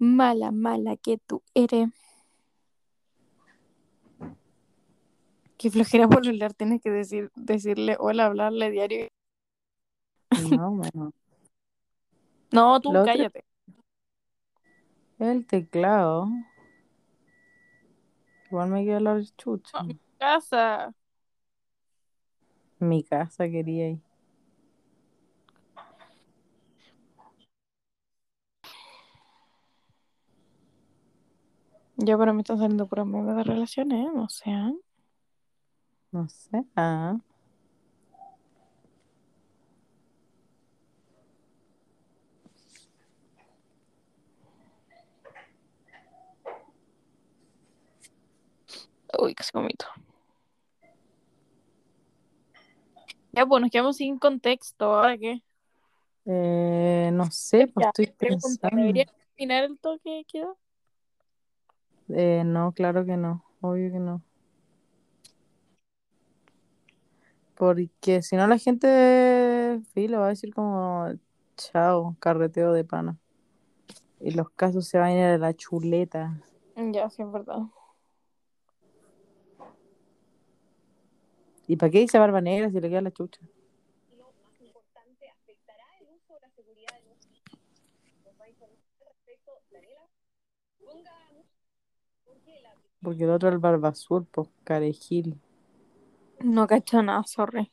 Mala, 0.00 0.50
mala 0.50 0.96
que 0.96 1.18
tú 1.18 1.42
eres. 1.54 1.90
Qué 5.58 5.70
flojera 5.70 6.08
por 6.08 6.26
hablar, 6.26 6.54
tienes 6.54 6.80
que 6.80 6.90
decir, 6.90 7.30
decirle 7.36 7.96
hola, 8.00 8.24
hablarle 8.26 8.70
diario. 8.70 9.08
No, 10.50 10.70
bueno. 10.70 11.12
No, 12.50 12.80
tú 12.80 12.92
Lo 12.92 13.02
otro- 13.02 13.12
cállate. 13.12 13.44
El 15.18 15.46
teclado. 15.46 16.28
Igual 18.46 18.70
me 18.70 18.84
quedó 18.86 19.00
la 19.00 19.22
chucha. 19.36 19.70
Ah. 19.78 19.86
Casa. 20.18 20.94
Mi 22.78 23.04
casa 23.04 23.46
quería 23.50 23.90
ir. 23.90 24.00
Ya 32.02 32.16
para 32.16 32.32
mí 32.32 32.40
están 32.40 32.56
saliendo 32.56 32.86
puros 32.86 33.06
memes 33.06 33.36
de 33.36 33.44
relaciones, 33.44 34.06
¿eh? 34.06 34.10
O 34.16 34.28
sea. 34.30 34.72
No 36.12 36.26
sé. 36.28 36.64
Ah. 36.74 37.18
Uy, 49.18 49.34
casi 49.34 49.50
vomito. 49.52 49.84
Ya, 53.32 53.44
pues 53.44 53.60
nos 53.60 53.70
quedamos 53.70 53.96
sin 53.98 54.18
contexto. 54.18 54.86
¿Ahora 54.86 55.18
qué? 55.18 55.42
Eh, 56.24 57.10
no 57.12 57.30
sé, 57.30 57.66
pues 57.66 57.84
Ya, 57.84 57.88
estoy 57.90 58.06
pensando. 58.16 58.76
¿debería 58.76 59.04
terminar 59.36 59.64
el 59.64 59.78
toque 59.78 60.24
que 60.26 60.38
queda? 60.38 60.54
Eh, 62.12 62.42
no, 62.44 62.72
claro 62.72 63.04
que 63.04 63.16
no. 63.16 63.44
Obvio 63.60 63.92
que 63.92 63.98
no. 63.98 64.22
Porque 67.56 68.22
si 68.22 68.36
no 68.36 68.46
la 68.46 68.56
gente 68.58 69.80
filo 69.92 70.20
va 70.20 70.26
a 70.26 70.28
decir 70.30 70.54
como 70.54 71.12
chao, 71.56 72.16
carreteo 72.18 72.72
de 72.72 72.84
pana. 72.84 73.18
Y 74.18 74.30
los 74.32 74.50
casos 74.50 74.86
se 74.88 74.98
van 74.98 75.10
a 75.10 75.14
ir 75.14 75.24
a 75.24 75.38
la 75.38 75.54
chuleta. 75.54 76.40
Ya, 76.76 77.10
sí, 77.10 77.22
es 77.22 77.30
verdad. 77.30 77.62
¿Y 81.66 81.76
para 81.76 81.90
qué 81.90 82.00
dice 82.00 82.18
barba 82.18 82.40
negra 82.40 82.70
si 82.70 82.80
le 82.80 82.88
queda 82.88 83.02
la 83.02 83.12
chucha? 83.12 83.40
Porque 93.02 93.24
el 93.24 93.30
otro 93.30 93.48
es 93.48 93.54
el 93.54 93.60
barba 93.60 93.88
azul, 93.88 94.26
pues 94.30 94.48
carejil. 94.64 95.38
No 96.40 96.66
cacho 96.66 97.02
nada, 97.02 97.22
sorry. 97.24 97.72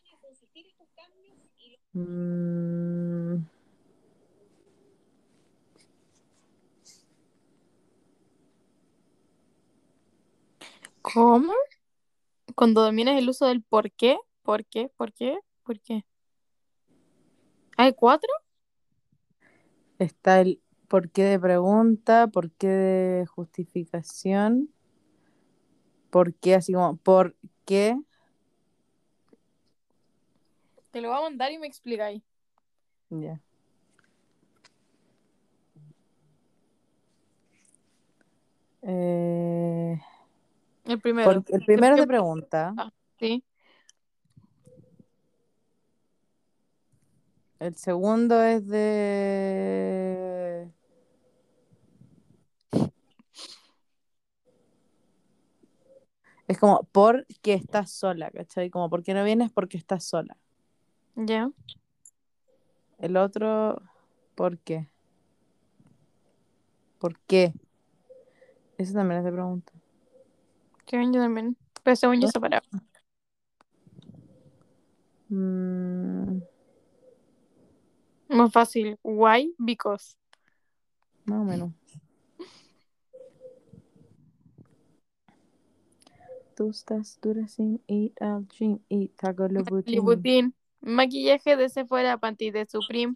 Mm, 1.93 3.45
¿Cómo? 11.01 11.53
Cuando 12.55 12.81
dominas 12.81 13.17
el 13.17 13.29
uso 13.29 13.47
del 13.47 13.63
por 13.63 13.91
qué, 13.91 14.17
por 14.43 14.65
qué, 14.65 14.89
por 14.97 15.13
qué, 15.13 15.39
por 15.63 15.79
qué. 15.79 16.05
¿Hay 17.77 17.93
cuatro? 17.93 18.29
está 19.99 20.41
el 20.41 20.61
por 20.87 21.09
qué 21.09 21.23
de 21.23 21.39
pregunta, 21.39 22.27
por 22.27 22.51
qué 22.51 22.67
de 22.67 23.25
justificación, 23.25 24.69
por 26.09 26.33
qué 26.35 26.55
así 26.55 26.73
como 26.73 26.97
por 26.97 27.35
qué. 27.65 27.97
Te 30.91 31.01
lo 31.01 31.09
voy 31.09 31.17
a 31.17 31.21
mandar 31.21 31.51
y 31.51 31.59
me 31.59 31.67
explicáis. 31.67 32.23
Ya. 33.09 33.39
Eh, 38.81 39.99
El 40.85 41.01
primero. 41.01 41.43
el 41.47 41.65
primero 41.65 41.95
de 41.97 42.07
pregunta, 42.07 42.73
Sí. 43.19 43.43
el 47.59 47.75
segundo 47.75 48.41
es 48.43 48.67
de 48.67 50.71
es 56.47 56.57
como 56.57 56.83
por 56.91 57.25
qué 57.41 57.53
estás 57.53 57.91
sola, 57.91 58.31
¿cachai? 58.31 58.69
Como 58.69 58.89
por 58.89 59.03
qué 59.03 59.13
no 59.13 59.23
vienes 59.23 59.51
porque 59.51 59.77
estás 59.77 60.05
sola. 60.05 60.37
Ya. 61.15 61.51
El 62.99 63.17
otro, 63.17 63.81
¿por 64.35 64.57
qué? 64.59 64.89
¿Por 66.99 67.19
qué? 67.19 67.53
Eso 68.77 68.93
también 68.93 69.19
es 69.19 69.25
de 69.25 69.31
pregunta. 69.31 69.73
Que 70.85 71.03
yo 71.03 71.11
también. 71.11 71.57
Pero 71.83 71.95
según 71.95 72.21
yo 72.21 72.27
separado. 72.27 72.63
Mm, 75.29 76.39
Muy 78.29 78.49
fácil. 78.51 78.97
Why? 79.03 79.53
Because. 79.57 80.15
más 81.25 81.41
o 81.41 81.43
menos. 81.43 81.71
Tú 86.57 86.71
estás 86.71 87.19
dura 87.21 87.47
sin 87.47 87.83
ir 87.85 88.13
al 88.19 88.47
gym 88.47 88.79
y. 88.89 89.11
Libutín. 89.85 90.55
Maquillaje 90.81 91.55
de 91.55 91.69
Sephora, 91.69 92.17
panty 92.17 92.49
de 92.49 92.65
Supreme. 92.65 93.13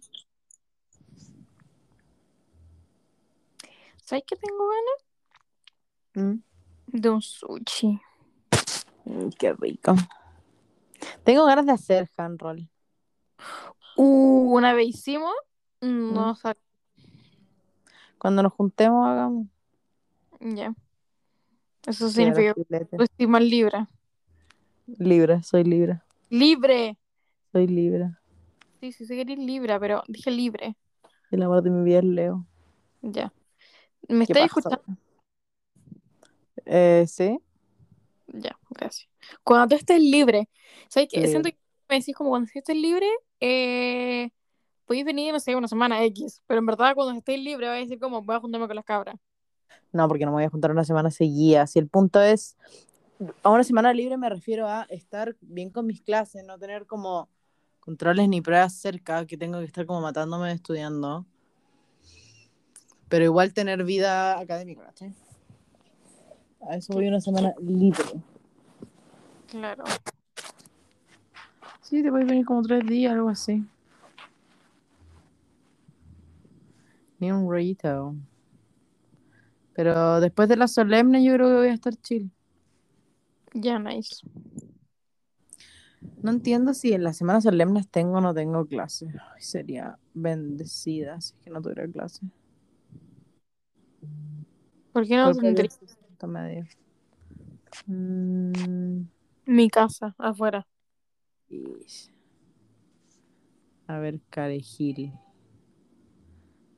¿Sabes 3.96 4.22
qué 4.28 4.36
tengo 4.36 4.68
ganas? 4.68 6.38
Mm, 6.38 6.42
De 6.86 7.10
un 7.10 7.20
sushi. 7.20 8.00
mm, 9.06 9.30
qué 9.36 9.54
rico. 9.54 9.96
Tengo 11.24 11.44
ganas 11.44 11.66
de 11.66 11.72
hacer 11.72 12.08
hand 12.16 12.40
roll. 12.40 12.70
Uh, 13.96 14.54
una 14.56 14.72
vez 14.72 14.90
hicimos. 14.90 15.34
No 15.80 16.32
Mm. 16.32 16.54
Cuando 18.18 18.44
nos 18.44 18.52
juntemos, 18.52 19.04
hagamos. 19.04 19.48
Ya. 20.38 20.76
Eso 21.86 22.08
significa 22.08 22.54
que 22.54 22.64
filetes. 22.64 22.96
tú 22.96 23.02
estoy 23.02 23.26
más 23.26 23.42
libre. 23.42 23.86
Libre, 24.98 25.42
soy 25.42 25.64
libre. 25.64 26.00
¡Libre! 26.30 26.96
Soy 27.52 27.66
libre. 27.66 28.10
Sí, 28.80 28.92
sí, 28.92 29.06
sí 29.06 29.14
que 29.14 29.20
eres 29.22 29.38
libre, 29.38 29.78
pero 29.80 30.02
dije 30.08 30.30
libre. 30.30 30.76
El 31.30 31.42
amor 31.42 31.62
de 31.62 31.70
mi 31.70 31.84
vida 31.84 31.98
es 31.98 32.04
Leo. 32.04 32.46
Ya. 33.00 33.32
¿Me 34.08 34.26
¿Qué 34.26 34.32
estáis 34.32 34.52
pasa? 34.52 34.68
escuchando? 34.70 35.00
Eh, 36.66 37.04
sí. 37.08 37.38
Ya, 38.28 38.58
gracias. 38.70 39.08
Cuando 39.44 39.68
tú 39.68 39.74
estés 39.76 40.00
libre, 40.00 40.48
¿sabes 40.88 41.08
qué? 41.10 41.18
Libre. 41.18 41.30
Siento 41.30 41.50
que 41.50 41.58
me 41.88 41.98
decís 41.98 42.14
como 42.14 42.30
cuando 42.30 42.50
estés 42.52 42.76
libre, 42.76 43.06
eh, 43.40 44.30
podéis 44.86 45.04
venir, 45.04 45.32
no 45.32 45.40
sé, 45.40 45.54
una 45.56 45.68
semana 45.68 46.02
X, 46.04 46.42
pero 46.46 46.58
en 46.60 46.66
verdad 46.66 46.94
cuando 46.94 47.16
estés 47.18 47.38
libre 47.38 47.66
vais 47.68 47.78
a 47.78 47.82
decir 47.84 47.98
como 47.98 48.22
voy 48.22 48.36
a 48.36 48.40
juntarme 48.40 48.66
con 48.66 48.76
las 48.76 48.84
cabras. 48.84 49.16
No, 49.92 50.08
porque 50.08 50.24
no 50.24 50.30
me 50.30 50.36
voy 50.36 50.44
a 50.44 50.50
juntar 50.50 50.70
una 50.70 50.84
semana 50.84 51.10
seguida. 51.10 51.66
Si 51.66 51.78
el 51.78 51.88
punto 51.88 52.20
es, 52.20 52.56
a 53.42 53.50
una 53.50 53.64
semana 53.64 53.92
libre 53.92 54.16
me 54.16 54.28
refiero 54.28 54.68
a 54.68 54.82
estar 54.88 55.36
bien 55.40 55.70
con 55.70 55.86
mis 55.86 56.00
clases, 56.00 56.44
no 56.44 56.58
tener 56.58 56.86
como 56.86 57.28
controles 57.80 58.28
ni 58.28 58.40
pruebas 58.40 58.74
cerca, 58.74 59.26
que 59.26 59.36
tengo 59.36 59.58
que 59.58 59.64
estar 59.64 59.86
como 59.86 60.00
matándome 60.00 60.52
estudiando. 60.52 61.26
Pero 63.08 63.24
igual 63.24 63.52
tener 63.52 63.84
vida 63.84 64.38
académica, 64.38 64.84
¿cachai? 64.84 65.14
A 66.68 66.76
eso 66.76 66.92
voy 66.94 67.08
una 67.08 67.20
semana 67.20 67.54
libre. 67.60 68.04
Claro. 69.48 69.84
Sí, 71.82 72.02
te 72.02 72.08
a 72.08 72.12
venir 72.12 72.46
como 72.46 72.62
tres 72.62 72.86
días, 72.86 73.12
algo 73.12 73.28
así. 73.28 73.62
Ni 77.18 77.30
un 77.30 77.52
rito. 77.52 78.14
Pero 79.74 80.20
después 80.20 80.48
de 80.48 80.56
la 80.56 80.68
solemne 80.68 81.24
yo 81.24 81.34
creo 81.34 81.48
que 81.48 81.54
voy 81.54 81.68
a 81.68 81.74
estar 81.74 81.94
chill. 81.96 82.30
Ya, 83.54 83.78
nice. 83.78 84.22
No 86.22 86.30
entiendo 86.30 86.72
si 86.74 86.92
en 86.92 87.04
las 87.04 87.16
semanas 87.16 87.42
solemnes 87.44 87.88
tengo 87.88 88.18
o 88.18 88.20
no 88.20 88.32
tengo 88.32 88.64
clase. 88.66 89.06
Ay, 89.06 89.42
sería 89.42 89.98
bendecida 90.14 91.20
si 91.20 91.34
es 91.34 91.40
que 91.40 91.50
no 91.50 91.60
tuviera 91.60 91.86
clase. 91.88 92.20
¿Por 94.92 95.06
qué 95.06 95.16
no 95.16 95.24
¿Cuál 95.24 95.36
tendría 95.36 95.68
podría 95.68 95.70
ser 95.70 95.88
esta 96.12 96.26
media? 96.26 96.68
Mm, 97.86 99.06
mi 99.46 99.70
casa 99.70 100.14
afuera? 100.18 100.66
A 103.88 103.98
ver, 103.98 104.20
Carejil. 104.30 105.12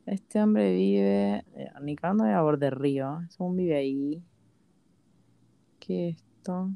Este 0.07 0.41
hombre 0.43 0.73
vive. 0.75 1.45
eh, 1.55 1.71
Ni 1.83 1.97
cuando 1.97 2.25
a 2.25 2.43
borde 2.43 2.71
río. 2.71 3.21
Según 3.31 3.57
vive 3.57 3.77
ahí. 3.77 4.23
¿Qué 5.81 6.11
es 6.11 6.17
esto? 6.17 6.71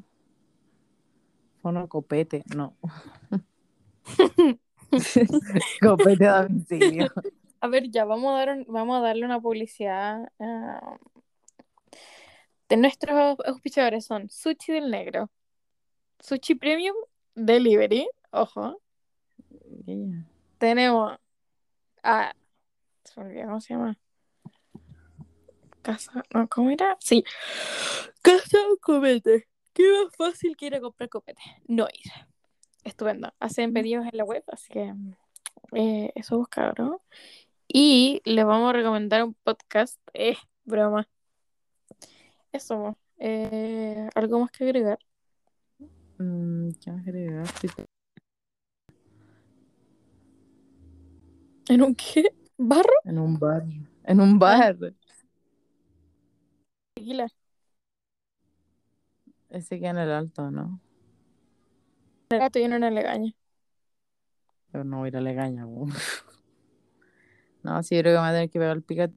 Fono 1.61 1.87
copete. 1.89 2.43
No. 2.55 2.75
copete 5.81 6.27
a 6.27 6.43
domicilio. 6.43 7.07
A 7.61 7.67
ver, 7.67 7.89
ya, 7.91 8.05
vamos 8.05 8.33
a, 8.33 8.37
dar 8.45 8.49
un- 8.57 8.65
vamos 8.67 8.97
a 8.97 9.01
darle 9.01 9.25
una 9.25 9.39
publicidad. 9.39 10.31
ah, 10.39 10.97
de 12.69 12.77
nuestros 12.77 13.37
auspiciadores 13.45 14.05
son 14.05 14.29
Sushi 14.29 14.71
del 14.73 14.91
Negro, 14.91 15.31
Sushi 16.19 16.53
Premium 16.55 16.95
Delivery, 17.35 18.07
ojo. 18.31 18.79
Tenemos 20.59 21.17
a. 22.03 22.33
Se 23.13 23.19
me 23.19 23.25
olvidó 23.27 23.45
cómo 23.47 23.61
se 23.61 23.73
llama. 23.73 23.97
Casa. 25.81 26.23
No, 26.33 26.47
¿cómo 26.47 26.69
era? 26.69 26.95
Sí. 26.99 27.23
Casa 28.21 28.57
Copete. 28.81 29.47
Qué 29.73 29.83
más 30.03 30.15
fácil 30.15 30.55
que 30.55 30.67
ir 30.67 30.75
a 30.75 30.81
comprar 30.81 31.09
copete. 31.09 31.41
No 31.67 31.87
ir. 31.93 32.11
Estupendo. 32.83 33.33
Hacen 33.39 33.73
pedidos 33.73 34.05
en 34.05 34.17
la 34.17 34.23
web, 34.23 34.43
así 34.47 34.71
que. 34.73 34.93
eh, 35.73 36.11
eso 36.15 36.37
busca, 36.37 36.73
¿no? 36.77 37.01
Y 37.67 38.21
les 38.25 38.45
vamos 38.45 38.69
a 38.69 38.73
recomendar 38.73 39.23
un 39.23 39.33
podcast. 39.33 39.99
Eh, 40.13 40.37
broma. 40.65 41.07
Eso. 42.51 42.97
eh, 43.17 44.09
¿Algo 44.15 44.39
más 44.39 44.51
que 44.51 44.65
agregar? 44.65 44.99
Mm, 46.17 46.71
¿Qué 46.83 46.91
más 46.91 47.07
agregar? 47.07 47.47
¿En 51.69 51.81
un 51.83 51.95
qué? 51.95 52.33
¿Barro? 52.61 52.91
En 53.05 53.17
un 53.17 53.39
bar. 53.39 53.63
En 54.03 54.19
un 54.19 54.37
bar. 54.37 54.77
Tequila. 56.93 57.27
Ese 59.49 59.79
queda 59.79 59.91
en 59.91 59.97
el 59.99 60.11
alto, 60.11 60.51
¿no? 60.51 60.81
El 62.29 62.39
gato 62.39 62.59
lleno 62.59 62.75
una 62.75 62.91
legaña. 62.91 63.33
Pero 64.71 64.83
no 64.83 64.97
voy 64.97 65.07
a 65.07 65.09
ir 65.09 65.17
a 65.17 65.21
Legaña. 65.21 65.65
No, 67.63 67.83
sí, 67.83 67.97
creo 67.97 68.03
que 68.03 68.09
me 68.11 68.19
voy 68.19 68.29
a 68.29 68.33
tener 68.33 68.49
que 68.49 68.59
pegar 68.59 68.75
el 68.75 68.83
piquete 68.83 69.15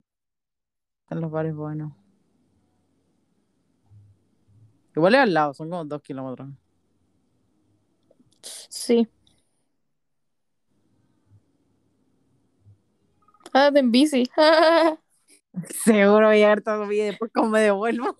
en 1.10 1.20
los 1.20 1.30
bares 1.30 1.54
buenos. 1.54 1.92
Igual 4.94 5.14
es 5.14 5.20
al 5.20 5.34
lado, 5.34 5.54
son 5.54 5.68
como 5.68 5.84
dos 5.84 6.00
kilómetros. 6.02 6.48
Sí. 8.42 9.08
Ah, 13.52 13.70
en 13.74 13.90
bici. 13.92 14.30
Seguro 15.84 16.26
voy 16.26 16.36
a 16.36 16.38
llegar 16.38 16.62
todo 16.62 16.86
bien 16.86 17.08
después 17.08 17.30
como 17.32 17.50
me 17.50 17.60
devuelvo. 17.60 18.16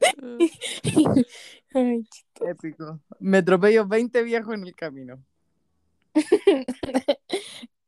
Ay, 1.74 2.06
Épico. 2.40 3.00
Me 3.20 3.38
atropello 3.38 3.86
20 3.86 4.22
viejos 4.22 4.54
en 4.54 4.66
el 4.66 4.74
camino. 4.74 5.24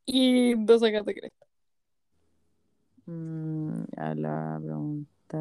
y 0.06 0.54
dos 0.54 0.80
sacas 0.80 1.04
de 1.04 1.14
cresta. 1.14 1.46
Mm, 3.04 3.82
a 3.96 4.14
la 4.14 4.58
pregunta. 4.62 5.38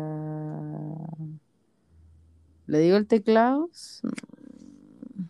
¿Le 2.68 2.80
digo 2.80 2.98
el 2.98 3.08
teclado? 3.08 3.70
Mm. 4.04 5.24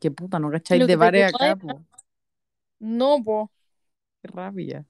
Qué 0.00 0.10
puta, 0.10 0.38
no 0.38 0.50
cacháis 0.50 0.82
de 0.82 0.86
te 0.86 0.96
bares 0.96 1.34
acá, 1.34 1.56
po. 1.56 1.82
No, 2.78 3.22
po. 3.24 3.50
Qué 4.22 4.28
rabia. 4.28 4.84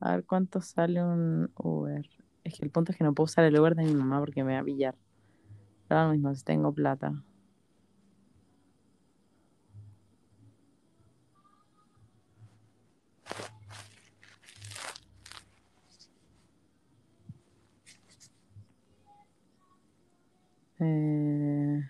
A 0.00 0.12
ver 0.12 0.24
cuánto 0.24 0.60
sale 0.60 1.02
un 1.04 1.50
Uber. 1.56 2.08
Es 2.44 2.54
que 2.58 2.64
el 2.64 2.70
punto 2.70 2.92
es 2.92 2.98
que 2.98 3.04
no 3.04 3.14
puedo 3.14 3.26
usar 3.26 3.44
el 3.44 3.58
Uber 3.58 3.74
de 3.74 3.84
mi 3.84 3.94
mamá 3.94 4.20
porque 4.20 4.44
me 4.44 4.54
va 4.54 4.60
a 4.60 4.64
pillar. 4.64 4.94
Ahora 5.88 6.10
mismo 6.12 6.34
si 6.34 6.44
tengo 6.44 6.72
plata. 6.72 7.14
Eh, 20.78 21.80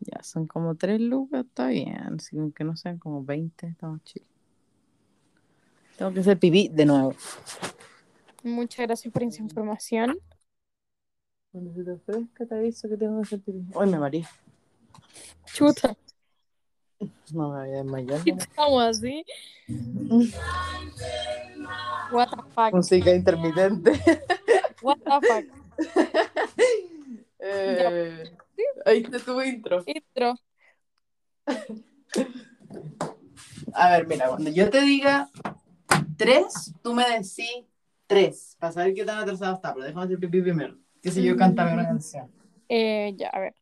Ya, 0.00 0.22
son 0.22 0.46
como 0.46 0.74
tres 0.74 1.00
lucas, 1.00 1.44
está 1.46 1.68
bien. 1.68 1.96
Así 2.16 2.30
que 2.36 2.40
aunque 2.40 2.64
no 2.64 2.76
sean 2.76 2.98
como 2.98 3.22
20, 3.22 3.66
estamos 3.66 4.02
chill. 4.04 4.24
Tengo 5.98 6.12
que 6.12 6.20
hacer 6.20 6.38
pipí 6.38 6.68
de 6.68 6.86
nuevo. 6.86 7.14
Muchas 8.42 8.86
gracias 8.86 9.12
por 9.12 9.22
esa 9.22 9.42
información. 9.42 10.18
Cuando 11.52 11.74
se 11.74 11.84
te 11.84 11.90
ofrezca, 11.92 12.46
te 12.46 12.54
aviso 12.54 12.88
que 12.88 12.96
tengo 12.96 13.16
que 13.16 13.22
hacer 13.22 13.40
pipí. 13.40 13.66
Hoy 13.74 13.90
me 13.90 13.98
mareé. 13.98 14.24
Chuta. 15.44 15.94
No 17.32 17.50
me 17.50 17.58
voy 17.58 17.68
a 17.68 17.82
desmayar. 17.82 18.20
Estamos 18.24 18.82
así. 18.96 19.24
What 22.12 22.30
the 22.30 22.42
fuck. 22.54 22.72
Música 22.72 23.14
intermitente. 23.14 24.00
What 24.82 24.98
the 24.98 25.26
fuck. 25.26 25.44
Eh, 27.42 28.24
ahí 28.84 29.02
está 29.02 29.18
tu 29.18 29.40
intro. 29.42 29.82
Intro. 29.86 30.34
A 33.72 33.90
ver, 33.90 34.06
mira, 34.06 34.28
cuando 34.28 34.50
yo 34.50 34.68
te 34.70 34.80
diga 34.82 35.30
tres, 36.16 36.72
tú 36.82 36.94
me 36.94 37.04
decís 37.08 37.64
tres. 38.06 38.56
Para 38.58 38.72
saber 38.72 38.94
qué 38.94 39.04
tan 39.04 39.18
atrasado 39.18 39.54
está. 39.54 39.72
Pero 39.74 39.86
déjame 39.86 40.04
hacer 40.06 40.18
pipí 40.18 40.42
primero. 40.42 40.76
Que 41.02 41.10
si 41.10 41.22
yo 41.22 41.36
cántame 41.36 41.72
una 41.74 41.84
canción. 41.86 42.30
Eh, 42.68 43.14
ya, 43.16 43.28
a 43.28 43.40
ver. 43.40 43.54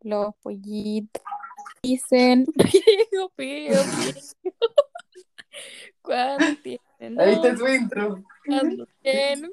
Los 0.00 0.34
pollitos 0.36 1.22
dicen 1.82 2.46
pío, 2.56 3.28
pío, 3.34 3.72
pío. 3.74 4.52
Cuando 6.02 6.46
tienen 6.62 7.20
Ahí 7.20 7.32
está 7.34 7.54
tu 7.54 7.66
intro. 7.66 8.22
cuando 8.46 8.86
tienen- 9.02 9.50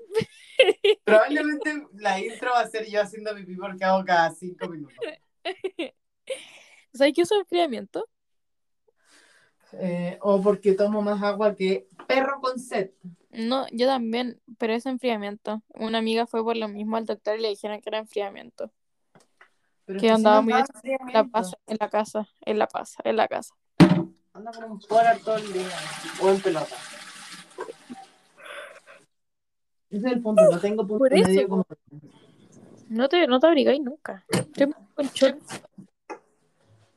Probablemente 1.04 1.88
la 1.94 2.20
intro 2.20 2.52
va 2.52 2.62
a 2.62 2.68
ser 2.68 2.88
yo 2.88 3.02
haciendo 3.02 3.34
pipí 3.36 3.56
porque 3.56 3.84
hago 3.84 4.04
cada 4.06 4.32
cinco 4.32 4.68
minutos. 4.68 4.98
¿Sabes 6.94 7.14
qué 7.14 7.22
es 7.22 7.32
enfriamiento? 7.32 8.08
Eh, 9.74 10.18
o 10.22 10.42
porque 10.42 10.74
tomo 10.74 11.02
más 11.02 11.22
agua 11.22 11.56
que 11.56 11.88
perro 12.08 12.40
con 12.40 12.60
sed. 12.60 12.92
No, 13.32 13.68
yo 13.72 13.88
también, 13.88 14.40
pero 14.58 14.74
es 14.74 14.86
enfriamiento. 14.86 15.62
Una 15.70 15.98
amiga 15.98 16.26
fue 16.26 16.44
por 16.44 16.56
lo 16.56 16.70
mismo 16.70 16.96
al 16.96 17.06
doctor 17.06 17.38
y 17.38 17.42
le 17.42 17.50
dijeron 17.50 17.82
que 17.82 17.90
era 17.90 17.98
enfriamiento. 17.98 18.72
Pero 19.86 20.00
Que 20.00 20.10
andaba 20.10 20.42
muy 20.42 20.54
En 20.54 21.14
la, 21.14 21.26
pasa, 21.26 21.58
en 21.68 21.78
la 21.80 21.90
casa, 21.90 22.28
en 22.42 22.60
la 22.60 22.68
casa, 22.68 23.02
en 23.04 23.18
la 23.18 23.28
casa. 23.28 23.54
Anda 24.34 24.52
con 24.52 24.72
un 24.72 24.80
polar 24.80 25.20
todo 25.20 25.38
el 25.38 25.54
día. 25.54 25.68
O 26.22 26.30
en 26.30 26.42
pelota. 26.42 26.76
Ese 29.90 30.08
es 30.08 30.14
el 30.14 30.22
punto, 30.22 30.44
no 30.50 30.60
tengo 30.60 30.86
punto 30.86 31.00
Por 31.00 31.14
eso, 31.14 31.28
medio 31.28 31.48
como... 31.48 31.66
No 32.90 33.10
te, 33.10 33.28
no 33.28 33.40
te 33.40 33.48
abrigáis 33.48 33.82
nunca. 33.82 34.24
Yo 34.56 34.68
me 34.68 34.74
con 34.94 35.06
short. 35.08 35.40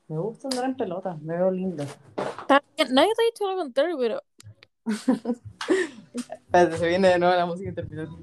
Me 0.09 0.19
gusta 0.19 0.49
andar 0.49 0.65
en 0.65 0.77
pelota, 0.77 1.17
me 1.23 1.37
veo 1.37 1.51
bien, 1.51 1.77
Nadie 1.77 1.91
te 2.77 3.23
ha 3.23 3.27
dicho 3.31 3.51
lo 3.51 3.57
contrario, 3.57 3.99
pero 3.99 4.23
Espérate, 6.15 6.77
se 6.79 6.89
viene 6.89 7.09
de 7.09 7.19
nuevo 7.19 7.35
la 7.35 7.47
música 7.47 7.69
intermitente. 7.69 8.17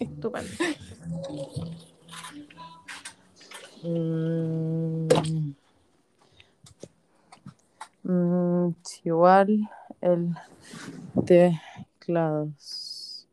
estupendo. 0.00 0.50
Mm. 3.84 5.08
Mm, 8.04 8.74
igual 9.04 9.70
el 10.00 10.34
teclados. 12.02 13.28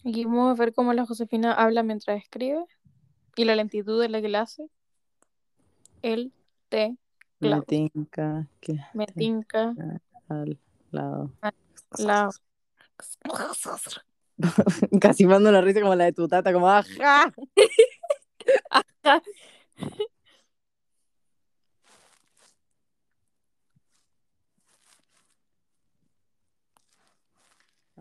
Aquí 0.00 0.24
vamos 0.24 0.58
a 0.58 0.62
ver 0.62 0.72
cómo 0.72 0.92
la 0.94 1.04
Josefina 1.04 1.52
habla 1.52 1.82
mientras 1.82 2.22
escribe 2.22 2.64
y 3.36 3.44
la 3.44 3.56
lentitud 3.56 4.02
en 4.02 4.12
la 4.12 4.22
que 4.22 4.28
la 4.28 4.42
hace. 4.42 4.68
El 6.02 6.32
te, 6.68 6.96
Me 7.40 7.60
tinca 7.62 8.48
que 8.60 8.78
me 8.94 9.06
tinca, 9.06 9.74
al 10.28 10.58
lado. 10.90 11.30
la... 11.98 12.30
Casi 15.00 15.26
mando 15.26 15.48
una 15.50 15.60
risa 15.60 15.80
como 15.80 15.94
la 15.94 16.04
de 16.04 16.12
tu 16.12 16.28
tata, 16.28 16.52
como 16.52 16.68
ajá. 16.68 17.32
Ah, 18.70 19.20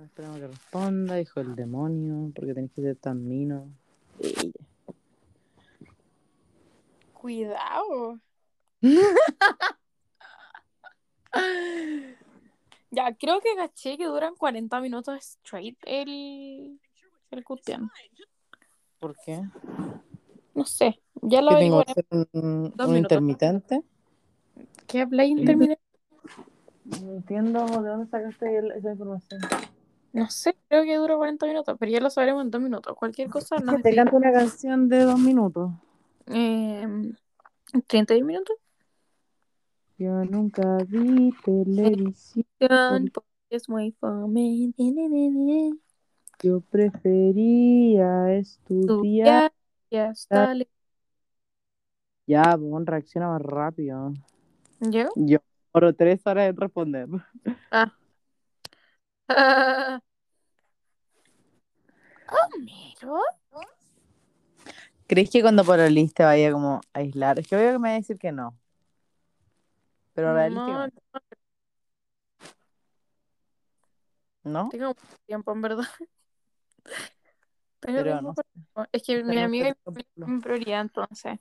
Esperamos 0.05 0.39
que 0.39 0.47
responda, 0.47 1.19
hijo 1.19 1.43
del 1.43 1.55
demonio, 1.55 2.31
porque 2.35 2.53
tenés 2.53 2.71
que 2.71 2.81
ser 2.81 2.95
tan 2.95 3.27
mino. 3.27 3.67
Cuidado. 7.13 8.19
Ya, 12.91 13.13
creo 13.13 13.41
que 13.41 13.53
caché 13.57 13.97
que 13.97 14.05
duran 14.05 14.35
40 14.35 14.79
minutos 14.79 15.17
straight 15.17 15.77
el, 15.85 16.79
el 17.29 17.43
cuestión. 17.43 17.91
¿Por 18.99 19.17
qué? 19.25 19.41
No 20.53 20.63
sé, 20.63 21.01
ya 21.21 21.41
lo 21.41 21.49
¿Que 21.49 21.55
tengo 21.57 21.83
que 21.83 21.93
ser 21.93 22.05
un, 22.31 22.73
intermitente? 22.95 23.81
¿Qué 24.87 25.01
habla 25.01 25.25
intermitente? 25.25 25.81
No 26.85 27.15
entiendo 27.15 27.65
de 27.65 27.89
dónde 27.89 28.09
sacaste 28.09 28.59
esa 28.77 28.91
información. 28.91 29.41
No 30.15 30.29
sé, 30.29 30.55
creo 30.69 30.85
que 30.85 30.95
dura 30.95 31.17
40 31.17 31.45
minutos, 31.45 31.75
pero 31.77 31.91
ya 31.91 31.99
lo 31.99 32.09
sabremos 32.09 32.45
en 32.45 32.49
dos 32.49 32.61
minutos. 32.61 32.95
Cualquier 32.95 33.29
cosa, 33.29 33.59
no 33.59 33.75
Que 33.75 33.83
te 33.83 33.95
canto 33.97 34.15
una 34.15 34.31
canción 34.31 34.87
de 34.87 35.01
dos 35.03 35.19
minutos. 35.19 35.71
eh, 36.27 36.87
31 37.85 38.25
minutos. 38.25 38.55
Yo 39.97 40.23
nunca 40.23 40.77
vi 40.87 41.33
televisión. 41.43 42.45
Porque 43.13 43.27
es 43.49 43.67
muy 43.67 43.91
fome. 43.99 44.71
Yo 46.41 46.61
prefería 46.61 48.33
estudiar. 48.35 49.51
Y 49.89 49.97
hasta 49.97 50.53
le- 50.53 50.69
Ya, 52.25 52.55
bon, 52.55 52.85
reacciona 52.85 53.27
más 53.27 53.41
rápido. 53.41 54.13
¿Yo? 54.79 55.09
Yo 55.17 55.39
oro 55.73 55.93
tres 55.93 56.25
horas 56.25 56.49
en 56.49 56.55
responder. 56.55 57.09
Homero. 62.27 63.21
¿Crees 65.07 65.29
que 65.29 65.41
cuando 65.41 65.63
por 65.63 65.79
el 65.79 66.13
te 66.13 66.23
vaya 66.23 66.51
como 66.51 66.81
a 66.93 66.99
aislar? 66.99 67.39
Es 67.39 67.47
que 67.47 67.55
obvio 67.55 67.73
que 67.73 67.79
me 67.79 67.89
va 67.89 67.93
a 67.93 67.97
decir 67.97 68.17
que 68.17 68.31
no. 68.31 68.57
Pero 70.13 70.29
No, 70.29 70.33
realísticamente, 70.35 71.01
¿no? 74.43 74.69
tengo 74.69 74.87
mucho 74.87 75.01
tiempo, 75.25 75.51
en 75.51 75.61
verdad. 75.61 75.83
Tengo 77.79 77.97
Pero 77.97 78.03
tiempo 78.03 78.41
no 78.75 78.87
Es 78.91 79.03
que 79.03 79.23
mi 79.23 79.37
amiga 79.37 79.69
es 79.69 79.75
mi 80.15 80.39
prioridad, 80.39 80.81
entonces. 80.81 81.39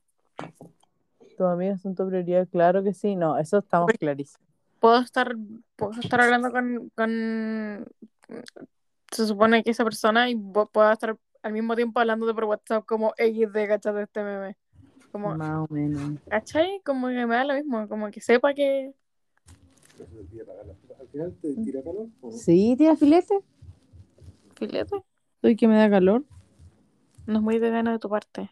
¿Tus 1.39 1.47
amigos 1.47 1.81
son 1.81 1.95
tu 1.95 2.07
prioridad? 2.07 2.47
Claro 2.49 2.83
que 2.83 2.93
sí. 2.93 3.17
No, 3.17 3.39
eso 3.39 3.59
estamos 3.59 3.91
clarísimos. 3.99 4.47
Puedo 4.79 5.01
estar, 5.01 5.35
puedo 5.77 5.99
estar 6.01 6.21
hablando 6.21 6.53
con, 6.53 6.91
con. 6.95 7.87
Se 9.15 9.29
supone 9.29 9.63
que 9.63 9.71
esa 9.71 9.85
persona 9.85 10.29
y 10.29 10.35
vos 10.35 10.69
puedo 10.73 10.91
estar 10.91 11.17
al 11.41 11.53
mismo 11.53 11.77
tiempo 11.77 12.01
hablándote 12.01 12.35
por 12.35 12.45
WhatsApp 12.47 12.85
como 12.85 13.15
XD, 13.17 13.69
¿cachai? 13.69 13.95
De 13.95 14.03
este 14.03 14.25
meme. 14.25 14.57
Como, 15.13 15.37
Más 15.37 15.69
o 15.71 15.73
menos. 15.73 16.19
¿cachai? 16.29 16.81
Como 16.85 17.07
que 17.07 17.25
me 17.25 17.37
da 17.37 17.45
lo 17.45 17.55
mismo, 17.55 17.87
como 17.87 18.11
que 18.11 18.21
sepa 18.21 18.53
que. 18.55 18.93
Al 20.01 21.07
final 21.13 21.33
te 21.41 21.55
tira 21.55 21.81
calor. 21.85 22.09
¿o 22.23 22.27
no? 22.33 22.37
¿Sí, 22.37 22.75
tía 22.77 22.97
filete? 22.97 23.39
Filete. 24.57 25.05
¿Soy 25.41 25.55
que 25.55 25.69
me 25.69 25.77
da 25.77 25.89
calor? 25.89 26.25
No 27.27 27.37
es 27.37 27.41
muy 27.41 27.61
de 27.61 27.71
gana 27.71 27.93
de 27.93 28.01
tu 28.01 28.09
parte. 28.09 28.51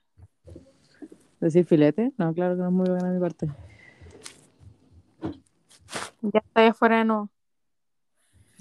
¿Decir 1.40 1.64
filete? 1.64 2.12
No, 2.18 2.32
claro 2.32 2.54
que 2.54 2.60
no 2.60 2.68
es 2.68 2.72
muy 2.72 2.88
buena 2.88 3.08
de 3.08 3.14
mi 3.14 3.20
parte. 3.20 3.48
Ya 6.22 6.38
está 6.38 6.60
ahí 6.60 6.68
afuera 6.68 6.98
de 6.98 7.04
nuevo. 7.04 7.30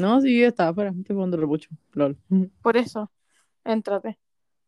No, 0.01 0.19
sí, 0.21 0.39
yo 0.39 0.47
estaba 0.47 0.69
afuera. 0.71 0.91
Estoy 0.97 1.15
jugando 1.15 1.37
repucho. 1.37 1.69
LOL. 1.93 2.17
Por 2.61 2.77
eso, 2.77 3.11
éntrate. 3.63 4.17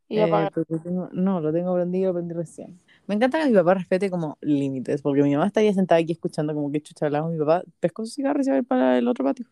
Y 0.07 0.19
Eh, 0.19 0.23
apaga. 0.23 0.51
tengo- 0.83 1.09
no, 1.11 1.41
lo 1.41 1.51
tengo 1.51 1.73
prendido, 1.73 2.09
lo 2.09 2.13
prendí 2.19 2.33
recién. 2.35 2.79
Me 3.07 3.15
encanta 3.15 3.39
que 3.39 3.49
mi 3.49 3.55
papá 3.55 3.73
respete 3.73 4.09
como 4.09 4.37
límites, 4.41 5.01
porque 5.01 5.23
mi 5.23 5.33
mamá 5.33 5.47
estaría 5.47 5.73
sentada 5.73 5.99
aquí 5.99 6.11
escuchando 6.11 6.53
como 6.53 6.71
que 6.71 6.81
chucha 6.81 7.07
hablamos. 7.07 7.31
Mi 7.31 7.39
papá 7.39 7.63
pescó 7.79 8.05
su 8.05 8.11
cigarro 8.13 8.41
y 8.41 8.43
se 8.43 8.51
va 8.51 8.57
a 8.57 8.59
ir 8.59 8.65
para 8.65 8.97
el 8.97 9.07
otro 9.07 9.25
patio. 9.25 9.47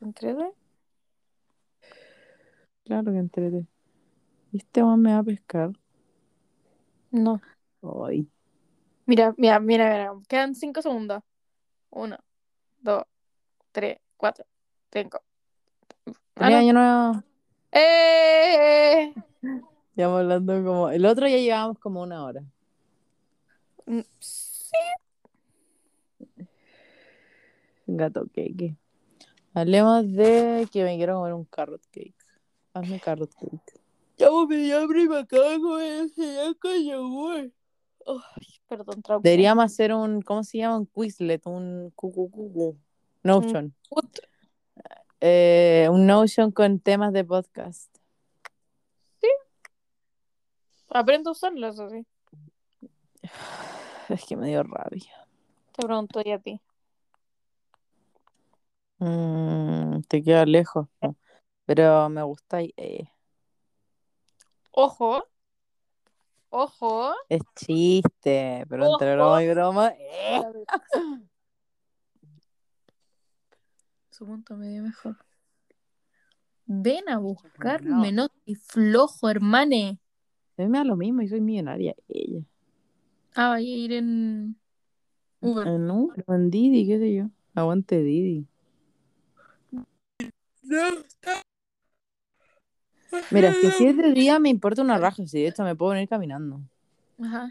¿Entrete? 0.00 0.52
Claro 2.84 3.12
que 3.12 3.18
entrete. 3.18 3.66
¿Y 4.52 4.58
este 4.58 4.82
man 4.82 5.00
me 5.00 5.12
va 5.12 5.18
a 5.18 5.24
pescar? 5.24 5.72
No. 7.10 7.40
Ay. 8.06 8.28
Mira, 9.06 9.34
mira, 9.36 9.58
mira, 9.60 9.88
mira. 9.90 10.12
Quedan 10.28 10.54
cinco 10.54 10.82
segundos. 10.82 11.22
Uno, 11.90 12.18
dos, 12.80 13.04
tres, 13.74 13.98
cuatro, 14.16 14.46
cinco. 14.92 15.20
Ah, 16.06 16.12
Feliz 16.36 16.50
no. 16.52 16.56
año 16.58 16.72
nuevo. 16.72 17.22
¡Eh! 17.72 19.12
Ya 19.96 20.06
vamos 20.06 20.20
hablando 20.22 20.64
como. 20.64 20.88
El 20.90 21.04
otro 21.06 21.26
ya 21.28 21.36
llevábamos 21.36 21.78
como 21.80 22.00
una 22.02 22.24
hora. 22.24 22.42
Mm, 23.86 24.00
Sí. 24.20 24.72
Gato 27.86 28.26
cake. 28.32 28.76
Hablemos 29.52 30.10
de 30.12 30.66
que 30.72 30.84
me 30.84 30.96
quiero 30.96 31.16
comer 31.18 31.34
un 31.34 31.44
carrot 31.44 31.82
cake. 31.90 32.14
Hazme 32.72 32.98
carrot 33.00 33.32
cake. 33.34 33.80
Ya 34.16 34.28
me 34.48 34.56
dio 34.56 34.78
hambre 34.80 35.02
y 35.02 35.08
me 35.08 35.18
acabo 35.18 35.42
de 35.42 35.60
comer 35.60 36.04
ese 36.04 36.54
con 36.60 36.82
yogur. 36.84 37.52
Ay, 38.06 38.46
perdón, 38.68 39.02
trauma. 39.02 39.22
Deberíamos 39.22 39.64
hacer 39.64 39.92
un. 39.92 40.22
¿Cómo 40.22 40.42
se 40.44 40.58
llama? 40.58 40.78
Un 40.78 40.86
Quizlet. 40.86 41.46
Un. 41.46 41.92
cucu, 41.94 42.30
cucu. 42.30 42.76
Notion. 43.24 43.74
Eh, 45.20 45.88
un 45.90 46.06
Notion 46.06 46.52
con 46.52 46.78
temas 46.78 47.12
de 47.12 47.24
podcast. 47.24 47.90
Aprendo 50.90 51.30
a 51.30 51.32
usarlo, 51.32 51.66
eso 51.66 51.88
sí. 51.88 52.06
Es 54.10 54.24
que 54.26 54.36
me 54.36 54.48
dio 54.48 54.62
rabia. 54.62 55.26
Te 55.72 55.84
pregunto 55.86 56.20
y 56.24 56.30
a 56.30 56.38
ti. 56.38 56.60
Mm, 58.98 60.02
te 60.02 60.22
queda 60.22 60.44
lejos. 60.46 60.86
Pero 61.64 62.08
me 62.10 62.22
gusta. 62.22 62.60
eh, 62.60 63.08
Ojo. 64.72 65.24
Ojo. 66.50 67.14
es 67.28 67.40
chiste. 67.56 68.64
Pero 68.68 68.92
entre 68.92 69.14
broma 69.16 69.42
y 69.42 69.48
broma. 69.48 69.88
eh. 69.98 70.42
Su 74.14 74.26
punto 74.26 74.56
medio 74.56 74.80
mejor. 74.84 75.16
Ven 76.66 77.08
a 77.08 77.18
buscarme, 77.18 78.12
no 78.12 78.28
y 78.44 78.54
flojo, 78.54 79.28
hermane. 79.28 79.98
A 80.56 80.62
mí 80.62 80.68
me 80.68 80.78
da 80.78 80.84
lo 80.84 80.94
mismo 80.94 81.22
y 81.22 81.26
soy 81.26 81.40
millonaria. 81.40 81.96
Ella. 82.06 82.44
Ah, 83.34 83.48
vaya 83.48 83.66
a 83.66 83.76
ir 83.76 83.92
en 83.92 84.56
Uber. 85.40 85.66
No, 85.80 86.10
pero 86.14 86.32
en 86.32 86.48
Didi, 86.48 86.86
qué 86.86 87.00
sé 87.00 87.12
yo. 87.12 87.24
Aguante 87.56 88.04
Didi. 88.04 88.46
Mira, 93.32 93.48
es 93.48 93.58
que 93.58 93.70
si 93.72 93.86
es 93.88 93.96
de 93.96 94.12
día 94.12 94.38
me 94.38 94.48
importa 94.48 94.82
una 94.82 94.96
raja, 94.96 95.26
si 95.26 95.42
de 95.42 95.48
hecho 95.48 95.64
me 95.64 95.74
puedo 95.74 95.90
venir 95.90 96.08
caminando. 96.08 96.60
Ajá. 97.20 97.50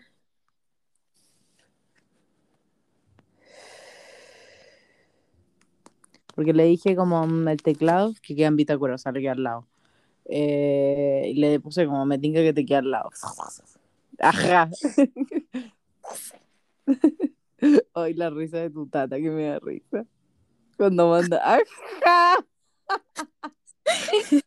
Porque 6.36 6.54
le 6.54 6.66
dije 6.66 6.96
como 6.96 7.26
mm, 7.28 7.48
el 7.48 7.62
teclado 7.62 8.14
que 8.22 8.36
queda 8.36 8.48
en 8.48 8.56
Vitacura, 8.56 8.96
o 8.96 8.98
sea, 8.98 9.12
le 9.12 9.22
queda 9.22 9.34
al 9.34 9.44
lado. 9.44 9.68
Eh, 10.26 11.26
y 11.28 11.34
le 11.36 11.60
puse 11.60 11.86
como 11.86 12.06
me 12.06 12.18
tinca 12.18 12.40
que 12.42 12.54
te 12.54 12.66
queda 12.66 12.80
al 12.80 12.92
lado. 12.92 13.10
Ajá. 14.20 14.70
Ay, 17.94 18.14
la 18.14 18.30
risa 18.30 18.58
de 18.58 18.70
tu 18.70 18.88
tata 18.88 19.18
que 19.18 19.30
me 19.30 19.48
da 19.48 19.60
risa. 19.60 20.06
Cuando 20.78 21.10
manda, 21.10 21.42
ajá. 21.44 22.46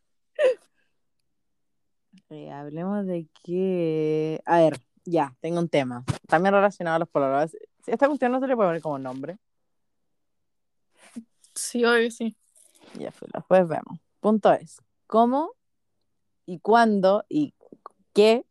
Eh, 2.29 2.51
hablemos 2.51 3.05
de 3.05 3.25
que. 3.41 4.41
A 4.45 4.59
ver, 4.59 4.81
ya, 5.05 5.33
tengo 5.39 5.59
un 5.59 5.69
tema. 5.69 6.03
También 6.27 6.53
relacionado 6.53 6.97
a 6.97 6.99
los 6.99 7.07
palabras. 7.07 7.55
Esta 7.85 8.07
cuestión 8.07 8.33
no 8.33 8.41
se 8.41 8.47
le 8.47 8.55
puede 8.55 8.67
poner 8.67 8.81
como 8.81 8.99
nombre. 8.99 9.37
Sí, 11.57 11.83
obvio, 11.83 12.11
sí. 12.11 12.35
Ya 12.99 13.11
fue, 13.11 13.27
después 13.33 13.67
vemos. 13.67 13.99
Punto 14.19 14.53
es, 14.53 14.81
¿cómo 15.07 15.51
y 16.45 16.59
cuándo 16.59 17.25
y 17.27 17.53
qué 18.13 18.45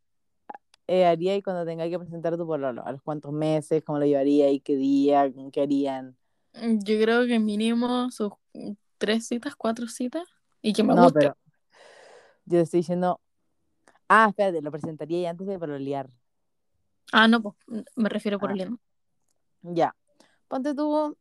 eh, 0.88 1.06
haríais 1.06 1.42
cuando 1.42 1.64
tengáis 1.64 1.90
que 1.92 1.98
presentar 1.98 2.34
a 2.34 2.36
tu 2.36 2.46
pololo? 2.46 2.84
¿A 2.84 2.92
los 2.92 3.02
cuántos 3.02 3.32
meses? 3.32 3.82
¿Cómo 3.84 3.98
lo 3.98 4.06
llevaríais? 4.06 4.62
¿Qué 4.62 4.76
día? 4.76 5.32
¿Qué 5.52 5.62
harían? 5.62 6.16
Yo 6.54 7.00
creo 7.00 7.26
que 7.26 7.38
mínimo 7.38 8.10
sus 8.10 8.32
tres 8.98 9.26
citas, 9.28 9.54
cuatro 9.56 9.86
citas. 9.88 10.24
Y 10.62 10.72
que 10.72 10.82
me 10.82 10.94
No, 10.94 11.04
guste. 11.04 11.20
pero 11.20 11.36
yo 12.44 12.60
estoy 12.60 12.80
diciendo... 12.80 13.20
Ah, 14.08 14.26
espérate, 14.30 14.62
lo 14.62 14.70
presentaría 14.70 15.22
ya 15.22 15.30
antes 15.30 15.46
de 15.46 15.58
pololear. 15.58 16.08
Ah, 17.12 17.28
no, 17.28 17.42
pues, 17.42 17.54
me 17.94 18.08
refiero 18.08 18.38
por 18.38 18.50
Ah. 18.50 18.54
el 18.54 18.78
Ya. 19.62 19.94
Ponte 20.48 20.74
tú, 20.74 21.16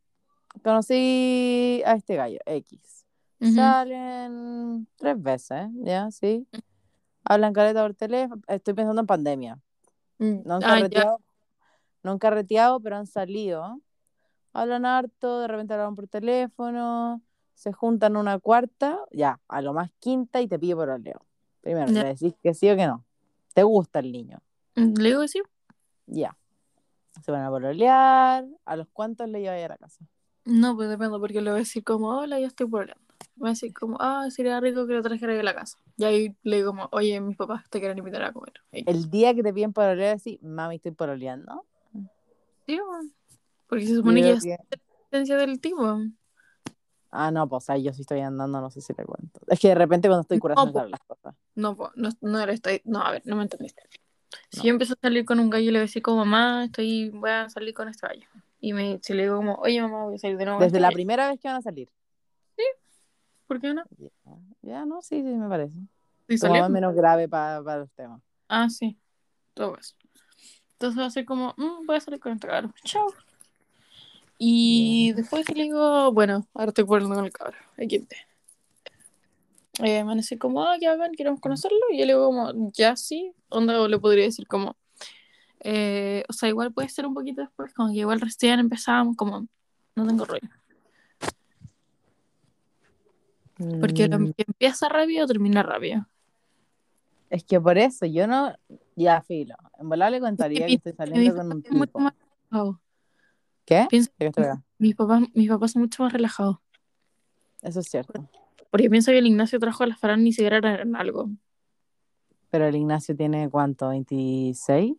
conocí 0.64 1.82
a 1.86 1.94
este 1.94 2.16
gallo, 2.16 2.40
X. 2.46 3.06
Salen 3.54 4.88
tres 4.96 5.22
veces, 5.22 5.68
¿ya? 5.76 6.10
Sí. 6.12 6.48
Hablan 7.24 7.54
caleta 7.54 7.84
por 7.84 7.94
teléfono. 7.94 8.42
Estoy 8.48 8.74
pensando 8.74 9.02
en 9.02 9.08
pandemia. 9.08 9.60
No 10.18 10.56
han 10.56 10.64
Ah, 10.64 11.18
no 12.04 12.12
han 12.12 12.20
carreteado, 12.20 12.80
pero 12.80 12.96
han 12.98 13.08
salido. 13.08 13.82
Hablan 14.54 14.86
harto, 14.86 15.42
de 15.42 15.48
repente 15.48 15.74
hablan 15.74 15.96
por 15.96 16.08
teléfono, 16.08 17.22
se 17.56 17.74
juntan 17.74 18.16
una 18.16 18.40
cuarta, 18.40 19.00
ya, 19.12 19.40
a 19.48 19.62
lo 19.62 19.74
más 19.74 19.92
quinta 20.00 20.40
y 20.40 20.48
te 20.48 20.58
pide 20.58 20.76
por 20.76 20.90
oleo. 20.90 21.26
Primero, 21.62 21.92
le 21.92 22.04
decís 22.04 22.36
que 22.42 22.54
sí 22.54 22.70
o 22.70 22.76
que 22.76 22.86
no. 22.86 23.04
¿Te 23.54 23.64
gusta 23.64 24.00
el 24.00 24.12
niño? 24.12 24.40
Le 24.76 25.10
digo 25.10 25.22
que 25.22 25.28
sí. 25.28 25.42
Ya. 26.06 26.38
Se 27.24 27.32
van 27.32 27.44
a 27.44 27.50
pololear. 27.50 28.46
¿A 28.66 28.76
los 28.76 28.88
cuantos 28.90 29.28
le 29.30 29.42
lleva 29.42 29.56
a 29.56 29.60
ir 29.60 29.72
a 29.72 29.78
casa? 29.78 30.06
No, 30.46 30.76
pues 30.76 30.90
depende, 30.90 31.18
porque 31.20 31.42
le 31.42 31.50
voy 31.50 31.58
a 31.58 31.64
decir 31.64 31.84
como, 31.84 32.10
hola, 32.20 32.40
ya 32.40 32.48
estoy. 32.48 32.68
Me 32.68 32.78
va 32.78 33.48
a 33.48 33.50
decir 33.50 33.74
como, 33.74 33.98
ah, 34.00 34.28
sería 34.30 34.60
rico 34.60 34.86
que 34.88 34.94
lo 34.94 35.02
trajera 35.02 35.38
a 35.40 35.44
la 35.44 35.56
casa. 35.56 35.78
Y 35.98 36.04
ahí 36.04 36.36
le 36.44 36.58
digo 36.58 36.70
como, 36.70 36.88
oye, 36.92 37.20
mis 37.20 37.36
papás 37.36 37.68
te 37.70 37.80
quieren 37.80 37.98
invitar 37.98 38.24
a 38.24 38.32
comer. 38.32 38.54
El 38.72 39.10
día 39.10 39.34
que 39.34 39.44
te 39.44 39.54
piden 39.54 39.74
pololear, 39.74 40.18
decís, 40.18 40.42
mami, 40.44 40.76
estoy 40.76 40.92
pololeando. 40.92 41.66
Sí, 42.68 42.80
bueno, 42.80 43.10
porque 43.68 43.86
se 43.86 43.92
Yo 43.92 43.98
supone 43.98 44.22
que 44.22 44.32
es 44.32 44.44
que- 44.44 44.58
licencia 45.12 45.38
del 45.38 45.60
tipo. 45.60 46.00
Ah, 47.12 47.32
no, 47.32 47.48
pues 47.48 47.70
ahí 47.70 47.84
yo 47.84 47.94
sí 47.94 48.02
estoy 48.02 48.20
andando, 48.20 48.60
no 48.60 48.70
sé 48.70 48.82
si 48.82 48.94
le 48.98 49.06
cuento. 49.06 49.40
Es 49.48 49.60
que 49.60 49.70
de 49.70 49.76
repente 49.76 50.08
cuando 50.10 50.22
estoy 50.22 50.38
No, 50.38 50.42
curando 50.42 50.72
po. 50.74 50.80
salen 50.80 50.92
las 50.92 51.02
cosas. 51.02 51.36
No, 51.56 51.76
po, 51.76 51.92
no, 51.96 52.10
no 52.22 52.40
era 52.40 52.52
estoy, 52.52 52.82
no, 52.84 53.02
a 53.02 53.12
ver, 53.12 53.22
no 53.26 53.36
me 53.38 53.44
entendiste. 53.44 53.82
Si 54.50 54.58
No. 54.60 54.64
yo 54.66 54.70
empiezo 54.72 54.94
a 54.94 54.98
salir 55.02 55.24
con 55.26 55.40
un 55.40 55.50
gallo 55.50 55.64
y 55.64 55.72
le 55.72 55.80
voy 55.80 55.80
a 55.80 55.82
decir 55.84 56.02
como, 56.02 56.18
mamá, 56.18 56.66
estoy, 56.66 57.10
voy 57.12 57.30
a 57.30 57.50
salir 57.50 57.74
con 57.74 57.88
este 57.88 58.06
gallo. 58.08 58.28
Y 58.60 58.74
me, 58.74 59.00
si 59.02 59.14
le 59.14 59.24
digo 59.24 59.38
como, 59.38 59.56
oye, 59.56 59.82
mamá, 59.82 60.06
voy 60.06 60.16
a 60.16 60.18
salir 60.18 60.38
de 60.38 60.46
nuevo 60.46 60.60
Desde 60.60 60.80
la 60.80 60.88
gallo", 60.88 60.96
primera 60.96 61.30
vez 61.30 61.40
que 61.40 61.48
van 61.48 61.58
a 61.58 61.62
salir. 61.62 61.90
¿Por 63.48 63.62
qué 63.62 63.74
no? 63.74 63.84
Ya, 63.98 64.10
ya, 64.64 64.86
no, 64.86 65.02
sí, 65.04 65.18
sí, 65.22 65.24
me 65.24 65.48
parece. 65.48 65.78
Es 66.28 66.40
salimos. 66.40 66.70
menos 66.72 66.96
grave 66.96 67.30
pa- 67.30 67.62
para 67.64 67.82
los 67.82 67.92
temas. 67.92 68.22
Ah, 68.48 68.70
sí. 68.70 68.98
Todo 69.54 69.78
eso. 69.78 69.96
Entonces 70.74 71.00
va 71.00 71.06
a 71.06 71.12
ser 71.12 71.26
como, 71.26 71.54
"Mm, 71.58 71.86
voy 71.86 71.96
a 71.98 72.00
salir 72.00 72.20
con 72.20 72.34
este 72.34 72.48
cabrón. 72.48 72.74
Chao. 72.84 73.08
Y 74.38 75.14
después 75.14 75.48
le 75.56 75.64
digo, 75.64 76.12
bueno, 76.12 76.46
ahora 76.54 76.70
estoy 76.70 76.84
poniendo 76.84 77.16
con 77.16 77.26
el 77.26 77.32
cabrón. 77.32 77.60
Aquí 77.78 78.00
te. 78.00 78.16
Eh, 79.80 80.00
me 80.00 80.04
van 80.04 80.12
a 80.12 80.16
decir 80.16 80.40
como, 80.40 80.64
ah, 80.64 80.78
ya 80.80 80.96
ven, 80.96 81.14
queremos 81.14 81.40
conocerlo. 81.40 81.78
Y 81.92 82.00
yo 82.00 82.06
le 82.06 82.14
digo 82.14 82.26
como, 82.26 82.72
ya 82.74 82.96
sí. 82.96 83.32
Onda, 83.50 83.80
o 83.82 83.88
le 83.88 84.00
podría 84.00 84.24
decir 84.26 84.48
como, 84.48 84.76
eh, 85.68 86.24
o 86.30 86.34
sea, 86.34 86.48
igual 86.48 86.72
puede 86.72 86.90
ser 86.90 87.08
un 87.08 87.16
poquito 87.16 87.42
después, 87.42 87.74
como 87.74 87.90
que 87.92 87.98
igual 87.98 88.22
recién 88.22 88.60
empezamos, 88.60 89.16
como, 89.18 89.48
no 89.96 90.06
tengo 90.08 90.24
rollo. 90.26 90.48
Porque 93.82 94.08
lo 94.08 94.20
Mm, 94.20 94.34
que 94.34 94.44
empieza 94.48 94.88
rápido, 94.90 95.26
termina 95.26 95.64
rápido. 95.64 96.06
Es 97.32 97.44
que 97.44 97.60
por 97.60 97.80
eso 97.80 98.06
yo 98.06 98.28
no. 98.28 98.54
Ya, 98.96 99.22
filo. 99.22 99.56
En 99.80 99.90
volar 99.90 100.12
le 100.12 100.20
contaría 100.20 100.68
que 100.68 100.74
estoy 100.76 100.94
saliendo 100.98 101.36
con 101.36 101.52
un 101.52 101.64
tipo. 101.64 102.00
más. 102.00 102.14
¿Qué? 103.66 103.88
Mis 104.78 104.96
papás, 104.96 105.24
mis 105.34 105.50
papás 105.50 105.72
son 105.72 105.82
mucho 105.82 106.04
más 106.04 106.14
relajados. 106.14 106.58
Eso 107.64 107.80
es 107.80 107.88
cierto. 107.88 108.30
Porque 108.70 108.88
pienso 108.90 109.12
que 109.12 109.18
el 109.18 109.26
Ignacio 109.26 109.60
trajo 109.60 109.84
a 109.84 109.88
las 109.88 110.00
Farán 110.00 110.24
ni 110.24 110.32
siquiera 110.32 110.58
eran 110.58 110.96
algo. 110.96 111.30
Pero 112.52 112.68
el 112.68 112.76
Ignacio 112.76 113.16
tiene 113.16 113.50
cuánto, 113.50 113.90
26. 113.90 114.96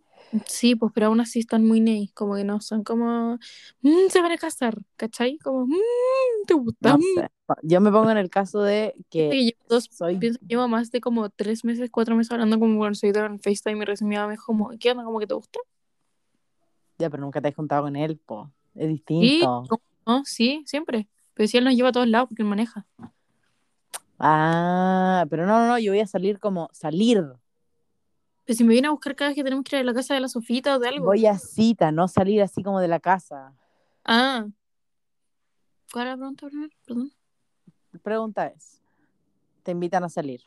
Sí, 0.49 0.75
pues, 0.75 0.93
pero 0.95 1.07
aún 1.07 1.21
así 1.21 1.39
están 1.39 1.65
muy 1.65 1.81
ney, 1.81 2.09
como 2.09 2.35
que 2.35 2.45
no, 2.45 2.61
son 2.61 2.83
como, 2.85 3.39
"Mm, 3.83 4.09
se 4.11 4.21
van 4.21 4.33
a 4.33 4.37
casar, 4.39 4.77
¿cachai? 4.97 5.39
Como, 5.39 5.67
"Mm, 5.67 5.75
¿te 6.47 6.55
gusta? 6.55 6.91
No 6.91 6.99
Mm". 6.99 7.03
sé. 7.15 7.29
Yo 7.63 7.81
me 7.81 7.91
pongo 7.93 8.11
en 8.11 8.19
el 8.19 8.29
caso 8.29 8.61
de 8.61 8.95
que 9.09 9.31
que 9.31 9.45
llevo 9.45 9.59
dos- 9.69 9.89
soy. 9.91 10.19
pienso 10.19 10.41
llevo 10.47 10.67
más 10.69 10.91
de 10.91 11.01
como 11.01 11.31
tres 11.31 11.65
meses, 11.65 11.91
cuatro 11.91 12.17
meses 12.17 12.33
hablando 12.33 12.59
como 12.59 12.79
con 12.79 12.89
el 12.89 12.97
seguidor 12.97 13.31
en 13.31 13.41
FaceTime 13.41 13.83
y 13.83 13.85
recién 13.85 14.09
mi 14.09 14.17
mamá 14.17 14.29
me 14.29 14.37
como, 14.37 14.71
¿qué 14.81 14.91
onda? 14.91 15.05
¿Cómo 15.05 15.21
que 15.21 15.27
te 15.29 15.35
gusta? 15.35 15.61
Ya, 16.99 17.09
pero 17.09 17.23
nunca 17.23 17.41
te 17.41 17.49
has 17.49 17.55
juntado 17.55 17.83
con 17.85 17.95
él, 17.97 18.19
po. 18.19 18.51
Es 18.75 18.89
Sí, 18.89 18.89
distinto. 18.89 19.65
¿cómo 19.69 19.83
no? 20.07 20.25
Sí, 20.25 20.63
siempre. 20.67 21.09
Pero 21.35 21.47
si 21.49 21.57
él 21.59 21.65
nos 21.65 21.75
lleva 21.75 21.91
a 21.91 21.93
todos 21.93 22.09
lados 22.09 22.29
porque 22.29 22.43
él 22.43 22.49
maneja. 22.49 22.87
Ah, 24.19 25.27
pero 25.29 25.47
no, 25.47 25.59
no, 25.61 25.67
no, 25.69 25.79
yo 25.79 25.93
voy 25.93 26.01
a 26.01 26.07
salir 26.07 26.39
como 26.41 26.69
salir. 26.73 27.23
Pero 28.47 28.57
si 28.57 28.65
me 28.65 28.73
viene 28.73 28.87
a 28.89 28.93
buscar 28.93 29.17
cada 29.17 29.31
vez 29.31 29.35
que 29.35 29.43
tenemos 29.45 29.65
que 29.65 29.77
ir 29.77 29.81
a 29.83 29.85
la 29.85 29.93
casa 29.93 30.15
de 30.15 30.21
la 30.21 30.29
Sofita 30.29 30.77
o 30.77 30.79
de 30.79 30.89
algo. 30.89 31.05
Voy 31.07 31.27
a 31.27 31.37
cita, 31.37 31.91
no 31.91 32.07
salir 32.07 32.41
así 32.43 32.63
como 32.63 32.81
de 32.81 32.87
la 32.89 33.01
casa. 33.01 33.53
Ah. 34.05 34.47
¿Cuál 35.93 36.07
era 36.07 36.11
la 36.13 36.17
pregunta 36.19 36.47
primero? 36.47 36.71
Perdón. 36.87 37.13
Pregunta 38.03 38.47
es, 38.47 38.81
te 39.65 39.73
invitan 39.73 40.05
a 40.05 40.09
salir, 40.09 40.43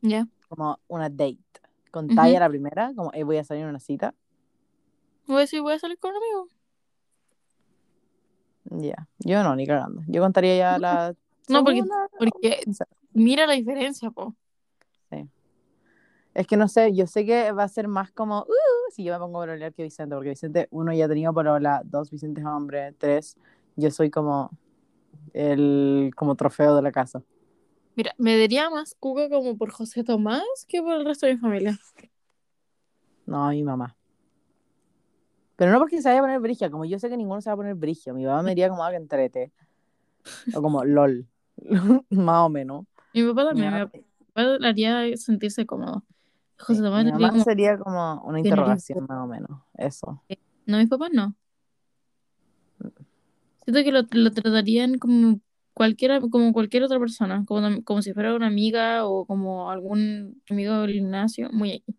Ya. 0.00 0.26
como 0.48 0.78
una 0.88 1.08
date. 1.10 1.38
Con 1.90 2.08
la 2.08 2.48
primera, 2.48 2.92
como 2.96 3.10
"Eh, 3.12 3.22
voy 3.24 3.36
a 3.36 3.44
salir 3.44 3.64
a 3.64 3.68
una 3.68 3.78
cita. 3.78 4.14
Voy 5.26 5.36
a 5.36 5.40
decir, 5.40 5.60
voy 5.60 5.74
a 5.74 5.78
salir 5.78 5.98
con 5.98 6.10
un 6.12 6.16
amigo. 6.16 6.48
Ya, 8.82 9.06
yo 9.18 9.42
no, 9.42 9.54
ni 9.54 9.66
cagando. 9.66 10.02
Yo 10.08 10.22
contaría 10.22 10.56
ya 10.56 10.78
la 10.78 11.14
No, 11.48 11.62
porque, 11.62 11.82
porque 12.18 12.62
mira 13.12 13.46
la 13.46 13.52
diferencia, 13.52 14.10
po. 14.10 14.34
Es 16.34 16.48
que 16.48 16.56
no 16.56 16.66
sé, 16.66 16.92
yo 16.94 17.06
sé 17.06 17.24
que 17.24 17.52
va 17.52 17.62
a 17.62 17.68
ser 17.68 17.86
más 17.86 18.10
como, 18.10 18.40
uh, 18.40 18.90
si 18.90 19.04
yo 19.04 19.12
me 19.12 19.20
pongo 19.20 19.38
a 19.38 19.42
pololear 19.46 19.72
que 19.72 19.84
Vicente, 19.84 20.14
porque 20.14 20.30
Vicente, 20.30 20.66
uno 20.72 20.92
ya 20.92 21.04
ha 21.04 21.08
tenido 21.08 21.32
polola, 21.32 21.82
dos, 21.84 22.10
Vicente 22.10 22.40
es 22.40 22.46
hombre, 22.46 22.92
tres, 22.98 23.36
yo 23.76 23.90
soy 23.90 24.10
como 24.10 24.50
el 25.32 26.10
como 26.16 26.34
trofeo 26.34 26.74
de 26.74 26.82
la 26.82 26.90
casa. 26.90 27.22
Mira, 27.96 28.12
me 28.18 28.36
daría 28.36 28.68
más 28.70 28.96
cuca 28.98 29.28
como 29.28 29.56
por 29.56 29.70
José 29.70 30.02
Tomás 30.02 30.42
que 30.66 30.82
por 30.82 30.96
el 30.96 31.04
resto 31.04 31.26
de 31.26 31.34
mi 31.34 31.40
familia. 31.40 31.78
No, 33.26 33.48
mi 33.50 33.62
mamá. 33.62 33.96
Pero 35.56 35.70
no 35.70 35.78
porque 35.78 36.02
se 36.02 36.08
vaya 36.08 36.18
a 36.18 36.22
poner 36.22 36.40
brigia, 36.40 36.68
como 36.68 36.84
yo 36.84 36.98
sé 36.98 37.08
que 37.08 37.16
ninguno 37.16 37.40
se 37.40 37.48
va 37.48 37.54
a 37.54 37.56
poner 37.56 37.74
brigia. 37.74 38.12
Mi 38.12 38.24
mamá 38.24 38.42
me 38.42 38.50
diría 38.50 38.68
como 38.68 38.82
algo 38.82 38.96
entrete. 38.96 39.52
O 40.54 40.60
como 40.60 40.84
LOL. 40.84 41.26
Más 42.10 42.40
o 42.40 42.48
menos. 42.48 42.86
Mi 43.12 43.22
papá 43.22 43.44
también, 43.44 43.72
mi 43.72 43.78
mamá, 44.34 44.58
le 44.58 44.68
haría 44.68 45.16
sentirse 45.16 45.64
cómodo. 45.64 46.02
José 46.58 46.82
Tomás 46.82 47.04
mi 47.04 47.12
mamá 47.12 47.30
como, 47.30 47.44
sería 47.44 47.78
como 47.78 48.22
una 48.22 48.38
interrogación, 48.38 49.06
más 49.08 49.24
o 49.24 49.26
menos. 49.26 49.50
Eso. 49.76 50.22
no, 50.66 50.78
mis 50.78 50.88
papás 50.88 51.10
no. 51.12 51.34
Siento 53.64 53.82
que 53.82 53.92
lo, 53.92 54.02
lo 54.10 54.30
tratarían 54.30 54.98
como 54.98 55.40
cualquiera, 55.74 56.20
como 56.20 56.52
cualquier 56.52 56.84
otra 56.84 56.98
persona, 56.98 57.44
como, 57.46 57.82
como 57.82 58.02
si 58.02 58.12
fuera 58.12 58.34
una 58.34 58.46
amiga 58.46 59.06
o 59.06 59.26
como 59.26 59.70
algún 59.70 60.40
amigo 60.48 60.80
del 60.80 60.92
gimnasio, 60.92 61.50
muy 61.52 61.72
aquí. 61.72 61.96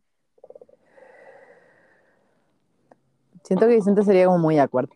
Siento 3.43 3.67
que 3.67 3.75
Vicente 3.75 4.03
sería 4.03 4.25
como 4.25 4.39
muy 4.39 4.57
awkward. 4.57 4.89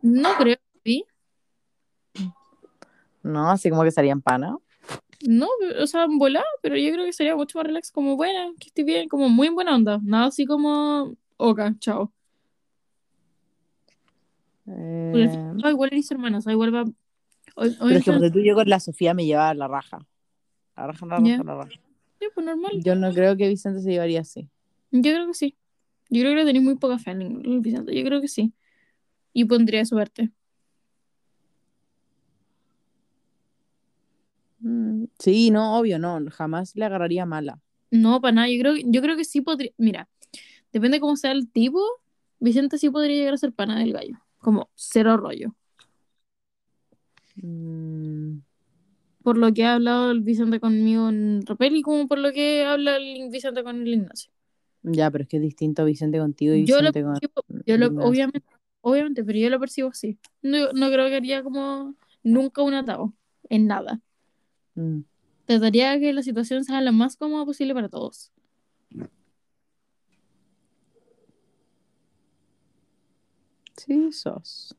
No 0.00 0.28
creo, 0.38 0.56
¿sí? 0.84 1.04
¿No? 3.22 3.50
Así 3.50 3.70
como 3.70 3.82
que 3.82 3.90
serían 3.90 4.22
pana. 4.22 4.56
No, 5.26 5.48
o 5.80 5.86
sea, 5.86 6.06
volá, 6.08 6.44
pero 6.62 6.76
yo 6.76 6.92
creo 6.92 7.04
que 7.04 7.12
sería 7.12 7.34
mucho 7.34 7.58
más 7.58 7.66
relax, 7.66 7.90
como 7.90 8.16
buena, 8.16 8.52
que 8.60 8.68
esté 8.68 8.84
bien, 8.84 9.08
como 9.08 9.28
muy 9.28 9.48
buena 9.48 9.74
onda. 9.74 9.98
Nada 10.02 10.26
así 10.26 10.44
como, 10.46 11.16
oca, 11.38 11.74
chao. 11.80 12.12
Eh, 14.66 15.38
igual 15.68 15.90
eres 15.92 16.10
hermana, 16.10 16.38
o 16.38 16.40
sea, 16.40 16.52
igual 16.52 16.74
va. 16.74 16.82
o- 16.82 16.86
pero 17.56 17.90
es 17.90 18.04
que 18.04 18.10
cuando 18.10 18.30
tú 18.30 18.40
yo 18.40 18.54
con 18.54 18.68
la 18.68 18.80
Sofía 18.80 19.14
me 19.14 19.24
llevaba 19.26 19.54
la 19.54 19.68
raja. 19.68 20.06
La 20.76 20.86
raja, 20.88 21.06
la 21.06 21.16
raja, 21.16 21.26
Ya. 21.28 21.42
la 21.44 21.54
raja. 21.54 21.70
sí, 22.20 22.26
pues 22.34 22.46
normal. 22.46 22.72
Yo 22.82 22.94
no 22.94 23.12
creo 23.12 23.36
que 23.36 23.48
Vicente 23.48 23.80
se 23.80 23.90
llevaría 23.92 24.20
así. 24.22 24.48
Yo 24.90 25.12
creo 25.12 25.26
que 25.26 25.34
sí. 25.34 25.56
Yo 26.10 26.20
creo 26.22 26.32
que 26.32 26.36
le 26.40 26.44
tenéis 26.46 26.64
muy 26.64 26.76
poca 26.76 26.98
fe 26.98 27.12
en 27.12 27.62
Vicente. 27.62 27.94
Yo 27.94 28.04
creo 28.04 28.20
que 28.20 28.28
sí. 28.28 28.52
Y 29.32 29.44
pondría 29.44 29.84
suerte. 29.84 30.24
Mm, 30.24 30.32
Sí, 35.18 35.50
no, 35.50 35.78
obvio, 35.78 35.98
no. 35.98 36.20
Jamás 36.30 36.74
le 36.76 36.84
agarraría 36.84 37.24
mala. 37.26 37.60
No, 37.90 38.20
para 38.20 38.32
nada. 38.32 38.48
Yo 38.48 38.58
creo, 38.60 38.74
que- 38.74 38.82
yo 38.86 39.00
creo 39.02 39.16
que 39.16 39.24
sí 39.24 39.40
podría. 39.40 39.70
Mira, 39.78 40.08
depende 40.72 41.00
cómo 41.00 41.16
sea 41.16 41.32
el 41.32 41.48
tipo. 41.50 41.80
Vicente 42.40 42.78
sí 42.78 42.90
podría 42.90 43.16
llegar 43.16 43.34
a 43.34 43.38
ser 43.38 43.52
pana 43.52 43.78
del 43.78 43.92
gallo. 43.92 44.18
Como 44.38 44.68
cero 44.74 45.16
rollo. 45.16 45.54
Mm, 47.36 48.38
por 49.22 49.38
lo 49.38 49.52
que 49.52 49.64
ha 49.64 49.74
hablado 49.74 50.10
el 50.10 50.20
Vicente 50.20 50.60
conmigo 50.60 51.08
en 51.08 51.44
Rapel 51.46 51.76
y 51.76 51.82
como 51.82 52.06
por 52.06 52.18
lo 52.18 52.32
que 52.32 52.64
habla 52.64 52.96
el 52.96 53.28
Vicente 53.30 53.64
con 53.64 53.80
el 53.82 53.88
Ignacio. 53.88 54.30
Ya, 54.82 55.10
pero 55.10 55.22
es 55.22 55.28
que 55.28 55.36
es 55.38 55.42
distinto 55.42 55.84
Vicente 55.84 56.18
contigo 56.18 56.54
y 56.54 56.66
Yo 56.66 56.82
lo 56.82 56.92
Vicente 56.92 57.02
con... 57.02 57.14
percibo- 57.14 57.64
yo 57.66 57.78
lo- 57.78 57.86
obviamente, 58.06 58.46
obviamente, 58.82 59.24
pero 59.24 59.38
yo 59.38 59.48
lo 59.50 59.58
percibo 59.58 59.88
así. 59.88 60.18
No, 60.42 60.72
no 60.72 60.88
creo 60.90 61.08
que 61.08 61.16
haría 61.16 61.42
como 61.42 61.94
nunca 62.22 62.62
un 62.62 62.74
atado, 62.74 63.14
en 63.48 63.66
nada. 63.66 64.00
Mm. 64.74 65.00
Trataría 65.46 65.98
que 65.98 66.12
la 66.12 66.22
situación 66.22 66.64
sea 66.64 66.80
lo 66.80 66.92
más 66.92 67.16
cómoda 67.16 67.44
posible 67.44 67.74
para 67.74 67.88
todos. 67.88 68.32
Sí, 73.76 74.12
sos. 74.12 74.74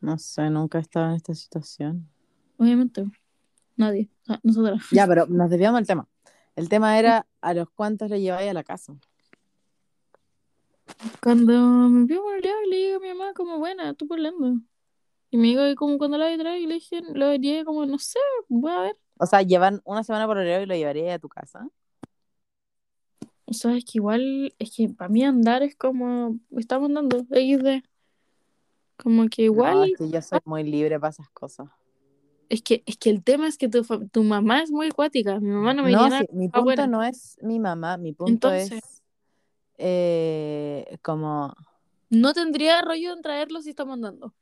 No 0.00 0.18
sé, 0.18 0.48
nunca 0.50 0.78
he 0.78 0.80
estado 0.80 1.10
en 1.10 1.16
esta 1.16 1.34
situación. 1.34 2.08
Obviamente. 2.56 3.04
Nadie. 3.76 4.08
O 4.22 4.26
sea, 4.26 4.40
nosotras. 4.42 4.82
Ya, 4.90 5.06
pero 5.06 5.26
nos 5.28 5.50
desviamos 5.50 5.80
del 5.80 5.86
tema. 5.86 6.08
El 6.54 6.68
tema 6.68 6.98
era 6.98 7.26
a 7.40 7.52
los 7.52 7.68
cuantos 7.70 8.08
le 8.08 8.20
lleváis 8.20 8.50
a 8.50 8.54
la 8.54 8.64
casa. 8.64 8.96
Cuando 11.22 11.52
me 11.90 12.06
vio 12.06 12.22
por 12.22 12.40
le 12.40 12.76
digo 12.76 12.96
a 12.96 13.00
mi 13.00 13.08
mamá 13.08 13.34
como, 13.34 13.58
buena, 13.58 13.92
tú 13.94 14.06
hablando. 14.10 14.60
Y 15.30 15.36
me 15.38 15.48
digo, 15.48 15.66
y 15.66 15.74
como 15.74 15.98
cuando 15.98 16.18
la 16.18 16.32
atrás, 16.32 16.58
y 16.58 16.66
le 16.66 16.74
dije, 16.74 17.00
lo 17.14 17.30
diría 17.30 17.64
como, 17.64 17.84
no 17.86 17.98
sé, 17.98 18.18
voy 18.48 18.70
a 18.72 18.80
ver. 18.80 18.96
O 19.18 19.26
sea, 19.26 19.42
llevan 19.42 19.80
una 19.84 20.04
semana 20.04 20.26
por 20.26 20.36
oreo 20.38 20.62
y 20.62 20.66
lo 20.66 20.74
llevaría 20.74 21.14
a 21.14 21.18
tu 21.18 21.28
casa. 21.28 21.68
O 23.46 23.52
sea, 23.52 23.76
es 23.76 23.84
que 23.84 23.92
igual, 23.98 24.54
es 24.58 24.74
que 24.76 24.88
para 24.88 25.08
mí 25.08 25.24
andar 25.24 25.62
es 25.62 25.76
como, 25.76 26.38
estamos 26.56 26.88
andando, 26.88 27.18
XD. 27.30 27.82
Como 28.96 29.28
que 29.28 29.42
No, 29.42 29.46
igual, 29.52 29.90
es 29.92 29.98
que 29.98 30.10
yo 30.10 30.22
soy 30.22 30.40
muy 30.44 30.64
libre 30.64 30.98
para 30.98 31.10
esas 31.10 31.28
cosas. 31.30 31.68
es 32.48 32.62
que, 32.62 32.82
es 32.86 32.96
que 32.96 33.10
el 33.10 33.22
tema 33.22 33.46
es 33.46 33.56
que 33.58 33.68
tu, 33.68 33.82
tu 34.08 34.22
mamá 34.22 34.62
es 34.62 34.70
muy 34.70 34.88
acuática. 34.88 35.38
Mi 35.40 35.50
mamá 35.50 35.74
no 35.74 35.82
me 35.82 35.92
No, 35.92 36.10
sí, 36.10 36.26
mi 36.32 36.48
punto 36.48 36.86
no 36.86 37.02
es 37.02 37.36
mi 37.42 37.58
mamá, 37.58 37.96
mi 37.98 38.12
punto 38.12 38.32
Entonces- 38.52 38.72
es 38.72 39.02
eh, 39.78 40.98
como 41.02 41.54
No 42.08 42.32
tendría 42.32 42.80
rollo 42.80 43.12
en 43.12 43.22
traerlo 43.22 43.60
si 43.62 43.70
estamos 43.70 43.94
andando. 43.94 44.32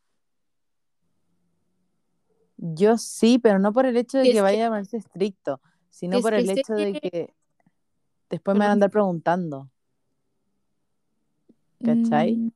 Yo 2.74 2.96
sí, 2.98 3.38
pero 3.38 3.58
no 3.58 3.72
por 3.72 3.84
el 3.86 3.96
hecho 3.96 4.18
de 4.18 4.24
Es 4.24 4.28
que 4.30 4.34
que- 4.36 4.42
vaya 4.42 4.66
a 4.66 4.70
ponerse 4.70 4.96
estricto, 4.96 5.60
sino 5.90 6.16
es 6.16 6.22
por 6.22 6.32
que 6.32 6.40
el 6.40 6.50
hecho 6.50 6.74
de 6.74 6.92
que- 6.92 7.00
que 7.10 7.34
después 8.30 8.54
me 8.54 8.60
van 8.60 8.70
a 8.70 8.72
andar 8.72 8.90
preguntando. 8.90 9.70
¿Cachai? 11.84 12.36
Mm, 12.36 12.50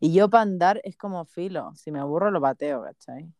Y 0.00 0.12
yo 0.12 0.28
para 0.28 0.42
andar 0.42 0.80
es 0.84 0.96
como 0.96 1.24
filo, 1.24 1.72
si 1.76 1.90
me 1.92 1.98
aburro 2.00 2.30
lo 2.30 2.40
pateo, 2.40 2.82
¿cachai? 2.82 3.32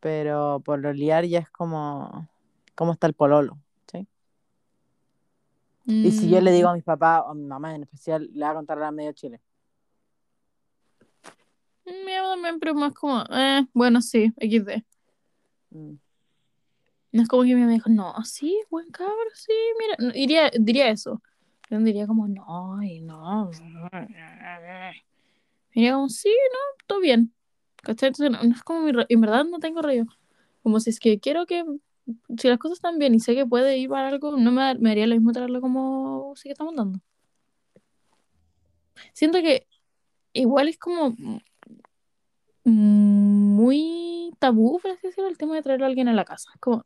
Pero 0.00 0.60
por 0.64 0.80
lo 0.80 0.92
liar 0.92 1.24
ya 1.26 1.38
es 1.40 1.48
como, 1.50 2.28
¿cómo 2.74 2.92
está 2.92 3.06
el 3.06 3.14
pololo? 3.14 3.58
¿cachai? 3.86 4.06
Y 5.86 6.10
si 6.12 6.28
yo 6.30 6.40
le 6.40 6.50
Mm, 6.50 6.54
digo 6.54 6.68
a 6.68 6.74
mis 6.74 6.84
papás 6.84 7.22
o 7.26 7.30
a 7.30 7.34
mi 7.34 7.44
mamá 7.44 7.74
en 7.74 7.82
especial, 7.84 8.28
le 8.32 8.40
voy 8.44 8.50
a 8.50 8.54
contar 8.54 8.82
a 8.82 8.90
medio 8.90 9.12
Chile. 9.12 9.40
Mi 11.84 11.92
mamá 12.14 12.34
también, 12.34 12.60
pero 12.60 12.74
más 12.74 12.92
como, 12.94 13.24
eh, 13.30 13.66
bueno, 13.72 14.00
sí, 14.02 14.32
XD. 14.36 14.84
Mm. 15.70 15.94
No 17.12 17.22
es 17.22 17.28
como 17.28 17.42
que 17.42 17.54
mi 17.54 17.60
mamá 17.60 17.72
dijo, 17.72 17.90
no, 17.90 18.14
sí, 18.24 18.58
buen 18.70 18.90
cabro, 18.90 19.14
sí, 19.34 19.52
mira, 19.78 20.12
diría, 20.12 20.50
diría 20.58 20.88
eso. 20.88 21.20
Yo 21.70 21.78
diría 21.80 22.06
como, 22.06 22.28
no, 22.28 22.82
y 22.82 23.00
no. 23.00 23.50
Diría 25.74 25.94
como, 25.94 26.08
sí, 26.08 26.28
no, 26.28 26.84
todo 26.86 27.00
bien. 27.00 27.34
¿Cachai? 27.82 28.08
Entonces, 28.08 28.30
no, 28.30 28.42
no 28.42 28.54
es 28.54 28.62
como 28.62 28.80
mi, 28.80 28.92
en 29.08 29.20
verdad 29.20 29.44
no 29.44 29.58
tengo 29.58 29.82
rollo. 29.82 30.04
Como 30.62 30.78
si 30.80 30.90
es 30.90 31.00
que 31.00 31.18
quiero 31.18 31.46
que, 31.46 31.64
si 32.38 32.48
las 32.48 32.58
cosas 32.58 32.78
están 32.78 32.98
bien 32.98 33.14
y 33.14 33.20
sé 33.20 33.34
que 33.34 33.46
puede 33.46 33.76
ir 33.78 33.88
para 33.90 34.08
algo, 34.08 34.36
no 34.36 34.52
me, 34.52 34.74
me 34.76 34.90
haría 34.92 35.06
lo 35.06 35.14
mismo 35.14 35.32
traerlo 35.32 35.60
como 35.60 36.34
sí 36.36 36.44
que 36.44 36.52
estamos 36.52 36.74
dando. 36.76 37.00
Siento 39.12 39.40
que 39.40 39.66
igual 40.32 40.68
es 40.68 40.78
como 40.78 41.16
muy 42.64 44.34
tabú, 44.38 44.78
por 44.80 44.92
así 44.92 45.06
decirlo, 45.08 45.28
el 45.28 45.38
tema 45.38 45.54
de 45.54 45.62
traer 45.62 45.82
a 45.82 45.86
alguien 45.86 46.08
a 46.08 46.12
la 46.12 46.24
casa. 46.24 46.50
Como, 46.60 46.82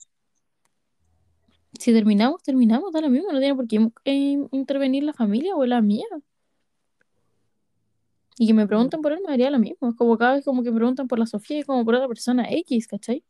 si 1.79 1.93
terminamos, 1.93 2.43
terminamos, 2.43 2.93
da 2.93 3.01
lo 3.01 3.11
mismo, 3.11 3.33
no 3.33 3.39
tiene 3.39 3.55
por 3.55 3.67
qué 3.67 3.91
eh, 4.05 4.47
intervenir 4.53 5.05
la 5.05 5.13
familia 5.13 5.55
o 5.55 5.65
la 5.65 5.81
mía. 5.81 6.07
Y 8.39 8.47
que 8.47 8.55
me 8.55 8.67
pregunten 8.67 9.01
por 9.01 9.13
él 9.13 9.21
me 9.23 9.31
daría 9.31 9.51
lo 9.51 9.59
mismo. 9.59 9.89
Es 9.89 9.95
como 9.95 10.19
cada 10.19 10.35
vez 10.35 10.45
como 10.45 10.63
que 10.63 10.71
me 10.71 10.77
preguntan 10.77 11.09
por 11.09 11.19
la 11.19 11.27
Sofía 11.27 11.61
y 11.61 11.63
como 11.63 11.85
por 11.85 11.95
otra 11.95 12.09
persona 12.09 12.47
X, 12.51 12.87
¿cachai? 12.87 13.25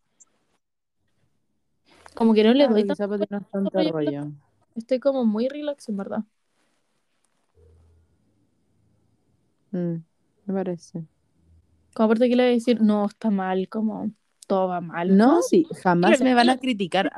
Como 2.15 2.35
que 2.35 2.43
no 2.43 2.55
le 2.55 2.67
doy 2.67 2.85
tanto 2.87 3.71
no 3.71 3.81
es 3.81 3.93
rollo. 3.93 4.33
Estoy 4.75 4.99
como 4.99 5.25
muy 5.25 5.49
relax, 5.49 5.89
en 5.89 5.97
verdad. 5.97 6.25
Mm, 9.71 9.97
me 10.47 10.55
parece. 10.55 11.05
Como 11.97 12.05
aparte 12.09 12.29
que 12.29 12.37
le 12.37 12.43
voy 12.43 12.51
a 12.51 12.55
decir, 12.55 12.83
no, 12.83 13.07
está 13.07 13.31
mal, 13.31 13.71
como 13.71 14.11
todo 14.47 14.69
va 14.69 14.83
mal. 14.83 15.17
No, 15.17 15.41
sí, 15.41 15.67
jamás 15.83 16.21
me 16.21 16.35
van 16.35 16.51
a 16.51 16.59
criticar. 16.59 17.11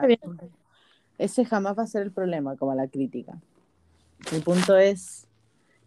Ese 1.18 1.44
jamás 1.44 1.76
va 1.76 1.82
a 1.82 1.86
ser 1.88 2.02
el 2.02 2.12
problema, 2.12 2.55
como 2.55 2.72
la 2.76 2.86
crítica. 2.86 3.40
Mi 4.32 4.38
punto 4.38 4.76
es 4.76 5.26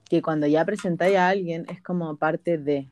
que 0.09 0.22
cuando 0.22 0.45
ya 0.45 0.65
presentáis 0.65 1.15
a 1.15 1.30
alguien 1.30 1.65
es 1.69 1.81
como 1.81 2.18
parte 2.18 2.57
de. 2.57 2.91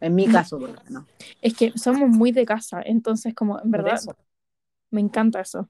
En 0.00 0.16
mi 0.16 0.26
No. 0.26 0.32
caso, 0.32 0.58
por 0.58 0.84
menos. 0.84 1.04
Es 1.40 1.54
que 1.54 1.70
somos 1.78 2.08
muy 2.08 2.32
de 2.32 2.44
casa, 2.44 2.82
entonces 2.84 3.32
como, 3.32 3.60
en 3.60 3.70
verdad, 3.70 4.00
me 4.90 5.00
encanta 5.00 5.38
eso. 5.38 5.68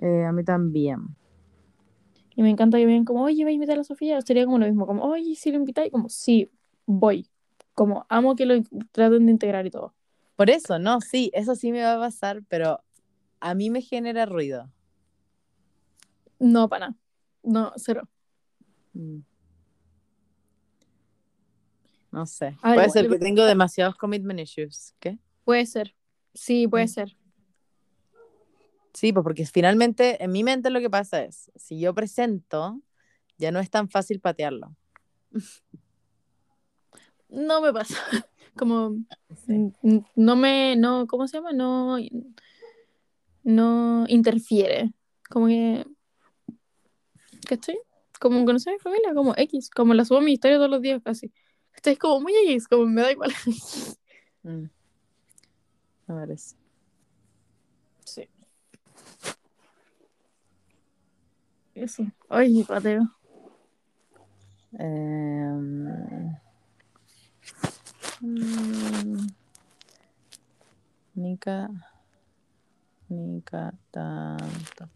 Eh, 0.00 0.24
a 0.24 0.30
mí 0.30 0.44
también. 0.44 1.16
Y 2.36 2.42
me 2.42 2.50
encanta 2.50 2.78
que 2.78 2.86
me 2.86 2.92
digan 2.92 3.04
como, 3.04 3.24
oye, 3.24 3.42
va 3.42 3.50
a 3.50 3.52
invitar 3.52 3.74
a 3.74 3.78
la 3.78 3.82
Sofía. 3.84 4.20
Sería 4.22 4.44
como 4.44 4.60
lo 4.60 4.66
mismo, 4.66 4.86
como, 4.86 5.02
oye, 5.02 5.34
si 5.34 5.50
lo 5.50 5.56
invitáis, 5.56 5.90
como, 5.90 6.08
sí, 6.08 6.48
voy. 6.88 7.28
Como, 7.74 8.06
amo 8.08 8.34
que 8.34 8.46
lo 8.46 8.54
traten 8.90 9.26
de 9.26 9.32
integrar 9.32 9.66
y 9.66 9.70
todo. 9.70 9.94
Por 10.34 10.50
eso, 10.50 10.78
no, 10.78 11.00
sí, 11.00 11.30
eso 11.34 11.54
sí 11.54 11.70
me 11.70 11.82
va 11.82 11.94
a 11.94 11.98
pasar, 11.98 12.42
pero 12.48 12.80
a 13.40 13.54
mí 13.54 13.70
me 13.70 13.82
genera 13.82 14.26
ruido. 14.26 14.72
No, 16.40 16.68
para 16.68 16.88
nada. 16.88 16.98
No, 17.42 17.72
cero. 17.76 18.08
Mm. 18.94 19.18
No 22.10 22.26
sé. 22.26 22.56
Ver, 22.62 22.74
Puede 22.74 22.90
ser 22.90 23.08
que 23.08 23.18
tengo 23.18 23.44
demasiados 23.44 23.94
commitment 23.96 24.40
issues. 24.40 24.94
¿Qué? 24.98 25.18
Puede 25.44 25.66
ser. 25.66 25.94
Sí, 26.34 26.66
puede 26.66 26.86
Mm. 26.86 26.88
ser. 26.88 27.16
Sí, 28.94 29.12
pues 29.12 29.22
porque 29.22 29.44
finalmente 29.46 30.22
en 30.24 30.32
mi 30.32 30.42
mente 30.42 30.70
lo 30.70 30.80
que 30.80 30.90
pasa 30.90 31.22
es, 31.22 31.52
si 31.54 31.78
yo 31.78 31.94
presento, 31.94 32.80
ya 33.36 33.52
no 33.52 33.60
es 33.60 33.70
tan 33.70 33.88
fácil 33.88 34.20
patearlo. 34.20 34.74
No 37.28 37.60
me 37.60 37.72
pasa. 37.72 37.94
Como, 38.56 38.96
Sí. 39.46 39.72
n- 39.82 40.04
no 40.16 40.36
me, 40.36 40.74
no, 40.76 41.06
¿cómo 41.06 41.28
se 41.28 41.36
llama? 41.36 41.52
No, 41.52 41.96
no 43.44 44.04
interfiere. 44.08 44.92
Como 45.30 45.46
que, 45.46 45.86
¿cachai? 47.46 47.78
Como 48.20 48.44
conocer 48.44 48.72
a 48.72 48.76
mi 48.76 48.80
familia, 48.80 49.14
como 49.14 49.34
X, 49.36 49.70
como 49.70 49.94
la 49.94 50.04
subo 50.04 50.18
a 50.18 50.22
mi 50.22 50.32
historia 50.32 50.56
todos 50.56 50.70
los 50.70 50.82
días 50.82 51.00
casi. 51.04 51.32
¿Cachai? 51.72 51.96
Como 51.96 52.20
muy 52.20 52.32
X, 52.48 52.66
como 52.68 52.86
me 52.86 53.02
da 53.02 53.12
igual. 53.12 53.32
Mm. 54.44 54.70
Me 56.06 56.14
parece. 56.14 56.54
Sí. 58.04 58.28
Eso. 61.74 62.04
Ay, 62.28 62.50
mi 62.52 62.62
pateo. 62.62 63.02
Em, 64.78 66.36
mm, 68.20 69.26
Nica. 71.14 71.70
Nica 73.08 73.74
tanto. 73.90 74.88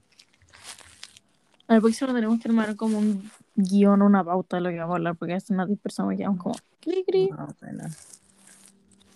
A 1.69 1.75
ver, 1.75 1.81
porque 1.81 1.95
solo 1.95 2.13
tenemos 2.13 2.39
que 2.41 2.49
armar 2.49 2.77
como 2.77 2.99
un 2.99 3.31
guion, 3.55 4.03
una 4.03 4.23
pauta 4.23 4.57
de 4.57 4.63
lo 4.63 4.71
que 4.71 4.79
vamos 4.79 4.95
a 4.95 4.97
hablar, 4.97 5.17
porque 5.17 5.35
veces 5.35 5.51
nos 5.51 5.69
dispersamos 5.69 6.15
y 6.15 6.19
quedamos 6.19 6.39
como, 6.39 6.55
cri, 6.81 7.05
cri. 7.05 7.31
O 7.33 7.65
menos. 7.65 8.21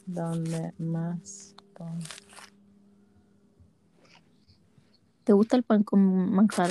¿Dónde 0.06 0.72
más? 0.78 1.54
¿Te 5.24 5.32
gusta 5.32 5.56
el 5.56 5.64
pan 5.64 5.82
con 5.82 6.32
manjar? 6.32 6.70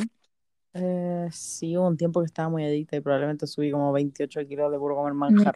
Eh, 0.73 1.27
sí, 1.31 1.77
hubo 1.77 1.87
un 1.87 1.97
tiempo 1.97 2.21
que 2.21 2.25
estaba 2.25 2.49
muy 2.49 2.63
adicta 2.63 2.95
y 2.95 3.01
probablemente 3.01 3.45
subí 3.47 3.71
como 3.71 3.91
28 3.91 4.47
kilos 4.47 4.71
de 4.71 4.79
puro 4.79 4.95
comer 4.95 5.13
manjar. 5.13 5.55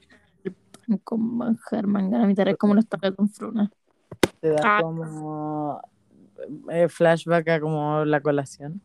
Con 1.04 1.38
manjar, 1.38 1.88
manga. 1.88 2.24
A 2.24 2.26
mi 2.28 2.36
tarea 2.36 2.54
es 2.54 2.58
como 2.58 2.74
los 2.76 2.88
tacos 2.88 3.16
con 3.16 3.30
fruna. 3.30 3.72
Te 4.42 4.50
da 4.50 4.62
Ah. 4.64 4.82
como 4.82 5.82
eh, 6.72 6.88
flashback 6.90 7.48
a 7.50 7.60
como 7.60 8.06
la 8.06 8.22
colación. 8.22 8.82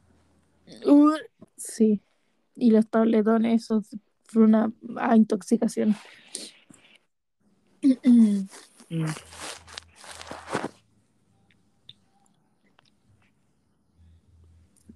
Uh, 0.87 1.13
sí. 1.57 2.01
Y 2.57 2.71
los 2.71 2.89
tabletones, 2.89 3.65
esos 3.65 3.97
fruna 4.25 4.73
a 4.97 5.17
intoxicación. 5.17 5.95
Mm. 7.83 9.05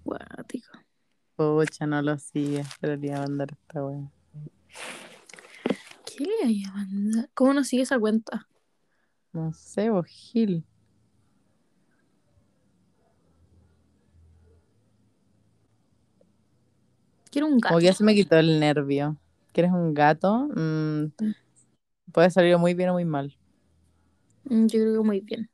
Guático. 0.04 0.78
Pucha, 1.36 1.86
no 1.86 2.02
lo 2.02 2.18
sigue. 2.18 2.64
Pero 2.80 2.96
le 2.96 3.06
iba 3.08 3.18
a 3.18 3.22
mandar 3.22 3.48
esta 3.52 3.84
wea. 3.84 4.10
¿Cómo 7.34 7.54
no 7.54 7.64
sigue 7.64 7.82
esa 7.82 7.98
cuenta? 7.98 8.48
No 9.32 9.52
sé, 9.52 9.90
vos, 9.90 10.06
Gil. 10.06 10.64
Quiero 17.30 17.46
un 17.46 17.58
gato. 17.58 17.68
Como 17.68 17.80
que 17.80 17.86
ya 17.86 17.92
se 17.92 18.04
me 18.04 18.14
quitó 18.14 18.36
el 18.36 18.58
nervio. 18.58 19.16
¿Quieres 19.52 19.72
un 19.72 19.94
gato? 19.94 20.48
Mm, 20.54 21.12
puede 22.12 22.30
salir 22.30 22.56
muy 22.58 22.74
bien 22.74 22.90
o 22.90 22.94
muy 22.94 23.04
mal. 23.04 23.36
Mm, 24.44 24.66
Yo 24.66 24.80
creo 24.80 25.02
que 25.02 25.06
muy 25.06 25.20
bien. 25.20 25.50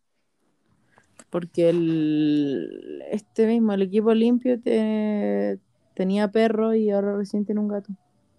Porque 1.30 1.68
el, 1.70 3.02
este 3.10 3.46
mismo, 3.46 3.72
el 3.72 3.82
equipo 3.82 4.14
limpio, 4.14 4.60
te- 4.60 5.58
tenía 5.94 6.30
perro 6.30 6.74
y 6.74 6.90
ahora 6.90 7.16
recién 7.16 7.44
tiene 7.44 7.60
un 7.60 7.68
gato. 7.68 7.92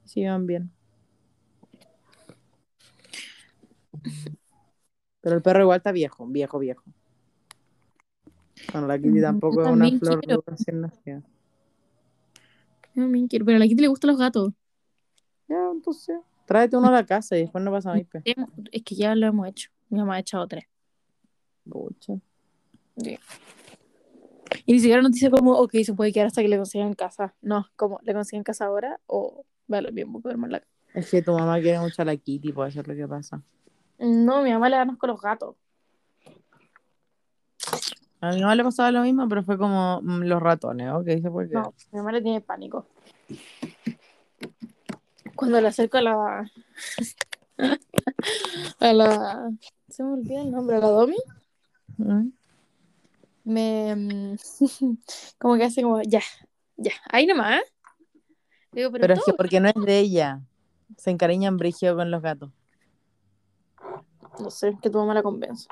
Se 0.06 0.22
llevan 0.22 0.46
bien. 0.46 0.72
Pero 5.22 5.36
el 5.38 5.42
perro 5.42 5.62
igual 5.62 5.78
está 5.78 5.92
viejo, 5.92 6.26
viejo, 6.28 6.60
viejo. 6.60 6.84
Bueno, 8.72 8.88
la 8.88 8.98
Kitty 8.98 9.20
Mm, 9.20 9.22
tampoco 9.22 9.56
yo 9.58 9.68
es 9.68 9.72
una 9.74 9.90
flor 10.00 10.20
quiero. 10.22 10.44
recién 10.46 10.82
nacida. 10.82 11.24
Yo 12.94 13.02
también 13.04 13.28
quiero, 13.28 13.46
pero 13.46 13.58
a 13.58 13.60
la 13.60 13.68
Kitty 13.68 13.82
le 13.82 13.88
gustan 13.88 14.10
los 14.12 14.20
gatos. 14.20 14.54
Ya, 15.48 15.70
entonces, 15.72 16.18
tráete 16.46 16.78
uno 16.78 16.88
a 16.88 16.92
la 16.92 17.06
casa 17.06 17.36
y 17.38 17.42
después 17.42 17.64
no 17.64 17.72
pasa 17.72 17.90
nada. 17.94 18.06
Hemos- 18.24 18.50
Es 18.72 18.84
que 18.84 18.96
ya 18.96 19.14
lo 19.16 19.28
hemos 19.28 19.48
hecho. 19.48 19.70
Mi 19.90 20.00
mamá 20.00 20.16
ha 20.16 20.20
echado 20.20 20.48
tres. 20.48 20.66
Pucha. 21.70 22.14
Y 24.66 24.74
ni 24.74 24.80
siquiera 24.80 25.02
nos 25.02 25.12
dice 25.12 25.30
como, 25.30 25.54
ok, 25.60 25.72
se 25.84 25.94
puede 25.94 26.12
quedar 26.14 26.28
hasta 26.28 26.42
que 26.42 26.48
le 26.48 26.58
consigan 26.58 26.94
casa. 26.94 27.36
No, 27.42 27.68
como, 27.76 28.00
¿le 28.04 28.14
consiguen 28.14 28.44
casa 28.44 28.66
ahora? 28.66 29.00
O 29.08 29.44
va 29.72 29.82
lo 29.82 29.92
mismo, 29.92 30.22
podemos 30.22 30.50
la 30.50 30.64
Es 30.94 31.10
que 31.12 31.22
tu 31.22 31.34
mamá 31.34 31.60
quiere 31.60 31.80
mucho 31.80 32.02
a 32.02 32.06
la 32.06 32.16
Kitty, 32.16 32.54
puede 32.54 32.72
ser 32.72 32.88
lo 32.88 32.96
que 32.96 33.08
pasa. 33.08 33.44
No, 34.00 34.42
mi 34.44 34.52
mamá 34.52 34.70
le 34.70 34.78
da 34.78 34.86
con 34.98 35.10
los 35.10 35.22
gatos. 35.22 35.56
A 38.22 38.32
mi 38.32 38.42
mamá 38.42 38.56
le 38.56 38.64
pasaba 38.64 38.92
lo 38.92 39.02
mismo, 39.02 39.28
pero 39.28 39.44
fue 39.44 39.58
como 39.58 40.02
mm, 40.02 40.24
los 40.24 40.42
ratones, 40.42 40.92
ok, 40.92 41.06
se 41.22 41.32
puede. 41.32 41.54
No, 41.54 41.74
mi 41.92 41.98
mamá 42.00 42.12
le 42.12 42.22
tiene 42.22 42.42
pánico. 42.42 42.86
Cuando 45.36 45.62
le 45.62 45.68
acerco 45.68 45.98
a 45.98 46.02
la. 46.02 46.52
a 48.80 48.94
la. 48.94 49.52
Se 49.90 50.04
me 50.04 50.14
olvida 50.14 50.42
el 50.42 50.52
nombre, 50.52 50.78
a 50.78 50.80
la 50.80 50.88
Domi. 50.88 51.18
Mm. 51.98 52.30
Me. 53.44 53.96
mm, 53.96 54.36
como 55.38 55.56
que 55.56 55.64
hace 55.66 55.82
como, 55.84 56.02
ya, 56.02 56.22
ya, 56.78 56.92
ahí 57.10 57.26
nomás. 57.28 57.62
Digo, 58.72 58.92
pero, 58.92 59.02
Pero 59.02 59.14
es 59.14 59.20
que 59.20 59.32
todo- 59.32 59.38
porque 59.38 59.60
no 59.60 59.70
es 59.70 59.76
de 59.76 60.00
ella. 60.00 60.42
Se 60.98 61.10
encariñan 61.12 61.58
brigio 61.58 61.96
con 61.96 62.12
los 62.12 62.22
gatos. 62.22 62.52
No 64.40 64.50
sé, 64.50 64.78
que 64.82 64.90
tu 64.90 64.98
mamá 64.98 65.14
la 65.14 65.24
convence. 65.24 65.68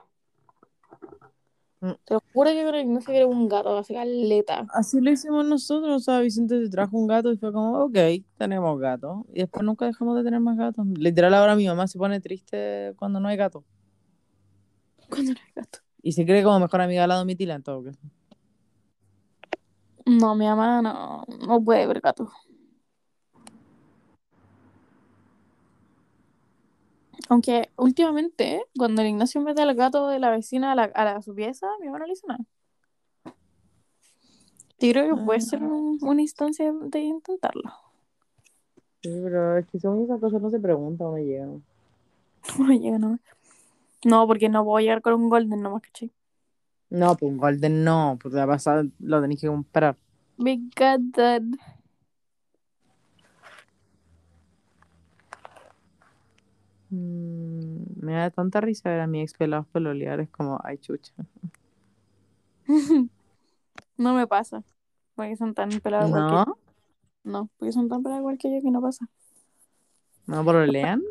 Mm. 1.84 1.92
Te 2.06 2.14
lo 2.14 2.24
juro 2.34 2.50
que 2.52 2.64
con 2.64 2.76
Ignacio 2.76 3.08
quiere 3.08 3.26
un 3.26 3.50
gato, 3.50 3.78
así 3.78 3.94
caleta. 3.94 4.66
Así 4.70 5.02
lo 5.02 5.12
hicimos 5.12 5.46
nosotros, 5.46 5.98
o 5.98 6.00
sea, 6.00 6.22
Vicente 6.22 6.64
se 6.64 6.70
trajo 6.70 6.98
un 6.98 7.08
gato 7.08 7.30
y 7.32 7.38
fue 7.38 7.52
como, 7.52 7.78
ok, 7.84 7.98
tenemos 8.38 8.80
gato. 8.80 9.26
Y 9.34 9.40
después 9.42 9.66
nunca 9.66 9.86
dejamos 9.86 10.16
de 10.16 10.24
tener 10.24 10.40
más 10.40 10.56
gatos. 10.58 10.86
Literal, 10.98 11.34
ahora 11.34 11.58
mi 11.58 11.68
mamá 11.68 11.88
se 11.88 11.98
pone 11.98 12.22
triste 12.22 12.94
cuando 12.96 13.20
no 13.20 13.28
hay 13.28 13.36
gato. 13.36 13.66
Cuando 15.10 15.34
no 15.34 15.40
hay 15.46 15.54
gato. 15.54 15.80
Y 16.02 16.14
se 16.14 16.26
cree 16.26 16.42
como 16.42 16.60
mejor 16.60 16.80
amiga 16.80 17.02
de 17.02 17.08
la 17.10 17.16
domitila 17.16 17.56
en 17.56 17.64
todo 17.64 17.84
caso. 17.84 18.00
No, 20.06 20.36
mi 20.36 20.46
mamá 20.46 20.82
no, 20.82 21.26
no 21.48 21.64
puede 21.64 21.86
ver 21.86 22.00
gatos. 22.00 22.30
Aunque 27.30 27.70
últimamente, 27.78 28.64
cuando 28.78 29.02
el 29.02 29.10
Ignacio 29.10 29.42
mete 29.42 29.62
al 29.62 29.74
gato 29.76 30.08
de 30.08 30.20
la 30.20 30.30
vecina 30.30 30.72
a, 30.74 30.76
la, 30.76 30.84
a 30.84 31.06
la- 31.06 31.22
su 31.22 31.34
pieza, 31.34 31.68
mi 31.80 31.88
mamá 31.88 32.00
no 32.00 32.06
le 32.06 32.14
hizo 32.14 32.28
nada. 32.28 32.44
Yo 34.80 34.92
creo 34.92 35.16
que 35.16 35.22
puede 35.24 35.40
ser 35.42 35.64
un- 35.64 35.98
una 36.02 36.22
instancia 36.22 36.72
de 36.74 37.00
intentarlo. 37.00 37.72
Sí, 39.02 39.10
pero 39.24 39.58
es 39.58 39.66
que 39.68 39.80
son 39.80 40.04
esas 40.04 40.20
cosas 40.20 40.42
no 40.42 40.50
se 40.50 40.60
preguntan 40.60 41.08
no 41.12 41.18
llegan. 41.18 41.64
Oye, 42.60 42.98
no. 43.00 43.20
No, 44.06 44.28
porque 44.28 44.50
no 44.50 44.64
voy 44.66 44.84
a 44.84 44.86
llegar 44.86 45.02
con 45.02 45.14
un 45.14 45.30
golden 45.30 45.62
nomás, 45.62 45.82
¿cachai? 45.84 46.12
No, 46.90 47.16
pues 47.16 47.32
un 47.32 47.38
golden 47.38 47.84
no, 47.84 48.20
pues 48.22 48.34
la 48.34 48.46
pasada 48.46 48.84
lo 49.00 49.22
tenéis 49.22 49.42
que 49.42 49.48
comprar. 49.48 49.96
Me 50.38 50.58
got 50.78 51.02
Mm, 56.94 58.06
me 58.06 58.14
da 58.14 58.30
tanta 58.30 58.62
risa 58.62 58.88
ver 58.92 59.00
a 59.00 59.08
mi 59.08 59.22
ex 59.22 59.34
pelados 59.34 59.66
pelolear, 59.68 60.20
es 60.20 60.30
como, 60.30 60.60
ay 60.64 60.78
chucha. 60.78 61.14
No 63.98 64.14
me 64.14 64.28
pasa. 64.28 64.64
Porque 65.16 65.36
son 65.36 65.54
tan 65.54 65.70
pelados 65.80 66.10
igual 66.10 66.26
que. 66.28 66.36
¿No? 66.36 66.58
No, 67.24 67.50
porque 67.58 67.72
son 67.72 67.90
tan 67.90 68.04
pelados 68.04 68.22
igual 68.22 68.38
que 68.38 68.54
yo 68.54 68.62
que 68.62 68.72
no 68.72 68.82
pasa. 68.82 69.08
¿No 70.26 70.44
pololean? 70.44 71.02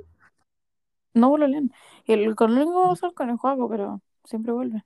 No 1.14 1.28
vuelven. 1.30 1.72
El 2.06 2.34
con 2.34 2.52
el 2.52 2.58
único 2.58 2.82
que 2.82 2.88
pasa 2.90 3.06
es 3.08 3.14
con 3.14 3.30
el 3.30 3.36
juego, 3.36 3.68
pero 3.68 4.02
siempre 4.24 4.52
vuelve. 4.52 4.84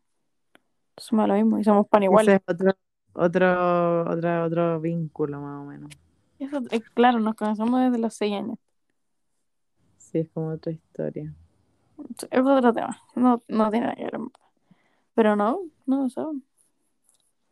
Entonces 0.90 1.12
me 1.12 1.18
da 1.22 1.26
lo 1.26 1.34
mismo 1.34 1.58
y 1.58 1.64
somos 1.64 1.86
pan 1.88 2.02
igual. 2.02 2.28
Ese 2.28 2.36
es 2.36 2.42
otro, 2.46 2.72
otro, 3.12 4.10
otro, 4.10 4.44
otro 4.44 4.80
vínculo 4.80 5.40
más 5.40 5.62
o 5.62 5.64
menos. 5.64 5.90
Eso, 6.38 6.60
eh, 6.70 6.80
claro, 6.94 7.20
nos 7.20 7.34
conocemos 7.34 7.80
desde 7.80 7.98
los 7.98 8.14
seis 8.14 8.34
años. 8.34 8.58
Sí, 10.16 10.20
es 10.20 10.30
como 10.30 10.48
otra 10.48 10.72
historia. 10.72 11.34
Es 12.30 12.40
otro 12.40 12.72
tema. 12.72 13.02
No, 13.14 13.42
no 13.48 13.70
tiene 13.70 13.84
nada 13.84 13.96
que 13.96 14.04
ver. 14.04 14.18
Pero 15.14 15.36
no, 15.36 15.60
no 15.84 16.04
lo 16.04 16.08
saben. 16.08 16.42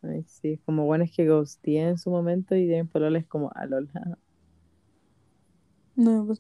Ay, 0.01 0.25
sí, 0.27 0.53
es 0.55 0.61
como 0.63 0.87
bueno 0.87 1.05
es 1.05 1.13
que 1.15 1.29
ghosté 1.29 1.77
en 1.77 1.99
su 1.99 2.09
momento 2.09 2.55
y 2.55 2.65
tienen 2.67 2.89
pololes 2.89 3.27
como 3.27 3.51
a 3.55 3.67
Lola. 3.67 4.17
No 5.95 6.25
me. 6.25 6.35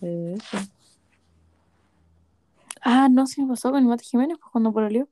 Eso. 0.00 0.58
Ah, 2.82 3.08
no, 3.10 3.26
sí 3.26 3.42
me 3.42 3.48
pasó 3.48 3.72
con 3.72 3.80
el 3.80 3.88
Mate 3.88 4.04
Jiménez, 4.04 4.38
pues 4.38 4.52
cuando 4.52 4.72
pololeó. 4.72 5.08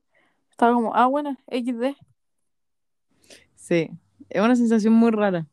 Estaba 0.49 0.75
como, 0.75 0.95
ah, 0.95 1.07
bueno, 1.07 1.37
XD. 1.49 1.97
Sí, 3.57 3.91
es 4.33 4.43
una 4.43 4.57
sensación 4.57 4.93
muy 4.95 5.11
rara. 5.11 5.47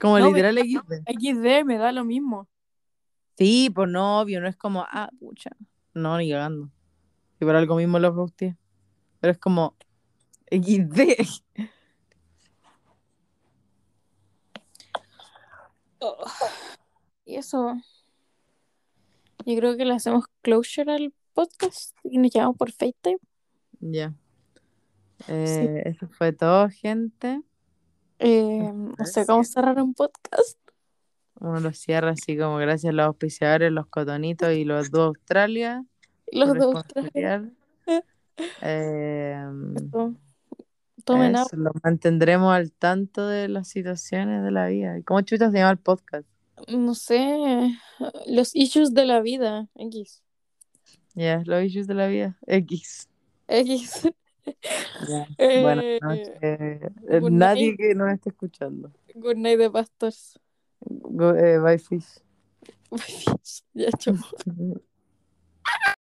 Como 0.00 0.18
No, 0.18 0.28
literal 0.28 0.58
XD. 0.58 1.02
XD 1.06 1.64
me 1.64 1.78
da 1.78 1.92
lo 1.92 2.04
mismo. 2.04 2.48
Sí, 3.36 3.70
pues 3.74 3.88
no, 3.88 4.20
obvio, 4.20 4.40
no 4.40 4.48
es 4.48 4.56
como, 4.56 4.84
ah, 4.88 5.10
pucha. 5.18 5.50
No, 5.94 6.16
ni 6.18 6.30
cagando. 6.30 6.70
Y 7.40 7.44
por 7.44 7.54
algo 7.54 7.76
mismo 7.76 7.98
los 7.98 8.14
ghosté. 8.14 8.56
Pero 9.20 9.32
es 9.32 9.38
como 9.38 9.74
XD. 10.50 11.26
Y 17.24 17.36
eso. 17.36 17.74
Yo 19.44 19.56
creo 19.56 19.76
que 19.76 19.84
le 19.84 19.94
hacemos 19.94 20.24
closure 20.42 20.92
al 20.92 21.12
podcast 21.34 21.96
y 22.04 22.18
nos 22.18 22.30
llamamos 22.30 22.56
por 22.56 22.72
FaceTime. 22.72 23.18
Ya. 23.80 24.14
Eh, 25.26 25.82
Eso 25.84 26.08
fue 26.08 26.32
todo, 26.32 26.68
gente. 26.68 27.42
Eh, 28.18 28.70
no 28.98 29.04
sé 29.04 29.26
cómo 29.26 29.44
cerrar 29.44 29.80
un 29.80 29.94
podcast. 29.94 30.58
Uno 31.40 31.60
lo 31.60 31.72
cierra 31.72 32.10
así 32.10 32.36
como 32.36 32.56
gracias 32.56 32.90
a 32.90 32.94
los 32.94 33.06
auspiciadores, 33.06 33.70
los 33.70 33.86
cotonitos 33.86 34.52
y 34.54 34.64
los 34.64 34.90
dos 34.90 35.08
Australia. 35.08 35.84
Los 36.32 36.48
dos. 36.54 36.84
responsabilidad. 36.84 37.42
Eh, 38.62 39.34
Tomen 41.04 41.34
eso, 41.34 41.56
los 41.56 41.72
mantendremos 41.82 42.54
al 42.54 42.70
tanto 42.70 43.26
de 43.26 43.48
las 43.48 43.66
situaciones 43.66 44.44
de 44.44 44.52
la 44.52 44.68
vida. 44.68 44.96
¿Y 44.96 45.02
¿Cómo 45.02 45.22
chuta 45.22 45.50
se 45.50 45.58
llama 45.58 45.72
el 45.72 45.78
podcast? 45.78 46.28
No 46.68 46.94
sé. 46.94 47.74
Los 48.26 48.54
issues 48.54 48.94
de 48.94 49.06
la 49.06 49.20
vida. 49.20 49.66
X. 49.74 50.22
Ya, 51.14 51.42
los 51.46 51.64
issues 51.64 51.86
de 51.88 51.94
la 51.94 52.06
vida. 52.06 52.38
X. 52.46 53.08
X. 53.48 54.08
Eh, 55.38 55.62
Buenas 55.62 55.84
noches. 56.02 56.30
Eh, 56.42 56.90
Nadie 57.30 57.66
night. 57.68 57.76
que 57.78 57.94
nos 57.94 58.10
esté 58.12 58.30
escuchando. 58.30 58.92
Good 59.14 59.36
night 59.36 59.58
de 59.58 59.70
pastors. 59.70 60.38
Go- 60.80 61.34
eh, 61.36 61.58
bye, 61.58 61.78
fish. 61.78 62.20
ya, 63.74 63.90
chao. 63.92 64.14